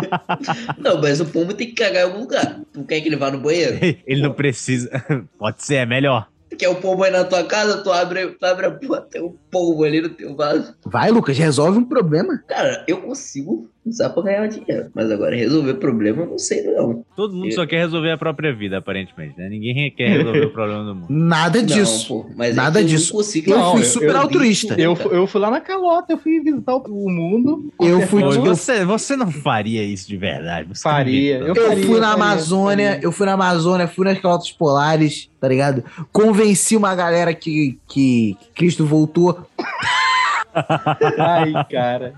Não, 0.78 1.00
mas 1.00 1.20
o 1.20 1.26
pombo 1.26 1.54
tem 1.54 1.68
que 1.68 1.74
cagar 1.74 2.02
em 2.02 2.06
algum 2.06 2.20
lugar. 2.20 2.60
Tu 2.72 2.84
quer 2.84 3.00
que 3.00 3.08
ele 3.08 3.16
vá 3.16 3.30
no 3.30 3.40
banheiro? 3.40 3.78
ele 4.06 4.22
não 4.22 4.32
precisa. 4.32 4.90
Pode 5.38 5.62
ser, 5.62 5.76
é 5.76 5.86
melhor. 5.86 6.28
Tu 6.50 6.56
quer 6.56 6.68
o 6.68 6.76
pombo 6.76 7.02
aí 7.04 7.10
na 7.10 7.24
tua 7.24 7.44
casa, 7.44 7.82
tu 7.82 7.90
abre, 7.90 8.28
tu 8.28 8.44
abre 8.44 8.66
a 8.66 8.70
porta, 8.70 9.08
tem 9.10 9.22
um 9.22 9.34
pombo 9.50 9.84
ali 9.84 10.00
no 10.00 10.10
teu 10.10 10.36
vaso. 10.36 10.74
Vai, 10.84 11.10
Lucas, 11.10 11.38
resolve 11.38 11.78
um 11.78 11.84
problema. 11.84 12.42
Cara, 12.46 12.84
eu 12.86 13.00
consigo 13.00 13.70
usar 13.86 14.10
pra 14.10 14.22
ganhar 14.22 14.46
dinheiro. 14.48 14.90
Mas 14.94 15.10
agora 15.10 15.36
resolver 15.36 15.74
problema, 15.74 16.22
eu 16.22 16.30
não 16.30 16.38
sei 16.38 16.62
não. 16.62 17.04
Todo 17.14 17.34
mundo 17.34 17.46
Eu- 17.48 17.52
só 17.52 17.66
quer 17.66 17.78
resolver 17.78 18.10
a 18.12 18.18
própria 18.18 18.54
vida, 18.54 18.78
aparentemente, 18.78 19.38
né? 19.38 19.48
Ninguém 19.48 19.90
quer 19.90 20.08
resolver 20.18 20.46
o 20.46 20.50
problema 20.52 20.84
do 20.84 20.94
mundo. 20.94 21.06
Nada 21.10 21.58
Não, 21.60 21.66
disso. 21.66 22.08
pô, 22.08 22.30
mas 22.36 22.52
é 22.52 22.56
Nada 22.56 22.78
que 22.80 22.86
eu 22.86 22.90
não 22.90 22.96
disso. 22.96 23.12
consigo- 23.12 23.50
eu 23.50 23.58
Não, 23.58 23.72
fui 23.72 23.80
eu- 23.80 23.84
super 23.86 24.10
eu- 24.10 24.20
altruísta. 24.20 24.74
Eu, 24.80 24.96
eu 25.10 25.26
fui 25.26 25.40
lá 25.40 25.50
na 25.50 25.60
calota, 25.60 26.12
eu 26.14 26.18
fui 26.18 26.40
visitar 26.40 26.74
o 26.74 26.84
o 26.84 27.10
mundo. 27.10 27.72
Eu 27.80 28.00
fui- 28.02 28.22
Pô, 28.22 28.30
você, 28.30 28.84
você 28.84 29.16
não 29.16 29.30
faria 29.30 29.82
isso 29.82 30.06
de 30.08 30.16
verdade. 30.16 30.68
Você 30.68 30.82
Faria. 30.82 31.38
Eu 31.38 31.54
faria, 31.54 31.84
fui 31.86 31.98
na 32.00 32.08
faria, 32.08 32.24
Amazônia, 32.24 32.88
faria. 32.92 33.04
eu 33.04 33.12
fui 33.12 33.26
na 33.26 33.32
Amazônia, 33.32 33.86
fui 33.88 34.04
nas 34.04 34.18
calotas 34.20 34.50
polares, 34.52 35.28
tá 35.40 35.48
ligado? 35.48 35.82
Convenci 36.12 36.76
uma 36.76 36.94
galera 36.94 37.34
que, 37.34 37.78
que 37.88 38.36
Cristo 38.54 38.84
voltou. 38.86 39.46
Ai, 41.18 41.52
cara. 41.70 42.14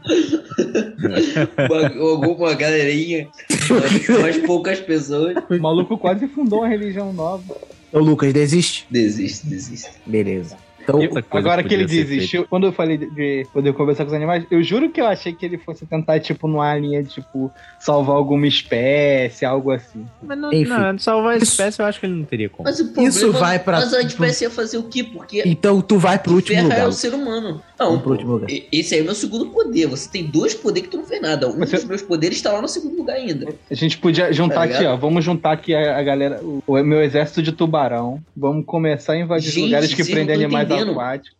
Uma, 1.06 2.08
alguma 2.10 2.54
galerinha, 2.54 3.28
umas, 3.70 4.08
umas 4.08 4.36
poucas 4.38 4.80
pessoas. 4.80 5.36
O 5.50 5.58
maluco 5.60 5.96
quase 5.98 6.26
fundou 6.28 6.60
uma 6.60 6.68
religião 6.68 7.12
nova. 7.12 7.56
Então, 7.88 8.02
Lucas, 8.02 8.32
desiste? 8.32 8.86
Desiste, 8.90 9.46
desiste. 9.46 9.90
Beleza. 10.04 10.56
Então, 10.88 11.02
Eu- 11.02 11.24
agora 11.32 11.64
que 11.64 11.74
ele 11.74 11.84
desistiu, 11.84 12.46
quando 12.48 12.66
eu 12.68 12.72
falei 12.72 12.96
de, 12.96 13.10
de 13.10 13.46
poder 13.52 13.72
conversar 13.72 14.04
com 14.04 14.08
os 14.10 14.14
animais, 14.14 14.44
eu 14.50 14.62
juro 14.62 14.88
que 14.88 15.00
eu 15.00 15.06
achei 15.06 15.32
que 15.32 15.44
ele 15.44 15.58
fosse 15.58 15.84
tentar, 15.84 16.20
tipo, 16.20 16.46
numa 16.46 16.74
linha, 16.76 17.02
tipo, 17.02 17.50
salvar 17.80 18.14
alguma 18.16 18.46
espécie, 18.46 19.44
algo 19.44 19.72
assim. 19.72 20.06
Mas 20.22 20.38
não, 20.38 20.52
Enfim. 20.52 20.70
não, 20.70 20.98
salvar 20.98 21.34
a 21.34 21.36
espécie 21.38 21.80
eu 21.82 21.86
acho 21.86 21.98
que 21.98 22.06
ele 22.06 22.14
não 22.14 22.24
teria 22.24 22.48
como. 22.48 22.68
Mas 22.68 22.78
o 22.78 22.84
problema, 22.84 23.08
Isso 23.08 23.32
vai 23.32 23.58
pra- 23.58 23.80
Mas 23.80 23.92
a 23.92 24.00
espécie 24.02 24.44
ia 24.44 24.50
fazer 24.50 24.78
o 24.78 24.84
quê? 24.84 25.02
Porque 25.02 25.42
então 25.44 25.80
tu 25.80 25.98
vai 25.98 26.18
pro 26.18 26.34
último 26.34 26.58
é 26.58 26.62
lugar. 26.62 26.88
o 26.88 26.92
ser 26.92 27.12
humano. 27.12 27.60
Não, 27.78 27.98
pro 27.98 28.12
último 28.12 28.32
lugar. 28.32 28.48
esse 28.72 28.94
aí 28.94 29.00
é 29.00 29.02
o 29.02 29.06
meu 29.06 29.14
segundo 29.14 29.46
poder. 29.46 29.86
Você 29.86 30.08
tem 30.08 30.24
dois 30.24 30.54
poderes 30.54 30.88
que 30.88 30.96
tu 30.96 30.98
não 30.98 31.04
fez 31.04 31.20
nada. 31.20 31.48
Um 31.48 31.58
dos 31.58 31.84
meus 31.84 32.02
poderes 32.02 32.40
tá 32.40 32.52
lá 32.52 32.62
no 32.62 32.68
segundo 32.68 32.96
lugar 32.96 33.16
ainda. 33.16 33.52
A 33.70 33.74
gente 33.74 33.98
podia 33.98 34.32
juntar 34.32 34.56
Tá 34.56 34.62
aqui, 34.62 34.84
ó. 34.86 34.96
Vamos 34.96 35.22
juntar 35.24 35.52
aqui 35.52 35.74
a, 35.74 35.98
a 35.98 36.02
galera, 36.02 36.40
o, 36.42 36.62
o 36.66 36.82
meu 36.82 37.02
exército 37.02 37.42
de 37.42 37.52
tubarão. 37.52 38.20
Vamos 38.34 38.64
começar 38.64 39.12
a 39.12 39.18
invadir 39.18 39.50
Gente, 39.50 39.64
lugares 39.64 39.92
que 39.92 40.04
prendem 40.04 40.38
tão 40.48 40.48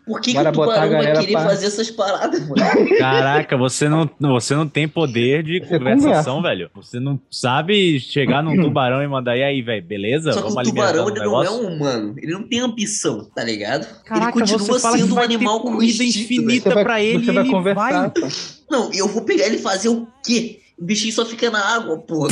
Por 0.07 0.21
que, 0.21 0.33
que 0.33 0.39
o 0.39 0.53
tubarão 0.53 0.91
vai 0.91 1.13
querer 1.21 1.33
pra- 1.33 1.45
fazer 1.45 1.67
essas 1.67 1.91
paradas, 1.91 2.41
mano? 2.49 2.57
Caraca, 2.99 3.57
você 3.57 3.89
não, 3.89 4.09
você 4.21 4.55
não 4.55 4.67
tem 4.69 4.87
poder 4.89 5.43
de 5.43 5.61
Você 5.61 5.79
conversação, 5.79 6.41
velho. 6.43 6.71
Você 6.75 6.99
não 7.01 7.21
sabe 7.31 7.99
chegar 8.01 8.43
num 8.43 8.57
tubarão 8.61 9.03
e 9.03 9.07
mandar, 9.09 9.37
e 9.37 9.43
aí, 9.43 9.61
velho, 9.63 9.85
beleza? 9.85 10.33
Só 10.33 10.43
que 10.43 10.49
Vamos 10.49 10.69
o 10.69 10.71
tubarão 10.71 11.09
ele 11.09 11.19
não 11.19 11.23
é 11.23 11.45
negócio?" 11.45 11.53
um 11.63 11.75
humano. 11.75 12.15
Ele 12.17 12.33
não 12.33 12.43
tem 12.49 12.61
ambição, 12.61 13.25
tá 13.35 13.43
ligado? 13.45 13.87
Caraca, 14.05 14.39
ele 14.39 14.47
você 14.47 14.53
continua 14.69 14.79
sendo 14.99 15.15
um 15.15 15.21
animal 15.21 15.61
com 15.61 15.73
comida 15.73 16.03
instinto, 16.05 16.33
infinita 16.33 16.71
pra 16.83 17.01
ele 17.03 17.25
você 17.25 17.33
vai 17.33 17.43
ele 17.45 17.53
conversar, 17.53 18.13
vai. 18.15 18.31
Não, 18.71 18.91
eu 18.93 19.07
vou 19.09 19.23
pegar 19.23 19.47
ele 19.47 19.57
e 19.57 19.61
fazer 19.63 19.89
o 19.89 20.07
quê? 20.25 20.61
O 20.79 20.85
bichinho 20.85 21.13
só 21.13 21.25
fica 21.25 21.51
na 21.51 21.75
água, 21.75 21.97
porra. 21.99 22.29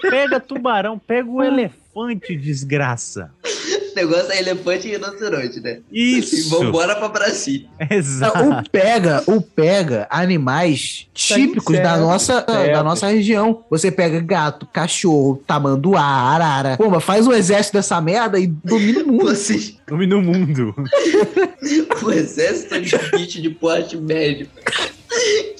Pega 0.00 0.40
tubarão, 0.40 0.98
pega 0.98 1.28
o 1.30 1.42
elefante, 1.42 2.34
desgraça. 2.36 3.30
O 3.92 3.94
negócio 3.94 4.32
é 4.32 4.38
elefante 4.38 4.88
e 4.88 4.92
rinoceronte, 4.92 5.60
né? 5.60 5.80
Isso. 5.92 6.34
E 6.34 6.42
vambora 6.48 6.96
pra 6.96 7.08
Brasil. 7.08 7.66
Exato. 7.90 8.38
O 8.42 8.70
pega, 8.70 9.22
o 9.26 9.40
pega 9.40 10.06
animais 10.10 11.06
típicos 11.12 11.76
da 11.76 11.90
certo, 11.90 12.00
nossa, 12.00 12.40
da 12.40 12.82
nossa 12.82 13.06
região. 13.08 13.64
Você 13.68 13.90
pega 13.90 14.20
gato, 14.20 14.66
cachorro, 14.66 15.42
tamanduá, 15.46 16.02
arara. 16.02 16.76
Pô, 16.76 16.88
mas 16.88 17.04
faz 17.04 17.26
um 17.26 17.32
exército 17.32 17.76
dessa 17.76 18.00
merda 18.00 18.38
e 18.38 18.46
domina 18.46 19.02
o 19.02 19.06
mundo. 19.06 19.24
Vocês, 19.24 19.76
Domina 19.86 20.16
o 20.16 20.22
mundo. 20.22 20.74
o 22.02 22.10
exército 22.10 22.80
de 22.80 22.96
bicho 23.10 23.42
de 23.42 23.50
porte 23.50 23.96
médio. 23.96 24.48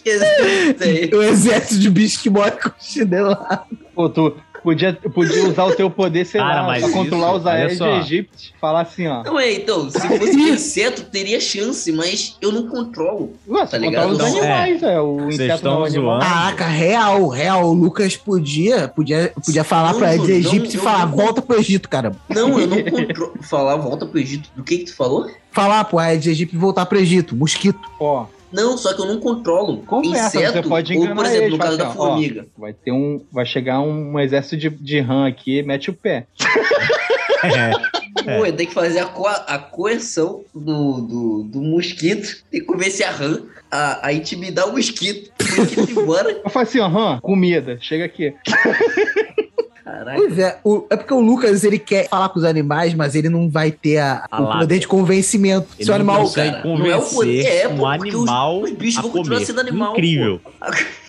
Que 0.03 0.09
exército 0.11 0.85
é 0.85 0.91
esse? 0.91 1.15
O 1.15 1.23
exército 1.23 1.79
de 1.81 1.91
bicho 1.91 2.23
que 2.23 2.31
morre 2.31 2.53
com 2.53 2.71
chinelo 2.81 3.29
lá. 3.29 3.67
Pô, 3.95 4.09
tu 4.09 4.35
podia, 4.63 4.93
podia 4.95 5.49
usar 5.49 5.65
o 5.65 5.75
teu 5.75 5.91
poder, 5.91 6.25
sei 6.25 6.41
Cara, 6.41 6.63
lá, 6.63 6.67
mas 6.67 6.83
pra 6.85 6.93
controlar 6.93 7.35
os 7.37 7.47
aéreos 7.47 7.79
de. 7.79 7.85
Egito. 7.85 8.31
Falar 8.61 8.83
assim, 8.83 9.07
ó. 9.07 9.23
Não 9.23 9.39
é, 9.39 9.53
então, 9.55 9.91
se 9.91 9.99
fosse 10.01 10.37
um 10.37 10.49
inseto, 10.49 11.03
teria 11.05 11.41
chance, 11.41 11.91
mas 11.93 12.37
eu 12.41 12.53
não 12.53 12.69
controlo. 12.69 13.33
Ué, 13.49 13.67
Tá 13.67 13.79
ligado? 13.79 14.09
controla 14.11 14.29
os 14.31 14.35
Não. 14.35 14.41
animais, 14.43 14.83
é. 14.83 15.01
O 15.01 15.17
Vocês 15.17 15.35
inseto 15.41 15.65
não 15.65 15.73
é 15.73 15.79
um 15.79 15.85
animal. 15.85 16.21
Caraca, 16.21 16.67
real, 16.67 17.29
real. 17.29 17.65
O 17.69 17.73
Lucas 17.73 18.17
podia, 18.17 18.89
podia, 18.89 19.33
podia 19.45 19.65
falar 19.65 19.93
Não, 19.93 19.99
pra 19.99 20.09
Aedes 20.09 20.29
não, 20.29 20.35
egípcia 20.37 20.77
e 20.79 20.81
falar, 20.81 21.07
não- 21.07 21.17
volta 21.17 21.43
pro 21.43 21.59
Egito, 21.59 21.89
cara. 21.89 22.13
Não, 22.29 22.59
eu 22.61 22.67
não 22.67 22.83
controlo. 22.83 23.33
Falar, 23.43 23.77
volta 23.77 24.07
pro 24.07 24.19
Egito. 24.19 24.49
Do 24.57 24.63
que 24.63 24.79
que 24.79 24.85
tu 24.85 24.97
falou? 24.97 25.29
Falar 25.51 25.85
pro 25.85 25.99
Aedes 25.99 26.27
egípcia 26.29 26.57
e 26.57 26.59
voltar 26.59 26.87
pro 26.87 26.99
Egito. 26.99 27.37
Mosquito. 27.37 27.79
Ó, 28.01 28.27
Não, 28.53 28.77
só 28.77 28.93
que 28.93 29.01
eu 29.01 29.07
não 29.07 29.19
controlo. 29.19 29.79
conversa, 29.79 30.39
inseto, 30.39 30.53
você 30.53 30.69
pode 30.69 30.97
ou, 30.97 31.15
por 31.15 31.25
exemplo, 31.25 31.45
eles, 31.45 31.53
no 31.53 31.59
caso 31.59 31.79
da 31.79 31.89
assim, 31.89 31.99
ó, 31.99 32.07
formiga. 32.07 32.47
vai 32.57 32.73
ter 32.73 32.93
um. 32.93 33.25
Vai 33.33 33.47
chegar 33.47 33.81
um, 33.81 34.13
um 34.13 34.21
exército 34.21 34.57
de, 34.57 34.71
de 34.71 35.01
rã 35.01 35.27
aqui, 35.27 35.63
mete 35.63 35.91
o 35.91 35.95
pé. 35.95 36.27
É. 37.45 38.39
Pô, 38.39 38.53
tem 38.53 38.69
que 38.69 38.73
fazer 38.73 39.01
a, 39.01 39.07
co 39.07 39.27
a 39.27 39.59
coerção 39.59 40.45
do, 40.55 41.01
do, 41.01 41.43
do 41.43 41.61
mosquito 41.61 42.45
e 42.53 42.61
convencer 42.61 43.05
a 43.05 43.11
rã 43.11 43.43
a, 43.69 44.07
a 44.07 44.13
intimidar 44.13 44.69
o 44.69 44.73
mosquito. 44.73 45.33
O 45.41 45.61
mosquito 45.61 45.91
embora. 45.91 46.31
Eu 46.45 46.51
falo 46.51 46.63
assim, 46.63 46.79
ó, 46.79 46.87
rã, 46.87 47.19
comida, 47.21 47.79
chega 47.81 48.05
aqui. 48.05 48.33
Caralho. 49.85 50.17
Pois 50.19 50.39
é, 50.39 50.59
o- 50.65 50.87
é 50.91 50.97
porque 50.97 51.13
o 51.13 51.21
Lucas 51.21 51.65
ele 51.65 51.79
quer 51.79 52.09
falar 52.09 52.29
com 52.29 52.39
os 52.39 52.45
animais, 52.45 52.95
mas 52.95 53.15
ele 53.17 53.29
não 53.29 53.51
vai 53.51 53.71
ter 53.73 53.99
a- 53.99 54.25
A 54.31 54.41
o 54.43 54.59
poder 54.61 54.79
de 54.79 54.87
convencimento. 54.87 55.67
Ele 55.77 55.85
Se 55.85 55.91
o 55.91 55.93
não 55.93 55.97
animal. 55.97 56.21
consegue 56.23 56.51
cara, 56.53 56.65
não 56.65 56.87
é 56.87 56.97
o 56.97 57.01
convencer 57.03 57.15
poder, 57.17 57.47
é, 57.47 57.69
um 57.69 57.77
pô, 57.79 57.83
porque 57.97 58.09
os- 58.11 58.15
animal 58.29 58.61
os 58.63 58.71
bichos 58.73 59.03
vão 59.03 59.11
continuar 59.11 59.37
comer. 59.39 59.47
sendo 59.47 59.61
animal, 59.61 59.93
Incrível. 59.93 60.41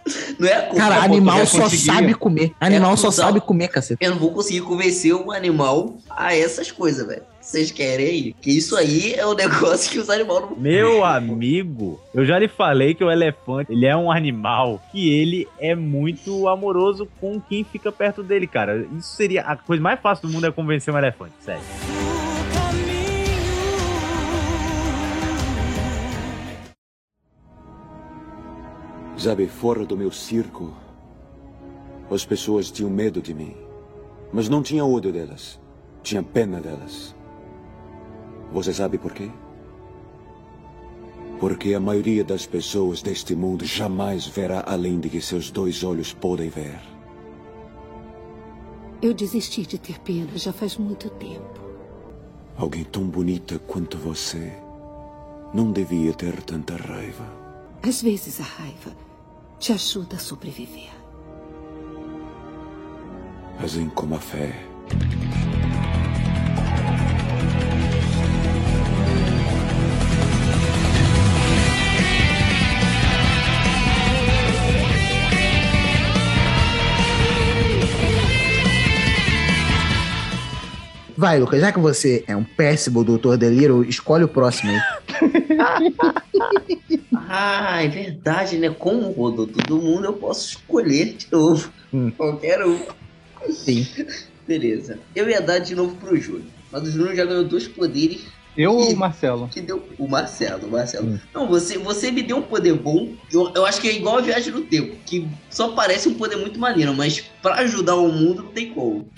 Não 0.39 0.47
é 0.47 0.53
a 0.53 0.61
Cara, 0.73 0.95
pô, 0.95 1.01
animal 1.01 1.45
só 1.45 1.61
conseguia. 1.61 1.93
sabe 1.93 2.13
comer. 2.13 2.51
Animal 2.59 2.97
só 2.97 3.07
cuzão. 3.07 3.25
sabe 3.25 3.39
comer, 3.41 3.67
cacete. 3.69 4.03
Eu 4.03 4.11
não 4.11 4.17
vou 4.19 4.31
conseguir 4.31 4.61
convencer 4.61 5.13
o 5.13 5.31
animal 5.31 5.97
a 6.09 6.35
essas 6.35 6.71
coisas, 6.71 7.05
velho. 7.07 7.21
Vocês 7.39 7.71
querem 7.71 8.05
aí? 8.05 8.33
Que 8.41 8.51
isso 8.51 8.75
aí 8.75 9.13
é 9.13 9.25
um 9.25 9.33
negócio 9.35 9.91
que 9.91 9.99
os 9.99 10.09
animais 10.09 10.41
não. 10.41 10.55
Meu 10.57 11.03
amigo, 11.03 11.99
eu 12.13 12.25
já 12.25 12.37
lhe 12.39 12.47
falei 12.47 12.93
que 12.93 13.03
o 13.03 13.11
elefante, 13.11 13.71
ele 13.71 13.85
é 13.85 13.95
um 13.95 14.11
animal 14.11 14.81
que 14.91 15.13
ele 15.13 15.47
é 15.59 15.75
muito 15.75 16.47
amoroso 16.47 17.07
com 17.19 17.39
quem 17.41 17.63
fica 17.63 17.91
perto 17.91 18.23
dele, 18.23 18.47
cara. 18.47 18.85
Isso 18.97 19.15
seria 19.15 19.41
a 19.41 19.55
coisa 19.55 19.81
mais 19.81 19.99
fácil 19.99 20.27
do 20.27 20.33
mundo 20.33 20.47
é 20.47 20.51
convencer 20.51 20.93
um 20.93 20.97
elefante, 20.97 21.33
sério. 21.41 21.61
Sabe, 29.23 29.47
fora 29.47 29.85
do 29.85 29.95
meu 29.95 30.11
circo, 30.11 30.73
as 32.11 32.25
pessoas 32.25 32.69
tinham 32.69 32.91
medo 32.91 33.21
de 33.21 33.33
mim. 33.33 33.55
Mas 34.33 34.49
não 34.49 34.61
tinha 34.61 34.85
ódio 34.85 35.13
delas. 35.13 35.57
Tinha 36.01 36.21
pena 36.21 36.59
delas. 36.59 37.15
Você 38.51 38.73
sabe 38.73 38.97
por 38.97 39.13
quê? 39.13 39.31
Porque 41.39 41.73
a 41.73 41.79
maioria 41.79 42.21
das 42.21 42.45
pessoas 42.45 43.01
deste 43.01 43.33
mundo 43.33 43.63
jamais 43.63 44.27
verá 44.27 44.61
além 44.67 44.99
de 44.99 45.09
que 45.09 45.21
seus 45.21 45.49
dois 45.49 45.85
olhos 45.85 46.11
podem 46.11 46.49
ver. 46.49 46.81
Eu 49.01 49.13
desisti 49.13 49.65
de 49.65 49.77
ter 49.77 50.01
pena 50.01 50.37
já 50.37 50.51
faz 50.51 50.75
muito 50.75 51.09
tempo. 51.11 51.61
Alguém 52.57 52.83
tão 52.83 53.05
bonita 53.05 53.57
quanto 53.57 53.97
você 53.97 54.51
não 55.53 55.71
devia 55.71 56.13
ter 56.13 56.41
tanta 56.41 56.75
raiva. 56.75 57.23
Às 57.81 58.01
vezes 58.01 58.41
a 58.41 58.43
raiva 58.43 59.02
te 59.63 59.71
ajuda 59.71 60.17
a 60.17 60.19
sobreviver. 60.19 60.89
Assim 63.63 63.87
como 63.87 64.15
a 64.15 64.19
fé. 64.19 64.61
Vai, 81.15 81.39
Lucas, 81.39 81.61
já 81.61 81.71
que 81.71 81.79
você 81.79 82.25
é 82.27 82.35
um 82.35 82.43
péssimo 82.43 83.01
doutor 83.01 83.37
Deliro, 83.37 83.85
escolhe 83.85 84.25
o 84.25 84.27
próximo 84.27 84.71
aí. 84.71 85.42
Ah, 87.15 87.83
é 87.83 87.87
verdade, 87.87 88.57
né? 88.57 88.69
Como 88.69 89.11
rodou 89.11 89.47
todo 89.47 89.81
mundo, 89.81 90.05
eu 90.05 90.13
posso 90.13 90.49
escolher 90.49 91.13
de 91.13 91.27
novo. 91.31 91.71
Qualquer 92.17 92.65
um. 92.65 92.79
Sim. 93.51 93.87
Beleza. 94.47 94.99
Eu 95.15 95.29
ia 95.29 95.41
dar 95.41 95.59
de 95.59 95.75
novo 95.75 95.95
pro 95.95 96.17
Júnior. 96.17 96.43
Mas 96.71 96.83
o 96.83 96.91
Júnior 96.91 97.15
já 97.15 97.25
ganhou 97.25 97.43
dois 97.43 97.67
poderes 97.67 98.21
Eu 98.57 98.73
ou 98.73 98.91
o 98.91 98.95
Marcelo? 98.95 99.47
que 99.47 99.61
deu. 99.61 99.87
O 99.97 100.07
Marcelo, 100.07 100.67
o 100.67 100.71
Marcelo. 100.71 101.19
Não, 101.33 101.47
você, 101.47 101.77
você 101.77 102.11
me 102.11 102.23
deu 102.23 102.37
um 102.37 102.41
poder 102.41 102.73
bom. 102.73 103.13
Eu, 103.31 103.51
eu 103.55 103.65
acho 103.65 103.79
que 103.79 103.87
é 103.87 103.95
igual 103.95 104.17
a 104.17 104.21
viagem 104.21 104.51
no 104.51 104.61
tempo. 104.61 104.95
Que 105.05 105.27
só 105.53 105.69
parece 105.69 106.09
um 106.09 106.15
poder 106.15 106.35
muito 106.37 106.59
maneiro, 106.59 106.93
mas 106.93 107.23
pra 107.41 107.55
ajudar 107.55 107.95
o 107.95 108.11
mundo 108.11 108.43
não 108.43 108.51
tem 108.51 108.69
como. 108.73 109.07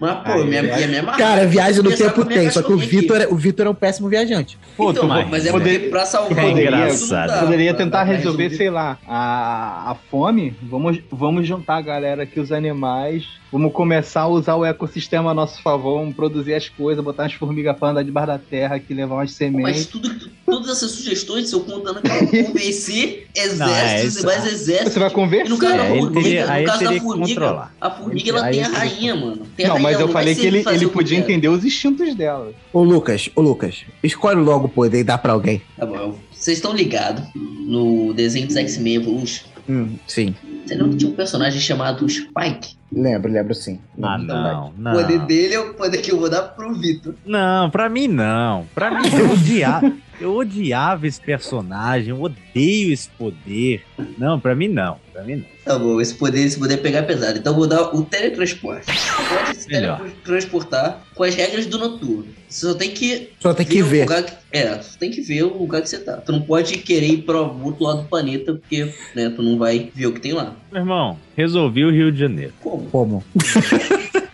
Mas, 0.00 0.24
pô, 0.26 0.44
minha, 0.44 0.62
minha, 0.62 0.86
minha 0.88 1.02
Cara, 1.16 1.46
viagem 1.46 1.82
no 1.82 1.94
tempo 1.94 2.24
tem, 2.24 2.50
só 2.50 2.62
que 2.62 2.72
o 2.72 2.76
Vitor, 2.78 3.20
é- 3.20 3.26
o 3.28 3.34
Vitor 3.36 3.66
é 3.66 3.70
um 3.70 3.74
péssimo 3.74 4.08
viajante. 4.08 4.58
Pô, 4.76 4.90
Então, 4.90 5.06
mas 5.06 5.44
é 5.46 5.50
poder- 5.52 5.74
porque 5.78 5.88
pra 5.90 6.06
salvar 6.06 6.44
É 6.44 6.50
engraçado. 6.50 7.28
dá 7.28 7.40
Poderia 7.40 7.74
pra- 7.74 7.84
tentar 7.84 8.04
pra 8.06 8.14
resolver, 8.14 8.50
sei 8.50 8.70
lá, 8.70 8.98
a, 9.06 9.90
a 9.90 9.94
fome. 10.10 10.54
Vamos, 10.62 10.98
vamos 11.10 11.46
juntar 11.46 11.76
a 11.76 11.80
galera 11.82 12.22
aqui, 12.22 12.40
os 12.40 12.52
animais. 12.52 13.24
Vamos 13.52 13.72
começar 13.72 14.22
a 14.22 14.28
usar 14.28 14.54
o 14.56 14.64
ecossistema 14.64 15.30
a 15.30 15.34
nosso 15.34 15.62
favor. 15.62 15.98
Vamos 16.00 16.14
produzir 16.16 16.54
as 16.54 16.68
coisas, 16.68 17.02
botar 17.02 17.24
as 17.26 17.32
formigas 17.32 17.76
pra 17.78 17.88
andar 17.88 18.02
debaixo 18.02 18.26
da 18.28 18.38
terra 18.38 18.76
aqui, 18.76 18.92
levar 18.92 19.14
umas 19.16 19.30
Mas 19.30 19.36
sementes. 19.36 19.86
tudo, 19.86 20.10
todas 20.44 20.68
essas 20.70 20.90
sugestões, 20.90 21.48
se 21.48 21.54
eu 21.54 21.60
contando 21.60 22.00
que 22.02 22.08
eu 22.38 22.44
convencer 22.46 23.26
exércitos 23.34 23.58
Não, 23.58 23.68
é 23.74 24.02
e 24.02 24.06
isso. 24.06 24.26
mais 24.26 24.46
exércitos. 24.46 24.95
Você 24.96 25.00
vai 25.00 25.10
conversar. 25.10 25.50
No 25.50 25.58
caso 25.58 25.74
É, 25.74 25.76
da 25.76 25.90
ele 25.90 26.00
formiga, 26.00 26.22
teria- 26.22 26.50
aí 26.50 26.64
caso 26.64 26.78
teria 26.78 26.94
da 26.94 26.98
que 27.00 27.04
formiga, 27.06 27.28
controlar. 27.40 27.74
a 27.78 27.90
formiga 27.90 28.30
ela 28.30 28.44
aí 28.46 28.52
tem 28.54 28.62
a 28.64 28.70
que- 28.70 28.76
rainha, 28.76 29.14
mano. 29.14 29.42
Tem 29.54 29.66
Não, 29.66 29.74
rainha, 29.74 29.82
mas 29.90 30.00
eu 30.00 30.06
não 30.06 30.12
falei 30.14 30.34
que 30.34 30.46
ele, 30.46 30.64
ele 30.66 30.86
podia 30.88 31.18
entender 31.18 31.48
os 31.48 31.64
instintos 31.66 32.14
dela. 32.14 32.50
Ô, 32.72 32.82
Lucas, 32.82 33.28
ô, 33.36 33.42
Lucas, 33.42 33.84
escolhe 34.02 34.40
logo 34.40 34.64
o 34.64 34.68
poder 34.70 35.00
e 35.00 35.04
dá 35.04 35.18
pra 35.18 35.34
alguém. 35.34 35.60
Tá 35.76 35.84
bom, 35.84 36.16
vocês 36.32 36.56
estão 36.56 36.72
ligados 36.74 37.22
no 37.34 38.14
desenho 38.14 38.46
dos 38.46 38.56
X-Men 38.56 38.94
Evolution? 38.94 39.44
Hum, 39.68 39.96
sim. 40.06 40.34
Você 40.64 40.74
lembra 40.74 40.92
que 40.92 40.96
tinha 40.96 41.10
um 41.10 41.14
personagem 41.14 41.60
chamado 41.60 42.08
Spike? 42.08 42.74
Lembro, 42.90 43.30
lembro 43.30 43.54
sim. 43.54 43.78
Ah, 44.02 44.16
Lembro 44.16 44.34
não, 44.34 44.68
O 44.68 44.72
não. 44.78 44.92
poder 44.92 45.18
dele 45.20 45.54
é 45.54 45.60
o 45.60 45.74
poder 45.74 45.98
que 45.98 46.10
eu 46.10 46.18
vou 46.18 46.30
dar 46.30 46.42
pro 46.42 46.72
Vitor. 46.74 47.14
Não, 47.26 47.68
pra 47.68 47.88
mim 47.88 48.08
não. 48.08 48.64
Pra 48.74 48.90
mim 48.90 49.08
eu 49.12 49.30
odiava, 49.32 49.92
eu 50.20 50.34
odiava 50.34 51.06
esse 51.06 51.20
personagem, 51.20 52.10
eu 52.10 52.20
odeio 52.22 52.92
esse 52.92 53.08
poder. 53.10 53.82
Não, 54.18 54.38
pra 54.40 54.54
mim 54.54 54.68
não, 54.68 54.96
pra 55.12 55.22
mim 55.22 55.36
não. 55.36 55.44
Tá 55.64 55.78
bom, 55.78 56.00
esse 56.00 56.14
poder, 56.14 56.40
esse 56.44 56.58
poder 56.58 56.74
é 56.74 56.76
pegar 56.76 57.02
pesado. 57.02 57.38
Então 57.38 57.52
eu 57.52 57.58
vou 57.58 57.66
dar 57.66 57.94
o 57.94 58.02
teletransporte. 58.04 58.86
Pode 58.86 59.56
se 59.58 59.68
Melhor. 59.68 59.98
teletransportar 59.98 61.02
com 61.14 61.22
as 61.24 61.34
regras 61.34 61.66
do 61.66 61.76
noturno. 61.78 62.26
Você 62.48 62.66
só 62.66 62.74
tem 62.74 62.90
que. 62.92 63.30
Só 63.40 63.52
tem 63.52 63.66
que 63.66 63.82
o 63.82 63.86
ver. 63.86 64.02
lugar 64.02 64.22
que- 64.22 64.32
é, 64.52 64.76
você 64.80 64.96
tem 64.98 65.10
que 65.10 65.20
ver 65.20 65.42
o 65.42 65.58
lugar 65.58 65.82
que 65.82 65.88
você 65.88 65.98
tá. 65.98 66.18
Tu 66.18 66.30
não 66.32 66.40
pode 66.42 66.78
querer 66.78 67.08
ir 67.08 67.22
pro 67.22 67.38
outro 67.64 67.84
lado 67.84 68.02
do 68.02 68.08
planeta, 68.08 68.54
porque 68.54 68.92
né, 69.14 69.28
tu 69.30 69.42
não 69.42 69.58
vai 69.58 69.90
ver 69.94 70.06
o 70.06 70.12
que 70.12 70.20
tem 70.20 70.32
lá. 70.32 70.54
Meu 70.70 70.82
irmão, 70.82 71.18
resolvi 71.36 71.84
o 71.84 71.90
Rio 71.90 72.12
de 72.12 72.20
Janeiro. 72.20 72.52
Como? 72.62 72.84
Como? 72.86 73.24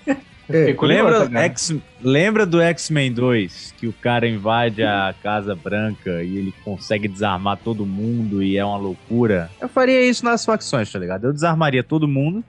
Lembra, 0.82 1.28
né? 1.28 1.44
X, 1.44 1.74
lembra 2.02 2.46
do 2.46 2.60
X-Men 2.60 3.12
2? 3.12 3.74
Que 3.78 3.86
o 3.86 3.92
cara 3.92 4.28
invade 4.28 4.82
a 4.82 5.14
Casa 5.22 5.54
Branca 5.54 6.22
e 6.22 6.36
ele 6.36 6.54
consegue 6.64 7.08
desarmar 7.08 7.58
todo 7.58 7.86
mundo 7.86 8.42
e 8.42 8.56
é 8.56 8.64
uma 8.64 8.76
loucura? 8.76 9.50
Eu 9.60 9.68
faria 9.68 10.02
isso 10.02 10.24
nas 10.24 10.44
facções, 10.44 10.90
tá 10.90 10.98
ligado? 10.98 11.26
Eu 11.26 11.32
desarmaria 11.32 11.82
todo 11.82 12.06
mundo 12.06 12.44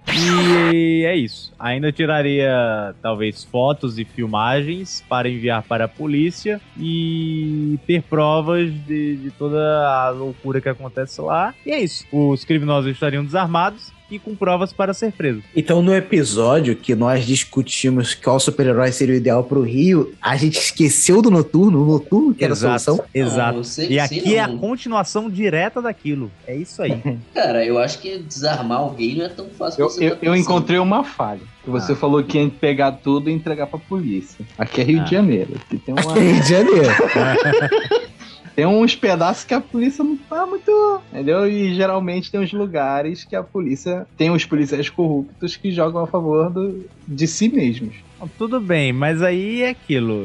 e 0.74 1.04
é 1.06 1.16
isso. 1.16 1.54
Ainda 1.60 1.92
tiraria, 1.92 2.96
talvez, 3.02 3.44
fotos 3.44 3.98
e 3.98 4.06
filmagens 4.06 5.04
para 5.08 5.30
enviar 5.30 5.64
para 5.64 5.86
a 5.86 5.88
polícia 5.88 6.60
e 6.78 7.80
ter 7.88 8.02
provas 8.04 8.72
de, 8.86 9.18
de 9.18 9.32
toda 9.32 9.60
a 9.88 10.10
loucura 10.10 10.60
que 10.62 10.70
acontece 10.70 11.22
lá. 11.22 11.54
E 11.66 11.72
é 11.72 11.80
isso. 11.80 12.06
Os 12.12 12.44
criminosos 12.44 12.92
estariam 12.92 13.24
desarmados 13.24 13.92
e 14.16 14.20
com 14.20 14.36
provas 14.36 14.72
para 14.74 14.94
ser 14.94 15.12
presos. 15.12 15.44
Então, 15.56 15.82
no 15.82 15.94
episódio 15.96 16.76
que 16.76 16.94
nós 16.96 17.26
discutimos 17.26 18.14
qual 18.14 18.40
super-herói 18.40 18.92
seria 18.92 19.16
o 19.16 19.18
ideal 19.18 19.44
pro 19.44 19.62
Rio, 19.62 20.14
a 20.22 20.36
gente 20.38 20.58
esqueceu 20.60 21.22
do 21.22 21.30
Noturno, 21.32 21.82
o 21.82 21.86
Noturno 21.86 22.34
que 22.34 22.44
era 22.44 22.54
a 22.54 22.56
solução? 22.56 23.04
Exato. 23.14 23.58
Não, 23.58 23.64
sei- 23.64 23.90
e 23.90 24.00
aqui 24.00 24.36
é 24.36 24.40
a 24.42 24.48
continuação 24.48 25.30
direta 25.30 25.82
daquilo. 25.82 26.32
É 26.48 26.56
isso 26.56 26.82
aí. 26.82 27.02
Cara, 27.34 27.66
eu 27.66 27.78
acho 27.78 28.00
que 28.00 28.18
desarmar 28.20 28.80
alguém 28.80 29.16
não 29.16 29.26
é 29.26 29.30
tão 29.30 29.48
fácil 29.50 29.82
Eu, 29.84 30.02
eu, 30.02 30.16
tá 30.16 30.26
eu 30.26 30.36
encontrei 30.36 30.80
uma 30.80 31.04
falha. 31.04 31.42
Que 31.64 31.70
você 31.70 31.94
Ah. 31.94 31.96
falou 31.96 32.22
que 32.24 32.38
ia 32.38 32.50
pegar 32.50 32.92
tudo 32.92 33.30
e 33.30 33.34
entregar 33.34 33.68
pra 33.68 33.80
polícia. 33.80 34.46
Aqui 34.58 34.82
é 34.82 34.84
Rio 34.84 35.00
Ah. 35.02 35.04
de 35.04 35.12
Janeiro. 35.12 35.52
Aqui 35.56 35.78
tem 35.78 35.94
uma. 35.98 36.14
Rio 36.14 36.42
de 36.42 36.50
Janeiro. 36.50 36.90
Tem 38.56 38.66
uns 38.66 38.96
pedaços 38.96 39.44
que 39.46 39.54
a 39.54 39.62
polícia 39.62 40.04
não 40.04 40.16
tá 40.16 40.46
muito. 40.46 41.02
Entendeu? 41.12 41.50
E 41.50 41.74
geralmente 41.74 42.32
tem 42.32 42.40
uns 42.42 42.52
lugares 42.54 43.24
que 43.24 43.36
a 43.36 43.42
polícia. 43.44 44.06
Tem 44.18 44.30
os 44.30 44.46
policiais 44.46 44.90
corruptos 44.90 45.56
que 45.56 45.72
jogam 45.72 46.04
a 46.04 46.08
favor 46.08 46.50
do, 46.52 46.86
de 47.08 47.28
si 47.28 47.50
mesmos. 47.50 47.96
Tudo 48.38 48.60
bem, 48.62 48.94
mas 48.94 49.22
aí 49.22 49.64
é 49.64 49.70
aquilo. 49.70 50.24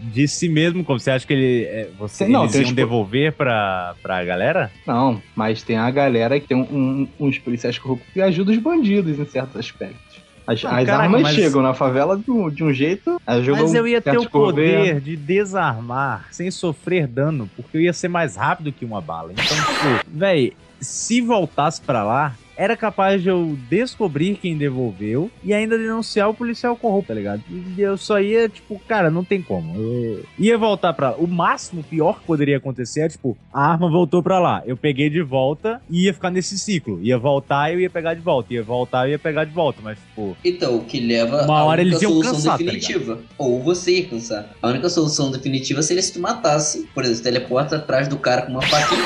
De 0.00 0.26
si 0.26 0.48
mesmo, 0.48 0.82
como 0.84 0.98
você 0.98 1.12
acha 1.12 1.24
que 1.24 1.32
ele, 1.32 1.62
é, 1.64 1.88
você, 1.96 2.26
Não, 2.26 2.42
eles 2.42 2.54
iam 2.56 2.64
os- 2.64 2.72
devolver 2.72 3.32
pra, 3.32 3.94
pra 4.02 4.24
galera? 4.24 4.72
Não, 4.84 5.22
mas 5.36 5.62
tem 5.62 5.76
a 5.76 5.88
galera 5.92 6.40
que 6.40 6.48
tem 6.48 6.56
um- 6.56 6.62
um- 6.62 7.08
uns 7.20 7.38
policiais 7.38 7.78
corruptos 7.78 8.12
que 8.12 8.20
ajudam 8.20 8.52
os 8.52 8.60
bandidos 8.60 9.16
em 9.16 9.24
certos 9.26 9.54
aspectos. 9.56 10.11
As, 10.52 10.62
Não, 10.62 10.70
as 10.70 10.84
caraca, 10.84 11.02
armas 11.04 11.22
mas- 11.22 11.34
chegam 11.34 11.62
na 11.62 11.74
favela 11.74 12.16
de 12.16 12.30
um, 12.30 12.50
de 12.50 12.62
um 12.64 12.72
jeito, 12.72 13.20
Mas 13.26 13.74
eu 13.74 13.86
ia 13.86 14.00
ter 14.00 14.18
o 14.18 14.28
poder 14.28 14.76
governos. 14.78 15.04
de 15.04 15.16
desarmar 15.16 16.26
sem 16.30 16.50
sofrer 16.50 17.06
dano, 17.06 17.48
porque 17.56 17.76
eu 17.76 17.80
ia 17.82 17.92
ser 17.92 18.08
mais 18.08 18.36
rápido 18.36 18.72
que 18.72 18.84
uma 18.84 19.00
bala. 19.00 19.32
Então, 19.32 19.44
tipo, 19.44 20.06
véi, 20.08 20.52
se 20.80 21.20
voltasse 21.20 21.80
pra 21.80 22.02
lá, 22.04 22.34
era 22.56 22.76
capaz 22.76 23.22
de 23.22 23.28
eu 23.28 23.56
descobrir 23.68 24.36
quem 24.36 24.56
devolveu 24.56 25.30
e 25.42 25.52
ainda 25.52 25.78
denunciar 25.78 26.28
o 26.28 26.34
policial 26.34 26.76
corrupto, 26.76 27.08
tá 27.08 27.14
ligado? 27.14 27.42
E 27.50 27.80
eu 27.80 27.96
só 27.96 28.20
ia, 28.20 28.48
tipo, 28.48 28.80
cara, 28.86 29.10
não 29.10 29.24
tem 29.24 29.42
como. 29.42 29.74
Eu 29.76 30.24
ia 30.38 30.56
voltar 30.58 30.92
pra 30.92 31.10
lá. 31.10 31.16
O 31.16 31.26
máximo, 31.26 31.82
pior 31.82 32.20
que 32.20 32.26
poderia 32.26 32.56
acontecer 32.56 33.00
é, 33.00 33.08
tipo, 33.08 33.36
a 33.52 33.72
arma 33.72 33.90
voltou 33.90 34.22
pra 34.22 34.38
lá. 34.38 34.62
Eu 34.66 34.76
peguei 34.76 35.08
de 35.10 35.22
volta 35.22 35.80
e 35.88 36.04
ia 36.04 36.14
ficar 36.14 36.30
nesse 36.30 36.58
ciclo. 36.58 37.00
Ia 37.02 37.18
voltar 37.18 37.70
e 37.70 37.74
eu 37.74 37.80
ia 37.80 37.90
pegar 37.90 38.14
de 38.14 38.20
volta. 38.20 38.52
Ia 38.52 38.62
voltar 38.62 39.06
e 39.06 39.10
eu 39.10 39.12
ia 39.12 39.18
pegar 39.18 39.44
de 39.44 39.52
volta. 39.52 39.80
Mas, 39.82 39.98
tipo, 39.98 40.36
Então, 40.44 40.76
o 40.76 40.84
que 40.84 41.00
leva 41.00 41.44
Uma 41.44 41.60
a 41.60 41.64
hora 41.64 41.80
eles 41.80 42.00
iam 42.02 42.12
solução 42.12 42.34
cansar, 42.34 42.58
tá 42.58 42.64
definitiva. 42.64 43.18
Ou 43.38 43.62
você 43.62 43.98
ia 43.98 44.06
cansar. 44.06 44.50
A 44.60 44.68
única 44.68 44.88
solução 44.88 45.30
definitiva 45.30 45.82
seria 45.82 46.02
se 46.02 46.12
tu 46.12 46.20
matasse. 46.20 46.88
Por 46.94 47.04
exemplo, 47.04 47.22
teleporta 47.22 47.76
atrás 47.76 48.08
do 48.08 48.16
cara 48.16 48.42
com 48.42 48.52
uma 48.52 48.62
faquinha 48.62 49.02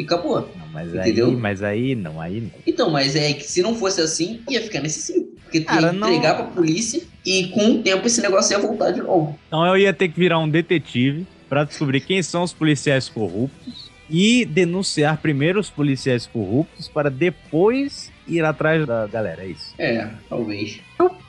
e 0.00 0.04
acabou. 0.04 0.50
mas 0.72 0.94
Entendeu? 0.94 1.26
aí, 1.28 1.36
mas 1.36 1.62
aí 1.62 1.94
não, 1.94 2.20
aí 2.20 2.40
não. 2.40 2.50
Então, 2.66 2.90
mas 2.90 3.14
é 3.16 3.32
que 3.32 3.44
se 3.44 3.62
não 3.62 3.74
fosse 3.74 4.00
assim, 4.00 4.40
ia 4.48 4.60
ficar 4.62 4.80
nesse 4.80 5.00
ciclo. 5.02 5.28
Porque 5.42 5.60
tu 5.60 5.66
Cara, 5.66 5.86
ia 5.88 5.92
não- 5.92 6.08
entregar 6.08 6.34
pra 6.36 6.44
polícia 6.46 7.02
e 7.26 7.48
com 7.48 7.72
o 7.72 7.82
tempo 7.82 8.06
esse 8.06 8.20
negócio 8.22 8.52
ia 8.52 8.58
voltar 8.60 8.92
de 8.92 9.00
novo. 9.02 9.38
Então 9.48 9.66
eu 9.66 9.76
ia 9.76 9.92
ter 9.92 10.08
que 10.08 10.18
virar 10.18 10.38
um 10.38 10.48
detetive 10.48 11.26
pra 11.48 11.64
descobrir 11.64 12.00
quem 12.00 12.22
são 12.22 12.42
os 12.44 12.52
policiais 12.52 13.08
corruptos 13.08 13.90
e 14.08 14.44
denunciar 14.44 15.18
primeiro 15.18 15.58
os 15.58 15.68
policiais 15.70 16.26
corruptos 16.26 16.86
para 16.88 17.10
depois 17.10 18.10
ir 18.28 18.44
atrás 18.44 18.86
da 18.86 19.06
galera, 19.08 19.42
é 19.44 19.48
isso. 19.48 19.74
É, 19.78 20.08
talvez. 20.28 20.78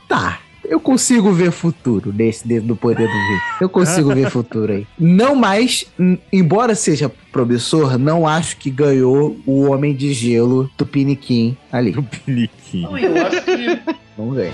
Tá. 0.08 0.40
Eu 0.72 0.80
consigo 0.80 1.34
ver 1.34 1.52
futuro 1.52 2.14
nesse 2.16 2.48
dedo 2.48 2.68
do 2.68 2.76
poder 2.78 3.06
do 3.06 3.14
Vitor. 3.14 3.58
Eu 3.60 3.68
consigo 3.68 4.16
ver 4.16 4.30
futuro 4.32 4.72
aí. 4.72 4.88
Não 4.98 5.36
mais, 5.36 5.86
em- 6.00 6.18
embora 6.32 6.76
seja 6.76 7.12
promissor, 7.30 7.98
não 7.98 8.26
acho 8.26 8.56
que 8.56 8.70
ganhou 8.72 9.36
o 9.46 9.70
Homem 9.70 9.94
de 9.94 10.14
Gelo 10.14 10.72
Tupiniquim 10.78 11.58
ali. 11.70 11.92
Tupiniquim. 11.92 12.84
Eu 12.86 13.28
acho 13.28 13.42
que. 13.44 13.80
Vamos 14.18 14.36
ver. 14.38 14.54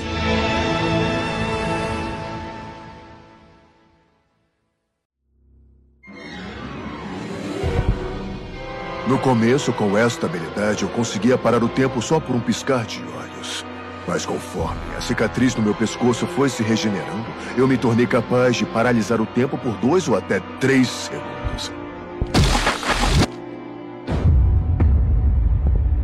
No 9.07 9.17
começo, 9.17 9.71
com 9.71 9.97
esta 9.97 10.25
habilidade, 10.25 10.83
eu 10.83 10.89
conseguia 10.89 11.37
parar 11.37 11.63
o 11.63 11.69
tempo 11.69 12.01
só 12.01 12.19
por 12.19 12.35
um 12.35 12.39
piscar 12.41 12.85
de 12.85 12.99
olhos. 13.03 13.65
Mas 14.07 14.25
conforme 14.25 14.79
a 14.97 15.01
cicatriz 15.01 15.53
no 15.55 15.61
meu 15.61 15.75
pescoço 15.75 16.25
foi 16.25 16.49
se 16.49 16.63
regenerando, 16.63 17.25
eu 17.57 17.67
me 17.67 17.77
tornei 17.77 18.07
capaz 18.07 18.55
de 18.55 18.65
paralisar 18.65 19.19
o 19.19 19.25
tempo 19.25 19.57
por 19.57 19.73
dois 19.77 20.07
ou 20.07 20.15
até 20.15 20.39
três 20.59 20.87
segundos. 20.87 21.71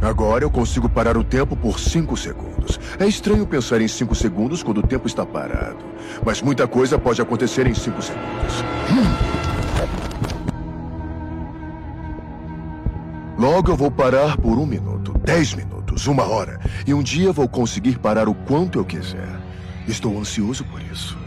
Agora 0.01 0.43
eu 0.43 0.51
consigo 0.51 0.89
parar 0.89 1.15
o 1.15 1.23
tempo 1.23 1.55
por 1.55 1.79
cinco 1.79 2.17
segundos. 2.17 2.77
É 2.99 3.07
estranho 3.07 3.47
pensar 3.47 3.79
em 3.79 3.87
cinco 3.87 4.13
segundos 4.13 4.61
quando 4.61 4.79
o 4.79 4.83
tempo 4.85 5.07
está 5.07 5.25
parado. 5.25 5.77
Mas 6.25 6.41
muita 6.41 6.67
coisa 6.67 6.99
pode 6.99 7.21
acontecer 7.21 7.65
em 7.67 7.73
cinco 7.73 8.01
segundos. 8.01 8.63
Logo 13.39 13.71
eu 13.71 13.75
vou 13.77 13.89
parar 13.89 14.37
por 14.37 14.59
um 14.59 14.65
minuto, 14.65 15.13
dez 15.23 15.53
minutos, 15.53 15.72
uma 16.07 16.23
hora. 16.23 16.59
E 16.85 16.93
um 16.93 17.01
dia 17.01 17.31
vou 17.31 17.47
conseguir 17.47 17.99
parar 17.99 18.27
o 18.27 18.33
quanto 18.33 18.79
eu 18.79 18.85
quiser. 18.85 19.39
Estou 19.87 20.19
ansioso 20.19 20.63
por 20.65 20.81
isso. 20.81 21.22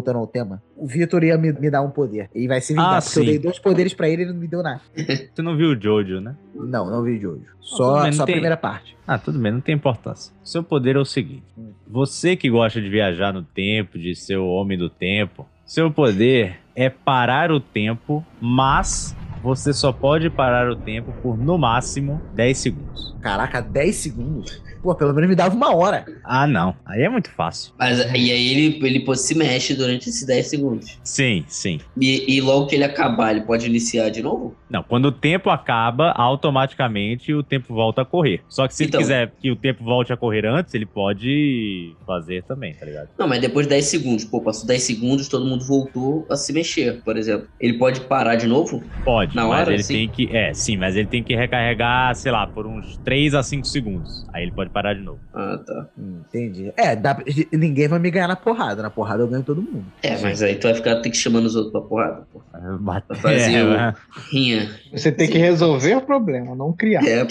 Voltando 0.00 0.18
ao 0.18 0.26
tema, 0.26 0.62
o 0.78 0.86
Vitor 0.86 1.22
ia 1.22 1.36
me, 1.36 1.52
me 1.52 1.70
dar 1.70 1.82
um 1.82 1.90
poder. 1.90 2.30
E 2.34 2.48
vai 2.48 2.58
se 2.62 2.72
vingar, 2.72 2.96
Ah, 2.96 3.02
porque 3.02 3.18
eu 3.18 3.22
sim. 3.22 3.28
dei 3.28 3.38
dois 3.38 3.58
poderes 3.58 3.92
pra 3.92 4.08
ele 4.08 4.22
e 4.22 4.24
ele 4.24 4.32
não 4.32 4.40
me 4.40 4.48
deu 4.48 4.62
nada. 4.62 4.80
Você 4.96 5.42
não 5.42 5.54
viu 5.54 5.70
o 5.72 5.78
Jojo, 5.78 6.20
né? 6.22 6.34
Não, 6.54 6.88
não 6.90 7.02
vi 7.02 7.18
de 7.18 7.26
hoje. 7.26 7.44
tudo 7.44 7.56
Só, 7.60 8.02
bem, 8.02 8.12
só 8.12 8.22
a 8.22 8.26
tem- 8.26 8.34
primeira 8.36 8.56
parte. 8.56 8.96
Ah, 9.06 9.18
tudo 9.18 9.38
bem, 9.38 9.52
não 9.52 9.60
tem 9.60 9.74
importância. 9.74 10.32
Seu 10.42 10.62
poder 10.62 10.96
é 10.96 10.98
o 10.98 11.04
seguinte: 11.04 11.44
você 11.86 12.34
que 12.34 12.48
gosta 12.48 12.80
de 12.80 12.88
viajar 12.88 13.30
no 13.34 13.42
tempo, 13.42 13.98
de 13.98 14.14
ser 14.14 14.38
o 14.38 14.46
homem 14.46 14.78
do 14.78 14.88
tempo, 14.88 15.46
seu 15.66 15.90
poder 15.90 16.58
é 16.74 16.88
parar 16.88 17.52
o 17.52 17.60
tempo, 17.60 18.24
mas 18.40 19.14
você 19.42 19.72
só 19.74 19.92
pode 19.92 20.30
parar 20.30 20.70
o 20.70 20.76
tempo 20.76 21.12
por 21.22 21.36
no 21.36 21.58
máximo 21.58 22.20
10 22.34 22.56
segundos. 22.58 23.14
Caraca, 23.20 23.60
10 23.60 23.94
segundos? 23.96 24.62
Pô, 24.82 24.94
pelo 24.94 25.12
menos 25.14 25.28
me 25.28 25.36
dava 25.36 25.54
uma 25.54 25.74
hora. 25.74 26.04
Ah, 26.24 26.46
não. 26.46 26.74
Aí 26.86 27.02
é 27.02 27.08
muito 27.08 27.30
fácil. 27.30 27.72
Mas 27.78 27.98
e 28.00 28.02
aí 28.32 28.48
ele, 28.52 28.86
ele 28.86 29.00
pode 29.00 29.20
se 29.20 29.34
mexe 29.34 29.74
durante 29.74 30.08
esses 30.08 30.26
10 30.26 30.46
segundos. 30.46 30.98
Sim, 31.04 31.44
sim. 31.48 31.80
E, 32.00 32.36
e 32.36 32.40
logo 32.40 32.66
que 32.66 32.74
ele 32.76 32.84
acabar, 32.84 33.30
ele 33.32 33.42
pode 33.42 33.66
iniciar 33.66 34.08
de 34.10 34.22
novo? 34.22 34.56
Não, 34.70 34.82
quando 34.82 35.06
o 35.06 35.12
tempo 35.12 35.50
acaba, 35.50 36.12
automaticamente 36.12 37.32
o 37.34 37.42
tempo 37.42 37.74
volta 37.74 38.02
a 38.02 38.04
correr. 38.04 38.42
Só 38.48 38.66
que 38.66 38.74
se 38.74 38.84
Então. 38.84 39.00
ele 39.00 39.04
quiser 39.04 39.32
que 39.40 39.50
o 39.50 39.56
tempo 39.56 39.84
volte 39.84 40.12
a 40.12 40.16
correr 40.16 40.46
antes, 40.46 40.72
ele 40.74 40.86
pode 40.86 41.94
fazer 42.06 42.42
também, 42.44 42.74
tá 42.74 42.86
ligado? 42.86 43.08
Não, 43.18 43.26
mas 43.28 43.40
depois 43.40 43.66
de 43.66 43.70
10 43.70 43.84
segundos. 43.84 44.24
Pô, 44.24 44.40
passou 44.40 44.66
10 44.66 44.82
segundos, 44.82 45.28
todo 45.28 45.44
mundo 45.44 45.64
voltou 45.66 46.26
a 46.30 46.36
se 46.36 46.52
mexer, 46.52 47.02
por 47.02 47.16
exemplo. 47.16 47.48
Ele 47.60 47.74
pode 47.78 48.00
parar 48.02 48.36
de 48.36 48.46
novo? 48.46 48.82
Pode, 49.04 49.34
Na 49.36 49.46
mas 49.46 49.60
hora, 49.62 49.74
ele 49.74 49.82
sim? 49.82 49.94
tem 49.94 50.08
que. 50.08 50.36
É, 50.36 50.52
sim, 50.54 50.76
mas 50.76 50.96
ele 50.96 51.08
tem 51.08 51.22
que 51.22 51.34
recarregar, 51.34 52.14
sei 52.14 52.32
lá, 52.32 52.46
por 52.46 52.66
uns 52.66 52.96
3 52.98 53.34
a 53.34 53.42
5 53.42 53.66
segundos. 53.66 54.24
Aí 54.32 54.42
ele 54.44 54.52
pode 54.52 54.69
pode 54.70 54.72
parar 54.72 54.94
de 54.94 55.00
novo. 55.02 55.18
Ah, 55.34 55.58
tá. 55.64 55.86
Entendi. 55.98 56.72
É, 56.76 56.94
dá 56.96 57.16
ninguém 57.52 57.88
vai 57.88 57.98
me 57.98 58.10
ganhar 58.10 58.28
na 58.28 58.36
porrada. 58.36 58.82
Na 58.82 58.90
porrada 58.90 59.22
eu 59.22 59.28
ganho 59.28 59.42
todo 59.42 59.60
mundo. 59.60 59.84
É, 60.02 60.16
mas 60.20 60.42
aí 60.42 60.54
tu 60.56 60.64
vai 60.68 60.74
ficar 60.74 60.96
ter 61.00 61.10
que 61.10 61.16
chamando 61.16 61.46
os 61.46 61.56
outros 61.56 61.72
pra 61.72 61.80
porrada, 61.82 62.22
pô. 62.32 62.40
Bater, 62.80 63.06
Pra 63.08 63.16
fazer 63.16 63.52
é, 63.54 63.64
o 63.64 63.68
vai. 63.68 63.94
rinha. 64.32 64.70
Você 64.92 65.10
tem 65.12 65.28
que 65.28 65.38
resolver 65.38 65.94
o 65.96 66.02
problema, 66.02 66.54
não 66.54 66.72
criar. 66.72 67.04
É, 67.04 67.26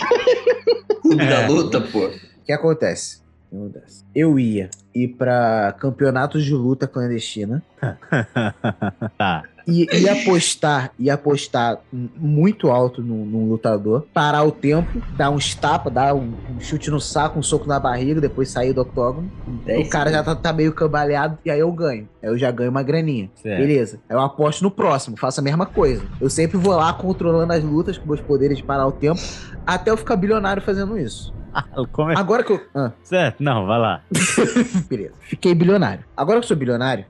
clube 1.01 1.23
É. 1.23 1.29
da 1.29 1.47
luta, 1.47 1.81
pô. 1.81 2.07
O 2.07 2.11
que 2.45 2.51
acontece? 2.51 3.21
O 3.51 3.55
que 3.55 3.55
acontece? 3.55 4.03
Eu 4.13 4.37
ia 4.39 4.69
ir 4.93 5.07
pra 5.09 5.73
campeonatos 5.79 6.43
de 6.43 6.53
luta 6.53 6.87
clandestina 6.87 7.63
tá. 9.17 9.43
E 9.69 9.87
ia 10.01 10.13
apostar, 10.21 10.91
ia 10.99 11.13
apostar 11.13 11.79
muito 11.91 12.69
alto 12.69 13.01
num, 13.01 13.25
num 13.25 13.49
lutador, 13.49 14.05
parar 14.13 14.43
o 14.43 14.51
tempo, 14.51 15.01
dar 15.15 15.29
uns 15.29 15.53
tapas, 15.55 15.93
dar 15.93 16.13
um, 16.13 16.33
um 16.55 16.59
chute 16.59 16.89
no 16.89 16.99
saco, 16.99 17.39
um 17.39 17.43
soco 17.43 17.67
na 17.67 17.79
barriga, 17.79 18.19
depois 18.21 18.49
sair 18.49 18.73
do 18.73 18.81
octógono. 18.81 19.31
Dez 19.65 19.87
O 19.87 19.89
cara 19.89 20.11
já 20.11 20.23
tá, 20.23 20.35
tá 20.35 20.51
meio 20.53 20.73
cambaleado 20.73 21.37
e 21.45 21.51
aí 21.51 21.59
eu 21.59 21.71
ganho. 21.71 22.07
Aí 22.21 22.29
eu 22.29 22.37
já 22.37 22.51
ganho 22.51 22.69
uma 22.71 22.83
graninha. 22.83 23.29
Certo. 23.35 23.59
Beleza. 23.59 23.99
Aí 24.09 24.15
eu 24.15 24.19
aposto 24.21 24.61
no 24.61 24.71
próximo, 24.71 25.17
faço 25.17 25.39
a 25.39 25.43
mesma 25.43 25.65
coisa. 25.65 26.03
Eu 26.19 26.29
sempre 26.29 26.57
vou 26.57 26.75
lá 26.75 26.91
controlando 26.93 27.53
as 27.53 27.63
lutas 27.63 27.97
com 27.97 28.07
meus 28.07 28.21
poderes 28.21 28.57
de 28.57 28.63
parar 28.63 28.87
o 28.87 28.91
tempo, 28.91 29.19
até 29.65 29.91
eu 29.91 29.97
ficar 29.97 30.15
bilionário 30.15 30.61
fazendo 30.61 30.97
isso. 30.97 31.33
Como 31.91 32.11
é- 32.11 32.15
Agora 32.17 32.43
que 32.43 32.51
eu. 32.53 32.61
Ah. 32.75 32.91
Certo, 33.03 33.41
não, 33.43 33.65
vai 33.65 33.79
lá. 33.79 34.01
Beleza. 34.89 35.13
Fiquei 35.21 35.53
bilionário. 35.55 36.03
Agora 36.15 36.39
que 36.39 36.43
eu 36.45 36.47
sou 36.47 36.57
bilionário. 36.57 37.05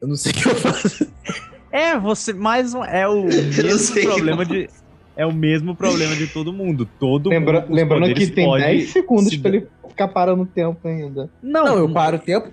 Eu 0.00 0.08
não 0.08 0.16
sei 0.16 0.32
o 0.32 0.34
que 0.34 0.46
eu 0.48 0.54
faço. 0.54 1.06
É, 1.70 1.98
você 1.98 2.32
mais 2.32 2.74
um. 2.74 2.82
É 2.84 3.06
o 3.08 3.24
mesmo 3.26 4.00
o 4.00 4.02
problema 4.04 4.44
de. 4.44 4.68
É 5.16 5.26
o 5.26 5.32
mesmo 5.32 5.74
problema 5.74 6.16
de 6.16 6.26
todo 6.28 6.52
mundo. 6.52 6.88
Todo 6.98 7.28
Lembra- 7.28 7.60
mundo. 7.60 7.74
lembrando 7.74 8.14
que 8.14 8.26
tem 8.28 8.46
pode 8.46 8.64
10 8.64 8.90
segundos 8.90 9.28
se 9.28 9.38
pra 9.38 9.50
ele 9.50 9.66
ficar 9.88 10.08
parando 10.08 10.42
o 10.42 10.46
tempo 10.46 10.86
ainda. 10.88 11.28
Não, 11.42 11.76
eu 11.78 11.88
paro 11.92 12.16
o 12.16 12.20
tempo. 12.20 12.48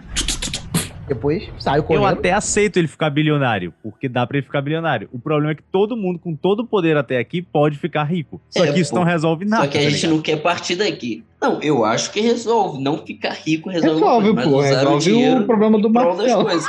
Depois 1.08 1.48
saio 1.58 1.84
correndo. 1.84 2.02
Eu 2.04 2.06
até 2.06 2.34
aceito 2.34 2.76
ele 2.76 2.88
ficar 2.90 3.10
bilionário, 3.10 3.74
porque 3.82 4.10
dá 4.10 4.28
pra 4.28 4.38
ele 4.40 4.46
ficar 4.46 4.62
bilionário. 4.62 5.08
O 5.14 5.18
problema 5.18 5.54
é 5.54 5.56
que 5.56 5.64
todo 5.72 5.96
mundo 5.96 6.20
com 6.20 6.36
todo 6.36 6.60
o 6.64 6.68
poder 6.68 6.98
até 6.98 7.18
aqui 7.18 7.42
pode 7.42 7.78
ficar 7.78 8.04
rico. 8.04 8.42
Só 8.50 8.66
É, 8.66 8.74
que 8.74 8.82
isso 8.82 8.92
pô. 8.92 8.98
não 8.98 9.04
resolve 9.06 9.46
nada. 9.46 9.64
Só 9.64 9.70
que 9.70 9.78
a 9.78 9.82
tá 9.84 9.90
gente 9.90 9.96
ligado? 10.02 10.12
não 10.16 10.22
quer 10.22 10.36
partir 10.42 10.76
daqui. 10.76 11.24
Não, 11.42 11.62
eu 11.62 11.86
acho 11.86 12.12
que 12.12 12.20
resolve. 12.20 12.84
Não 12.84 12.98
ficar 13.06 13.32
rico 13.32 13.70
resolve, 13.70 14.02
Resolve, 14.02 14.34
pô. 14.44 14.60
Resolve 14.60 14.96
o, 14.96 15.00
dinheiro 15.00 15.46
problema 15.46 15.80
do 15.80 15.90
Marcelo. 15.90 16.46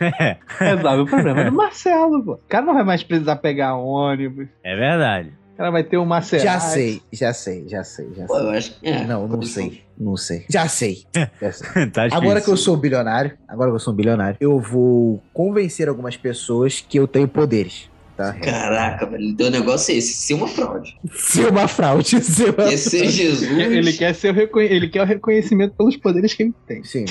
É. 0.00 0.36
Resolve 0.58 1.02
o 1.02 1.06
problema 1.06 1.44
do 1.44 1.52
Marcelo, 1.56 2.24
pô. 2.24 2.32
O 2.32 2.40
cara 2.48 2.64
não 2.64 2.74
vai 2.74 2.84
mais 2.84 3.02
precisar 3.02 3.36
pegar 3.36 3.74
ônibus. 3.76 4.48
É 4.64 4.74
verdade. 4.74 5.32
O 5.54 5.56
cara 5.56 5.70
vai 5.70 5.84
ter 5.84 5.98
um 5.98 6.06
Maserati. 6.06 6.46
Já 6.46 6.58
sei, 6.58 7.02
já 7.12 7.32
sei, 7.34 7.68
já 7.68 7.84
sei, 7.84 8.08
já 8.08 8.14
sei. 8.14 8.26
Pô, 8.26 8.38
eu 8.38 8.50
acho 8.50 8.80
que 8.80 8.88
é. 8.88 9.04
Não, 9.04 9.28
não 9.28 9.42
sei. 9.42 9.82
Não 9.98 10.16
sei. 10.16 10.46
Já 10.48 10.66
sei. 10.66 11.04
Já 11.14 11.52
sei. 11.52 11.86
tá. 11.90 12.08
Agora 12.12 12.40
que 12.40 12.48
eu 12.48 12.56
sou 12.56 12.78
bilionário, 12.78 13.36
agora 13.46 13.70
que 13.70 13.74
eu 13.74 13.80
sou 13.80 13.92
um 13.92 13.96
bilionário, 13.96 14.38
eu 14.40 14.58
vou 14.58 15.22
convencer 15.34 15.86
algumas 15.86 16.16
pessoas 16.16 16.80
que 16.80 16.98
eu 16.98 17.06
tenho 17.06 17.28
poderes. 17.28 17.89
Tá? 18.20 18.34
Caraca, 18.34 19.06
velho. 19.06 19.24
Então 19.24 19.46
o 19.46 19.50
negócio 19.50 19.92
é 19.92 19.96
esse: 19.96 20.12
ser 20.12 20.34
uma 20.34 20.46
fraude. 20.46 20.94
Ser 21.14 21.48
uma 21.48 21.66
fraude. 21.66 22.20
Ser 22.22 22.54
uma 22.54 22.70
Esse 22.70 23.02
é 23.02 23.06
Jesus. 23.06 23.50
Ele 23.50 23.92
quer, 23.94 24.14
ser 24.14 24.30
o 24.30 24.34
reconhe- 24.34 24.68
ele 24.70 24.88
quer 24.90 25.02
o 25.02 25.06
reconhecimento 25.06 25.74
pelos 25.74 25.96
poderes 25.96 26.34
que 26.34 26.42
ele 26.42 26.54
tem. 26.66 26.84
Sim. 26.84 27.06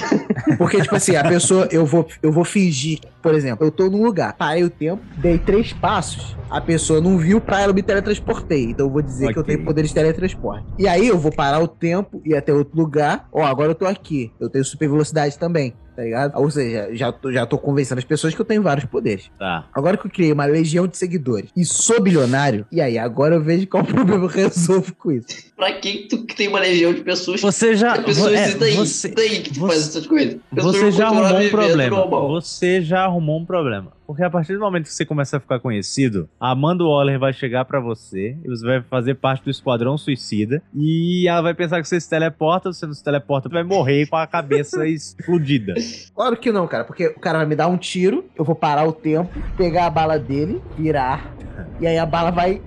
Porque, 0.57 0.80
tipo 0.81 0.95
assim, 0.95 1.15
a 1.15 1.23
pessoa, 1.27 1.68
eu 1.72 1.84
vou, 1.84 2.07
eu 2.22 2.31
vou 2.31 2.45
fingir, 2.45 2.99
por 3.23 3.34
exemplo, 3.34 3.65
eu 3.65 3.72
tô 3.72 3.90
num 3.90 4.03
lugar, 4.03 4.34
parei 4.34 4.64
o 4.64 4.69
tempo, 4.69 5.02
dei 5.18 5.40
três 5.40 5.73
passos, 5.73 6.36
a 6.49 6.61
pessoa 6.61 7.02
não 7.02 7.18
viu 7.18 7.41
pra 7.41 7.60
ela, 7.61 7.72
eu 7.72 7.76
me 7.76 7.81
teletransportei. 7.81 8.65
Então 8.65 8.86
eu 8.86 8.91
vou 8.91 9.02
dizer 9.02 9.34
que 9.34 9.40
eu 9.40 9.44
tenho 9.44 9.64
poderes 9.65 9.90
de 9.90 9.95
teletransporte. 9.95 10.65
E 10.77 10.88
aí 10.88 11.07
eu 11.07 11.18
vou 11.18 11.31
parar 11.31 11.60
o 11.60 11.68
tempo, 11.68 12.22
ir 12.23 12.36
até 12.36 12.53
outro 12.53 12.77
lugar. 12.77 13.27
Ó, 13.34 13.44
agora 13.44 13.72
eu 13.72 13.76
tô 13.76 13.86
aqui. 13.86 14.31
Eu 14.40 14.49
tenho 14.49 14.64
super 14.64 14.88
velocidade 14.88 15.38
também. 15.40 15.73
Tá 16.00 16.06
ligado? 16.06 16.40
Ou 16.40 16.50
seja, 16.50 16.90
já 16.94 17.12
tô, 17.12 17.30
já 17.30 17.46
tô 17.46 17.58
convencendo 17.58 18.00
as 18.00 18.06
pessoas 18.06 18.34
que 18.34 18.40
eu 18.40 18.46
tenho 18.46 18.64
vários 18.64 18.86
poderes. 18.86 19.30
Tá. 19.38 19.66
Agora 19.74 19.98
que 19.98 20.08
eu 20.08 20.10
criei 20.10 20.32
uma 20.32 20.46
legião 20.46 20.88
de 20.88 20.96
seguidores 20.98 21.50
e 21.58 21.66
sou 21.66 22.02
bilionário, 22.02 22.66
e 22.72 22.80
aí, 22.80 22.98
agora 22.98 23.36
eu 23.36 23.44
vejo 23.44 23.68
qual 23.68 23.84
problema 23.84 24.24
eu 24.24 24.28
resolvo 24.28 24.96
com 24.96 25.12
isso. 25.12 25.28
Pra 25.58 25.74
que 25.74 26.08
tu 26.10 26.24
que 26.26 26.34
tem 26.38 26.48
uma 26.48 26.62
legião 26.62 26.94
de 26.94 27.02
pessoas? 27.02 27.42
Você 27.42 27.76
já- 27.76 27.98
Que 27.98 28.06
pessoas 28.06 28.32
é, 28.34 28.56
daí, 28.56 28.76
você- 28.78 29.10
daí 29.10 29.42
que 29.42 29.54
tu 29.54 29.60
faz 29.60 29.90
essas 29.90 30.08
coisas. 30.08 30.38
Pessoas 30.56 30.76
Você 30.78 30.92
já 30.94 31.08
arrumou 31.08 31.38
um 31.42 31.50
problema. 31.50 31.98
normal. 31.98 32.28
Você 32.30 32.82
já 32.82 33.04
arrumou 33.04 33.40
um 33.42 33.46
problema. 33.46 33.92
Porque 34.10 34.23
a 34.23 34.30
partir 34.31 34.53
do 34.53 34.60
momento 34.60 34.86
que 34.86 34.94
você 34.94 35.06
começa 35.06 35.38
a 35.38 35.40
ficar 35.40 35.60
conhecido, 35.60 36.27
a 36.40 36.49
Amanda 36.49 36.84
Waller 36.84 37.19
vai 37.19 37.31
chegar 37.31 37.64
pra 37.64 37.80
você 37.80 38.36
e 38.44 38.48
você 38.48 38.65
vai 38.65 38.81
fazer 38.81 39.14
parte 39.14 39.44
do 39.44 39.52
Esquadrão 39.52 39.99
Suicida 39.99 40.64
e 40.73 41.27
ela 41.27 41.44
vai 41.44 41.53
pensar 41.53 41.80
que 41.80 41.88
você 41.88 42.02
se 42.02 42.10
teleporta, 42.10 42.73
você 42.73 42.88
não 42.88 42.94
se 42.95 43.03
teleporta, 43.03 43.48
vai 43.48 43.61
morrer 43.61 44.07
com 44.07 44.15
a 44.15 44.26
cabeça 44.26 44.84
explodida. 44.90 45.76
Claro 46.15 46.36
que 46.38 46.52
não, 46.52 46.65
cara, 46.65 46.86
porque 46.86 47.10
o 47.10 47.19
cara 47.19 47.38
vai 47.38 47.45
me 47.45 47.56
dar 47.56 47.68
um 47.68 47.77
tiro, 47.77 48.26
eu 48.36 48.44
vou 48.44 48.56
parar 48.56 48.84
o 48.88 48.91
tempo, 48.91 49.30
pegar 49.56 49.86
a 49.86 49.91
bala 49.91 50.18
dele, 50.18 50.60
virar, 50.76 51.31
e 51.80 51.86
aí 51.86 51.99
a 51.99 52.06
bala 52.07 52.31
vai. 52.31 52.64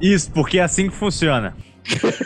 Isso, 0.00 0.32
porque 0.32 0.58
é 0.58 0.62
assim 0.62 0.88
que 0.88 0.96
funciona. 0.96 1.54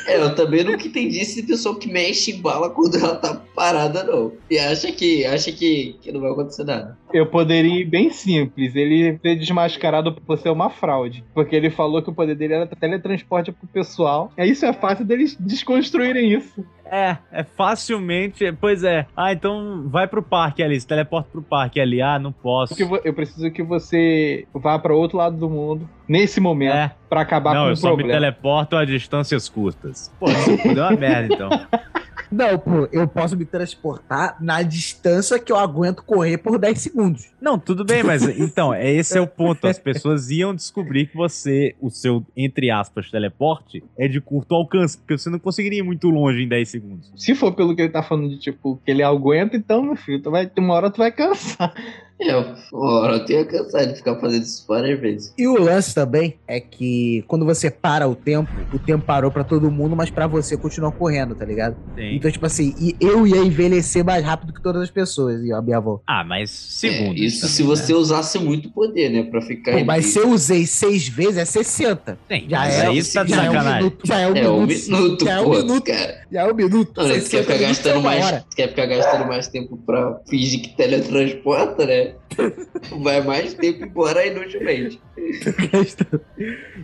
É, 0.07 0.17
eu 0.17 0.35
também 0.35 0.65
nunca 0.65 0.87
entendi 0.87 1.21
esse 1.21 1.43
pessoal 1.43 1.75
que 1.77 1.91
mexe 1.91 2.33
em 2.33 2.41
bala 2.41 2.71
quando 2.71 2.97
ela 2.97 3.17
tá 3.17 3.41
parada, 3.55 4.03
não. 4.03 4.33
E 4.51 4.59
acha 4.59 4.91
que, 4.93 5.25
acha 5.25 5.53
que, 5.53 5.97
que 6.01 6.13
não 6.13 6.21
vai 6.21 6.33
acontecer 6.33 6.65
nada. 6.65 6.99
Eu 7.13 7.27
poderia 7.27 7.81
ir 7.81 7.85
bem 7.85 8.11
simples. 8.11 8.75
Ele 8.75 9.19
ser 9.23 9.37
desmascarado 9.37 10.15
por 10.15 10.39
ser 10.39 10.51
uma 10.51 10.71
fraude. 10.71 11.25
Porque 11.35 11.55
ele 11.55 11.71
falou 11.71 12.03
que 12.03 12.11
o 12.11 12.15
poder 12.15 12.35
dele 12.35 12.55
era 12.55 12.67
teletransporte 12.67 13.53
pro 13.53 13.69
pessoal. 13.69 14.33
É 14.37 14.47
isso 14.47 14.65
é 14.65 14.73
fácil 14.73 15.05
deles 15.05 15.37
desconstruírem 15.39 16.33
isso. 16.33 16.65
É, 16.93 17.17
é 17.33 17.43
facilmente. 17.43 18.53
Pois 18.61 18.85
é. 18.85 19.07
Ah, 19.17 19.33
então 19.33 19.89
vai 19.89 20.07
pro 20.07 20.23
parque 20.23 20.63
ali, 20.63 20.79
se 20.79 20.87
teleporta 20.87 21.31
pro 21.33 21.41
parque 21.41 21.81
ali. 21.81 22.03
Ah, 22.03 22.19
não 22.19 22.31
posso. 22.33 22.75
Eu 23.03 23.15
preciso 23.15 23.51
que 23.51 23.63
você 23.63 24.47
vá 24.53 24.79
pra 24.79 24.95
outro 24.95 25.17
lado 25.17 25.37
do 25.39 25.49
mundo, 25.49 25.89
nesse 26.07 26.39
momento, 26.39 26.75
É. 26.75 26.93
pra 27.09 27.23
acabar 27.23 27.55
não, 27.55 27.63
com 27.63 27.69
eu 27.69 27.73
o 27.73 27.77
só 27.77 27.89
me 27.91 27.95
problema. 27.97 28.21
teleporto 28.21 28.77
a 28.77 28.85
distâncias 28.85 29.49
curtas. 29.49 30.13
Pô, 30.21 30.29
isso 30.29 30.75
deu 30.75 30.83
uma 30.85 30.91
merda 30.93 31.35
então. 31.35 31.49
Não, 32.33 32.59
pô, 32.59 32.89
eu 32.91 33.07
posso 33.07 33.37
me 33.37 33.45
transportar 33.45 34.37
na 34.41 34.63
distância 34.63 35.39
que 35.39 35.53
eu 35.53 35.57
aguento 35.57 36.03
correr 36.03 36.39
por 36.39 36.59
10 36.59 36.81
segundos. 36.81 37.31
Não, 37.41 37.59
tudo 37.59 37.85
bem, 37.85 38.03
mas 38.03 38.23
então, 38.39 38.73
é 38.73 38.91
esse 38.91 39.19
é 39.19 39.21
o 39.21 39.27
ponto. 39.27 39.67
As 39.67 39.79
pessoas 39.79 40.31
iam 40.31 40.55
descobrir 40.55 41.07
que 41.07 41.17
você, 41.17 41.75
o 41.81 41.91
seu, 41.91 42.25
entre 42.37 42.71
aspas, 42.71 43.11
teleporte 43.11 43.85
é 43.99 44.09
de 44.09 44.21
curto 44.21 44.55
alcance, 44.55 44.97
porque 44.97 45.19
você 45.19 45.29
não 45.29 45.39
conseguiria 45.39 45.81
ir 45.81 45.83
muito 45.83 46.09
longe 46.09 46.43
em 46.43 46.49
10 46.49 46.69
segundos. 46.69 47.13
Se 47.17 47.35
for 47.35 47.53
pelo 47.53 47.77
que 47.77 47.83
ele 47.83 47.91
tá 47.91 48.03
falando 48.03 48.31
de 48.31 48.39
tipo, 48.39 48.81
que 48.85 48.91
ele 48.91 49.03
aguenta, 49.03 49.57
então, 49.57 49.83
meu 49.83 49.97
filho, 49.97 50.23
tu 50.23 50.31
vai, 50.31 50.51
uma 50.57 50.75
hora 50.75 50.91
tu 50.91 50.99
vai 50.99 51.13
cansar. 51.13 51.75
É, 52.23 52.33
eu 52.35 53.25
tenho 53.25 53.47
cansado 53.47 53.89
de 53.89 53.97
ficar 53.97 54.17
fazendo 54.17 54.43
isso 54.43 54.65
várias 54.69 54.99
vezes. 55.01 55.35
E 55.37 55.47
o 55.47 55.59
lance 55.61 55.95
também 55.95 56.37
é 56.47 56.61
que 56.61 57.25
quando 57.27 57.45
você 57.45 57.71
para 57.71 58.09
o 58.09 58.15
tempo, 58.15 58.51
o 58.73 58.79
tempo 58.79 59.05
parou 59.05 59.31
pra 59.31 59.43
todo 59.45 59.71
mundo, 59.71 59.97
mas 59.97 60.11
pra 60.11 60.27
você 60.27 60.57
continua 60.57 60.93
correndo, 60.93 61.35
tá 61.35 61.45
ligado? 61.45 61.77
Sim. 61.97 62.15
Então, 62.17 62.31
tipo 62.31 62.47
assim, 62.47 62.75
e 62.79 62.97
eu 63.01 63.27
ia 63.27 63.39
envelhecer 63.39 64.05
mais 64.05 64.25
rápido 64.25 64.53
que 64.53 64.63
todas 64.63 64.83
as 64.83 64.91
pessoas, 64.91 65.43
e 65.43 65.53
a 65.53 65.61
minha 65.61 65.79
avó. 65.79 66.01
Ah, 66.07 66.25
mas 66.25 66.51
segundo. 66.51 67.17
É, 67.17 67.21
isso 67.25 67.47
se 67.49 67.63
você 67.63 67.93
usasse 67.93 68.39
muito 68.39 68.71
poder, 68.71 69.11
né? 69.11 69.25
Pra 69.25 69.41
ficar. 69.43 69.73
Pô, 69.79 69.85
mas 69.85 70.07
se 70.07 70.19
eu 70.19 70.31
usei 70.31 70.67
seis 70.67 71.09
vezes, 71.09 71.39
é 71.39 71.45
60. 71.45 72.19
Sim, 72.31 72.45
já 72.49 72.67
é, 72.67 72.95
você 72.95 73.19
tá 73.19 73.27
já 73.27 73.45
é 73.45 73.51
um 73.51 73.75
minuto. 73.75 74.07
Já 74.07 74.19
é 74.21 74.29
um 74.29 74.37
É 74.37 74.49
um 74.49 74.67
minuto. 74.67 74.91
minuto, 74.91 75.25
já 75.25 75.33
é 75.33 75.41
um 75.41 75.45
pô, 75.45 75.51
minuto. 75.51 75.85
cara. 75.85 76.23
Já 76.31 76.41
é 76.43 76.53
um 76.53 76.55
minuto. 76.55 76.93
Não, 77.01 77.09
né? 77.09 77.15
Tu 77.21 77.31
quer 77.31 77.43
60 77.43 77.43
ficar 77.43 77.59
minutos 77.59 77.61
é 77.63 77.69
gastando 77.69 78.03
mais. 78.03 78.45
Quer 78.55 78.69
ficar 78.69 78.87
gastando 78.87 79.27
mais 79.27 79.49
tempo 79.49 79.77
pra 79.85 80.21
fingir 80.29 80.63
que 80.63 80.77
teletransporta, 80.77 81.87
né? 81.87 82.12
Vai 83.03 83.21
mais 83.21 83.55
tempo 83.55 83.85
embora 83.85 84.27
inutilmente. 84.27 85.01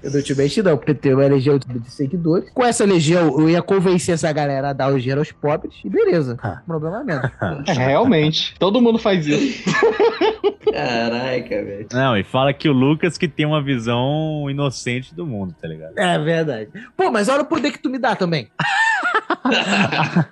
Eu 0.02 0.12
não 0.62 0.76
porque 0.76 0.94
tem 0.94 1.14
uma 1.14 1.26
legião 1.26 1.58
de 1.58 1.90
seguidores. 1.90 2.50
Com 2.50 2.64
essa 2.64 2.84
legião, 2.84 3.38
eu 3.40 3.50
ia 3.50 3.60
convencer 3.60 4.14
essa 4.14 4.30
galera 4.32 4.70
a 4.70 4.72
dar 4.72 4.92
o 4.92 4.98
dinheiro 4.98 5.20
aos 5.20 5.32
pobres. 5.32 5.74
E 5.84 5.88
beleza. 5.88 6.36
Ah. 6.42 6.62
Problema 6.66 7.02
mesmo. 7.02 7.28
É, 7.66 7.72
realmente. 7.72 8.54
Todo 8.58 8.80
mundo 8.80 8.98
faz 8.98 9.26
isso. 9.26 9.64
Caraca, 10.72 11.64
velho. 11.64 11.86
Não, 11.92 12.16
e 12.16 12.22
fala 12.22 12.52
que 12.52 12.68
o 12.68 12.72
Lucas 12.72 13.18
que 13.18 13.26
tem 13.26 13.46
uma 13.46 13.62
visão 13.62 14.48
inocente 14.48 15.14
do 15.14 15.26
mundo, 15.26 15.54
tá 15.60 15.66
ligado? 15.66 15.98
É 15.98 16.18
verdade. 16.18 16.70
Pô, 16.96 17.10
mas 17.10 17.28
olha 17.28 17.42
o 17.42 17.46
poder 17.46 17.72
que 17.72 17.78
tu 17.78 17.90
me 17.90 17.98
dá 17.98 18.14
também. 18.14 18.48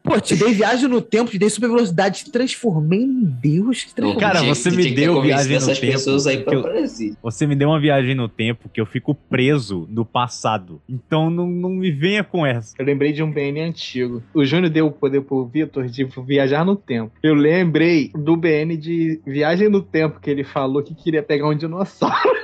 Pô, 0.02 0.20
te 0.20 0.36
dei 0.36 0.52
viagem 0.52 0.89
no 0.89 1.01
tempo, 1.01 1.31
te 1.31 1.39
dei 1.39 1.48
super 1.48 1.68
velocidade, 1.68 2.24
te 2.24 2.31
transformei 2.31 3.02
em 3.02 3.24
Deus. 3.24 3.86
Cara, 4.18 4.43
você 4.43 4.70
me 4.77 4.90
deu 4.93 5.20
viagem 5.20 5.59
no 5.59 5.74
tempo. 5.74 6.53
eu-. 6.53 7.16
Você 7.23 7.47
me 7.47 7.57
deu 7.57 7.69
uma 7.69 7.81
viagem 7.81 8.15
no 8.15 8.28
tempo 8.28 8.69
que 8.69 8.81
eu 8.81 8.86
fico 8.86 9.15
preso 9.15 9.86
no 9.90 10.05
passado. 10.05 10.81
Então 10.89 11.31
não, 11.31 11.47
não 11.47 11.70
me 11.70 11.90
venha 11.90 12.23
com 12.23 12.44
essa. 12.47 12.74
Eu 12.78 12.85
lembrei 12.85 13.12
de 13.12 13.23
um 13.23 13.31
BN 13.31 13.61
antigo. 13.61 14.23
O 14.35 14.44
Júnior 14.44 14.70
deu 14.70 14.86
o 14.86 14.93
poder 14.93 15.23
pro 15.23 15.44
Vitor 15.47 15.86
de 15.86 16.05
viajar 16.27 16.65
no 16.65 16.77
tempo. 16.77 17.12
Eu 17.23 17.35
lembrei 17.35 18.11
do 18.15 18.36
BN 18.36 18.77
de 18.77 19.20
Viagem 19.27 19.69
no 19.69 19.82
Tempo, 19.82 20.20
que 20.20 20.31
ele 20.31 20.44
falou 20.44 20.82
que 20.82 20.94
queria 20.94 21.23
pegar 21.23 21.48
um 21.48 21.55
dinossauro. 21.55 22.36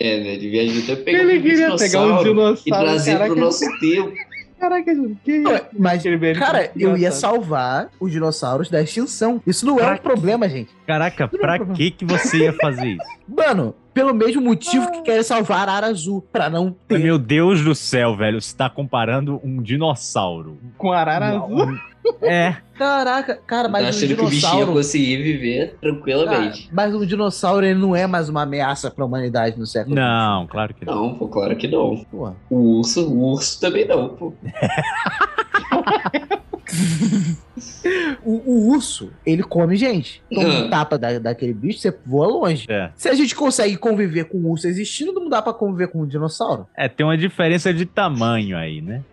É, 0.00 0.20
né? 0.22 0.36
De 0.36 0.48
viagem 0.48 0.74
no 0.74 0.82
tempo, 0.82 1.02
pegar 1.04 1.18
Ele 1.20 1.38
um 1.38 1.42
queria 1.42 1.56
pegar 1.56 1.74
um 1.74 1.76
dinossauro 1.76 2.24
dinossauro, 2.24 2.60
e 2.66 2.70
trazer 2.70 3.12
caraca. 3.12 3.32
pro 3.32 3.40
nosso 3.40 3.78
tempo. 3.78 4.12
Caraca, 4.62 4.94
que 5.24 5.32
isso? 5.38 5.66
Mas, 5.76 6.04
cara, 6.38 6.70
eu 6.76 6.90
ia 6.90 6.96
engraçado. 6.98 7.20
salvar 7.20 7.88
os 7.98 8.12
dinossauros 8.12 8.70
da 8.70 8.80
extinção. 8.80 9.42
Isso 9.44 9.66
não 9.66 9.80
é 9.80 9.94
um 9.94 9.96
problema, 9.96 10.48
gente. 10.48 10.70
Caraca, 10.86 11.26
pra 11.26 11.58
que 11.58 11.90
que 11.90 12.04
você 12.04 12.44
ia 12.44 12.52
fazer 12.52 12.90
isso? 12.90 13.04
Mano, 13.26 13.74
pelo 13.92 14.14
mesmo 14.14 14.40
motivo 14.40 14.88
que 14.92 15.02
querem 15.02 15.24
salvar 15.24 15.68
a 15.68 15.72
Ara 15.72 15.86
Azul, 15.88 16.24
pra 16.32 16.48
não 16.48 16.70
ter. 16.86 17.00
Meu 17.00 17.18
Deus 17.18 17.60
do 17.64 17.74
céu, 17.74 18.16
velho. 18.16 18.40
Você 18.40 18.56
tá 18.56 18.70
comparando 18.70 19.40
um 19.42 19.60
dinossauro. 19.60 20.56
Com 20.78 20.92
arara 20.92 21.32
Não, 21.32 21.44
azul. 21.44 21.78
É. 22.20 22.56
Caraca, 22.76 23.36
cara, 23.46 23.68
mas 23.68 23.82
tá 23.82 23.86
um 23.86 23.90
achando 23.90 24.16
que 24.16 24.22
o 24.22 24.24
bichinho 24.28 24.32
ia 24.32 24.40
dinossauro. 24.50 24.72
conseguir 24.72 25.22
viver 25.22 25.66
Cara, 25.68 25.78
tranquilamente. 25.80 26.68
mas 26.72 26.94
um 26.94 27.06
dinossauro 27.06 27.64
ele 27.64 27.78
não 27.78 27.94
é 27.94 28.06
mais 28.06 28.28
uma 28.28 28.42
ameaça 28.42 28.90
pra 28.90 29.04
humanidade 29.04 29.56
no 29.58 29.66
século 29.66 29.94
Não, 29.94 30.46
claro 30.48 30.74
que 30.74 30.84
não. 30.84 30.94
Não, 30.94 31.14
pô, 31.14 31.28
claro 31.28 31.56
que 31.56 31.68
não. 31.68 32.04
Pô. 32.10 32.32
O 32.50 32.78
urso, 32.78 33.08
o 33.08 33.32
urso 33.32 33.60
também 33.60 33.86
não, 33.86 34.08
pô. 34.10 34.32
O, 38.62 38.72
urso, 38.74 39.10
ele 39.26 39.42
come 39.42 39.76
gente. 39.76 40.22
Toma 40.32 40.48
um 40.48 40.66
Ah. 40.66 40.68
tapa 40.68 40.98
da, 40.98 41.18
daquele 41.18 41.52
bicho, 41.52 41.78
você 41.78 41.94
voa 42.06 42.26
longe. 42.26 42.66
É. 42.68 42.90
Se 42.96 43.08
a 43.08 43.14
gente 43.14 43.34
consegue 43.34 43.76
conviver 43.76 44.24
com 44.24 44.38
o 44.38 44.50
urso 44.50 44.66
existindo, 44.66 45.12
não 45.12 45.28
dá 45.28 45.40
pra 45.42 45.52
conviver 45.52 45.88
com 45.88 46.02
um 46.02 46.06
dinossauro. 46.06 46.66
É, 46.76 46.88
tem 46.88 47.04
uma 47.06 47.16
diferença 47.16 47.72
de 47.72 47.84
tamanho 47.86 48.56
aí, 48.56 48.80
né? 48.80 49.02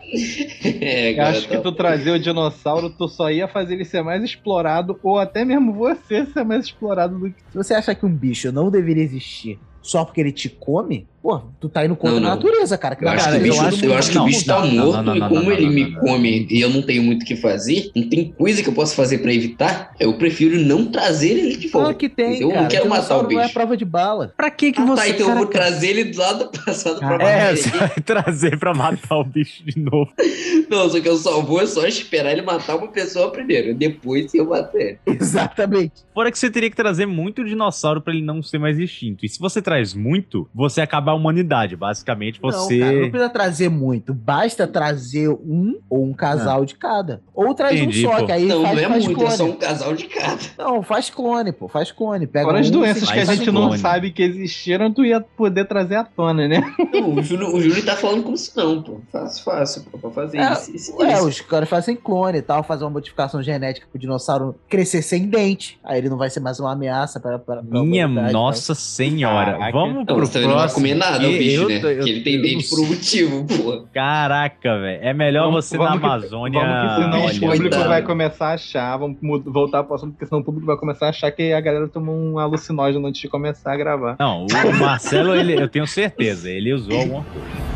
É, 0.82 1.12
Eu 1.12 1.16
cara, 1.16 1.28
acho 1.30 1.48
que 1.48 1.58
tu 1.58 1.72
trazer 1.72 2.10
o 2.10 2.18
dinossauro, 2.18 2.90
tu 2.90 3.08
só 3.08 3.30
ia 3.30 3.46
fazer 3.48 3.74
ele 3.74 3.84
ser 3.84 4.02
mais 4.02 4.22
explorado, 4.22 4.98
ou 5.02 5.18
até 5.18 5.44
mesmo 5.44 5.72
você 5.72 6.24
ser 6.26 6.44
mais 6.44 6.64
explorado 6.66 7.18
do 7.18 7.30
que. 7.30 7.36
Se 7.50 7.56
você 7.56 7.74
acha 7.74 7.94
que 7.94 8.04
um 8.06 8.14
bicho 8.14 8.50
não 8.52 8.70
deveria 8.70 9.02
existir 9.02 9.58
só 9.82 10.04
porque 10.04 10.20
ele 10.20 10.32
te 10.32 10.48
come, 10.48 11.06
pô, 11.22 11.40
tu 11.60 11.68
tá 11.68 11.84
indo 11.84 11.94
contra 11.96 12.18
Não, 12.20 12.26
a 12.26 12.30
não. 12.30 12.36
natureza, 12.36 12.76
cara. 12.78 12.96
Eu 13.00 13.08
acho, 13.08 13.24
Cara, 13.24 13.36
que 13.36 13.40
o 13.40 13.44
bicho, 13.50 13.60
eu 13.62 13.66
acho 13.68 13.84
eu 13.84 13.94
acho 13.94 14.10
que 14.10 14.18
o 14.18 14.24
bicho 14.24 14.44
tá 14.46 14.60
não, 14.60 14.66
não, 14.72 14.86
morto 14.86 15.02
não, 15.04 15.16
e 15.16 15.20
como 15.20 15.34
não, 15.42 15.52
ele 15.52 15.66
não, 15.66 15.72
me 15.72 15.82
não, 15.84 15.90
não. 15.90 16.00
come 16.00 16.46
e 16.50 16.60
eu 16.60 16.70
não 16.70 16.82
tenho 16.82 17.02
muito 17.02 17.22
o 17.22 17.26
que 17.26 17.36
fazer, 17.36 17.90
não 17.94 18.08
tem 18.08 18.32
coisa 18.32 18.62
que 18.62 18.68
eu 18.68 18.72
possa 18.72 18.94
fazer 18.94 19.18
pra 19.18 19.32
evitar, 19.32 19.94
eu 20.00 20.14
prefiro 20.14 20.58
não 20.60 20.86
trazer 20.86 21.30
ele 21.30 21.56
de 21.56 21.68
volta. 21.68 21.86
Claro 21.88 21.96
que 21.98 22.08
tem, 22.08 22.40
Eu 22.40 22.48
cara. 22.48 22.62
não 22.62 22.68
quero 22.68 22.88
matar 22.88 23.00
o 23.00 23.00
Dinossauro 23.00 23.32
não 23.32 23.40
é 23.40 23.42
bicho. 23.44 23.54
prova 23.54 23.76
de 23.76 23.84
bala. 23.84 24.32
Pra 24.36 24.50
que 24.50 24.72
que 24.72 24.80
Ah, 24.80 24.84
você... 24.86 25.02
tá, 25.02 25.08
então 25.08 25.28
eu 25.30 25.36
vou 25.36 25.46
Caraca. 25.46 25.70
trazer 25.70 25.88
ele 25.90 26.04
do 26.04 26.18
lado 26.18 26.44
do 26.50 26.50
passado 26.64 26.98
pra 26.98 27.08
matar 27.10 27.28
É, 27.28 27.48
ele. 27.50 27.56
você 27.58 27.70
vai 27.70 27.90
trazer 28.04 28.58
pra 28.58 28.74
matar 28.74 29.16
o 29.16 29.24
bicho 29.24 29.62
de 29.64 29.78
novo. 29.78 30.10
Não, 30.70 30.88
só 30.88 31.00
que 31.00 31.08
eu 31.08 31.16
só 31.16 31.40
vou 31.40 31.60
é 31.60 31.66
só 31.66 31.84
esperar 31.86 32.32
ele 32.32 32.42
matar 32.42 32.76
uma 32.76 32.88
pessoa 32.88 33.30
primeiro, 33.30 33.74
depois 33.74 34.32
eu 34.34 34.46
mato 34.46 34.76
ele. 34.76 34.98
Exatamente. 35.06 35.92
Fora 36.14 36.30
que 36.30 36.38
você 36.38 36.50
teria 36.50 36.70
que 36.70 36.76
trazer 36.76 37.06
muito 37.06 37.44
dinossauro 37.44 38.00
pra 38.00 38.12
ele 38.12 38.22
não 38.22 38.42
ser 38.42 38.58
mais 38.58 38.78
extinto. 38.78 39.24
E 39.24 39.28
se 39.28 39.38
você 39.38 39.60
traz 39.62 39.94
muito, 39.94 40.48
você 40.54 40.80
acaba 40.80 41.09
a 41.10 41.14
humanidade. 41.14 41.76
Basicamente, 41.76 42.40
você. 42.40 42.78
Não, 42.78 42.86
cara, 42.86 43.00
não 43.00 43.10
precisa 43.10 43.30
trazer 43.30 43.68
muito. 43.68 44.14
Basta 44.14 44.66
trazer 44.66 45.28
um 45.28 45.78
ou 45.88 46.04
um 46.04 46.12
casal 46.12 46.64
de 46.64 46.74
cada. 46.74 47.22
Ou 47.34 47.54
traz 47.54 47.78
Entendi, 47.80 48.06
um 48.06 48.10
só, 48.10 48.18
pô. 48.18 48.26
que 48.26 48.32
aí 48.32 48.46
Não, 48.46 48.62
faz, 48.62 48.76
não 48.76 48.82
é 48.84 48.88
faz 48.88 49.04
muito, 49.04 49.16
clone. 49.18 49.32
é 49.32 49.36
só 49.36 49.44
um 49.44 49.52
casal 49.56 49.94
de 49.94 50.04
cada. 50.06 50.38
Não, 50.58 50.82
faz 50.82 51.10
clone, 51.10 51.52
pô. 51.52 51.68
Faz 51.68 51.90
clone. 51.92 52.26
Pega 52.26 52.46
Fora 52.46 52.60
as 52.60 52.68
um, 52.68 52.72
doenças 52.72 53.02
você 53.08 53.12
que 53.12 53.18
a 53.20 53.24
gente 53.24 53.50
não 53.50 53.62
clone. 53.66 53.78
sabe 53.78 54.10
que 54.10 54.22
existiram, 54.22 54.92
tu 54.92 55.04
ia 55.04 55.20
poder 55.20 55.64
trazer 55.66 55.96
à 55.96 56.04
tona, 56.04 56.46
né? 56.48 56.60
Não, 56.92 57.14
o 57.14 57.22
Júlio, 57.22 57.54
o 57.54 57.60
Júlio 57.60 57.84
tá 57.84 57.96
falando 57.96 58.22
como 58.22 58.36
se 58.36 58.56
não, 58.56 58.82
pô. 58.82 59.00
Fácil, 59.12 59.44
fácil, 59.44 59.82
pô, 59.90 59.98
pra 59.98 60.10
fazer 60.10 60.38
É, 60.38 60.52
isso, 60.52 60.74
isso, 60.76 61.02
é, 61.02 61.14
isso. 61.14 61.28
os 61.28 61.40
caras 61.40 61.68
fazem 61.68 61.96
clone 61.96 62.38
e 62.38 62.42
tal, 62.42 62.62
fazer 62.62 62.84
uma 62.84 62.90
modificação 62.90 63.42
genética 63.42 63.86
pro 63.90 63.98
dinossauro 63.98 64.54
crescer 64.68 65.02
sem 65.02 65.26
dente. 65.26 65.78
Aí 65.84 65.98
ele 65.98 66.08
não 66.08 66.16
vai 66.18 66.30
ser 66.30 66.40
mais 66.40 66.58
uma 66.60 66.72
ameaça 66.72 67.18
para, 67.20 67.38
para, 67.38 67.62
pra 67.62 67.82
Minha 67.82 68.06
nossa 68.08 68.74
senhora. 68.74 69.52
Caraca. 69.52 69.72
Vamos 69.72 69.94
Não, 69.96 70.04
pro 70.04 70.16
não 70.18 70.26
próximo. 70.28 70.80
Nada, 71.00 71.18
o 71.18 71.22
Eu- 71.32 71.38
bicho, 71.38 71.62
eu 71.62 71.68
né? 71.68 71.80
eu- 71.82 72.06
ele 72.06 72.20
tem 72.20 72.34
eu 72.36 72.42
dente 72.42 72.68
por 72.68 72.80
um 72.80 72.86
motivo, 72.86 73.44
pô. 73.46 73.86
Caraca, 73.92 74.78
velho. 74.78 75.00
É 75.02 75.12
melhor 75.12 75.46
Vamos- 75.46 75.64
você 75.64 75.76
vamos 75.76 75.94
na 75.94 75.98
que- 76.00 76.06
Amazônia. 76.06 76.60
Vamos 76.60 76.80
que 76.88 76.94
senão 77.02 77.18
o 77.18 77.24
Olha, 77.24 77.40
público 77.40 77.58
coitado. 77.62 77.88
vai 77.88 78.02
começar 78.02 78.48
a 78.48 78.54
achar, 78.54 78.96
vamos 78.96 79.16
voltar 79.44 79.82
pro 79.82 79.94
assunto, 79.94 80.12
porque 80.12 80.26
senão 80.26 80.40
o 80.40 80.44
público 80.44 80.66
vai 80.66 80.76
começar 80.76 81.06
a 81.06 81.08
achar 81.08 81.30
que 81.32 81.52
a 81.52 81.60
galera 81.60 81.88
tomou 81.88 82.14
um 82.14 82.38
alucinógeno 82.38 83.06
antes 83.06 83.20
de 83.20 83.28
começar 83.28 83.72
a 83.72 83.76
gravar. 83.76 84.16
Não, 84.20 84.44
o 84.44 84.46
Marcelo, 84.78 85.34
ele, 85.34 85.54
eu 85.60 85.68
tenho 85.68 85.86
certeza, 85.86 86.50
ele 86.50 86.72
usou 86.72 86.96
alguma 87.00 87.24
coisa. 87.24 87.70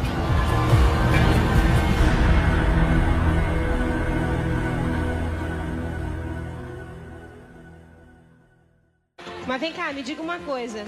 Mas 9.46 9.60
vem 9.60 9.72
cá, 9.72 9.92
me 9.92 10.02
diga 10.02 10.22
uma 10.22 10.38
coisa. 10.38 10.84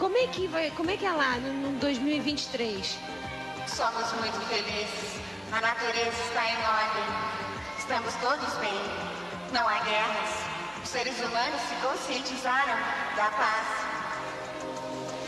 Como 0.00 0.16
é 0.16 0.26
que 0.28 0.46
vai, 0.46 0.70
como 0.70 0.90
é 0.90 0.96
que 0.96 1.04
é 1.04 1.12
lá 1.12 1.36
no, 1.36 1.52
no 1.52 1.78
2023? 1.78 2.98
Somos 3.66 4.12
muito 4.14 4.40
felizes. 4.48 5.20
A 5.52 5.60
natureza 5.60 6.16
está 6.26 6.42
em 6.42 6.56
ordem. 6.56 7.04
Estamos 7.78 8.14
todos 8.14 8.54
bem. 8.54 8.72
Não 9.52 9.68
há 9.68 9.78
guerras. 9.80 10.30
Os 10.82 10.88
seres 10.88 11.18
humanos 11.18 11.60
se 11.68 11.74
conscientizaram 11.86 12.78
da 13.14 13.26
paz. 13.26 13.66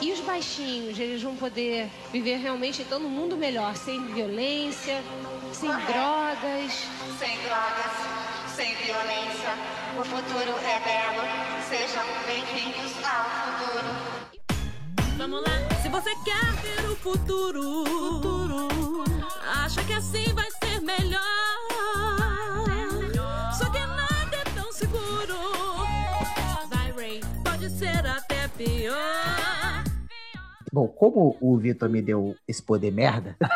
E 0.00 0.10
os 0.10 0.20
baixinhos, 0.20 0.98
eles 0.98 1.22
vão 1.22 1.36
poder 1.36 1.90
viver 2.10 2.36
realmente 2.38 2.80
então 2.80 2.98
num 2.98 3.10
mundo 3.10 3.36
melhor, 3.36 3.76
sem 3.76 4.02
violência, 4.14 5.04
sem 5.52 5.68
drogas. 5.68 6.72
Sem 7.18 7.38
drogas, 7.42 8.56
sem 8.56 8.74
violência. 8.76 9.50
O 10.00 10.02
futuro 10.02 10.58
é 10.64 10.80
belo. 10.80 11.28
Sejam 11.68 12.06
bem-vindos 12.26 12.92
ao 13.04 13.68
futuro. 13.68 14.11
Vamos 15.22 15.40
lá. 15.40 15.52
Se 15.80 15.88
você 15.88 16.10
quer 16.24 16.44
ver 16.62 16.90
o 16.90 16.96
futuro, 16.96 17.84
acha 19.54 19.84
que 19.84 19.92
assim 19.92 20.34
vai 20.34 20.50
ser 20.50 20.80
melhor. 20.80 21.22
Só 23.56 23.70
que 23.70 23.78
nada 23.78 24.36
é 24.36 24.44
tão 24.52 24.72
seguro. 24.72 25.36
Vai, 26.68 26.90
Ray, 26.90 27.20
pode 27.44 27.70
ser 27.70 28.04
até 28.04 28.48
pior. 28.48 29.31
Bom, 30.72 30.88
como 30.88 31.36
o 31.40 31.56
Vitor 31.58 31.88
me 31.90 32.00
deu 32.00 32.34
esse 32.48 32.62
poder 32.62 32.90
merda. 32.90 33.36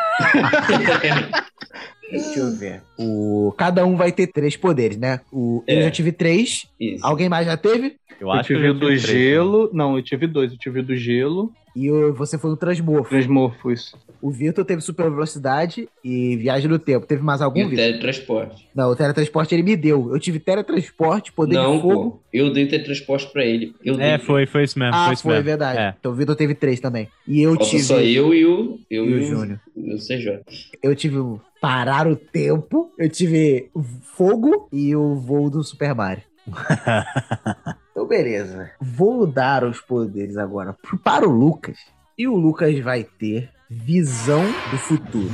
Deixa 2.11 2.39
eu 2.39 2.51
ver. 2.55 2.81
O... 2.97 3.53
Cada 3.57 3.85
um 3.85 3.97
vai 3.97 4.11
ter 4.11 4.27
três 4.27 4.55
poderes, 4.55 4.97
né? 4.97 5.19
O... 5.31 5.63
Eu 5.67 5.79
É. 5.79 5.81
já 5.83 5.91
tive 5.91 6.11
três. 6.11 6.67
Isso. 6.79 7.05
Alguém 7.05 7.27
mais 7.27 7.45
já 7.45 7.57
teve? 7.57 7.97
Eu, 8.19 8.27
Eu, 8.27 8.31
acho 8.31 8.47
que 8.47 8.53
tive 8.53 8.67
eu 8.67 8.71
o 8.71 8.73
já 8.75 8.79
do 8.79 8.87
tive 8.89 9.01
três, 9.01 9.19
gelo. 9.23 9.69
Não, 9.73 9.95
eu 9.97 10.01
tive 10.03 10.27
dois. 10.27 10.51
Eu 10.51 10.57
tive 10.57 10.79
o 10.79 10.83
do 10.83 10.95
gelo. 10.95 11.51
E 11.79 11.91
o- 11.91 12.11
você 12.13 12.39
foi 12.39 12.49
um 12.51 12.55
transmorfo. 12.55 13.09
Transmorfo, 13.09 13.71
isso. 13.71 13.95
O 14.19 14.31
Vitor 14.31 14.65
teve 14.65 14.81
super 14.81 15.11
velocidade 15.11 15.87
e 16.03 16.35
viagem 16.37 16.67
no 16.67 16.79
tempo. 16.79 17.05
Teve 17.05 17.21
mais 17.21 17.39
E 17.39 17.43
algum, 17.43 17.65
o 17.65 17.69
Vitor? 17.69 17.85
teletransporte. 17.85 18.67
Não, 18.73 18.89
o 18.89 18.95
teletransporte 18.95 19.53
ele 19.53 19.61
me 19.61 19.75
deu. 19.75 20.09
Eu 20.11 20.19
tive 20.19 20.39
teletransporte, 20.39 21.31
poder 21.31 21.53
Não, 21.53 21.75
de 21.75 21.81
fogo. 21.83 22.09
pô. 22.11 22.19
Eu 22.33 22.51
dei 22.51 22.65
teletransporte 22.65 23.31
pra 23.31 23.45
ele. 23.45 23.75
Eu 23.85 23.95
dei. 23.95 24.07
É, 24.07 24.17
foi, 24.17 24.47
foi 24.47 24.63
isso 24.63 24.79
mesmo. 24.79 24.95
Ah, 24.95 25.05
foi 25.05 25.13
isso 25.13 25.21
foi, 25.23 25.33
mesmo. 25.33 25.45
verdade. 25.45 25.79
É. 25.79 25.93
Então 25.99 26.11
o 26.11 26.15
Vitor 26.15 26.35
teve 26.35 26.55
três 26.55 26.79
também. 26.79 27.07
E 27.27 27.41
eu 27.43 27.51
Falta 27.53 27.69
tive. 27.69 27.83
só 27.83 27.99
eu 27.99 28.33
e 28.33 28.43
o. 28.43 28.79
Eu 28.89 29.05
e 29.05 29.13
o 29.13 29.17
e 29.19 29.23
Júnior. 29.25 29.59
E 29.75 29.93
o 29.93 29.99
CJ. 29.99 30.39
Eu 30.81 30.95
tive 30.95 31.19
o 31.19 31.39
parar 31.61 32.07
o 32.07 32.15
tempo. 32.15 32.91
Eu 32.97 33.09
tive 33.09 33.69
o 33.71 33.83
fogo 33.83 34.67
e 34.73 34.95
o 34.95 35.13
voo 35.15 35.47
do 35.47 35.63
Super 35.63 35.93
Mario. 35.93 36.23
Então, 37.97 38.05
beleza. 38.05 38.69
Vou 38.79 39.25
dar 39.25 39.63
os 39.63 39.81
poderes 39.81 40.37
agora 40.37 40.75
para 41.03 41.27
o 41.27 41.31
Lucas. 41.31 41.79
E 42.15 42.27
o 42.27 42.35
Lucas 42.35 42.79
vai 42.79 43.03
ter 43.03 43.49
visão 43.67 44.43
do 44.69 44.77
futuro. 44.77 45.31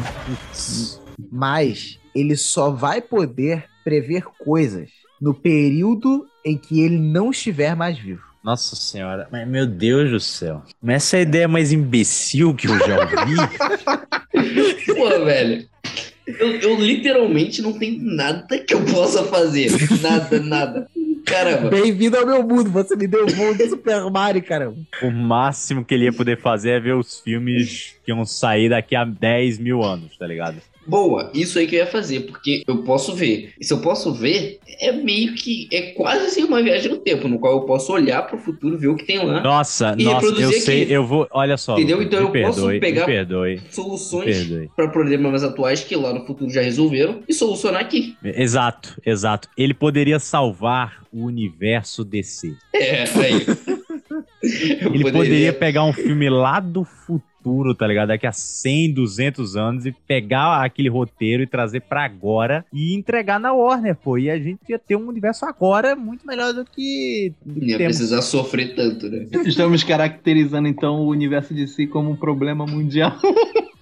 Mas 1.30 2.00
ele 2.16 2.38
só 2.38 2.70
vai 2.70 3.02
poder 3.02 3.66
prever 3.84 4.24
coisas 4.46 4.90
no 5.20 5.34
período 5.34 6.26
em 6.46 6.58
que 6.58 6.80
ele 6.80 6.98
não 6.98 7.32
estiver 7.32 7.76
mais 7.76 8.00
vivo. 8.00 8.24
Nossa 8.42 8.78
senhora, 8.78 9.28
mas 9.30 9.46
meu 9.46 9.68
Deus 9.68 10.10
do 10.10 10.20
céu. 10.22 10.64
Mas 10.82 10.96
essa 10.96 11.18
é 11.18 11.20
a 11.20 11.24
ideia 11.24 11.48
mais 11.50 11.74
imbecil 11.74 12.56
que 12.56 12.68
eu 12.68 12.80
já 12.80 12.98
ouvi. 13.02 13.36
Pô, 14.96 15.26
velho. 15.26 15.68
Eu, 16.26 16.62
eu 16.62 16.80
literalmente 16.80 17.62
não 17.62 17.78
tenho 17.78 18.02
nada 18.02 18.58
que 18.58 18.74
eu 18.74 18.86
possa 18.86 19.26
fazer. 19.26 19.70
Nada, 20.02 20.40
nada. 20.40 20.88
Caramba. 21.26 21.70
Bem-vindo 21.70 22.18
ao 22.18 22.26
meu 22.26 22.44
mundo. 22.44 22.70
Você 22.70 22.96
me 22.96 23.08
deu 23.08 23.26
o 23.26 23.30
voo 23.30 23.56
do 23.56 23.68
Super 23.70 24.10
Mario, 24.12 24.44
caramba. 24.44 24.78
o 25.02 25.12
máximo 25.12 25.84
que 25.84 25.94
ele 25.94 26.06
ia 26.06 26.14
poder 26.14 26.40
fazer 26.40 26.72
é 26.72 26.80
ver 26.80 26.96
os 26.96 27.20
filmes 27.20 27.96
que 28.04 28.12
iam 28.12 28.26
sair 28.26 28.70
daqui 28.70 28.96
a 28.96 29.06
10 29.06 29.60
mil 29.60 29.84
anos, 29.84 30.18
tá 30.18 30.28
ligado? 30.28 30.58
Boa, 30.86 31.30
isso 31.34 31.58
aí 31.60 31.68
que 31.68 31.76
eu 31.76 31.80
ia 31.80 31.88
fazer, 31.88 32.22
porque 32.22 32.64
eu 32.68 32.84
posso 32.84 33.16
ver. 33.16 33.54
E 33.60 33.66
se 33.66 33.74
eu 33.74 33.80
posso 33.82 34.14
ver, 34.14 34.60
é 34.80 34.92
meio 34.92 35.34
que. 35.36 35.68
É 35.72 35.92
quase 35.94 36.26
assim 36.26 36.44
uma 36.44 36.62
viagem 36.62 36.92
no 36.92 36.98
tempo, 36.98 37.28
no 37.28 37.40
qual 37.40 37.54
eu 37.54 37.62
posso 37.62 37.92
olhar 37.94 38.22
pro 38.24 38.38
futuro, 38.38 38.78
ver 38.78 38.88
o 38.88 38.96
que 38.96 39.06
tem 39.06 39.24
lá. 39.24 39.42
Nossa, 39.42 39.96
E 39.98 40.04
nossa, 40.04 40.26
eu 40.26 40.32
reproduzir 40.34 40.62
sei, 40.62 40.84
aqui. 40.84 40.92
eu 40.94 41.06
vou. 41.06 41.28
Olha 41.32 41.58
só. 41.58 41.74
Entendeu? 41.76 42.02
Então 42.02 42.20
eu 42.20 42.26
posso 42.32 42.62
perdoe, 42.62 42.80
pegar 42.80 43.02
Me 43.08 43.14
perdoe. 43.14 43.62
Soluções 43.70 44.48
para 44.76 44.88
problemas 44.90 45.44
atuais 45.44 45.84
que 45.84 45.96
lá 45.96 46.14
no 46.14 46.26
futuro 46.26 46.50
já 46.52 46.62
resolveram 46.62 47.22
e 47.28 47.34
solucionar 47.34 47.82
aqui. 47.82 48.16
Exato, 48.24 49.00
exato. 49.06 49.48
Ele 49.58 49.74
poderia 49.74 50.20
salvar 50.20 51.04
o 51.12 51.26
universo 51.26 52.04
DC. 52.04 52.54
É, 52.74 53.04
aí. 53.04 53.46
Ele 54.44 55.04
poderia... 55.04 55.12
poderia- 55.12 55.54
pegar 55.54 55.86
um 55.86 55.94
filme 55.94 56.30
lá 56.30 56.60
do 56.60 56.84
futuro, 56.84 57.24
tá 57.76 57.88
ligado? 57.88 58.10
Daqui 58.10 58.26
a 58.26 58.32
100, 58.32 58.94
200 58.94 59.56
anos 59.56 59.86
e 59.86 59.92
pegar 59.92 60.64
aquele 60.64 60.90
roteiro 60.90 61.44
e 61.44 61.48
trazer 61.48 61.82
pra 61.82 62.06
agora 62.06 62.66
e 62.72 62.96
entregar 62.96 63.40
na 63.40 63.54
Warner, 63.54 63.96
pô. 63.96 64.18
E 64.18 64.30
a 64.30 64.40
gente 64.40 64.60
ia 64.70 64.80
ter 64.80 64.96
um 64.96 65.08
universo 65.08 65.46
agora 65.46 65.96
muito 65.96 66.26
melhor 66.26 66.54
do 66.54 66.66
que, 66.66 67.34
do 67.46 67.64
ia 67.64 67.78
temos. 67.78 67.98
precisar 67.98 68.22
sofrer 68.22 68.76
tanto, 68.76 69.10
né? 69.10 69.28
Estamos 69.46 69.84
caracterizando 69.84 70.68
então 70.68 71.02
o 71.02 71.08
universo 71.08 71.54
de 71.54 71.68
si 71.68 71.88
como 71.88 72.12
um 72.12 72.16
problema 72.16 72.66
mundial. 72.66 73.14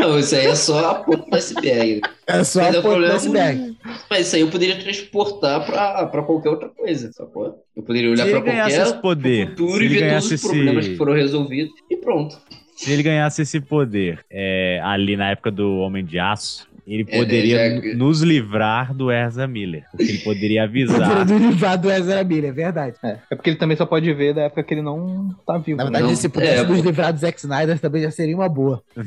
Não, 0.00 0.18
isso 0.18 0.34
aí 0.34 0.46
é 0.46 0.54
só 0.54 0.90
a 0.90 0.94
ponta 0.96 1.28
do 1.30 1.36
iceberg. 1.36 2.00
É 2.26 2.44
só 2.44 2.60
Mas 2.62 2.76
a 2.76 2.78
o 2.78 2.82
ponta 2.82 2.94
do 2.94 3.00
problema- 3.00 3.14
iceberg. 3.14 3.76
Mas 4.10 4.26
isso 4.26 4.36
aí 4.36 4.42
eu 4.42 4.48
poderia 4.50 4.78
transportar 4.78 5.64
pra, 5.64 6.06
pra 6.06 6.22
qualquer 6.22 6.50
outra 6.50 6.68
coisa, 6.68 7.12
sacou? 7.12 7.62
Eu 7.76 7.82
poderia 7.82 8.10
olhar 8.10 8.24
ganhasse 8.40 8.76
qualquer 8.76 9.00
poder, 9.00 9.48
futuro 9.50 9.84
e 9.84 9.88
ver 9.88 10.10
todos 10.10 10.30
os 10.32 10.40
problemas 10.40 10.84
esse- 10.84 10.90
que 10.90 10.96
foram 10.96 11.12
resolvidos 11.14 11.72
e 11.90 11.96
pronto. 11.96 12.38
Se 12.76 12.92
ele 12.92 13.02
ganhasse 13.02 13.42
esse 13.42 13.60
poder 13.60 14.24
é, 14.30 14.80
ali 14.82 15.16
na 15.16 15.30
época 15.30 15.50
do 15.50 15.76
Homem 15.78 16.04
de 16.04 16.18
Aço, 16.18 16.68
ele 16.86 17.04
É, 17.08 17.18
poderia 17.18 17.80
já- 17.80 17.94
nos 17.96 18.20
livrar 18.22 18.94
do 18.94 19.10
Ezra 19.10 19.46
Miller. 19.46 19.84
Porque 19.90 20.04
ele 20.04 20.18
poderia 20.18 20.64
avisar. 20.64 21.24
Do 21.24 21.38
livrar 21.38 21.78
do 21.80 21.90
Ezra 21.90 22.22
Miller, 22.24 22.50
é 22.50 22.52
verdade. 22.52 22.96
É, 23.02 23.18
é 23.30 23.34
porque 23.34 23.50
ele 23.50 23.56
também 23.56 23.76
só 23.76 23.86
pode 23.86 24.12
ver 24.12 24.34
da 24.34 24.42
época 24.42 24.62
que 24.62 24.74
ele 24.74 24.82
não 24.82 25.30
tá 25.46 25.56
vivo. 25.58 25.78
Na 25.78 25.84
verdade, 25.84 26.06
né? 26.08 26.14
se 26.14 26.28
pudesse 26.28 26.62
é, 26.62 26.66
nos 26.66 26.80
livrar 26.80 27.12
do 27.12 27.18
Zack 27.18 27.38
Snyder 27.38 27.78
também 27.78 28.02
já 28.02 28.10
seria 28.10 28.34
uma 28.36 28.48
boa. 28.48 28.82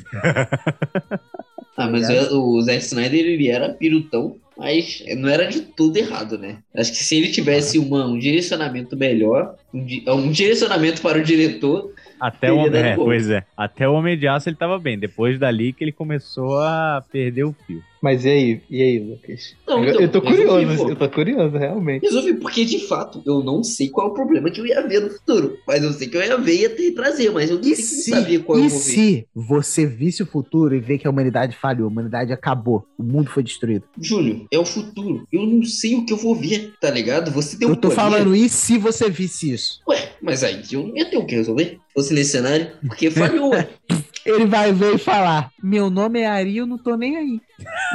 Ah, 1.80 1.88
mas 1.88 2.10
o, 2.32 2.56
o 2.56 2.62
Zack 2.64 2.80
Snyder 2.84 3.20
ele 3.24 3.50
era 3.50 3.70
pirutão, 3.70 4.38
mas 4.58 5.04
não 5.16 5.30
era 5.30 5.46
de 5.46 5.62
tudo 5.62 5.96
errado, 5.98 6.36
né? 6.36 6.58
Acho 6.76 6.92
que 6.92 6.98
se 7.04 7.16
ele 7.16 7.28
tivesse 7.28 7.78
uma, 7.78 8.04
um 8.08 8.18
direcionamento 8.18 8.98
melhor, 8.98 9.54
um, 9.72 9.86
di- 9.86 10.04
um 10.08 10.32
direcionamento 10.32 11.04
para 11.04 11.20
o 11.20 11.24
diretor, 11.24 11.92
Até 12.20 12.52
o 12.52 12.68
é, 12.76 12.96
pois 12.96 13.30
é. 13.30 13.44
Até 13.56 13.88
o 13.88 13.94
Homem 13.94 14.18
de 14.18 14.28
Aço 14.28 14.50
ele 14.50 14.56
tava 14.56 14.80
bem. 14.80 14.98
Depois 14.98 15.40
dali 15.40 15.74
que 15.74 15.84
ele 15.84 15.92
começou 15.92 16.60
a 16.60 17.04
perder 17.12 17.44
o 17.44 17.56
fio. 17.66 17.84
Mas 18.08 18.24
e 18.24 18.30
aí, 18.30 18.62
e 18.70 18.82
aí, 18.82 19.00
Lucas? 19.00 19.54
Não, 19.68 19.84
eu, 19.84 19.90
então, 19.90 20.02
eu 20.02 20.10
tô 20.10 20.20
resolvi, 20.22 20.46
curioso, 20.66 20.84
pô. 20.86 20.90
eu 20.92 20.96
tô 20.96 21.10
curioso, 21.10 21.58
realmente. 21.58 22.04
resolvi, 22.04 22.34
porque 22.36 22.64
de 22.64 22.80
fato 22.88 23.22
eu 23.26 23.44
não 23.44 23.62
sei 23.66 23.90
qual 23.90 24.08
é 24.08 24.12
o 24.12 24.14
problema 24.14 24.50
que 24.50 24.62
eu 24.62 24.66
ia 24.66 24.82
ver 24.88 25.02
no 25.02 25.10
futuro. 25.10 25.58
Mas 25.68 25.84
eu 25.84 25.92
sei 25.92 26.08
que 26.08 26.16
eu 26.16 26.22
ia 26.24 26.38
ver 26.38 26.54
e 26.56 26.62
ia 26.62 26.70
ter 26.70 26.84
que 26.84 26.92
trazer, 26.94 27.30
mas 27.32 27.50
eu 27.50 27.58
não 27.60 27.64
E 27.70 27.76
sei 27.76 27.84
se, 27.84 28.10
sabia 28.12 28.40
qual 28.40 28.58
eu 28.60 28.64
e 28.66 28.70
vou 28.70 28.80
ver. 28.80 28.86
se 28.86 29.28
você 29.36 29.86
visse 29.86 30.24
o 30.24 30.26
futuro 30.26 30.74
e 30.74 30.80
ver 30.80 30.98
que 31.00 31.06
a 31.06 31.10
humanidade 31.10 31.58
falhou, 31.58 31.90
a 31.90 31.92
humanidade 31.92 32.32
acabou, 32.32 32.86
o 32.98 33.04
mundo 33.04 33.30
foi 33.30 33.44
destruído? 33.44 33.84
Júnior, 34.00 34.46
é 34.50 34.58
o 34.58 34.64
futuro. 34.64 35.28
Eu 35.30 35.46
não 35.46 35.64
sei 35.66 35.96
o 35.96 36.06
que 36.06 36.14
eu 36.14 36.18
vou 36.18 36.34
ver, 36.34 36.76
tá 36.80 36.90
ligado? 36.90 37.30
Você 37.32 37.58
tem 37.58 37.68
um 37.68 37.72
Eu 37.72 37.76
tô 37.76 37.90
poder. 37.90 37.96
falando, 37.96 38.34
e 38.34 38.48
se 38.48 38.78
você 38.78 39.10
visse 39.10 39.52
isso? 39.52 39.82
Ué, 39.90 40.12
mas 40.22 40.46
aí 40.46 40.62
eu 40.72 40.88
não 40.88 40.96
ia 40.96 41.10
ter 41.10 41.18
o 41.18 41.26
que 41.26 41.36
resolver. 41.36 41.78
Se 41.88 41.94
fosse 41.94 42.14
nesse 42.14 42.32
cenário, 42.32 42.72
porque 42.88 43.12
falhou, 43.12 43.50
ué. 43.52 43.68
Ele 44.28 44.46
vai 44.46 44.74
ver 44.74 44.96
e 44.96 44.98
falar: 44.98 45.52
Meu 45.62 45.90
nome 45.90 46.20
é 46.20 46.28
Ari, 46.28 46.58
eu 46.58 46.68
não 46.68 46.78
tô 46.78 46.96
nem 46.96 47.18
aí. 47.18 47.42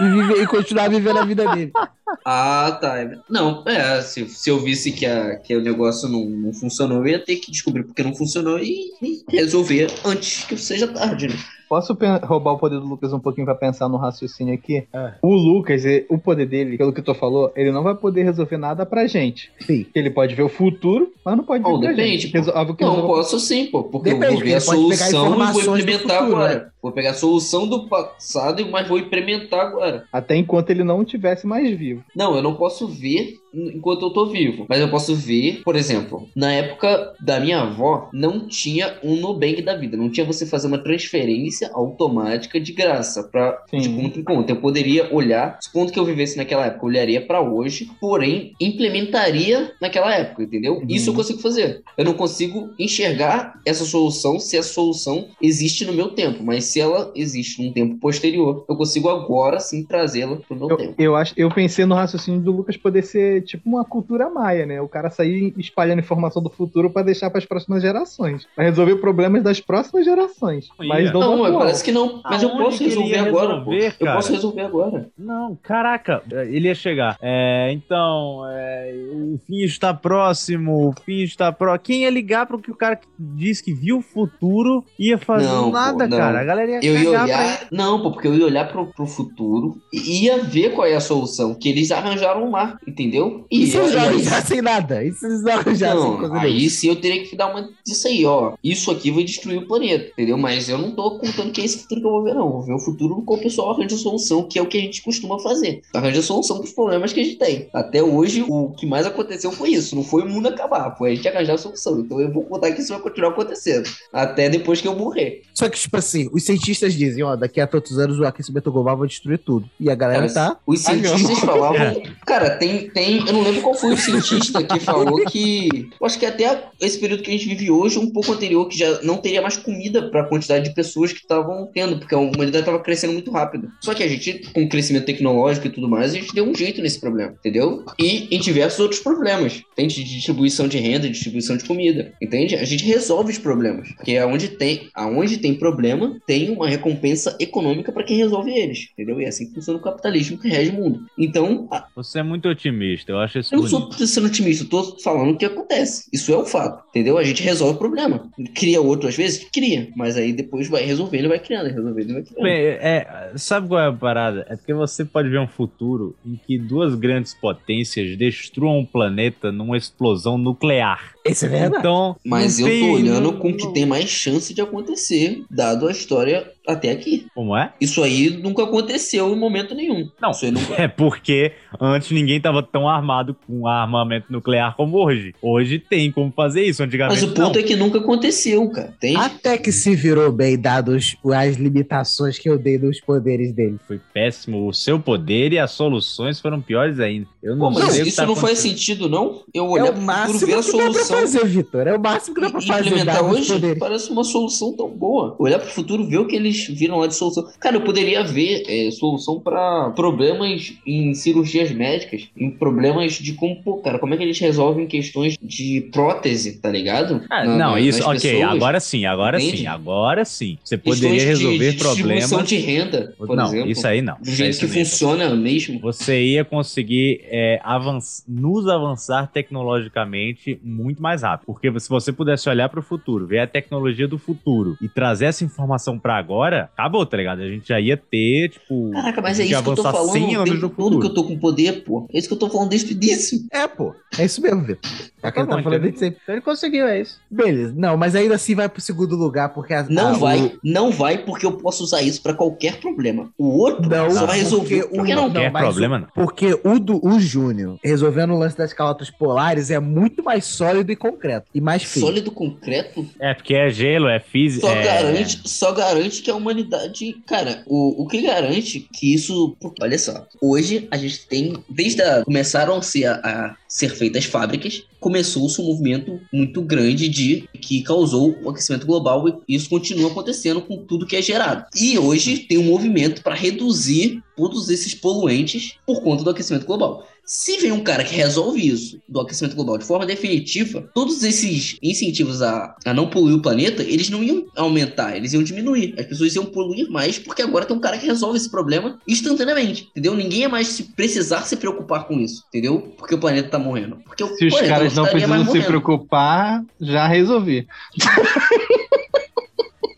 E, 0.01 0.11
viver, 0.11 0.43
e 0.43 0.47
continuar 0.47 0.89
vivendo 0.89 1.19
a 1.19 1.25
vida 1.25 1.49
dele. 1.55 1.73
Ah, 2.27 2.79
tá. 2.79 2.97
Não, 3.29 3.65
é, 3.67 4.03
se, 4.03 4.29
se 4.29 4.51
eu 4.51 4.61
visse 4.61 4.93
que, 4.93 5.07
a, 5.07 5.37
que 5.37 5.57
o 5.57 5.63
negócio 5.63 6.07
não, 6.11 6.23
não 6.27 6.53
funcionou, 6.53 6.99
eu 6.99 7.07
ia 7.07 7.19
ter 7.19 7.37
que 7.37 7.51
descobrir 7.51 7.85
porque 7.85 8.03
não 8.03 8.15
funcionou 8.15 8.59
e, 8.59 8.91
e 9.01 9.25
resolver 9.31 9.91
antes 10.05 10.45
que 10.45 10.55
seja 10.59 10.87
tarde, 10.89 11.29
né? 11.29 11.35
Posso 11.73 11.97
roubar 12.24 12.53
o 12.53 12.59
poder 12.59 12.78
do 12.81 12.86
Lucas 12.86 13.15
um 13.15 13.19
pouquinho 13.19 13.47
pra 13.47 13.55
pensar 13.55 13.89
no 13.89 13.97
raciocínio 13.97 14.53
aqui? 14.53 14.86
O 15.23 15.32
Lucas, 15.32 15.82
o 16.11 16.19
poder 16.19 16.44
dele, 16.44 16.77
pelo 16.77 16.93
que 16.93 17.01
tu 17.01 17.15
falou, 17.15 17.51
ele 17.57 17.73
não 17.73 17.82
vai 17.82 17.94
poder 17.94 18.24
resolver 18.24 18.59
nada 18.59 18.85
pra 18.85 19.07
gente. 19.07 19.51
Sim. 19.59 19.86
Ele 19.94 20.11
pode 20.11 20.35
ver 20.35 20.43
o 20.43 20.51
futuro, 20.51 21.11
mas 21.24 21.35
não 21.35 21.44
pode 21.44 21.65
ver 21.65 21.70
pra 21.78 21.89
depende. 21.89 22.19
gente. 22.19 22.28
pô. 22.32 22.39
Resolve 22.40 22.73
o 22.73 22.74
que 22.77 22.85
Não, 22.85 22.90
resolve- 22.97 23.15
posso 23.15 23.40
sim, 23.40 23.66
pô. 23.69 23.85
Porque 23.85 24.11
eu 24.11 24.19
Depende, 24.19 24.35
vou 24.35 24.44
ver 24.44 24.55
a 24.57 24.61
solução 24.61 25.24
e 25.35 25.53
vou 25.55 25.62
implementar 25.78 26.19
futuro, 26.19 26.36
agora. 26.36 26.55
né? 26.59 26.66
Vou 26.82 26.93
pegar 26.93 27.11
a 27.12 27.15
solução 27.15 27.66
do 27.66 27.89
passado, 27.89 28.66
mas 28.70 28.86
vou 28.86 28.99
implementar 28.99 29.61
agora. 29.69 30.05
Até 30.12 30.36
enquanto 30.36 30.69
ele 30.69 30.85
não 30.85 31.03
tivesse 31.07 31.47
mais 31.47 31.70
vivo. 31.74 32.05
Não, 32.15 32.36
eu 32.36 32.43
não 32.43 32.55
posso 32.55 32.86
ver 32.86 33.36
enquanto 33.55 34.07
eu 34.07 34.11
tô 34.11 34.27
vivo. 34.27 34.66
Mas 34.69 34.81
eu 34.81 34.89
posso 34.89 35.15
ver, 35.15 35.62
por 35.65 35.77
exemplo, 35.77 36.29
na 36.35 36.53
época 36.53 37.15
da 37.20 37.41
minha 37.41 37.61
avó, 37.61 38.09
não 38.12 38.47
tinha 38.47 38.99
um 39.03 39.16
Nubank 39.16 39.62
da 39.62 39.77
vida. 39.77 39.97
Não 39.97 40.11
tinha 40.11 40.27
você 40.27 40.47
fazer 40.47 40.66
uma 40.66 40.79
transferência 40.79 41.70
automática 41.73 42.61
de 42.61 42.73
graça 42.73 43.24
pra, 43.24 43.65
de 43.73 43.89
conta 43.89 44.19
em 44.19 44.23
conta. 44.23 44.53
Eu 44.53 44.57
poderia 44.57 45.12
olhar, 45.15 45.59
supondo 45.61 45.93
que 45.93 45.99
eu 45.99 46.05
vivesse 46.05 46.37
naquela 46.37 46.66
época, 46.66 46.85
eu 46.85 46.89
olharia 46.89 47.20
pra 47.20 47.41
hoje, 47.41 47.89
porém, 48.01 48.55
implementaria 48.61 49.73
naquela 49.81 50.15
época, 50.15 50.43
entendeu? 50.43 50.83
Isso 50.89 51.11
eu 51.11 51.15
consigo 51.15 51.41
fazer. 51.41 51.83
Eu 51.97 52.05
não 52.05 52.15
consigo 52.15 52.70
enxergar 52.79 53.61
essa 53.65 53.85
solução 53.85 54.39
se 54.39 54.57
a 54.57 54.62
solução 54.62 55.29
existe 55.41 55.85
no 55.85 55.93
meu 55.93 56.11
tempo, 56.11 56.43
mas 56.43 56.65
se 56.65 56.81
ela 56.81 57.12
existe 57.15 57.62
num 57.62 57.73
tempo 57.73 57.97
posterior, 57.97 58.65
eu 58.69 58.77
consigo 58.77 59.09
agora 59.09 59.61
sim 59.61 59.85
trazê-la 59.85 60.37
pro 60.37 60.57
meu 60.57 60.77
tempo. 60.77 60.95
Eu, 60.99 61.16
acho, 61.16 61.35
eu 61.37 61.49
pensei 61.51 61.85
no 61.85 61.95
raciocínio 61.95 62.41
do 62.41 62.53
Lucas 62.53 62.77
poder 62.77 63.03
ser 63.03 63.41
tipo 63.43 63.69
uma 63.69 63.85
cultura 63.85 64.28
maia, 64.31 64.64
né? 64.66 64.81
O 64.81 64.89
cara 64.89 65.10
sair 65.10 65.52
espalhando 65.59 66.01
informação 66.01 66.43
do 66.43 66.51
futuro 66.51 66.90
pra 66.90 67.02
deixar 67.02 67.31
pras 67.31 67.44
próximas 67.44 67.82
gerações. 67.82 68.47
Pra 68.55 68.64
resolver 68.64 68.97
problemas 68.97 69.43
das 69.43 69.60
próximas 69.60 70.05
gerações. 70.05 70.69
Mas 70.78 71.12
não, 71.12 71.36
Não, 71.36 71.59
parece 71.59 71.82
que 71.85 71.93
não. 71.93 72.20
Mas 72.24 72.43
eu 72.43 72.51
Aonde 72.51 72.64
posso 72.64 72.78
que 72.78 72.85
ele 72.85 72.90
resolver 72.94 73.19
agora, 73.19 73.48
resolver, 73.59 73.94
pô. 73.98 74.06
Eu 74.06 74.12
posso 74.14 74.32
resolver 74.32 74.60
agora. 74.60 75.10
Não, 75.19 75.59
caraca, 75.62 76.23
ele 76.31 76.69
ia 76.69 76.74
chegar. 76.74 77.16
É, 77.20 77.70
então, 77.73 78.43
é, 78.48 78.94
o 79.12 79.39
fim 79.47 79.62
está 79.62 79.93
próximo, 79.94 80.89
o 80.89 80.94
fim 81.05 81.23
está 81.23 81.51
próximo. 81.52 81.82
Quem 81.85 82.02
ia 82.02 82.10
ligar 82.10 82.47
pro 82.47 82.59
que 82.59 82.70
o 82.70 82.77
cara 82.77 82.97
que 82.97 83.06
diz 83.19 83.60
que 83.60 83.73
viu 83.73 83.98
o 83.98 84.02
futuro 84.02 84.85
ia 84.98 85.19
fazer 85.19 85.47
Não, 85.47 85.64
pô, 85.64 85.70
nada, 85.73 86.06
não. 86.06 86.16
cara? 86.19 86.40
A 86.40 86.44
galera 86.44 86.70
ia 86.70 86.81
Eu 86.82 87.01
ia 87.01 87.23
olhar. 87.23 87.66
Não, 87.70 88.02
pô, 88.02 88.12
porque 88.12 88.28
eu 88.28 88.35
ia 88.35 88.44
olhar 88.47 88.69
pro, 88.70 88.86
pro 88.86 89.06
futuro 89.06 89.77
e 89.93 90.24
ia 90.24 90.39
ver 90.43 90.70
qual 90.74 90.86
é 90.86 90.94
a 90.94 91.01
solução. 91.01 91.55
Que 91.55 91.69
eles 91.69 91.90
arranjaram 91.90 92.51
lá, 92.51 92.78
entendeu? 92.86 93.32
E 93.51 93.67
se 93.67 93.77
eles 93.77 93.95
arranjassem 93.97 94.63
nada? 94.63 95.05
E 95.05 95.13
se 95.13 95.27
eles 95.27 95.43
não 95.43 95.53
arranjassem 95.53 96.01
Não, 96.01 96.19
coisa 96.19 96.39
aí 96.39 96.71
sim 96.71 96.89
eu 96.89 96.97
teria 96.97 97.25
que 97.25 97.37
dar 97.37 97.49
uma 97.49 97.69
disso 97.85 98.09
aí, 98.09 98.25
ó. 98.25 98.55
Isso 98.63 98.91
aqui 98.91 99.11
vai 99.11 99.25
destruir 99.25 99.59
o 99.59 99.67
planeta, 99.67 100.11
entendeu? 100.13 100.39
Mas 100.39 100.69
eu 100.69 100.79
não 100.79 100.93
tô 100.93 101.19
contando 101.19 101.53
que 101.53 101.61
é 101.61 101.65
esse 101.65 101.79
futuro 101.79 102.01
que 102.01 102.07
eu 102.07 102.11
vou 102.11 102.25
ver, 102.25 102.35
não. 102.35 102.51
Vou 102.51 102.63
ver 102.63 102.75
o 102.75 102.79
futuro 102.79 103.23
com 103.23 103.35
o 103.35 103.39
pessoal 103.39 103.73
arranja 103.73 103.95
a 103.95 103.99
solução, 103.99 104.45
que 104.45 104.59
é 104.59 104.63
o 104.63 104.67
que 104.67 104.79
a 104.79 104.81
gente 104.81 105.03
costuma 105.03 105.39
fazer. 105.39 105.83
Arranja 105.95 106.21
a 106.21 106.23
solução 106.23 106.59
pros 106.59 106.73
problemas 106.73 107.13
que 107.13 107.21
a 107.21 107.25
gente 107.25 107.37
tem. 107.37 107.69
Até 107.73 108.03
hoje, 108.03 108.45
o 108.47 108.71
que 108.71 108.87
mais 108.87 109.07
aconteceu 109.07 109.53
foi 109.53 109.71
isso. 109.71 109.95
Não 109.95 110.05
foi 110.05 110.23
o 110.23 110.29
mundo 110.29 110.49
acabar, 110.49 110.97
foi 110.97 111.13
a 111.13 111.15
gente 111.15 111.29
arranjar 111.29 111.55
a 111.55 111.59
solução. 111.59 112.01
Então 112.01 112.21
eu 112.21 112.33
vou 112.33 112.45
contar 112.45 112.73
que 112.73 112.81
isso 112.81 112.93
vai 112.93 113.03
continuar 113.03 113.31
acontecendo. 113.31 113.89
Até 114.13 114.49
depois 114.49 114.81
que 114.81 114.89
eu 114.89 114.97
morrer. 114.97 115.43
Só 115.55 115.69
que, 115.69 115.79
tipo 115.79 115.97
assim, 115.97 116.29
os 116.33 116.45
cientistas 116.45 116.95
dizem, 116.95 117.23
ó, 117.23 117.37
daqui 117.37 117.61
a 117.61 117.67
tantos 117.67 117.99
anos 117.99 118.19
o 118.19 118.25
aquecimento 118.25 118.71
global 118.71 118.97
vai 118.97 119.09
destruir 119.09 119.39
tudo. 119.39 119.69
E 119.79 119.91
a 119.91 119.95
galera 119.95 120.29
Cara, 120.29 120.33
tá. 120.33 120.61
Os 120.67 120.81
cientistas 120.81 121.39
falavam. 121.39 122.03
Cara, 122.27 122.51
tem, 122.51 122.89
tem. 122.91 123.22
Eu 123.27 123.32
não 123.32 123.43
lembro 123.43 123.62
qual 123.62 123.74
foi 123.74 123.93
o 123.94 123.97
cientista 123.97 124.62
que 124.62 124.81
falou 124.81 125.24
que. 125.27 125.89
Eu 126.01 126.07
acho 126.07 126.19
que 126.19 126.27
até 126.27 126.65
esse 126.81 126.99
período 126.99 127.23
que 127.23 127.31
a 127.31 127.32
gente 127.32 127.47
vive 127.49 127.70
hoje, 127.70 127.99
um 127.99 128.11
pouco 128.11 128.32
anterior, 128.32 128.69
que 128.69 128.77
já 128.78 129.01
não 129.03 129.16
teria 129.19 129.40
mais 129.43 129.57
comida 129.57 130.11
para 130.11 130.23
a 130.23 130.24
quantidade 130.27 130.69
de 130.69 130.74
pessoas 130.74 131.12
que 131.12 131.20
estavam 131.20 131.69
tendo, 131.73 131.99
porque 131.99 132.15
a 132.15 132.19
humanidade 132.19 132.59
estava 132.61 132.81
crescendo 132.81 133.12
muito 133.12 133.31
rápido. 133.31 133.69
Só 133.81 133.94
que 133.94 134.03
a 134.03 134.09
gente, 134.09 134.40
com 134.53 134.65
o 134.65 134.69
crescimento 134.69 135.05
tecnológico 135.07 135.66
e 135.66 135.70
tudo 135.70 135.89
mais, 135.89 136.12
a 136.12 136.15
gente 136.16 136.35
deu 136.35 136.44
um 136.44 136.55
jeito 136.55 136.82
nesse 136.82 137.01
problema, 137.01 137.35
entendeu? 137.39 137.85
E 137.99 138.28
em 138.35 138.40
diversos 138.40 138.81
outros 138.81 139.01
problemas. 139.01 139.62
Entende? 139.73 139.94
De 140.03 140.05
distribuição 140.05 140.69
de 140.69 140.78
renda, 140.78 141.09
distribuição 141.09 141.57
de 141.57 141.65
comida. 141.65 142.12
Entende? 142.20 142.57
A 142.57 142.65
gente 142.65 142.85
resolve 142.85 143.32
os 143.32 143.39
problemas. 143.39 143.89
Porque 143.97 144.16
aonde 144.16 144.49
tem, 144.49 144.89
aonde 144.94 145.39
tem 145.39 145.55
problema, 145.55 146.16
tem 146.27 146.51
uma 146.51 146.69
recompensa 146.69 147.36
econômica 147.40 147.93
para 147.93 148.03
quem 148.03 148.16
resolve 148.16 148.51
eles. 148.51 148.89
Entendeu? 148.93 149.20
E 149.20 149.24
é 149.24 149.28
assim 149.28 149.47
que 149.49 149.55
funciona 149.55 149.78
o 149.78 149.82
capitalismo 149.82 150.39
que 150.39 150.49
rege 150.49 150.70
o 150.70 150.74
mundo. 150.74 151.05
Então, 151.19 151.69
a- 151.70 151.86
Você 151.97 152.19
é 152.19 152.23
muito 152.23 152.49
otimista, 152.49 153.11
eu 153.12 153.18
acho 153.20 153.39
isso 153.39 153.55
eu 153.55 153.60
não 153.62 153.68
bonito. 153.68 153.97
sou 153.98 154.06
sendo 154.06 154.26
otimista, 154.26 154.64
eu 154.64 154.68
tô 154.68 154.97
falando 155.02 155.32
o 155.32 155.36
que 155.36 155.44
acontece. 155.44 156.09
Isso 156.12 156.32
é 156.32 156.36
o 156.36 156.44
fato, 156.44 156.82
entendeu? 156.89 157.18
A 157.18 157.24
gente 157.24 157.43
resolve 157.43 157.74
o 157.76 157.78
problema. 157.78 158.28
Cria 158.55 158.80
outro 158.80 159.09
às 159.09 159.16
vezes? 159.16 159.47
Cria. 159.52 159.89
Mas 159.97 160.16
aí 160.16 160.32
depois 160.32 160.68
vai 160.68 160.84
resolvendo 160.84 161.28
vai 161.28 161.39
criando, 161.39 161.68
resolvendo 161.68 162.10
e 162.10 162.12
vai 162.14 162.22
criando. 162.22 162.43
Bem, 162.43 162.56
é, 162.80 163.32
sabe 163.36 163.68
qual 163.68 163.80
é 163.80 163.86
a 163.89 163.93
parada? 163.93 164.47
É 164.48 164.56
porque 164.56 164.74
você 164.74 165.05
pode 165.05 165.28
ver 165.28 165.39
um 165.40 165.47
futuro 165.48 166.14
em 166.26 166.36
que 166.47 166.59
duas 166.59 166.94
grandes 166.94 167.34
potências 167.34 168.16
destruam 168.16 168.80
o 168.80 168.86
planeta 168.86 169.52
numa 169.52 169.76
explosão 169.76 170.36
nuclear. 170.39 171.12
Isso 171.26 171.44
é 171.47 171.48
verdade. 171.48 171.76
Então, 171.78 172.16
Mas 172.24 172.59
eu 172.59 172.66
tô 172.66 172.72
tem- 172.72 172.90
olhando 172.94 173.32
não- 173.32 173.39
com 173.39 173.51
o 173.51 173.56
que 173.56 173.72
tem 173.72 173.86
mais 173.86 174.09
chance 174.09 174.52
de 174.52 174.60
acontecer, 174.60 175.43
dado 175.51 175.86
a 175.86 175.93
história 175.93 176.51
até 176.66 176.90
aqui. 176.90 177.26
Como 177.34 177.56
é? 177.56 177.72
Isso 177.80 178.02
aí 178.02 178.30
nunca 178.30 178.64
aconteceu 178.64 179.32
em 179.32 179.36
momento 179.36 179.74
nenhum. 179.74 180.09
Não, 180.20 180.30
Isso 180.30 180.44
aí 180.44 180.51
nunca... 180.51 180.74
é 180.80 180.89
porque 180.89 181.52
antes 181.80 182.10
ninguém 182.10 182.40
tava 182.40 182.62
tão 182.62 182.89
armado 182.89 183.36
com 183.47 183.66
armamento 183.66 184.32
nuclear 184.32 184.76
como 184.76 184.98
hoje. 184.98 185.34
Hoje 185.43 185.78
tem 185.78 186.10
como 186.10 186.32
fazer 186.34 186.64
isso, 186.64 186.82
antigamente 186.82 187.20
Mas 187.20 187.30
o 187.30 187.34
ponto 187.34 187.55
não. 187.55 187.60
é 187.60 187.66
que 187.66 187.76
nunca 187.76 187.98
aconteceu, 187.98 188.68
cara. 188.70 188.94
Tem? 189.01 189.16
Até 189.16 189.59
que 189.59 189.72
se 189.72 189.94
virou 189.94 190.30
bem, 190.32 190.59
dados 190.59 191.16
as 191.32 191.56
limitações 191.56 192.39
que 192.39 192.48
eu 192.48 192.59
dei 192.59 192.78
nos 192.78 193.01
poderes 193.01 193.52
dele. 193.52 193.78
Foi 193.86 194.01
péssimo 194.12 194.68
o 194.68 194.72
seu 194.72 194.98
poder 194.98 195.52
e 195.52 195.59
as 195.59 195.72
soluções 195.72 196.40
foram 196.40 196.60
piores 196.60 197.01
ainda. 197.01 197.26
Eu 197.43 197.56
Pô, 197.59 197.64
não 197.64 197.70
mas 197.73 197.85
sei 197.93 198.01
o 198.01 198.02
que 198.05 198.09
isso 198.10 198.16
tá 198.19 198.27
não 198.27 198.36
faz 198.36 198.59
sentido, 198.60 199.09
não? 199.09 199.40
Eu 199.52 199.64
É 199.64 199.69
olhar 199.69 199.85
o 199.85 199.86
pro 199.86 199.94
futuro, 199.97 200.06
máximo 200.06 200.39
ver 200.39 200.44
a 200.44 200.62
que 200.62 200.73
dá 200.73 200.78
pra 200.78 200.93
solução. 200.93 201.19
fazer, 201.19 201.44
Vitor. 201.47 201.86
É 201.89 201.97
o 201.97 202.01
máximo 202.01 202.35
que 202.36 202.40
dá 202.40 202.51
pra 202.51 202.60
fazer. 202.60 202.86
implementar 202.86 203.24
hoje 203.24 203.74
parece 203.77 204.10
uma 204.10 204.23
solução 204.24 204.73
tão 204.77 204.89
boa. 204.89 205.35
Olhar 205.39 205.59
pro 205.59 205.69
futuro, 205.70 206.06
ver 206.06 206.19
o 206.19 206.27
que 206.27 206.36
eles 206.36 206.66
viram 206.69 206.98
lá 206.98 207.06
de 207.09 207.14
solução. 207.16 207.44
Cara, 207.59 207.77
eu 207.77 207.81
poderia 207.81 208.23
ver 208.23 208.62
é, 208.69 208.90
solução 208.93 209.40
pra 209.40 209.90
problemas 209.97 210.73
em 210.86 211.14
cirurgias 211.14 211.70
médicas, 211.73 212.28
em 212.36 212.51
problemas 212.51 213.14
de 213.14 213.32
como, 213.32 213.56
pô, 213.62 213.78
cara, 213.78 213.98
como 213.98 214.14
é 214.14 214.16
que 214.16 214.23
eles 214.23 214.39
resolvem 214.39 214.86
questões 214.86 215.36
de 215.43 215.89
prótese, 215.93 216.60
tá 216.60 216.70
ligado? 216.70 217.23
Ah, 217.28 217.44
Na- 217.44 217.56
não, 217.56 217.78
isso, 217.78 218.02
ok, 218.05 218.20
pessoas. 218.20 218.52
agora 218.55 218.78
sim, 218.81 219.05
agora 219.05 219.40
Entende? 219.43 219.59
sim, 219.59 219.66
agora 219.66 220.24
sim. 220.24 220.59
Você 220.62 220.78
Questões 220.78 221.01
poderia 221.01 221.19
de- 221.20 221.27
resolver 221.27 221.59
de 221.73 221.77
distribuição 221.77 222.39
problemas. 222.39 222.48
de 222.48 222.56
renda, 222.56 223.14
por 223.19 223.36
não, 223.36 223.47
exemplo. 223.47 223.70
isso 223.70 223.86
aí 223.86 224.01
não. 224.01 224.16
Do 224.20 224.31
jeito 224.31 224.59
que 224.59 224.66
ia 224.66 224.85
funciona 224.85 225.35
mesmo. 225.35 225.81
Você 225.81 226.23
ia 226.23 226.44
conseguir 226.44 227.20
é, 227.35 227.59
avanç- 227.65 228.23
nos 228.29 228.69
avançar 228.69 229.27
tecnologicamente 229.33 230.61
muito 230.63 231.03
mais 231.03 231.23
rápido. 231.23 231.47
Porque 231.47 231.81
se 231.81 231.89
você 231.89 232.13
pudesse 232.13 232.49
olhar 232.49 232.69
para 232.69 232.81
o 232.81 232.83
futuro, 232.83 233.27
ver 233.27 233.41
a 233.41 233.47
tecnologia 233.47 234.07
do 234.07 234.19
futuro 234.19 234.77
e 234.83 234.89
trazer 234.89 235.27
essa 235.27 235.43
informação 235.45 235.99
para 235.99 236.17
agora, 236.17 236.69
acabou, 236.75 237.07
tá 237.07 237.17
ligado? 237.17 237.41
A 237.41 237.49
gente 237.49 237.67
já 237.69 237.81
ia 237.81 237.97
ter, 237.97 238.51
tipo. 238.51 238.91
Caraca, 238.93 239.23
mas 239.23 239.41
é 239.41 239.45
isso 239.45 239.63
que 239.63 239.69
eu 239.69 239.75
tô 239.75 239.81
avançar 239.81 239.93
falando 239.93 240.13
100 240.13 240.37
o 240.37 240.41
anos 240.43 240.61
no 240.61 240.69
todo 240.69 240.91
que 241.01 241.07
eu 241.07 241.11
futuro. 241.11 241.15
tô 241.15 241.25
com 241.25 241.39
poder, 241.39 241.85
pô. 241.85 242.07
É 242.13 242.19
isso 242.19 242.29
que 242.29 242.35
eu 242.35 242.39
tô 242.39 242.51
falando 242.51 242.69
desde 242.69 242.93
o 242.93 242.97
início. 242.97 243.39
É, 243.51 243.67
pô. 243.67 243.95
É 244.19 244.25
isso 244.25 244.43
mesmo, 244.43 244.61
Vitor. 244.63 244.91
É 245.23 245.29
o 245.29 245.33
que 245.33 245.39
Tá 245.39 245.45
bom, 245.45 245.51
falando 245.51 245.61
então- 245.61 245.81
desde 245.81 245.99
sempre. 245.99 246.21
Então 246.23 246.35
ele 246.35 246.43
conseguiu, 246.43 246.87
é 246.87 247.01
isso. 247.01 247.19
Beleza. 247.31 247.73
Não, 247.77 247.97
mas 247.97 248.15
ainda 248.15 248.35
assim 248.35 248.55
vai 248.55 248.69
pro 248.69 248.81
segundo 248.81 249.17
lugar, 249.17 249.51
porque 249.55 249.73
a, 249.73 249.85
Não 249.89 250.09
a- 250.09 250.19
vai, 250.19 250.39
o- 250.41 250.59
não 250.63 250.91
vai, 250.91 251.19
porque 251.19 251.47
eu 251.47 251.53
posso 251.53 251.83
usar 251.85 252.03
isso 252.03 252.23
pra 252.23 252.35
qualquer 252.35 252.79
problema. 252.81 253.31
O 253.39 253.47
outro 253.59 253.89
Não, 253.89 254.11
só 254.11 254.27
vai 254.27 254.39
resolver. 254.39 254.83
porque 254.83 254.97
Por 254.97 255.07
que 255.07 255.13
o- 255.13 255.17
não? 255.17 255.31
Qualquer 255.33 255.53
problema, 255.53 255.97
o- 255.97 256.01
não. 256.01 256.09
Porque 256.15 256.61
o 256.65 256.79
do 256.79 257.01
o 257.07 257.19
Júnior, 257.23 257.78
resolvendo 257.82 258.32
o 258.32 258.39
lance 258.39 258.57
das 258.57 258.73
calotas 258.73 259.11
polares, 259.11 259.70
é 259.70 259.78
muito 259.78 260.23
mais 260.23 260.44
sólido 260.44 260.90
e 260.93 260.97
concreto. 260.97 261.47
E 261.55 261.61
mais 261.61 261.82
feio. 261.82 262.07
Sólido 262.07 262.31
concreto 262.31 263.07
É, 263.20 263.35
porque 263.35 263.55
é 263.55 263.70
gelo, 263.70 264.09
é 264.09 264.20
física. 264.20 264.66
só 264.66 264.73
é... 264.73 264.82
garante, 264.82 265.40
só 265.44 265.73
garante 265.73 266.23
que 266.23 266.31
a 266.31 266.35
humanidade. 266.35 267.16
Cara, 267.27 267.62
o, 267.66 268.03
o 268.03 268.09
que 268.09 268.23
garante 268.23 268.89
que 268.93 269.15
isso. 269.15 269.57
Olha 269.81 269.99
só, 269.99 270.27
hoje 270.40 270.89
a 270.90 270.97
gente 270.97 271.27
tem. 271.27 271.57
Desde 271.69 272.03
a. 272.03 272.24
Começaram 272.24 272.77
a 272.77 272.82
ser, 272.82 273.07
a 273.07 273.57
ser 273.73 273.89
feitas 273.97 274.27
fábricas, 274.27 274.85
começou-se 275.01 275.59
um 275.61 275.65
movimento 275.65 276.20
muito 276.31 276.61
grande 276.61 277.09
de 277.09 277.49
que 277.59 277.82
causou 277.82 278.36
o 278.43 278.51
aquecimento 278.51 278.86
global 278.86 279.43
e 279.49 279.55
isso 279.55 279.70
continua 279.70 280.11
acontecendo 280.11 280.61
com 280.61 280.77
tudo 280.77 281.07
que 281.07 281.16
é 281.16 281.23
gerado. 281.23 281.65
E 281.74 281.99
hoje 281.99 282.39
tem 282.39 282.59
um 282.59 282.65
movimento 282.65 283.23
para 283.23 283.35
reduzir 283.35 284.23
todos 284.36 284.69
esses 284.69 284.94
poluentes 284.94 285.77
por 285.86 286.03
conta 286.03 286.23
do 286.23 286.31
aquecimento 286.31 286.66
global. 286.66 287.09
Se 287.24 287.59
vem 287.59 287.73
um 287.73 287.82
cara 287.82 288.05
que 288.05 288.15
resolve 288.15 288.66
isso 288.66 289.01
do 289.09 289.20
aquecimento 289.20 289.55
global 289.55 289.78
de 289.78 289.85
forma 289.85 290.05
definitiva, 290.05 290.90
todos 290.94 291.23
esses 291.23 291.78
incentivos 291.82 292.43
a, 292.43 292.77
a 292.85 292.93
não 292.93 293.09
poluir 293.09 293.36
o 293.36 293.43
planeta, 293.43 293.82
eles 293.82 294.11
não 294.11 294.23
iam 294.23 294.44
aumentar, 294.57 295.16
eles 295.16 295.32
iam 295.32 295.43
diminuir. 295.43 295.94
As 295.99 296.07
pessoas 296.07 296.35
iam 296.35 296.44
poluir 296.44 296.90
mais 296.90 297.19
porque 297.19 297.43
agora 297.43 297.65
tem 297.65 297.77
um 297.77 297.81
cara 297.81 297.97
que 297.97 298.07
resolve 298.07 298.36
esse 298.36 298.51
problema 298.51 298.99
instantaneamente, 299.07 299.89
entendeu? 299.90 300.15
Ninguém 300.15 300.40
ia 300.40 300.49
mais 300.49 300.69
se 300.69 300.85
precisar 300.94 301.43
se 301.43 301.57
preocupar 301.57 302.07
com 302.07 302.19
isso, 302.19 302.44
entendeu? 302.49 302.93
Porque 302.99 303.15
o 303.15 303.19
planeta 303.19 303.49
tá 303.49 303.59
morrendo. 303.59 303.99
Porque 304.05 304.27
Se 304.27 304.47
os 304.47 304.61
caras 304.61 304.94
não 304.94 305.07
precisam 305.07 305.51
se 305.51 305.62
preocupar, 305.62 306.65
já 306.81 307.07
resolvi. 307.07 307.66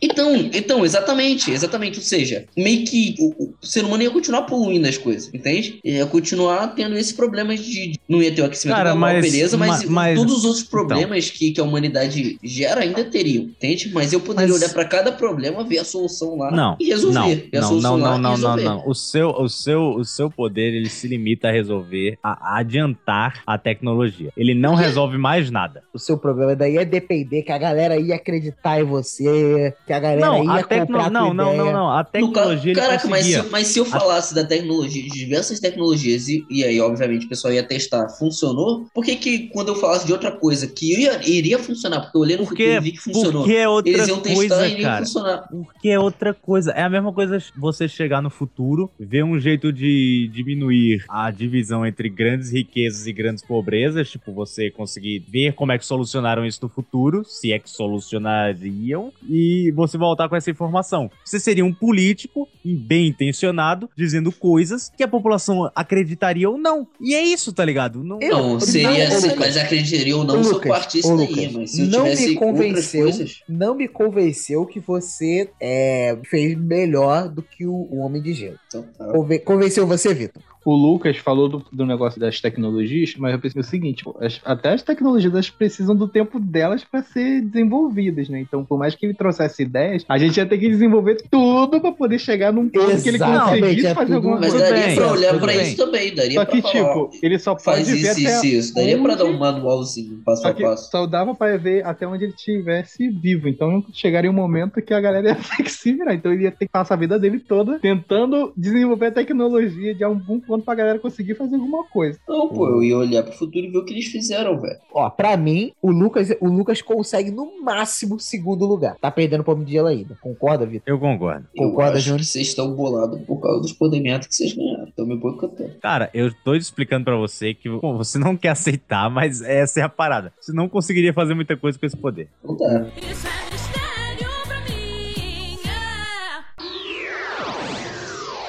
Então, 0.05 0.35
então, 0.53 0.85
exatamente, 0.85 1.51
exatamente. 1.51 1.97
Ou 1.97 2.03
seja, 2.03 2.45
meio 2.55 2.85
que 2.85 3.15
o, 3.19 3.53
o 3.61 3.65
ser 3.65 3.83
humano 3.83 4.03
ia 4.03 4.09
continuar 4.11 4.43
poluindo 4.43 4.87
as 4.87 4.97
coisas, 4.97 5.29
entende? 5.33 5.79
Ia 5.83 6.05
continuar 6.05 6.67
tendo 6.75 6.95
esses 6.97 7.11
problemas 7.13 7.59
de. 7.59 7.87
de- 7.93 7.99
Não 8.07 8.21
ia 8.21 8.31
ter 8.33 8.41
o 8.41 8.45
aquecimento 8.45 8.77
Cara, 8.77 8.91
global, 8.91 9.13
mas- 9.13 9.31
beleza, 9.31 9.57
mas, 9.57 9.83
ma- 9.85 9.91
mas- 9.91 10.19
todos 10.19 10.37
os 10.37 10.45
outros 10.45 10.61
então. 10.63 10.71
problemas 10.71 11.29
que, 11.29 11.51
que 11.51 11.59
a 11.59 11.63
humanidade 11.63 12.37
gera 12.43 12.81
ainda 12.81 13.03
teriam, 13.03 13.43
entende? 13.45 13.89
Mas 13.93 14.13
eu 14.13 14.19
poderia 14.19 14.53
Mas- 14.53 14.61
olhar 14.61 14.73
pra 14.73 14.85
cada 14.85 15.11
problema, 15.11 15.63
ver 15.63 15.79
a 15.79 15.83
solução 15.83 16.37
lá 16.37 16.51
Não, 16.51 16.75
e 16.79 16.85
resolver. 16.85 17.17
não, 17.19 17.27
ver 17.29 17.49
a 17.57 17.61
não, 17.61 17.67
solução 17.67 17.97
não, 17.97 18.05
lá 18.05 18.17
não, 18.17 18.35
e 18.37 18.41
não, 18.41 18.57
não. 18.57 18.83
O 18.87 18.93
seu, 18.93 19.29
o 19.29 19.47
seu, 19.49 19.81
o 19.95 20.03
seu 20.05 20.29
poder 20.29 20.73
ele 20.73 20.89
se 20.89 21.07
limita 21.07 21.47
a 21.47 21.51
resolver, 21.51 22.17
a 22.23 22.57
adiantar 22.59 23.41
a 23.45 23.57
tecnologia. 23.57 24.31
Ele 24.37 24.53
não 24.53 24.75
resolve 24.75 25.17
mais 25.17 25.49
nada. 25.49 25.83
O 25.93 25.99
seu 25.99 26.17
problema 26.17 26.55
daí 26.55 26.77
é 26.77 26.85
depender 26.85 27.41
que 27.43 27.51
a 27.51 27.57
galera 27.57 27.97
ia 27.97 28.15
acreditar 28.15 28.79
em 28.79 28.83
você, 28.83 29.73
que 29.85 29.93
a 29.95 29.99
galera 29.99 30.21
Não, 30.21 30.43
ia 30.43 30.51
a 30.51 30.63
tecno... 30.63 30.99
a 30.99 31.09
não, 31.09 31.33
não, 31.33 31.53
ideia. 31.53 31.63
não, 31.65 31.73
não. 31.73 31.89
A 31.91 31.99
No 31.99 32.03
ca- 32.05 32.11
tecnologia 32.11 32.71
ele 32.71 32.79
Caraca, 32.79 33.07
mas 33.07 33.25
se, 33.25 33.41
mas 33.49 33.67
se 33.67 33.79
eu 33.79 33.85
falasse 33.85 34.33
da 34.35 34.43
tecnologia, 34.43 35.01
de 35.03 35.09
diversas 35.09 35.59
tecnologias, 35.59 36.27
e, 36.27 36.45
e 36.49 36.63
aí, 36.63 36.79
obviamente, 36.79 37.25
o 37.25 37.29
pessoal 37.29 37.53
ia 37.53 37.63
testar, 37.63 38.07
funcionou, 38.09 38.85
por 38.93 39.03
que 39.03 39.15
que 39.15 39.47
quando 39.49 39.69
eu 39.69 39.75
falasse 39.75 40.05
de 40.05 40.11
outra 40.13 40.31
coisa 40.31 40.67
que 40.67 40.93
ia- 41.01 41.21
iria 41.27 41.57
funcionar, 41.59 42.01
porque 42.01 42.17
eu 42.17 42.21
olhei 42.21 42.37
no 42.37 42.43
Porque, 42.45 42.63
futuro 42.63 42.77
e 42.77 42.79
vi 42.83 42.91
que 42.91 42.99
funcionou, 42.99 43.43
porque 43.43 43.55
é 43.55 43.67
outra 43.67 43.91
eles 43.91 44.07
iam 44.07 44.19
testar 44.19 44.35
coisa, 44.35 44.67
e 44.67 44.71
iriam 44.73 44.89
cara. 44.91 45.05
funcionar. 45.05 45.47
Porque 45.49 45.89
é 45.89 45.99
outra 45.99 46.33
coisa. 46.33 46.71
É 46.71 46.83
a 46.83 46.89
mesma 46.89 47.13
coisa 47.13 47.37
você 47.55 47.87
chegar 47.87 48.21
no 48.21 48.29
futuro, 48.29 48.91
ver 48.99 49.23
um 49.23 49.39
jeito 49.39 49.71
de 49.71 50.29
diminuir 50.33 51.03
a 51.09 51.31
divisão 51.31 51.85
entre 51.85 52.09
grandes 52.09 52.51
riquezas 52.51 53.07
e 53.07 53.13
grandes 53.13 53.43
pobrezas, 53.45 54.09
tipo, 54.09 54.33
você 54.33 54.69
conseguir 54.71 55.23
ver 55.27 55.53
como 55.53 55.71
é 55.71 55.77
que 55.77 55.85
solucionaram 55.85 56.45
isso 56.45 56.59
no 56.61 56.69
futuro, 56.69 57.23
se 57.25 57.51
é 57.51 57.59
que 57.59 57.69
solucionariam, 57.69 59.11
e 59.27 59.71
você 59.75 59.97
voltar 59.97 60.27
com 60.29 60.35
essa 60.35 60.49
informação. 60.49 61.09
Você 61.23 61.39
seria 61.39 61.65
um 61.65 61.73
político 61.73 62.47
bem 62.63 63.07
intencionado, 63.07 63.89
dizendo 63.95 64.31
coisas 64.31 64.91
que 64.95 65.03
a 65.03 65.07
população 65.07 65.69
acreditaria 65.75 66.49
ou 66.49 66.57
não. 66.57 66.87
E 66.99 67.13
é 67.13 67.23
isso, 67.23 67.51
tá 67.53 67.63
ligado? 67.63 68.03
Não, 68.03 68.19
Não, 68.19 68.59
seria, 68.59 69.09
não, 69.09 69.15
Lucas. 69.21 69.37
mas 69.37 69.57
acreditaria 69.57 70.15
ou 70.15 70.23
não 70.23 70.39
Ô, 70.39 70.43
se 70.43 70.49
eu 70.49 70.53
Lucas, 70.55 70.95
ô, 71.05 71.17
daí, 71.17 71.27
Lucas, 71.27 71.51
mas 71.53 71.71
se 71.71 71.81
eu 71.81 71.87
não 71.87 72.03
tivesse 72.03 72.27
me 72.29 72.35
convenceu, 72.35 73.01
coisas... 73.03 73.39
não 73.47 73.75
me 73.75 73.87
convenceu 73.87 74.65
que 74.65 74.79
você 74.79 75.49
é, 75.59 76.17
fez 76.29 76.57
melhor 76.57 77.29
do 77.29 77.41
que 77.41 77.65
o, 77.65 77.73
o 77.73 77.99
Homem 77.99 78.21
de 78.21 78.33
Gelo. 78.33 78.57
Então 78.67 78.83
tá. 78.97 79.05
Conven- 79.11 79.39
convenceu 79.39 79.85
você, 79.87 80.13
Vitor? 80.13 80.41
O 80.65 80.73
Lucas 80.75 81.17
falou 81.17 81.47
do, 81.47 81.63
do 81.71 81.85
negócio 81.85 82.19
das 82.19 82.41
tecnologias, 82.41 83.13
mas 83.17 83.33
eu 83.33 83.39
pensei 83.39 83.61
o 83.61 83.63
seguinte: 83.63 84.03
pô, 84.03 84.15
as- 84.19 84.41
até 84.43 84.73
as 84.73 84.81
tecnologias 84.81 85.31
elas 85.31 85.49
precisam 85.49 85.95
do 85.95 86.07
tempo 86.07 86.39
delas 86.39 86.83
para 86.83 87.03
ser 87.03 87.41
desenvolvidas, 87.41 88.27
né? 88.29 88.39
Então, 88.39 88.65
por 88.65 88.79
mais 88.79 88.95
que 88.95 89.05
ele 89.05 89.13
trouxesse 89.13 89.61
ideias, 89.63 90.03
a 90.09 90.17
gente 90.17 90.37
ia 90.37 90.45
ter 90.45 90.57
que 90.57 90.67
desenvolver 90.67 91.17
tudo 91.29 91.79
para 91.79 91.91
poder 91.91 92.17
chegar 92.19 92.51
num 92.51 92.67
ponto 92.67 93.01
que 93.03 93.09
ele 93.09 93.19
conseguisse 93.19 93.85
é 93.87 93.93
fazer 93.93 94.05
tudo- 94.07 94.15
alguma 94.15 94.39
Mas 94.39 94.51
coisa. 94.51 94.69
daria 94.69 94.85
bem, 94.87 94.95
pra 94.95 95.11
olhar 95.11 95.29
tudo 95.33 95.39
pra 95.41 95.53
bem. 95.53 95.61
isso 95.61 95.77
também, 95.85 96.15
daria 96.15 96.33
Só 96.39 96.45
que, 96.45 96.61
pra 96.61 96.71
falar, 96.71 96.83
tipo, 96.93 97.09
ele 97.21 97.39
só 97.39 97.59
faz 97.59 97.87
pode 97.87 97.91
ver 97.91 97.97
isso, 97.99 98.11
até 98.27 98.35
isso, 98.37 98.45
isso. 98.47 98.73
Daria 98.75 98.97
pra 99.01 99.13
onde- 99.13 99.17
dar 99.23 99.25
um 99.29 99.37
manualzinho, 99.37 100.21
passo 100.25 100.41
Só 100.41 100.47
a 100.49 100.53
passo. 100.53 100.89
só 100.91 101.05
dava 101.05 101.35
pra 101.35 101.57
ver 101.57 101.85
até 101.85 102.07
onde 102.07 102.23
ele 102.23 102.33
estivesse 102.33 103.07
vivo. 103.09 103.47
Então 103.47 103.83
chegaria 103.93 104.31
um 104.31 104.33
momento 104.33 104.81
que 104.81 104.93
a 104.93 104.99
galera 104.99 105.27
ia 105.29 105.35
ter 105.35 105.63
que 105.63 105.71
se 105.71 105.93
virar. 105.93 106.13
Então 106.15 106.33
ele 106.33 106.43
ia 106.43 106.51
ter 106.51 106.65
que 106.65 106.71
passar 106.71 106.95
a 106.95 106.97
vida 106.97 107.19
dele 107.19 107.39
toda 107.39 107.77
tentando 107.79 108.51
desenvolver 108.57 109.07
a 109.07 109.11
tecnologia 109.11 109.93
de 109.93 110.03
algum 110.03 110.39
ponto 110.39 110.54
pra 110.63 110.75
galera 110.75 110.99
conseguir 110.99 111.35
fazer 111.35 111.55
alguma 111.55 111.83
coisa. 111.85 112.19
Não, 112.27 112.49
pô, 112.49 112.69
eu 112.69 112.83
ia 112.83 112.97
olhar 112.97 113.23
pro 113.23 113.33
futuro 113.33 113.65
e 113.65 113.69
ver 113.69 113.77
o 113.77 113.85
que 113.85 113.93
eles 113.93 114.05
fizeram, 114.05 114.59
velho. 114.59 114.77
Ó, 114.93 115.09
pra 115.09 115.35
mim, 115.35 115.71
o 115.81 115.91
Lucas, 115.91 116.29
o 116.39 116.47
Lucas 116.47 116.81
consegue 116.81 117.31
no 117.31 117.63
máximo 117.63 118.19
segundo 118.19 118.65
lugar. 118.65 118.95
Tá 118.99 119.09
perdendo 119.09 119.43
pro 119.43 119.65
Gelo 119.65 119.87
ainda. 119.87 120.17
Concorda, 120.21 120.65
Vitor? 120.65 120.83
Eu 120.85 120.99
concordo. 120.99 121.47
Eu 121.55 121.69
Concorda, 121.69 121.99
Júnior? 121.99 122.23
vocês 122.23 122.47
estão 122.47 122.73
bolados 122.73 123.19
por 123.21 123.39
causa 123.39 123.61
dos 123.61 123.73
poderes 123.73 124.27
que 124.27 124.35
vocês 124.35 124.53
ganharam. 124.53 124.85
Estão 124.85 125.05
me 125.05 125.15
boicotando. 125.15 125.71
Cara, 125.81 126.09
eu 126.13 126.31
tô 126.43 126.53
explicando 126.53 127.05
pra 127.05 127.15
você 127.15 127.53
que 127.53 127.69
bom, 127.69 127.97
você 127.97 128.17
não 128.19 128.35
quer 128.35 128.49
aceitar, 128.49 129.09
mas 129.09 129.41
essa 129.41 129.79
é 129.79 129.83
a 129.83 129.89
parada. 129.89 130.33
Você 130.39 130.51
não 130.53 130.67
conseguiria 130.67 131.13
fazer 131.13 131.33
muita 131.33 131.55
coisa 131.57 131.79
com 131.79 131.85
esse 131.85 131.97
poder. 131.97 132.27
Não 132.43 132.55
tá. 132.55 132.87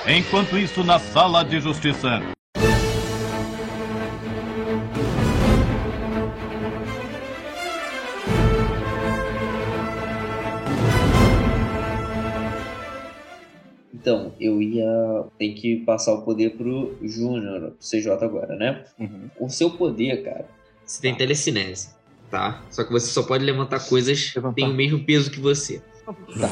Enquanto 0.09 0.57
isso, 0.57 0.85
na 0.85 1.01
sala 1.01 1.43
de 1.43 1.59
justiça. 1.59 2.23
Então, 13.93 14.33
eu 14.39 14.63
ia 14.63 15.25
ter 15.37 15.55
que 15.55 15.79
passar 15.79 16.15
o 16.15 16.23
poder 16.23 16.51
pro 16.57 16.97
Júnior, 17.03 17.73
pro 17.73 17.77
CJ 17.81 18.13
agora, 18.25 18.55
né? 18.55 18.85
O 19.41 19.49
seu 19.49 19.71
poder, 19.73 20.23
cara, 20.23 20.47
você 20.85 21.03
tem 21.03 21.17
telecinese, 21.17 21.91
tá? 22.31 22.63
Só 22.71 22.85
que 22.85 22.93
você 22.93 23.09
só 23.09 23.25
pode 23.25 23.45
levantar 23.45 23.81
coisas 23.81 24.31
que 24.31 24.53
têm 24.55 24.71
o 24.71 24.75
mesmo 24.75 25.05
peso 25.05 25.33
que 25.33 25.41
você. 25.41 25.83
Tá. 26.41 26.51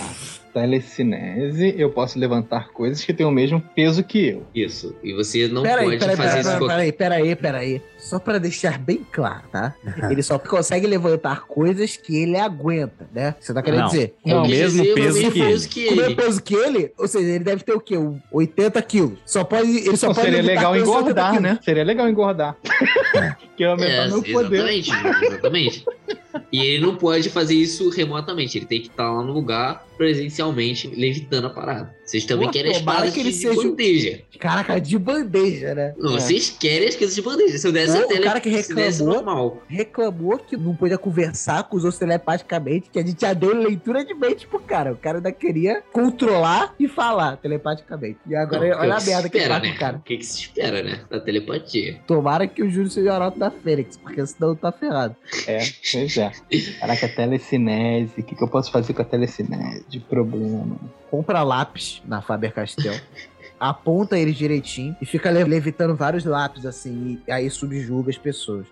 Telecinese, 0.53 1.75
eu 1.77 1.91
posso 1.91 2.17
levantar 2.19 2.69
coisas 2.69 3.05
que 3.05 3.13
têm 3.13 3.27
o 3.27 3.31
mesmo 3.31 3.61
peso 3.75 4.05
que 4.05 4.29
eu. 4.29 4.47
Isso. 4.55 4.95
E 5.03 5.13
você 5.13 5.49
não 5.49 5.63
Peraí, 5.63 5.85
pode 5.87 5.99
peraí, 5.99 6.17
fazer 6.17 6.29
peraí, 6.29 6.41
isso 6.41 6.51
peraí, 6.51 6.61
com 6.61 6.67
peraí, 6.67 6.93
peraí, 6.93 7.37
peraí. 7.37 7.83
Só 7.99 8.19
pra 8.21 8.39
deixar 8.39 8.79
bem 8.79 9.05
claro, 9.11 9.43
tá? 9.51 9.75
Ele 10.11 10.23
só 10.23 10.39
consegue 10.39 10.87
levantar 10.87 11.47
coisas 11.47 11.97
que 11.97 12.17
ele 12.23 12.37
aguenta, 12.39 13.09
né? 13.13 13.35
Você 13.41 13.53
tá 13.53 13.63
querendo 13.63 13.81
Não, 13.81 13.87
dizer? 13.89 14.15
é 14.25 14.35
o 14.37 14.43
mesmo 14.47 14.83
dizer, 14.83 14.95
peso 14.95 15.19
que 15.19 15.25
ele. 15.27 15.41
peso 15.45 15.69
que 15.69 15.81
ele. 15.81 15.93
O 15.93 15.97
mesmo 15.97 16.17
peso 16.17 16.43
que 16.43 16.55
ele? 16.55 16.93
Ou 16.99 17.09
seja, 17.09 17.29
ele 17.31 17.45
deve 17.45 17.65
ter 17.65 17.73
o 17.73 17.81
quê? 17.81 17.99
Um 17.99 18.21
80 18.31 18.83
quilos. 18.83 19.19
Só 19.27 19.43
pode, 19.43 19.69
ele 19.71 19.97
só 19.97 20.09
Não, 20.09 20.15
pode 20.15 20.27
seria 20.27 20.43
levantar 20.43 20.71
legal 20.71 20.73
coisas 20.73 20.89
de 20.89 20.95
80 20.95 21.11
engordar, 21.21 21.41
né? 21.41 21.59
Seria 21.65 21.85
legal 21.85 22.09
engordar. 22.09 22.57
que 23.57 23.65
aumentar 23.65 23.93
É, 24.07 24.09
meu 24.09 24.23
poder. 24.23 24.69
exatamente, 24.69 24.91
exatamente. 25.27 25.85
E 26.55 26.61
ele 26.65 26.87
não 26.87 26.95
pode 26.95 27.31
fazer 27.31 27.57
isso 27.57 27.89
remotamente, 27.89 28.57
ele 28.57 28.65
tem 28.65 28.81
que 28.81 28.87
estar 28.87 29.11
lá 29.11 29.25
no 29.25 29.33
lugar 29.33 29.85
presencialmente, 29.97 30.89
levitando 30.89 31.47
a 31.47 31.51
parada. 31.51 31.95
Vocês 32.05 32.25
também 32.25 32.47
Pô, 32.49 32.53
querem 32.53 32.71
as 32.73 32.83
paradas 32.83 33.15
que 33.15 33.23
de, 33.23 33.33
seja- 33.33 33.55
bandeja. 33.63 34.21
Caraca, 34.39 34.81
de 34.81 34.99
bandeja, 34.99 35.75
né? 35.75 35.95
Não, 35.97 36.17
É. 36.17 36.21
vocês 36.21 36.51
querem 36.51 36.89
as 36.89 36.97
coisas 36.97 37.15
de 37.17 37.23
bandeja. 37.23 37.59
Se 37.59 37.67
eu 37.67 37.73
desse 37.73 37.93
Pô, 37.97 38.03
a 38.03 38.05
o 38.05 38.09
tele, 38.09 38.21
cara 38.25 38.41
que 38.41 38.51
desse 38.51 38.75
reclamou, 38.75 39.15
normal. 39.15 39.63
reclamou 39.69 40.39
que 40.39 40.57
não 40.57 40.75
podia 40.77 40.99
conversar 40.99 41.65
com 41.65 41.77
os 41.77 41.85
outros 41.85 41.99
telepaticamente, 41.99 42.91
que 42.91 42.99
a 42.99 43.07
gente 43.07 43.21
já 43.21 43.33
deu 43.33 43.55
leitura 43.57 44.05
de 44.05 44.13
mente 44.15 44.47
pro 44.47 44.59
cara. 44.61 44.93
O 44.93 44.97
cara 44.97 45.19
ainda 45.19 45.33
queria 45.33 45.83
controlar 45.93 46.75
e 46.79 46.87
falar 46.89 47.37
telepaticamente. 47.39 48.19
E 48.29 48.35
agora, 48.37 48.69
Não, 48.69 48.79
olha 48.81 48.95
o 48.95 48.97
a 48.97 49.01
merda 49.01 49.29
que 49.29 49.39
espera, 49.39 49.55
tá 49.55 49.61
com 49.61 49.67
né? 49.67 49.73
o 49.73 49.79
cara. 49.79 49.97
O 49.97 50.01
que, 50.01 50.17
que 50.19 50.27
se 50.27 50.41
espera, 50.41 50.83
né? 50.83 51.01
Da 51.11 51.21
telepatia. 51.21 52.01
Tomara 52.07 52.47
que 52.47 52.63
o 52.63 52.71
Júlio 52.71 52.91
seja 52.91 53.11
o 53.11 53.15
arauto 53.15 53.39
da 53.39 53.51
Fênix, 53.51 53.97
porque 53.97 54.25
senão 54.27 54.55
tá 54.55 54.71
ferrado. 54.71 55.17
É, 55.47 55.59
pois 55.93 56.17
é. 56.19 56.33
Caraca, 56.81 57.09
telecinese. 57.09 58.13
O 58.19 58.23
que, 58.23 58.35
que 58.35 58.43
eu 58.45 58.49
posso 58.49 58.71
fazer 58.71 58.93
com 58.93 59.03
a 59.03 59.05
telecinese? 59.05 59.84
De 59.89 60.01
problema. 60.01 60.77
Compra 61.11 61.43
lápis 61.43 62.03
na 62.07 62.21
Faber-Castell. 62.21 62.99
Aponta 63.61 64.19
eles 64.19 64.37
direitinho 64.37 64.97
e 65.01 65.07
fica 65.07 65.31
le- 65.31 65.45
levitando 65.45 65.95
vários 65.95 66.25
lápis 66.25 66.67
assim, 66.67 67.21
e 67.27 67.31
aí 67.31 67.49
subjuga 67.49 68.11
as 68.11 68.19
pessoas. 68.19 68.67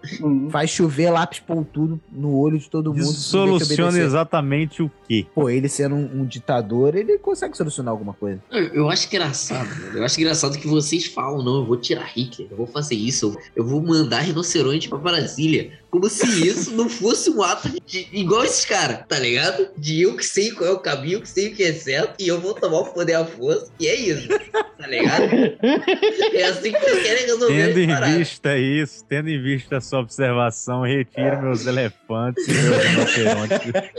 Faz 0.50 0.70
chover 0.70 1.08
lápis 1.10 1.38
pontudo 1.38 2.00
no 2.10 2.36
olho 2.36 2.58
de 2.58 2.68
todo 2.68 2.92
mundo. 2.92 3.04
Soluciona 3.14 3.90
exatamente 4.04 4.82
o 4.82 4.90
quê? 5.08 5.24
Pô, 5.34 5.48
ele 5.48 5.68
sendo 5.68 5.94
um, 5.94 6.20
um 6.22 6.24
ditador, 6.26 6.94
ele 6.96 7.16
consegue 7.16 7.56
solucionar 7.56 7.92
alguma 7.92 8.12
coisa. 8.12 8.42
Eu, 8.50 8.64
eu 8.74 8.90
acho 8.90 9.06
engraçado, 9.06 9.68
mano. 9.68 9.98
Eu 9.98 10.04
acho 10.04 10.20
engraçado 10.20 10.58
que 10.58 10.66
vocês 10.66 11.06
falam, 11.06 11.42
não, 11.42 11.58
eu 11.58 11.64
vou 11.64 11.76
tirar 11.76 12.04
Hitler, 12.14 12.48
eu 12.50 12.56
vou 12.56 12.66
fazer 12.66 12.96
isso, 12.96 13.26
eu, 13.56 13.62
eu 13.62 13.64
vou 13.66 13.80
mandar 13.80 14.18
rinoceronte 14.20 14.88
pra 14.88 14.98
Brasília. 14.98 15.78
Como 15.92 16.08
se 16.08 16.48
isso 16.48 16.74
não 16.74 16.88
fosse 16.88 17.28
um 17.28 17.42
ato 17.42 17.68
de, 17.68 17.78
de- 17.80 18.08
igual 18.12 18.42
esses 18.44 18.64
caras, 18.64 19.00
tá 19.06 19.18
ligado? 19.18 19.68
De 19.76 20.00
eu 20.00 20.16
que 20.16 20.24
sei 20.24 20.50
qual 20.50 20.70
é 20.70 20.72
o 20.72 20.78
caminho, 20.78 21.20
que 21.20 21.28
sei 21.28 21.48
o 21.48 21.54
que 21.54 21.62
é 21.62 21.70
certo, 21.74 22.14
e 22.18 22.28
eu 22.28 22.40
vou 22.40 22.54
tomar 22.54 22.78
o 22.78 22.84
poder 22.86 23.12
à 23.12 23.26
força, 23.26 23.70
e 23.78 23.86
é 23.86 23.94
isso, 23.94 24.26
tá 24.26 24.86
ligado? 24.86 25.28
É 26.32 26.44
assim 26.44 26.72
que 26.72 26.80
vocês 26.80 27.02
querem 27.02 27.26
resolver 27.26 27.74
Tendo 27.74 27.78
em 27.80 28.16
vista 28.18 28.56
isso, 28.56 29.04
tendo 29.04 29.28
em 29.28 29.42
vista 29.42 29.76
a 29.76 29.80
sua 29.82 30.00
observação, 30.00 30.80
retiro 30.82 31.42
meus 31.42 31.66
elefantes 31.66 32.48
e 32.48 32.52
meus 32.52 32.82
rinocerontes. 32.82 33.74
É 33.74 33.90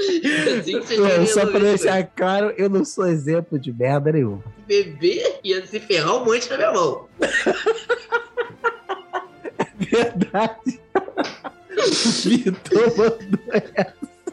assim 0.59 0.79
que 0.81 1.27
só 1.27 1.45
pra 1.45 1.59
deixar 1.59 2.03
claro, 2.15 2.51
eu 2.57 2.67
não 2.69 2.83
sou 2.83 3.05
exemplo 3.07 3.59
de 3.59 3.71
merda 3.71 4.11
nenhuma. 4.11 4.43
Beber 4.67 5.39
ia 5.43 5.63
se 5.67 5.79
ferrar 5.79 6.15
um 6.15 6.25
monte 6.25 6.49
na 6.49 6.57
minha 6.57 6.71
mão. 6.71 7.07
Verdade. 9.77 10.79
Vitor 12.25 12.97
mandou 12.97 13.39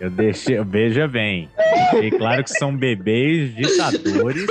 Eu 0.00 0.10
deixei, 0.10 0.62
veja 0.64 1.06
bem, 1.06 1.48
deixei 1.92 2.10
claro 2.10 2.42
que 2.44 2.50
são 2.50 2.76
bebês 2.76 3.54
ditadores. 3.54 4.46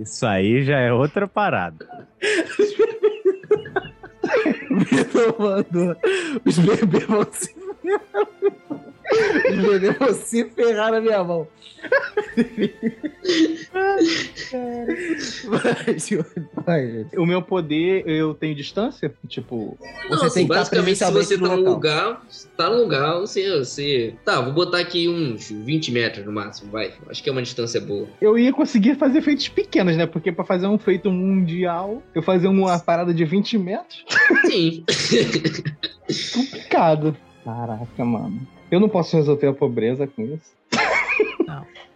Isso 0.00 0.26
aí 0.26 0.64
já 0.64 0.78
é 0.78 0.92
outra 0.92 1.26
parada. 1.28 1.86
Vitor 4.70 5.36
mandou. 5.38 5.96
Os 6.44 6.58
bebês 6.58 7.04
vão 7.04 7.26
se 7.32 7.54
vão 9.98 10.14
se 10.14 10.44
ferrar 10.50 10.92
na 10.92 11.00
minha 11.00 11.22
mão. 11.22 11.46
Vai, 15.46 15.98
Júlio, 15.98 16.48
vai, 16.64 16.86
Júlio. 16.88 17.08
O 17.16 17.26
meu 17.26 17.42
poder, 17.42 18.06
eu 18.06 18.34
tenho 18.34 18.54
distância? 18.54 19.12
Tipo. 19.28 19.78
Não, 20.08 20.18
Você 20.18 20.26
assim, 20.26 20.34
tem 20.40 20.46
que 20.48 20.52
estar 20.52 20.80
basicamente, 20.80 20.98
se 20.98 21.10
você 21.12 21.38
tá 21.38 21.48
no 21.48 21.56
local. 21.56 21.72
lugar, 21.74 22.26
tá 22.56 22.70
no 22.70 22.76
lugar, 22.76 23.20
você, 23.20 23.58
você. 23.58 24.14
Tá, 24.24 24.40
vou 24.40 24.52
botar 24.52 24.78
aqui 24.78 25.08
uns 25.08 25.50
20 25.50 25.92
metros 25.92 26.26
no 26.26 26.32
máximo, 26.32 26.70
vai. 26.70 26.92
Acho 27.08 27.22
que 27.22 27.28
é 27.28 27.32
uma 27.32 27.42
distância 27.42 27.80
boa. 27.80 28.08
Eu 28.20 28.38
ia 28.38 28.52
conseguir 28.52 28.96
fazer 28.96 29.22
feitos 29.22 29.48
pequenos, 29.48 29.96
né? 29.96 30.06
Porque 30.06 30.32
pra 30.32 30.44
fazer 30.44 30.66
um 30.66 30.78
feito 30.78 31.10
mundial, 31.10 32.02
eu 32.14 32.22
fazer 32.22 32.48
uma 32.48 32.78
parada 32.78 33.12
de 33.14 33.24
20 33.24 33.58
metros. 33.58 34.04
Sim. 34.46 34.84
Complicado. 36.34 37.16
Caraca, 37.44 38.04
mano. 38.04 38.55
Eu 38.70 38.80
não 38.80 38.88
posso 38.88 39.16
resolver 39.16 39.46
a 39.48 39.52
pobreza 39.52 40.06
com 40.06 40.22
isso. 40.22 40.56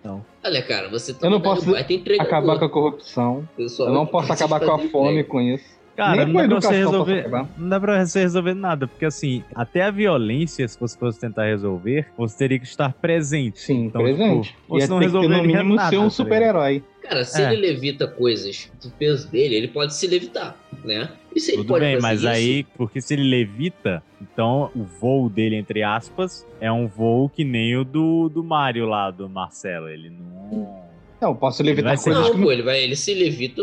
Não. 0.02 0.24
Olha, 0.42 0.62
cara, 0.62 0.88
você 0.88 1.12
tá 1.12 1.26
Eu 1.26 1.30
não 1.30 1.40
posso 1.40 1.72
baita 1.72 1.92
acabar 2.22 2.58
com 2.58 2.64
a 2.64 2.70
corrupção. 2.70 3.46
Pessoal, 3.56 3.88
Eu 3.90 3.94
não 3.94 4.06
posso 4.06 4.32
acabar 4.32 4.60
com 4.60 4.72
a 4.72 4.78
fome 4.78 5.14
bem. 5.16 5.24
com 5.24 5.40
isso. 5.40 5.78
Cara, 5.96 6.24
Nem 6.24 6.32
não 6.32 6.48
dá, 6.48 6.48
pra 6.48 6.60
você 6.62 6.76
resolver, 6.76 7.28
não 7.58 7.68
dá 7.68 7.78
pra 7.80 8.06
você 8.06 8.20
resolver 8.20 8.54
nada, 8.54 8.86
porque 8.86 9.04
assim, 9.04 9.44
até 9.54 9.82
a 9.82 9.90
violência, 9.90 10.66
se 10.66 10.80
você 10.80 10.96
fosse 10.96 11.20
tentar 11.20 11.44
resolver, 11.44 12.06
você 12.16 12.38
teria 12.38 12.58
que 12.58 12.64
estar 12.64 12.90
presente. 12.94 13.60
Sim, 13.60 13.84
então, 13.86 14.00
presente. 14.00 14.48
Tipo, 14.48 14.78
você 14.80 14.86
não 14.86 14.98
ter, 14.98 15.08
no 15.08 15.20
resolveria 15.20 15.42
mínimo 15.42 15.74
nada. 15.74 15.90
ser 15.90 15.98
um 15.98 16.04
tá 16.04 16.10
super-herói. 16.10 16.82
Cara, 17.02 17.22
se 17.24 17.42
É. 17.42 17.52
ele 17.52 17.60
levita 17.66 18.06
coisas 18.06 18.70
do 18.82 18.88
peso 18.92 19.28
dele, 19.28 19.56
ele 19.56 19.68
pode 19.68 19.94
se 19.94 20.06
levitar, 20.06 20.56
né? 20.82 21.10
E 21.34 21.40
se 21.40 21.52
ele 21.52 21.58
Tudo 21.58 21.68
pode 21.68 21.84
bem, 21.84 21.94
fazer 22.00 22.02
mas 22.06 22.20
isso, 22.20 22.28
aí, 22.28 22.64
porque 22.76 23.00
se 23.00 23.14
ele 23.14 23.22
levita, 23.22 24.02
então 24.20 24.70
o 24.74 24.82
voo 24.82 25.28
dele, 25.28 25.56
entre 25.56 25.82
aspas, 25.82 26.46
é 26.60 26.70
um 26.72 26.86
voo 26.88 27.28
que 27.28 27.44
nem 27.44 27.76
o 27.76 27.84
do, 27.84 28.28
do 28.28 28.42
Mario 28.42 28.86
lá, 28.86 29.10
do 29.10 29.28
Marcelo. 29.28 29.88
Ele 29.88 30.10
não. 30.10 30.80
Não, 31.20 31.28
eu 31.30 31.34
posso 31.34 31.62
Ele 31.62 31.70
levitar 31.70 31.88
vai 31.90 31.96
ser- 31.98 32.04
coisas 32.12 32.26
Não, 32.30 32.34
que 32.36 32.42
pô, 32.42 32.50
ele, 32.50 32.62
vai, 32.62 32.82
ele 32.82 32.96
se 32.96 33.14
levita, 33.14 33.62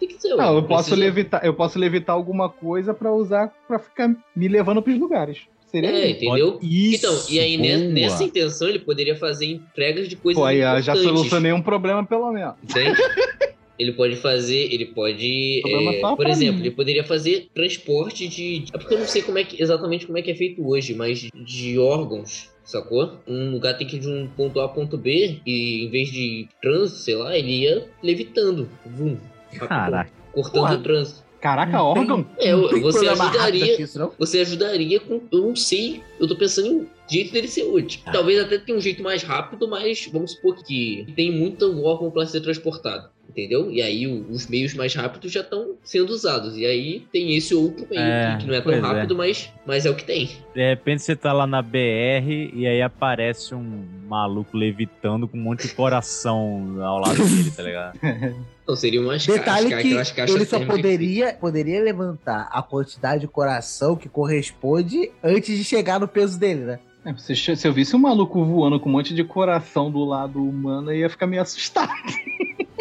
tem 0.00 0.08
que 0.08 0.20
ser. 0.22 0.34
Não, 0.36 0.54
eu 0.54 0.62
posso 0.62 0.84
precisa- 0.90 0.96
levitar, 0.96 1.44
eu 1.44 1.52
posso 1.52 1.78
levitar 1.78 2.12
alguma 2.14 2.48
coisa 2.48 2.94
pra 2.94 3.12
usar 3.12 3.52
pra 3.68 3.78
ficar 3.78 4.14
me 4.34 4.48
levando 4.48 4.80
pros 4.80 4.98
lugares. 4.98 5.40
Seria 5.66 5.90
É, 5.90 6.06
isso. 6.10 6.24
entendeu? 6.24 6.58
Isso, 6.62 7.04
então, 7.04 7.20
e 7.34 7.40
aí 7.40 7.58
boa. 7.58 7.76
nessa 7.92 8.22
intenção 8.22 8.68
ele 8.68 8.78
poderia 8.78 9.16
fazer 9.16 9.46
entregas 9.46 10.08
de 10.08 10.14
coisas 10.14 10.40
Pô, 10.40 10.46
aí 10.46 10.60
ó, 10.62 10.80
já 10.80 10.92
importantes. 10.92 11.02
solucionei 11.02 11.52
um 11.52 11.60
problema 11.60 12.04
pelo 12.06 12.30
menos. 12.32 12.54
Entende? 12.62 12.96
Ele 13.78 13.92
pode 13.92 14.16
fazer, 14.16 14.72
ele 14.72 14.86
pode, 14.86 15.62
é, 15.66 16.00
só 16.00 16.14
por 16.14 16.26
exemplo, 16.28 16.56
mim. 16.56 16.66
ele 16.66 16.74
poderia 16.74 17.04
fazer 17.04 17.48
transporte 17.52 18.28
de, 18.28 18.64
é 18.72 18.78
porque 18.78 18.94
eu 18.94 18.98
não 18.98 19.06
sei 19.06 19.22
como 19.22 19.38
é 19.38 19.44
que, 19.44 19.60
exatamente 19.60 20.06
como 20.06 20.16
é 20.16 20.22
que 20.22 20.30
é 20.30 20.34
feito 20.34 20.66
hoje, 20.66 20.94
mas 20.94 21.28
de, 21.34 21.78
órgãos, 21.78 22.50
sacou? 22.62 23.18
Um 23.26 23.50
lugar 23.50 23.76
tem 23.76 23.86
que 23.86 23.96
ir 23.96 24.00
de 24.00 24.08
um 24.08 24.28
ponto 24.28 24.60
A 24.60 24.66
a 24.66 24.68
ponto 24.68 24.96
B 24.96 25.40
e 25.44 25.84
em 25.84 25.90
vez 25.90 26.10
de 26.10 26.48
trânsito, 26.62 27.00
sei 27.00 27.16
lá, 27.16 27.36
ele 27.36 27.62
ia 27.62 27.88
levitando, 28.02 28.68
vum, 28.86 29.16
Caraca. 29.58 30.10
cortando 30.32 30.62
Porra. 30.62 30.74
o 30.76 30.82
trânsito. 30.82 31.24
Caraca, 31.44 31.82
órgão? 31.82 32.26
É, 32.38 32.56
tem 32.56 32.80
você 32.80 33.06
ajudaria, 33.06 33.76
você 34.18 34.40
ajudaria 34.40 34.98
com, 34.98 35.20
eu 35.30 35.48
não 35.48 35.54
sei, 35.54 36.02
eu 36.18 36.26
tô 36.26 36.34
pensando 36.36 36.68
em 36.68 36.76
um 36.76 36.86
jeito 37.06 37.34
dele 37.34 37.48
ser 37.48 37.64
útil. 37.64 38.00
Ah. 38.06 38.12
Talvez 38.12 38.40
até 38.40 38.56
tenha 38.56 38.78
um 38.78 38.80
jeito 38.80 39.02
mais 39.02 39.22
rápido, 39.22 39.68
mas 39.68 40.08
vamos 40.10 40.32
supor 40.32 40.56
que 40.64 41.06
tem 41.14 41.30
muito 41.30 41.84
órgão 41.84 42.10
para 42.10 42.24
ser 42.24 42.40
transportado. 42.40 43.10
Entendeu? 43.28 43.70
E 43.70 43.82
aí 43.82 44.06
o- 44.06 44.30
os 44.30 44.46
meios 44.46 44.74
mais 44.74 44.94
rápidos 44.94 45.32
já 45.32 45.40
estão 45.40 45.74
sendo 45.82 46.10
usados. 46.10 46.56
E 46.56 46.64
aí 46.64 47.04
tem 47.12 47.34
esse 47.36 47.54
outro 47.54 47.86
meio 47.90 48.00
É, 48.00 48.36
que, 48.36 48.42
que 48.44 48.46
não 48.48 48.54
é 48.54 48.60
tão 48.60 48.72
é. 48.72 48.78
rápido, 48.78 49.16
mas, 49.16 49.52
mas 49.66 49.84
é 49.86 49.90
o 49.90 49.96
que 49.96 50.04
tem. 50.04 50.26
De 50.54 50.68
repente 50.68 51.02
você 51.02 51.16
tá 51.16 51.32
lá 51.32 51.46
na 51.46 51.60
BR 51.60 52.50
e 52.54 52.66
aí 52.66 52.80
aparece 52.80 53.54
um 53.54 53.84
maluco 54.06 54.56
levitando 54.56 55.26
com 55.26 55.36
um 55.36 55.40
monte 55.40 55.66
de 55.66 55.74
coração 55.74 56.76
ao 56.82 57.00
lado 57.00 57.16
dele, 57.16 57.50
tá 57.50 57.62
ligado? 57.62 57.98
Então 58.64 58.74
seriam 58.76 59.04
umas 59.04 59.26
Detalhe 59.26 59.68
caixas, 59.68 60.10
que 60.10 60.20
ele 60.22 60.46
só 60.46 60.64
poderia, 60.64 61.34
poderia 61.34 61.82
levantar 61.82 62.48
a 62.50 62.62
quantidade 62.62 63.20
de 63.20 63.28
coração 63.28 63.94
que 63.94 64.08
corresponde 64.08 65.10
antes 65.22 65.58
de 65.58 65.62
chegar 65.64 66.00
no 66.00 66.08
peso 66.08 66.40
dele, 66.40 66.60
né? 66.62 66.78
É, 67.04 67.14
se, 67.18 67.36
se 67.36 67.68
eu 67.68 67.74
visse 67.74 67.94
um 67.94 67.98
maluco 67.98 68.42
voando 68.42 68.80
com 68.80 68.88
um 68.88 68.92
monte 68.92 69.12
de 69.14 69.22
coração 69.22 69.90
do 69.90 70.02
lado 70.02 70.42
humano, 70.42 70.90
eu 70.90 70.96
ia 71.00 71.10
ficar 71.10 71.26
meio 71.26 71.42
assustado. 71.42 71.92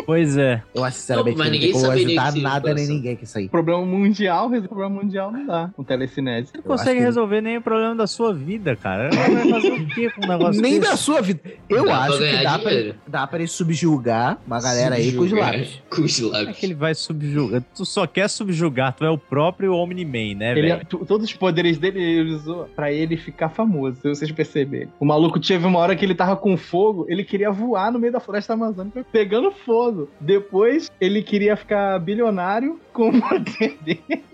Pois 0.05 0.37
é. 0.37 0.61
Eu 0.73 0.83
acho 0.83 0.97
sinceramente 0.97 1.37
Não, 1.37 1.43
mas 1.45 1.51
que 1.51 1.55
não 1.55 1.61
tem 1.61 1.69
ninguém 1.69 1.81
como 1.81 1.91
ajudar 2.23 2.41
nada 2.41 2.73
nem 2.73 2.87
ninguém 2.87 3.15
com 3.15 3.23
isso 3.23 3.37
aí. 3.37 3.49
Problema 3.49 3.85
mundial, 3.85 4.47
resolver 4.49 4.67
problema 4.67 5.01
mundial 5.01 5.31
não 5.31 5.45
dá 5.45 5.69
com 5.75 5.83
telecinese. 5.83 6.51
Não 6.55 6.61
consegue 6.63 6.99
resolver 6.99 7.41
nem 7.41 7.57
o 7.57 7.61
problema 7.61 7.95
da 7.95 8.07
sua 8.07 8.33
vida, 8.33 8.75
cara. 8.75 9.09
Vai 9.09 9.49
fazer 9.49 9.71
o 9.71 9.87
quê 9.87 10.09
com 10.11 10.25
um 10.25 10.27
negócio 10.27 10.61
Nem 10.61 10.79
da 10.79 10.95
sua 10.97 11.21
vida. 11.21 11.41
Eu 11.69 11.85
Dá 11.85 11.97
acho 12.03 12.17
que 12.17 12.43
dá 12.43 12.59
pra, 12.59 12.71
dá 13.07 13.27
pra 13.27 13.39
ele 13.39 13.47
subjugar 13.47 14.37
uma 14.45 14.61
galera 14.61 14.95
aí 14.95 15.11
com 15.11 15.23
os 15.23 15.29
Subjugar. 15.29 15.51
lábios. 15.51 15.81
Com 15.93 16.01
os 16.03 16.19
Como 16.19 16.35
é 16.35 16.37
lábios. 16.39 16.57
que 16.57 16.65
ele 16.65 16.73
vai 16.73 16.95
subjugar? 16.95 17.61
Tu 17.75 17.85
só 17.85 18.07
quer 18.07 18.27
subjugar, 18.29 18.93
tu 18.95 19.05
é 19.05 19.09
o 19.09 19.17
próprio 19.17 19.73
Omni-Man, 19.75 20.35
né, 20.37 20.51
Ele, 20.57 20.61
velho? 20.69 20.85
todos 20.85 21.25
os 21.27 21.33
poderes 21.33 21.77
dele 21.77 22.01
ele 22.01 22.33
usou 22.33 22.65
pra 22.75 22.91
ele 22.91 23.15
ficar 23.15 23.49
famoso, 23.49 23.97
se 24.01 24.09
vocês 24.09 24.31
perceberem. 24.31 24.89
O 24.99 25.05
maluco 25.05 25.39
teve 25.39 25.65
uma 25.65 25.79
hora 25.79 25.95
que 25.95 26.03
ele 26.03 26.15
tava 26.15 26.35
com 26.35 26.57
fogo, 26.57 27.05
ele 27.07 27.23
queria 27.23 27.51
voar 27.51 27.91
no 27.91 27.99
meio 27.99 28.11
da 28.11 28.19
floresta 28.19 28.53
amazônica 28.53 29.05
pegando 29.11 29.51
fogo. 29.51 29.92
Depois 30.19 30.91
ele 30.99 31.21
queria 31.21 31.55
ficar 31.55 31.99
bilionário 31.99 32.79
com 32.93 33.09
o 33.09 33.21
poder 33.21 33.77
dele 33.81 34.25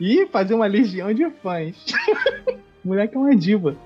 e 0.00 0.26
fazer 0.26 0.54
uma 0.54 0.66
legião 0.66 1.12
de 1.12 1.28
fãs. 1.42 1.76
O 2.84 2.88
moleque 2.88 3.14
é 3.16 3.18
uma 3.18 3.34
diva. 3.36 3.76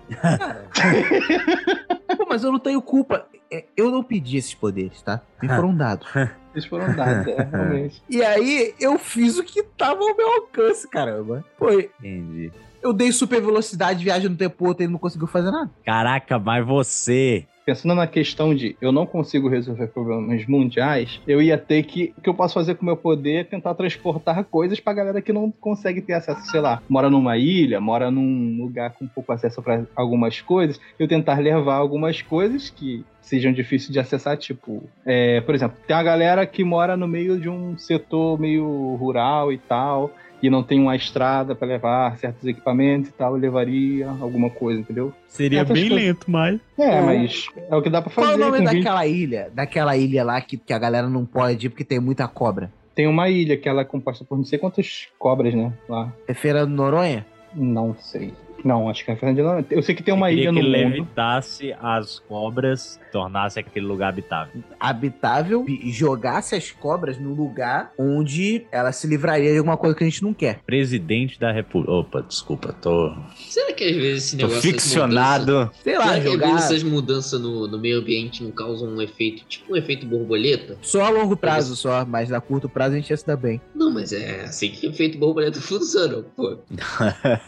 Pô, 2.17 2.27
mas 2.29 2.43
eu 2.45 2.53
não 2.53 2.59
tenho 2.59 2.81
culpa. 2.83 3.27
É, 3.51 3.65
Eu 3.77 3.91
não 3.91 4.03
pedi 4.03 4.37
esses 4.37 4.55
poderes, 4.55 5.01
tá? 5.03 5.23
Me 5.43 5.49
foram 5.49 5.75
dados. 5.75 6.07
Eles 6.55 6.67
foram 6.67 6.95
dados, 6.95 7.27
é, 7.29 7.49
realmente. 7.51 8.03
E 8.11 8.23
aí, 8.23 8.75
eu 8.81 8.99
fiz 8.99 9.39
o 9.39 9.45
que 9.45 9.63
tava 9.63 10.01
ao 10.03 10.17
meu 10.17 10.29
alcance, 10.35 10.89
caramba. 10.89 11.45
Pô, 11.57 11.71
Entendi. 11.71 12.51
eu 12.83 12.93
dei 12.93 13.13
super 13.13 13.41
velocidade, 13.41 14.03
viagem 14.03 14.29
no 14.29 14.37
tempo 14.37 14.67
outro 14.67 14.83
e 14.83 14.85
ele 14.87 14.93
não 14.93 14.99
conseguiu 14.99 15.27
fazer 15.29 15.51
nada. 15.51 15.71
Caraca, 15.85 16.39
mas 16.39 16.67
você. 16.67 17.47
Pensando 17.69 17.95
na 17.95 18.07
questão 18.07 18.55
de 18.55 18.75
eu 18.81 18.91
não 18.91 19.05
consigo 19.05 19.47
resolver 19.47 19.89
problemas 19.89 20.47
mundiais, 20.47 21.21
eu 21.29 21.43
ia 21.43 21.59
ter 21.59 21.83
que. 21.83 22.15
O 22.17 22.23
que 22.23 22.31
eu 22.31 22.33
posso 22.33 22.55
fazer 22.55 22.75
com 22.77 22.81
o 22.81 22.87
meu 22.87 22.97
poder 22.97 23.35
é 23.35 23.45
tentar 23.45 23.75
transportar 23.75 24.43
coisas 24.45 24.81
pra 24.81 24.95
galera 24.95 25.21
que 25.21 25.35
não 25.35 25.51
consegue 25.51 26.01
ter 26.01 26.15
acesso, 26.15 26.51
sei 26.51 26.63
lá, 26.63 26.83
mora 26.89 27.11
numa 27.11 27.37
ilha, 27.37 27.79
mora 27.79 28.11
num 28.11 28.57
lugar 28.63 28.95
com 28.95 29.07
pouco 29.07 29.33
acesso 29.33 29.61
pra 29.61 29.85
algumas 29.95 30.41
coisas. 30.41 30.81
Eu 30.99 31.07
tentar 31.07 31.41
levar 31.41 31.75
algumas 31.75 32.23
coisas 32.23 32.71
que 32.71 33.05
sejam 33.21 33.53
difíceis 33.53 33.93
de 33.93 34.01
acessar, 34.01 34.39
tipo, 34.39 34.83
é, 35.05 35.43
por 35.43 35.55
exemplo, 35.55 35.77
tem 35.87 35.95
uma 35.95 36.03
galera 36.03 36.47
que 36.47 36.65
mora 36.65 36.97
no 36.97 37.07
meio 37.07 37.39
de 37.39 37.51
um 37.51 37.77
setor 37.77 38.41
meio 38.41 38.95
rural 38.95 39.53
e 39.53 39.59
tal. 39.59 40.11
E 40.43 40.49
não 40.49 40.63
tem 40.63 40.81
uma 40.81 40.95
estrada 40.95 41.55
pra 41.55 41.67
levar 41.67 42.17
certos 42.19 42.47
equipamentos 42.47 43.11
e 43.11 43.13
tal, 43.13 43.35
eu 43.35 43.41
levaria 43.41 44.09
alguma 44.09 44.49
coisa, 44.51 44.81
entendeu? 44.81 45.13
Seria 45.27 45.63
Essas 45.63 45.73
bem 45.73 45.89
coisas. 45.89 46.07
lento, 46.07 46.31
mas. 46.31 46.61
É, 46.79 47.01
mas 47.01 47.47
é 47.69 47.75
o 47.75 47.83
que 47.83 47.91
dá 47.91 48.01
pra 48.01 48.11
fazer. 48.11 48.27
Qual 48.29 48.33
é 48.33 48.37
o 48.37 48.51
nome 48.53 48.65
daquela 48.65 49.07
ilha? 49.07 49.51
Daquela 49.53 49.97
ilha 49.97 50.23
lá 50.25 50.41
que, 50.41 50.57
que 50.57 50.73
a 50.73 50.79
galera 50.79 51.09
não 51.09 51.27
pode 51.27 51.67
ir 51.67 51.71
porque 51.71 51.85
tem 51.85 51.99
muita 51.99 52.29
cobra. 52.29 52.71
Tem 52.95 53.07
uma 53.07 53.29
ilha 53.29 53.57
que 53.57 53.69
ela 53.69 53.83
é 53.83 53.85
composta 53.85 54.25
por 54.25 54.37
não 54.39 54.45
sei 54.45 54.59
quantas 54.59 55.09
cobras, 55.19 55.55
né? 55.55 55.73
Lá. 55.89 56.13
É 56.27 56.35
Feira 56.35 56.65
do 56.67 56.73
Noronha? 56.73 57.27
Não 57.55 57.95
sei. 57.99 58.33
Não, 58.65 58.89
acho 58.89 59.05
que 59.05 59.11
é 59.13 59.17
Fernando 59.17 59.37
de 59.37 59.43
Noronha. 59.43 59.67
Eu 59.71 59.83
sei 59.83 59.95
que 59.95 60.03
tem 60.03 60.13
uma 60.13 60.31
ilha 60.33 60.51
que 60.51 60.57
no 60.57 60.63
mundo. 60.63 60.71
levitasse 60.71 61.73
as 61.81 62.19
cobras, 62.19 62.99
tornasse 63.11 63.59
aquele 63.59 63.87
lugar 63.87 64.09
habitável. 64.09 64.63
Habitável 64.79 65.65
e 65.69 65.91
jogasse 65.93 66.55
as 66.55 66.71
cobras 66.71 67.19
no 67.19 67.35
lugar 67.35 67.93
onde 67.99 68.67
ela 68.71 68.93
se 68.93 69.07
livraria 69.07 69.53
de 69.53 69.59
alguma 69.59 69.77
coisa 69.77 69.95
que 69.97 70.05
a 70.05 70.07
gente 70.09 70.23
não 70.23 70.33
quer. 70.35 70.61
Presidente 70.67 71.39
da 71.39 71.51
República. 71.53 71.93
Opa, 71.93 72.23
desculpa, 72.23 72.73
tô. 72.73 73.15
Será 73.37 73.73
que 73.73 73.85
às 73.85 73.97
vezes 73.97 74.25
esse 74.25 74.37
Tô 74.37 74.47
negócio. 74.47 74.59
essas 74.59 74.71
ficcionado. 74.83 75.53
mudanças- 75.53 75.77
Sei 75.83 75.99
lá, 75.99 76.05
Será 76.09 76.21
que 76.21 76.27
às 76.27 76.33
jogar. 76.33 76.47
vezes 76.49 76.65
essas 76.65 76.83
mudanças 76.83 77.41
no, 77.41 77.67
no 77.69 77.79
meio 77.79 77.99
ambiente 78.01 78.43
não 78.45 78.51
causam 78.51 78.89
um 78.89 79.01
efeito, 79.03 79.45
tipo 79.47 79.73
um 79.73 79.77
efeito 79.77 80.07
borboleta? 80.07 80.77
Só 80.83 81.03
a 81.05 81.11
longo 81.11 81.37
prazo, 81.37 81.75
só, 81.77 82.05
mas 82.05 82.33
a 82.33 82.41
curto 82.41 82.69
prazo 82.69 82.95
a 82.95 82.99
gente 82.99 83.11
ia 83.11 83.17
se 83.17 83.27
dar 83.27 83.37
bem. 83.37 83.61
Não, 83.75 83.91
mas 83.93 84.13
é 84.13 84.43
assim 84.43 84.71
que 84.71 84.87
efeito 84.87 85.19
borboleta 85.19 85.61
funciona, 85.63 86.23
pô. 86.37 86.59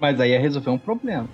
Mas 0.00 0.18
aí 0.20 0.32
é 0.32 0.38
resolver 0.38 0.70
um 0.70 0.78
problema. 0.78 1.28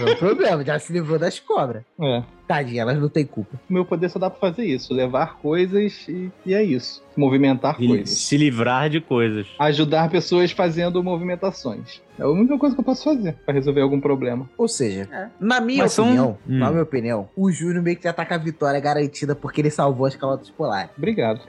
Não 0.00 0.08
é 0.08 0.14
problema, 0.16 0.62
já 0.64 0.78
se 0.78 0.92
livrou 0.92 1.18
das 1.18 1.38
cobras. 1.40 1.82
É. 2.00 2.22
Tadinha, 2.46 2.82
elas 2.82 2.98
não 3.00 3.08
têm 3.08 3.26
culpa. 3.26 3.58
O 3.68 3.72
meu 3.72 3.84
poder 3.84 4.08
só 4.08 4.18
dá 4.18 4.30
pra 4.30 4.38
fazer 4.38 4.64
isso. 4.64 4.94
Levar 4.94 5.38
coisas 5.38 6.06
e, 6.08 6.30
e 6.44 6.54
é 6.54 6.62
isso. 6.62 7.02
Movimentar 7.16 7.76
E 7.80 7.86
coisas. 7.88 8.10
se 8.10 8.36
livrar 8.36 8.88
de 8.88 9.00
coisas. 9.00 9.46
Ajudar 9.58 10.08
pessoas 10.10 10.52
fazendo 10.52 11.02
movimentações. 11.02 12.00
É 12.18 12.22
a 12.22 12.28
única 12.28 12.56
coisa 12.58 12.74
que 12.74 12.80
eu 12.80 12.84
posso 12.84 13.04
fazer 13.04 13.34
pra 13.44 13.52
resolver 13.54 13.80
algum 13.80 14.00
problema. 14.00 14.48
Ou 14.56 14.68
seja, 14.68 15.30
na 15.40 15.60
minha 15.60 15.82
Mas 15.84 15.92
são- 15.92 16.04
opinião, 16.06 16.38
Hum. 16.48 16.58
na 16.58 16.70
minha 16.70 16.82
opinião, 16.82 17.28
o 17.36 17.50
Júnior 17.50 17.82
meio 17.82 17.96
que 17.96 18.04
já 18.04 18.12
tá 18.12 18.24
com 18.24 18.34
a 18.34 18.38
vitória 18.38 18.78
garantida 18.80 19.34
porque 19.34 19.60
ele 19.60 19.70
salvou 19.70 20.06
as 20.06 20.14
calotas 20.16 20.48
polares. 20.50 20.90
Obrigado. 20.96 21.40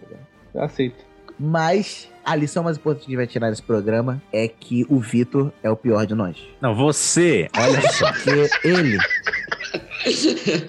Eu 0.53 0.61
aceito. 0.63 1.05
Mas 1.39 2.09
a 2.25 2.35
lição 2.35 2.63
mais 2.63 2.77
importante 2.77 3.05
que 3.05 3.09
a 3.09 3.11
gente 3.11 3.17
vai 3.17 3.27
tirar 3.27 3.49
desse 3.51 3.61
programa 3.61 4.19
é 4.33 4.47
que 4.47 4.85
o 4.89 4.99
Vitor 4.99 5.51
é 5.61 5.69
o 5.69 5.75
pior 5.75 6.05
de 6.07 6.15
nós. 6.15 6.35
Não, 6.59 6.73
você, 6.75 7.47
olha 7.55 7.81
só. 7.91 8.11
Porque 8.11 8.49
ele 8.67 8.97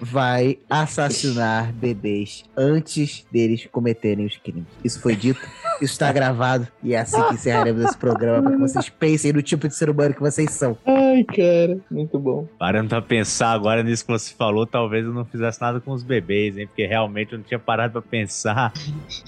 vai 0.00 0.58
assassinar 0.68 1.72
bebês 1.72 2.44
antes 2.56 3.24
deles 3.30 3.66
cometerem 3.70 4.26
os 4.26 4.36
crimes. 4.36 4.66
Isso 4.84 5.00
foi 5.00 5.16
dito, 5.16 5.40
isso 5.80 5.92
está 5.92 6.12
gravado 6.12 6.66
e 6.82 6.94
é 6.94 6.98
assim 7.00 7.20
que 7.28 7.34
encerraremos 7.34 7.82
esse 7.84 7.96
programa 7.96 8.42
para 8.42 8.52
que 8.52 8.58
vocês 8.58 8.88
pensem 8.88 9.32
no 9.32 9.42
tipo 9.42 9.66
de 9.68 9.74
ser 9.74 9.88
humano 9.90 10.14
que 10.14 10.20
vocês 10.20 10.50
são. 10.52 10.76
Ai, 10.86 11.24
cara. 11.24 11.78
Muito 11.90 12.18
bom. 12.18 12.46
Parando 12.58 12.88
pra 12.88 13.02
pensar 13.02 13.52
agora 13.52 13.82
nisso 13.82 14.04
que 14.04 14.10
você 14.12 14.34
falou, 14.34 14.66
talvez 14.66 15.04
eu 15.04 15.12
não 15.12 15.24
fizesse 15.24 15.60
nada 15.60 15.80
com 15.80 15.92
os 15.92 16.02
bebês, 16.02 16.56
hein? 16.58 16.66
Porque 16.66 16.86
realmente 16.86 17.32
eu 17.32 17.38
não 17.38 17.44
tinha 17.44 17.58
parado 17.58 17.92
pra 17.92 18.02
pensar. 18.02 18.72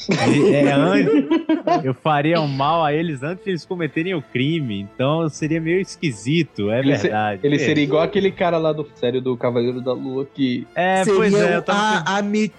E, 0.09 0.55
é, 0.55 0.72
antes- 0.72 1.85
eu 1.85 1.94
faria 1.94 2.40
um 2.40 2.48
mal 2.48 2.85
a 2.85 2.93
eles 2.93 3.22
antes 3.22 3.44
de 3.44 3.51
eles 3.51 3.64
cometerem 3.64 4.14
o 4.14 4.22
crime. 4.22 4.81
Então 4.81 5.28
seria 5.28 5.60
meio 5.60 5.81
esquisito, 5.81 6.70
é 6.70 6.78
Ele, 6.81 6.97
se- 6.97 7.02
verdade. 7.02 7.40
ele 7.43 7.56
É. 7.56 7.59
seria 7.59 7.85
igual 7.85 8.02
aquele 8.02 8.31
cara 8.31 8.59
lá 8.59 8.72
do 8.72 8.86
sério 8.97 9.20
do 9.20 9.36
Cavaleiro 9.36 9.81
da 9.81 9.93
Lua 9.93 10.27
que. 10.32 10.66
É, 10.74 11.05
Seria 11.05 11.18
pois 11.18 11.35
é, 11.35 11.56
eu 11.56 11.62
tava 11.62 12.05
a, 12.09 12.18
a 12.18 12.22
Mit, 12.22 12.55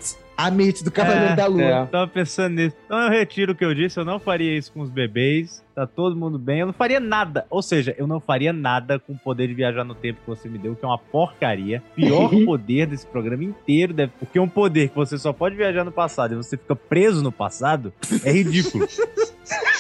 a 0.48 0.52
Mit 0.52 0.84
do 0.84 0.92
Cavaleiro 0.92 1.34
É, 1.34 1.36
da 1.36 1.46
Lua. 1.48 1.62
é. 1.64 1.86
Tava 1.86 2.08
pensando 2.08 2.56
nisso. 2.56 2.76
Então 2.86 3.00
eu 3.00 3.10
retiro 3.10 3.52
o 3.52 3.56
que 3.56 3.64
eu 3.66 3.74
disse, 3.74 4.00
eu 4.00 4.06
não 4.06 4.20
faria 4.20 4.58
isso 4.58 4.72
com 4.72 4.82
os 4.82 4.90
bebês. 4.90 5.64
Tá 5.74 5.88
todo 5.88 6.16
mundo 6.18 6.38
bem. 6.38 6.60
Eu 6.60 6.66
não 6.68 6.74
faria 6.74 7.00
nada. 7.00 7.46
Ou 7.50 7.62
seja, 7.62 7.96
eu 7.98 8.06
não 8.06 8.20
faria 8.20 8.52
nada 8.52 9.00
com 9.00 9.14
o 9.14 9.18
poder 9.18 9.48
de 9.48 9.54
viajar 9.54 9.86
no 9.86 9.96
tempo 9.96 10.20
que 10.20 10.28
você 10.28 10.50
me 10.50 10.58
deu, 10.58 10.76
que 10.76 10.84
é 10.84 10.88
uma 10.88 10.98
porcaria. 10.98 11.82
Pior 11.96 12.30
poder 12.46 12.88
desse 12.88 13.08
programa 13.08 13.44
inteiro. 13.44 13.94
Deve... 13.94 14.12
Porque 14.20 14.38
um 14.40 14.50
poder 14.50 14.90
que 14.90 14.96
você 14.96 15.18
só 15.18 15.32
pode 15.32 15.56
viajar 15.56 15.86
no 15.86 15.92
passado 15.92 16.34
e 16.34 16.38
você 16.38 16.58
fica 16.58 16.76
preso 16.76 17.24
no 17.24 17.32
passado 17.32 17.94
é 18.26 18.32
ridículo. 18.32 18.86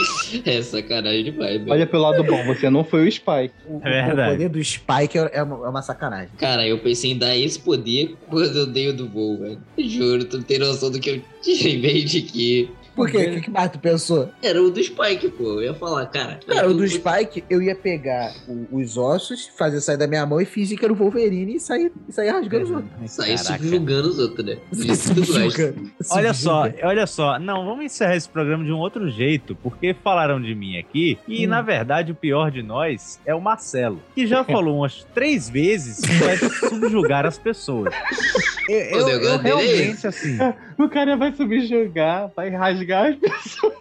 É 0.44 0.62
sacanagem 0.62 1.24
demais, 1.24 1.58
velho. 1.58 1.70
Olha 1.72 1.86
pelo 1.86 2.02
lado 2.02 2.24
bom, 2.24 2.44
você 2.46 2.70
não 2.70 2.84
foi 2.84 3.06
o 3.08 3.12
Spike. 3.12 3.52
O, 3.66 3.80
É 3.84 4.06
verdade. 4.06 4.28
o 4.28 4.32
poder 4.32 4.48
do 4.48 4.64
Spike 4.64 5.18
é 5.18 5.30
é 5.32 5.42
uma, 5.42 5.66
é 5.66 5.68
uma 5.68 5.82
sacanagem. 5.82 6.30
Cara, 6.38 6.66
eu 6.66 6.78
pensei 6.78 7.12
em 7.12 7.18
dar 7.18 7.36
esse 7.36 7.58
poder 7.58 8.14
quando 8.28 8.56
eu 8.56 8.66
dei 8.66 8.88
o 8.88 8.92
do 8.96 9.08
voo, 9.08 9.38
velho. 9.38 9.58
Juro, 9.78 10.24
tu 10.24 10.36
não 10.38 10.44
tem 10.44 10.58
noção 10.58 10.90
do 10.90 10.98
que 11.00 11.10
eu 11.10 11.22
em 11.46 11.78
mente 11.78 12.22
que 12.22 12.70
Por 13.00 13.10
quê? 13.10 13.16
O 13.18 13.34
que, 13.34 13.40
que 13.42 13.50
mais 13.50 13.70
tu 13.70 13.78
pensou? 13.78 14.28
era 14.42 14.62
o 14.62 14.70
do 14.70 14.82
Spike, 14.82 15.28
pô. 15.30 15.44
Eu 15.54 15.62
ia 15.62 15.74
falar, 15.74 16.06
cara. 16.06 16.40
Cara, 16.46 16.68
o 16.68 16.74
do 16.74 16.86
Spike, 16.86 17.44
eu 17.48 17.62
ia 17.62 17.74
pegar 17.74 18.32
o- 18.48 18.66
os 18.78 18.96
ossos, 18.96 19.48
fazer 19.56 19.80
sair 19.80 19.96
da 19.96 20.06
minha 20.06 20.24
mão 20.26 20.40
e 20.40 20.44
fingir 20.44 20.78
que 20.78 20.84
era 20.84 20.92
o 20.92 20.96
Wolverine 20.96 21.56
e 21.56 21.60
sair, 21.60 21.90
e 22.08 22.12
sair 22.12 22.30
rasgando 22.30 22.64
os 22.64 22.70
outros. 22.70 23.12
Sair 23.12 23.38
subjugando 23.38 24.08
os 24.08 24.18
outros, 24.18 24.44
né? 24.46 24.58
Subjuga. 24.94 25.74
Olha 26.10 26.34
só, 26.34 26.64
olha 26.82 27.06
só. 27.06 27.38
Não, 27.38 27.64
vamos 27.64 27.84
encerrar 27.84 28.16
esse 28.16 28.28
programa 28.28 28.64
de 28.64 28.72
um 28.72 28.78
outro 28.78 29.08
jeito, 29.10 29.54
porque 29.62 29.94
falaram 29.94 30.40
de 30.40 30.54
mim 30.54 30.78
aqui 30.78 31.18
e, 31.26 31.46
Hum. 31.46 31.50
na 31.50 31.62
verdade, 31.62 32.12
o 32.12 32.14
pior 32.14 32.50
de 32.50 32.62
nós 32.62 33.18
é 33.24 33.34
o 33.34 33.40
Marcelo, 33.40 34.00
que 34.14 34.26
já 34.26 34.42
falou 34.44 34.78
umas 34.78 35.04
três 35.14 35.48
vezes 35.48 36.00
que 36.00 36.12
vai 36.14 36.36
subjugar 36.36 37.26
as 37.26 37.38
pessoas. 37.38 37.92
Eu, 38.68 38.76
eu- 39.08 39.08
eu 39.20 39.30
é 39.32 39.36
realmente, 39.42 40.06
assim, 40.06 40.38
O 40.84 40.88
cara 40.88 41.16
vai 41.16 41.32
subjugar, 41.34 42.30
vai 42.34 42.48
rasgar 42.50 43.06
as 43.12 43.16
pessoas. 43.16 43.74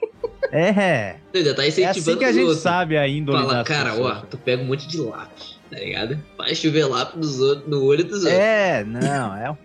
é... 0.52 1.16
Ainda 1.34 1.54
tá 1.56 1.64
É 1.64 1.68
incentivando 1.68 2.00
assim 2.00 2.18
que 2.18 2.26
a 2.26 2.32
gente 2.32 2.44
outros. 2.46 2.60
sabe 2.62 2.98
a 2.98 3.08
índole 3.08 3.38
Fala, 3.46 3.64
cara, 3.64 3.92
pessoas. 3.92 4.18
ó, 4.18 4.22
tu 4.26 4.38
pega 4.38 4.62
um 4.62 4.66
monte 4.66 4.88
de 4.88 4.98
lápis, 5.00 5.59
tá 5.70 5.78
ligado? 5.78 6.20
Faz 6.38 6.58
chover 6.58 6.86
lápis 6.86 7.38
no 7.68 7.84
olho 7.84 8.04
dos 8.04 8.24
outros. 8.24 8.40
É, 8.40 8.84
não, 8.84 9.36
é 9.36 9.58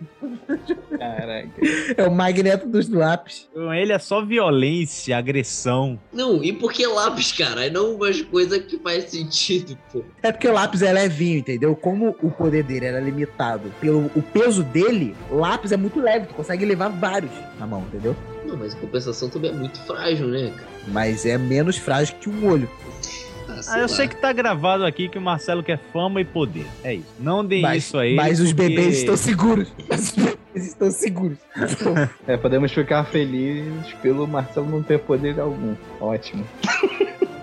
Caraca. 0.99 1.51
É 1.97 2.05
o 2.05 2.11
magneto 2.11 2.69
dos 2.69 2.89
lápis. 2.89 3.49
com 3.53 3.73
ele 3.73 3.93
é 3.93 3.99
só 3.99 4.25
violência, 4.25 5.17
agressão. 5.17 5.99
Não, 6.13 6.43
e 6.43 6.53
por 6.53 6.73
que 6.73 6.87
lápis, 6.87 7.33
cara? 7.33 7.67
E 7.67 7.71
não 7.71 7.95
umas 7.95 8.21
coisas 8.23 8.59
que 8.65 8.79
faz 8.79 9.11
sentido, 9.11 9.77
pô. 9.93 10.03
É 10.23 10.31
porque 10.33 10.49
o 10.49 10.53
lápis 10.53 10.83
é 10.83 10.93
levinho, 10.93 11.39
entendeu? 11.39 11.75
Como 11.75 12.17
o 12.23 12.31
poder 12.31 12.63
dele 12.63 12.87
era 12.87 13.01
limitado 13.01 13.73
pelo 13.81 14.11
o 14.15 14.23
peso 14.23 14.63
dele, 14.63 15.15
o 15.31 15.37
lápis 15.37 15.73
é 15.73 15.77
muito 15.77 16.01
leve, 16.01 16.27
tu 16.27 16.35
consegue 16.35 16.65
levar 16.65 16.89
vários 16.89 17.33
na 17.59 17.67
mão, 17.67 17.83
entendeu? 17.89 18.17
Não, 18.47 18.57
mas 18.57 18.75
a 18.75 18.79
compensação 18.79 19.29
também 19.29 19.51
é 19.51 19.55
muito 19.55 19.79
frágil, 19.81 20.29
né, 20.29 20.53
cara? 20.55 20.69
Mas 20.89 21.25
é 21.25 21.39
menos 21.39 21.77
frágil 21.77 22.17
que 22.21 22.29
um 22.29 22.47
olho. 22.47 22.69
Ah, 23.69 23.79
eu 23.79 23.89
sei 23.89 24.09
que 24.09 24.17
tá 24.17 24.33
gravado 24.33 24.85
aqui 24.85 25.09
que 25.09 25.19
o 25.19 25.21
Marcelo 25.21 25.63
quer 25.63 25.79
fama 25.93 26.21
e 26.21 26.25
poder. 26.25 26.67
É 26.83 26.95
isso. 26.95 27.07
Não 27.19 27.45
deem 27.45 27.63
Mas, 27.63 27.85
isso 27.85 27.99
a 27.99 28.07
ele. 28.07 28.17
mas 28.17 28.41
os 28.41 28.53
porque- 28.53 28.69
bebês 28.69 28.99
estão 28.99 29.17
seguros. 29.17 29.73
Eles 30.55 30.69
estão 30.69 30.91
seguros. 30.91 31.39
É, 32.29 32.37
podemos 32.37 32.73
ficar 32.73 33.05
felizes 33.05 33.93
pelo 34.03 34.27
Marcelo 34.27 34.69
não 34.71 34.83
ter 34.83 34.99
poder 35.01 35.39
algum. 35.41 35.75
Ótimo. 36.01 36.45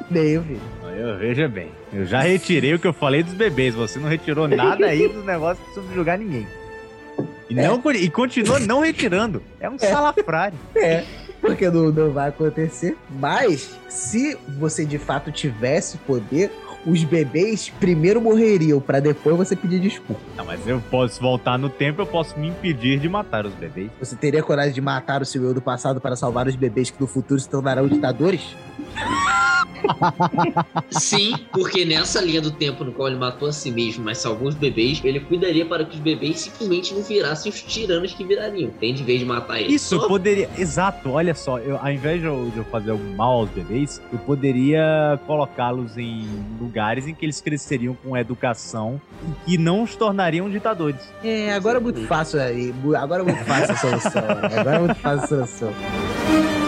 Nem 0.09 0.29
eu 0.29 0.41
vi. 0.41 0.59
Eu, 0.97 1.17
veja 1.17 1.47
bem, 1.47 1.69
eu 1.93 2.05
já 2.05 2.21
retirei 2.21 2.73
o 2.73 2.79
que 2.79 2.87
eu 2.87 2.93
falei 2.93 3.23
dos 3.23 3.33
bebês. 3.33 3.73
Você 3.75 3.99
não 3.99 4.07
retirou 4.09 4.47
nada 4.47 4.85
aí 4.85 5.07
do 5.07 5.23
negócio 5.23 5.63
de 5.65 5.73
subjugar 5.73 6.17
ninguém. 6.17 6.47
E, 7.49 7.53
não, 7.55 7.81
e 7.93 8.09
continua 8.09 8.59
não 8.59 8.79
retirando. 8.79 9.43
É 9.59 9.69
um 9.69 9.77
salafrário. 9.77 10.57
É, 10.75 11.03
porque 11.41 11.69
não, 11.69 11.91
não 11.91 12.11
vai 12.11 12.29
acontecer. 12.29 12.95
Mas, 13.09 13.77
se 13.89 14.37
você 14.59 14.85
de 14.85 14.97
fato 14.97 15.31
tivesse 15.31 15.97
poder, 15.99 16.51
os 16.85 17.03
bebês 17.03 17.69
primeiro 17.79 18.21
morreriam 18.21 18.79
pra 18.79 18.99
depois 18.99 19.35
você 19.35 19.55
pedir 19.55 19.79
desculpa. 19.79 20.21
Não, 20.35 20.45
mas 20.45 20.65
eu 20.65 20.81
posso 20.89 21.21
voltar 21.21 21.57
no 21.57 21.69
tempo, 21.69 22.01
eu 22.01 22.05
posso 22.05 22.39
me 22.39 22.47
impedir 22.47 22.99
de 22.99 23.09
matar 23.09 23.45
os 23.45 23.53
bebês. 23.53 23.91
Você 23.99 24.15
teria 24.15 24.41
coragem 24.41 24.73
de 24.73 24.81
matar 24.81 25.21
o 25.21 25.25
seu 25.25 25.43
eu 25.43 25.53
do 25.53 25.61
passado 25.61 25.99
para 25.99 26.15
salvar 26.15 26.47
os 26.47 26.55
bebês 26.55 26.89
que 26.89 26.99
no 26.99 27.07
futuro 27.07 27.39
se 27.39 27.49
tornarão 27.49 27.87
ditadores? 27.87 28.55
Sim, 30.89 31.35
porque 31.51 31.85
nessa 31.85 32.21
linha 32.21 32.41
do 32.41 32.51
tempo 32.51 32.83
no 32.83 32.91
qual 32.91 33.07
ele 33.07 33.17
matou 33.17 33.47
a 33.47 33.51
si 33.51 33.71
mesmo, 33.71 34.03
mas 34.03 34.17
salvou 34.17 34.47
os 34.47 34.55
bebês, 34.55 35.01
ele 35.03 35.19
cuidaria 35.19 35.65
para 35.65 35.83
que 35.85 35.95
os 35.95 36.01
bebês 36.01 36.41
simplesmente 36.41 36.93
não 36.93 37.01
virassem 37.01 37.51
os 37.51 37.61
tiranos 37.61 38.13
que 38.13 38.23
virariam. 38.23 38.71
Tem 38.71 38.93
de 38.93 39.03
vez 39.03 39.19
de 39.19 39.25
matar 39.25 39.59
eles. 39.59 39.81
Isso, 39.81 39.95
eu 39.95 40.07
poderia. 40.07 40.49
Exato, 40.57 41.11
olha 41.11 41.33
só, 41.33 41.57
eu, 41.59 41.77
ao 41.77 41.91
invés 41.91 42.19
de 42.19 42.27
eu, 42.27 42.49
de 42.51 42.57
eu 42.57 42.65
fazer 42.65 42.91
algum 42.91 43.15
mal 43.15 43.39
aos 43.39 43.49
bebês, 43.49 44.01
eu 44.11 44.19
poderia 44.19 45.19
colocá-los 45.25 45.97
em 45.97 46.27
lugares 46.59 47.07
em 47.07 47.13
que 47.13 47.25
eles 47.25 47.41
cresceriam 47.41 47.95
com 47.95 48.15
educação 48.17 49.01
e 49.47 49.51
que 49.51 49.57
não 49.57 49.83
os 49.83 49.95
tornariam 49.95 50.49
ditadores. 50.49 51.01
É, 51.23 51.53
agora 51.53 51.77
é 51.77 51.81
muito 51.81 52.05
fácil 52.07 52.41
aí. 52.41 52.73
Agora 52.95 53.21
é 53.21 53.25
muito 53.25 53.43
fácil 53.45 53.73
a 53.73 53.77
solução. 53.77 54.23
Agora 54.59 54.75
é 54.75 54.79
muito 54.79 54.95
fácil 54.95 55.43
a 55.43 55.47
solução. 55.47 56.60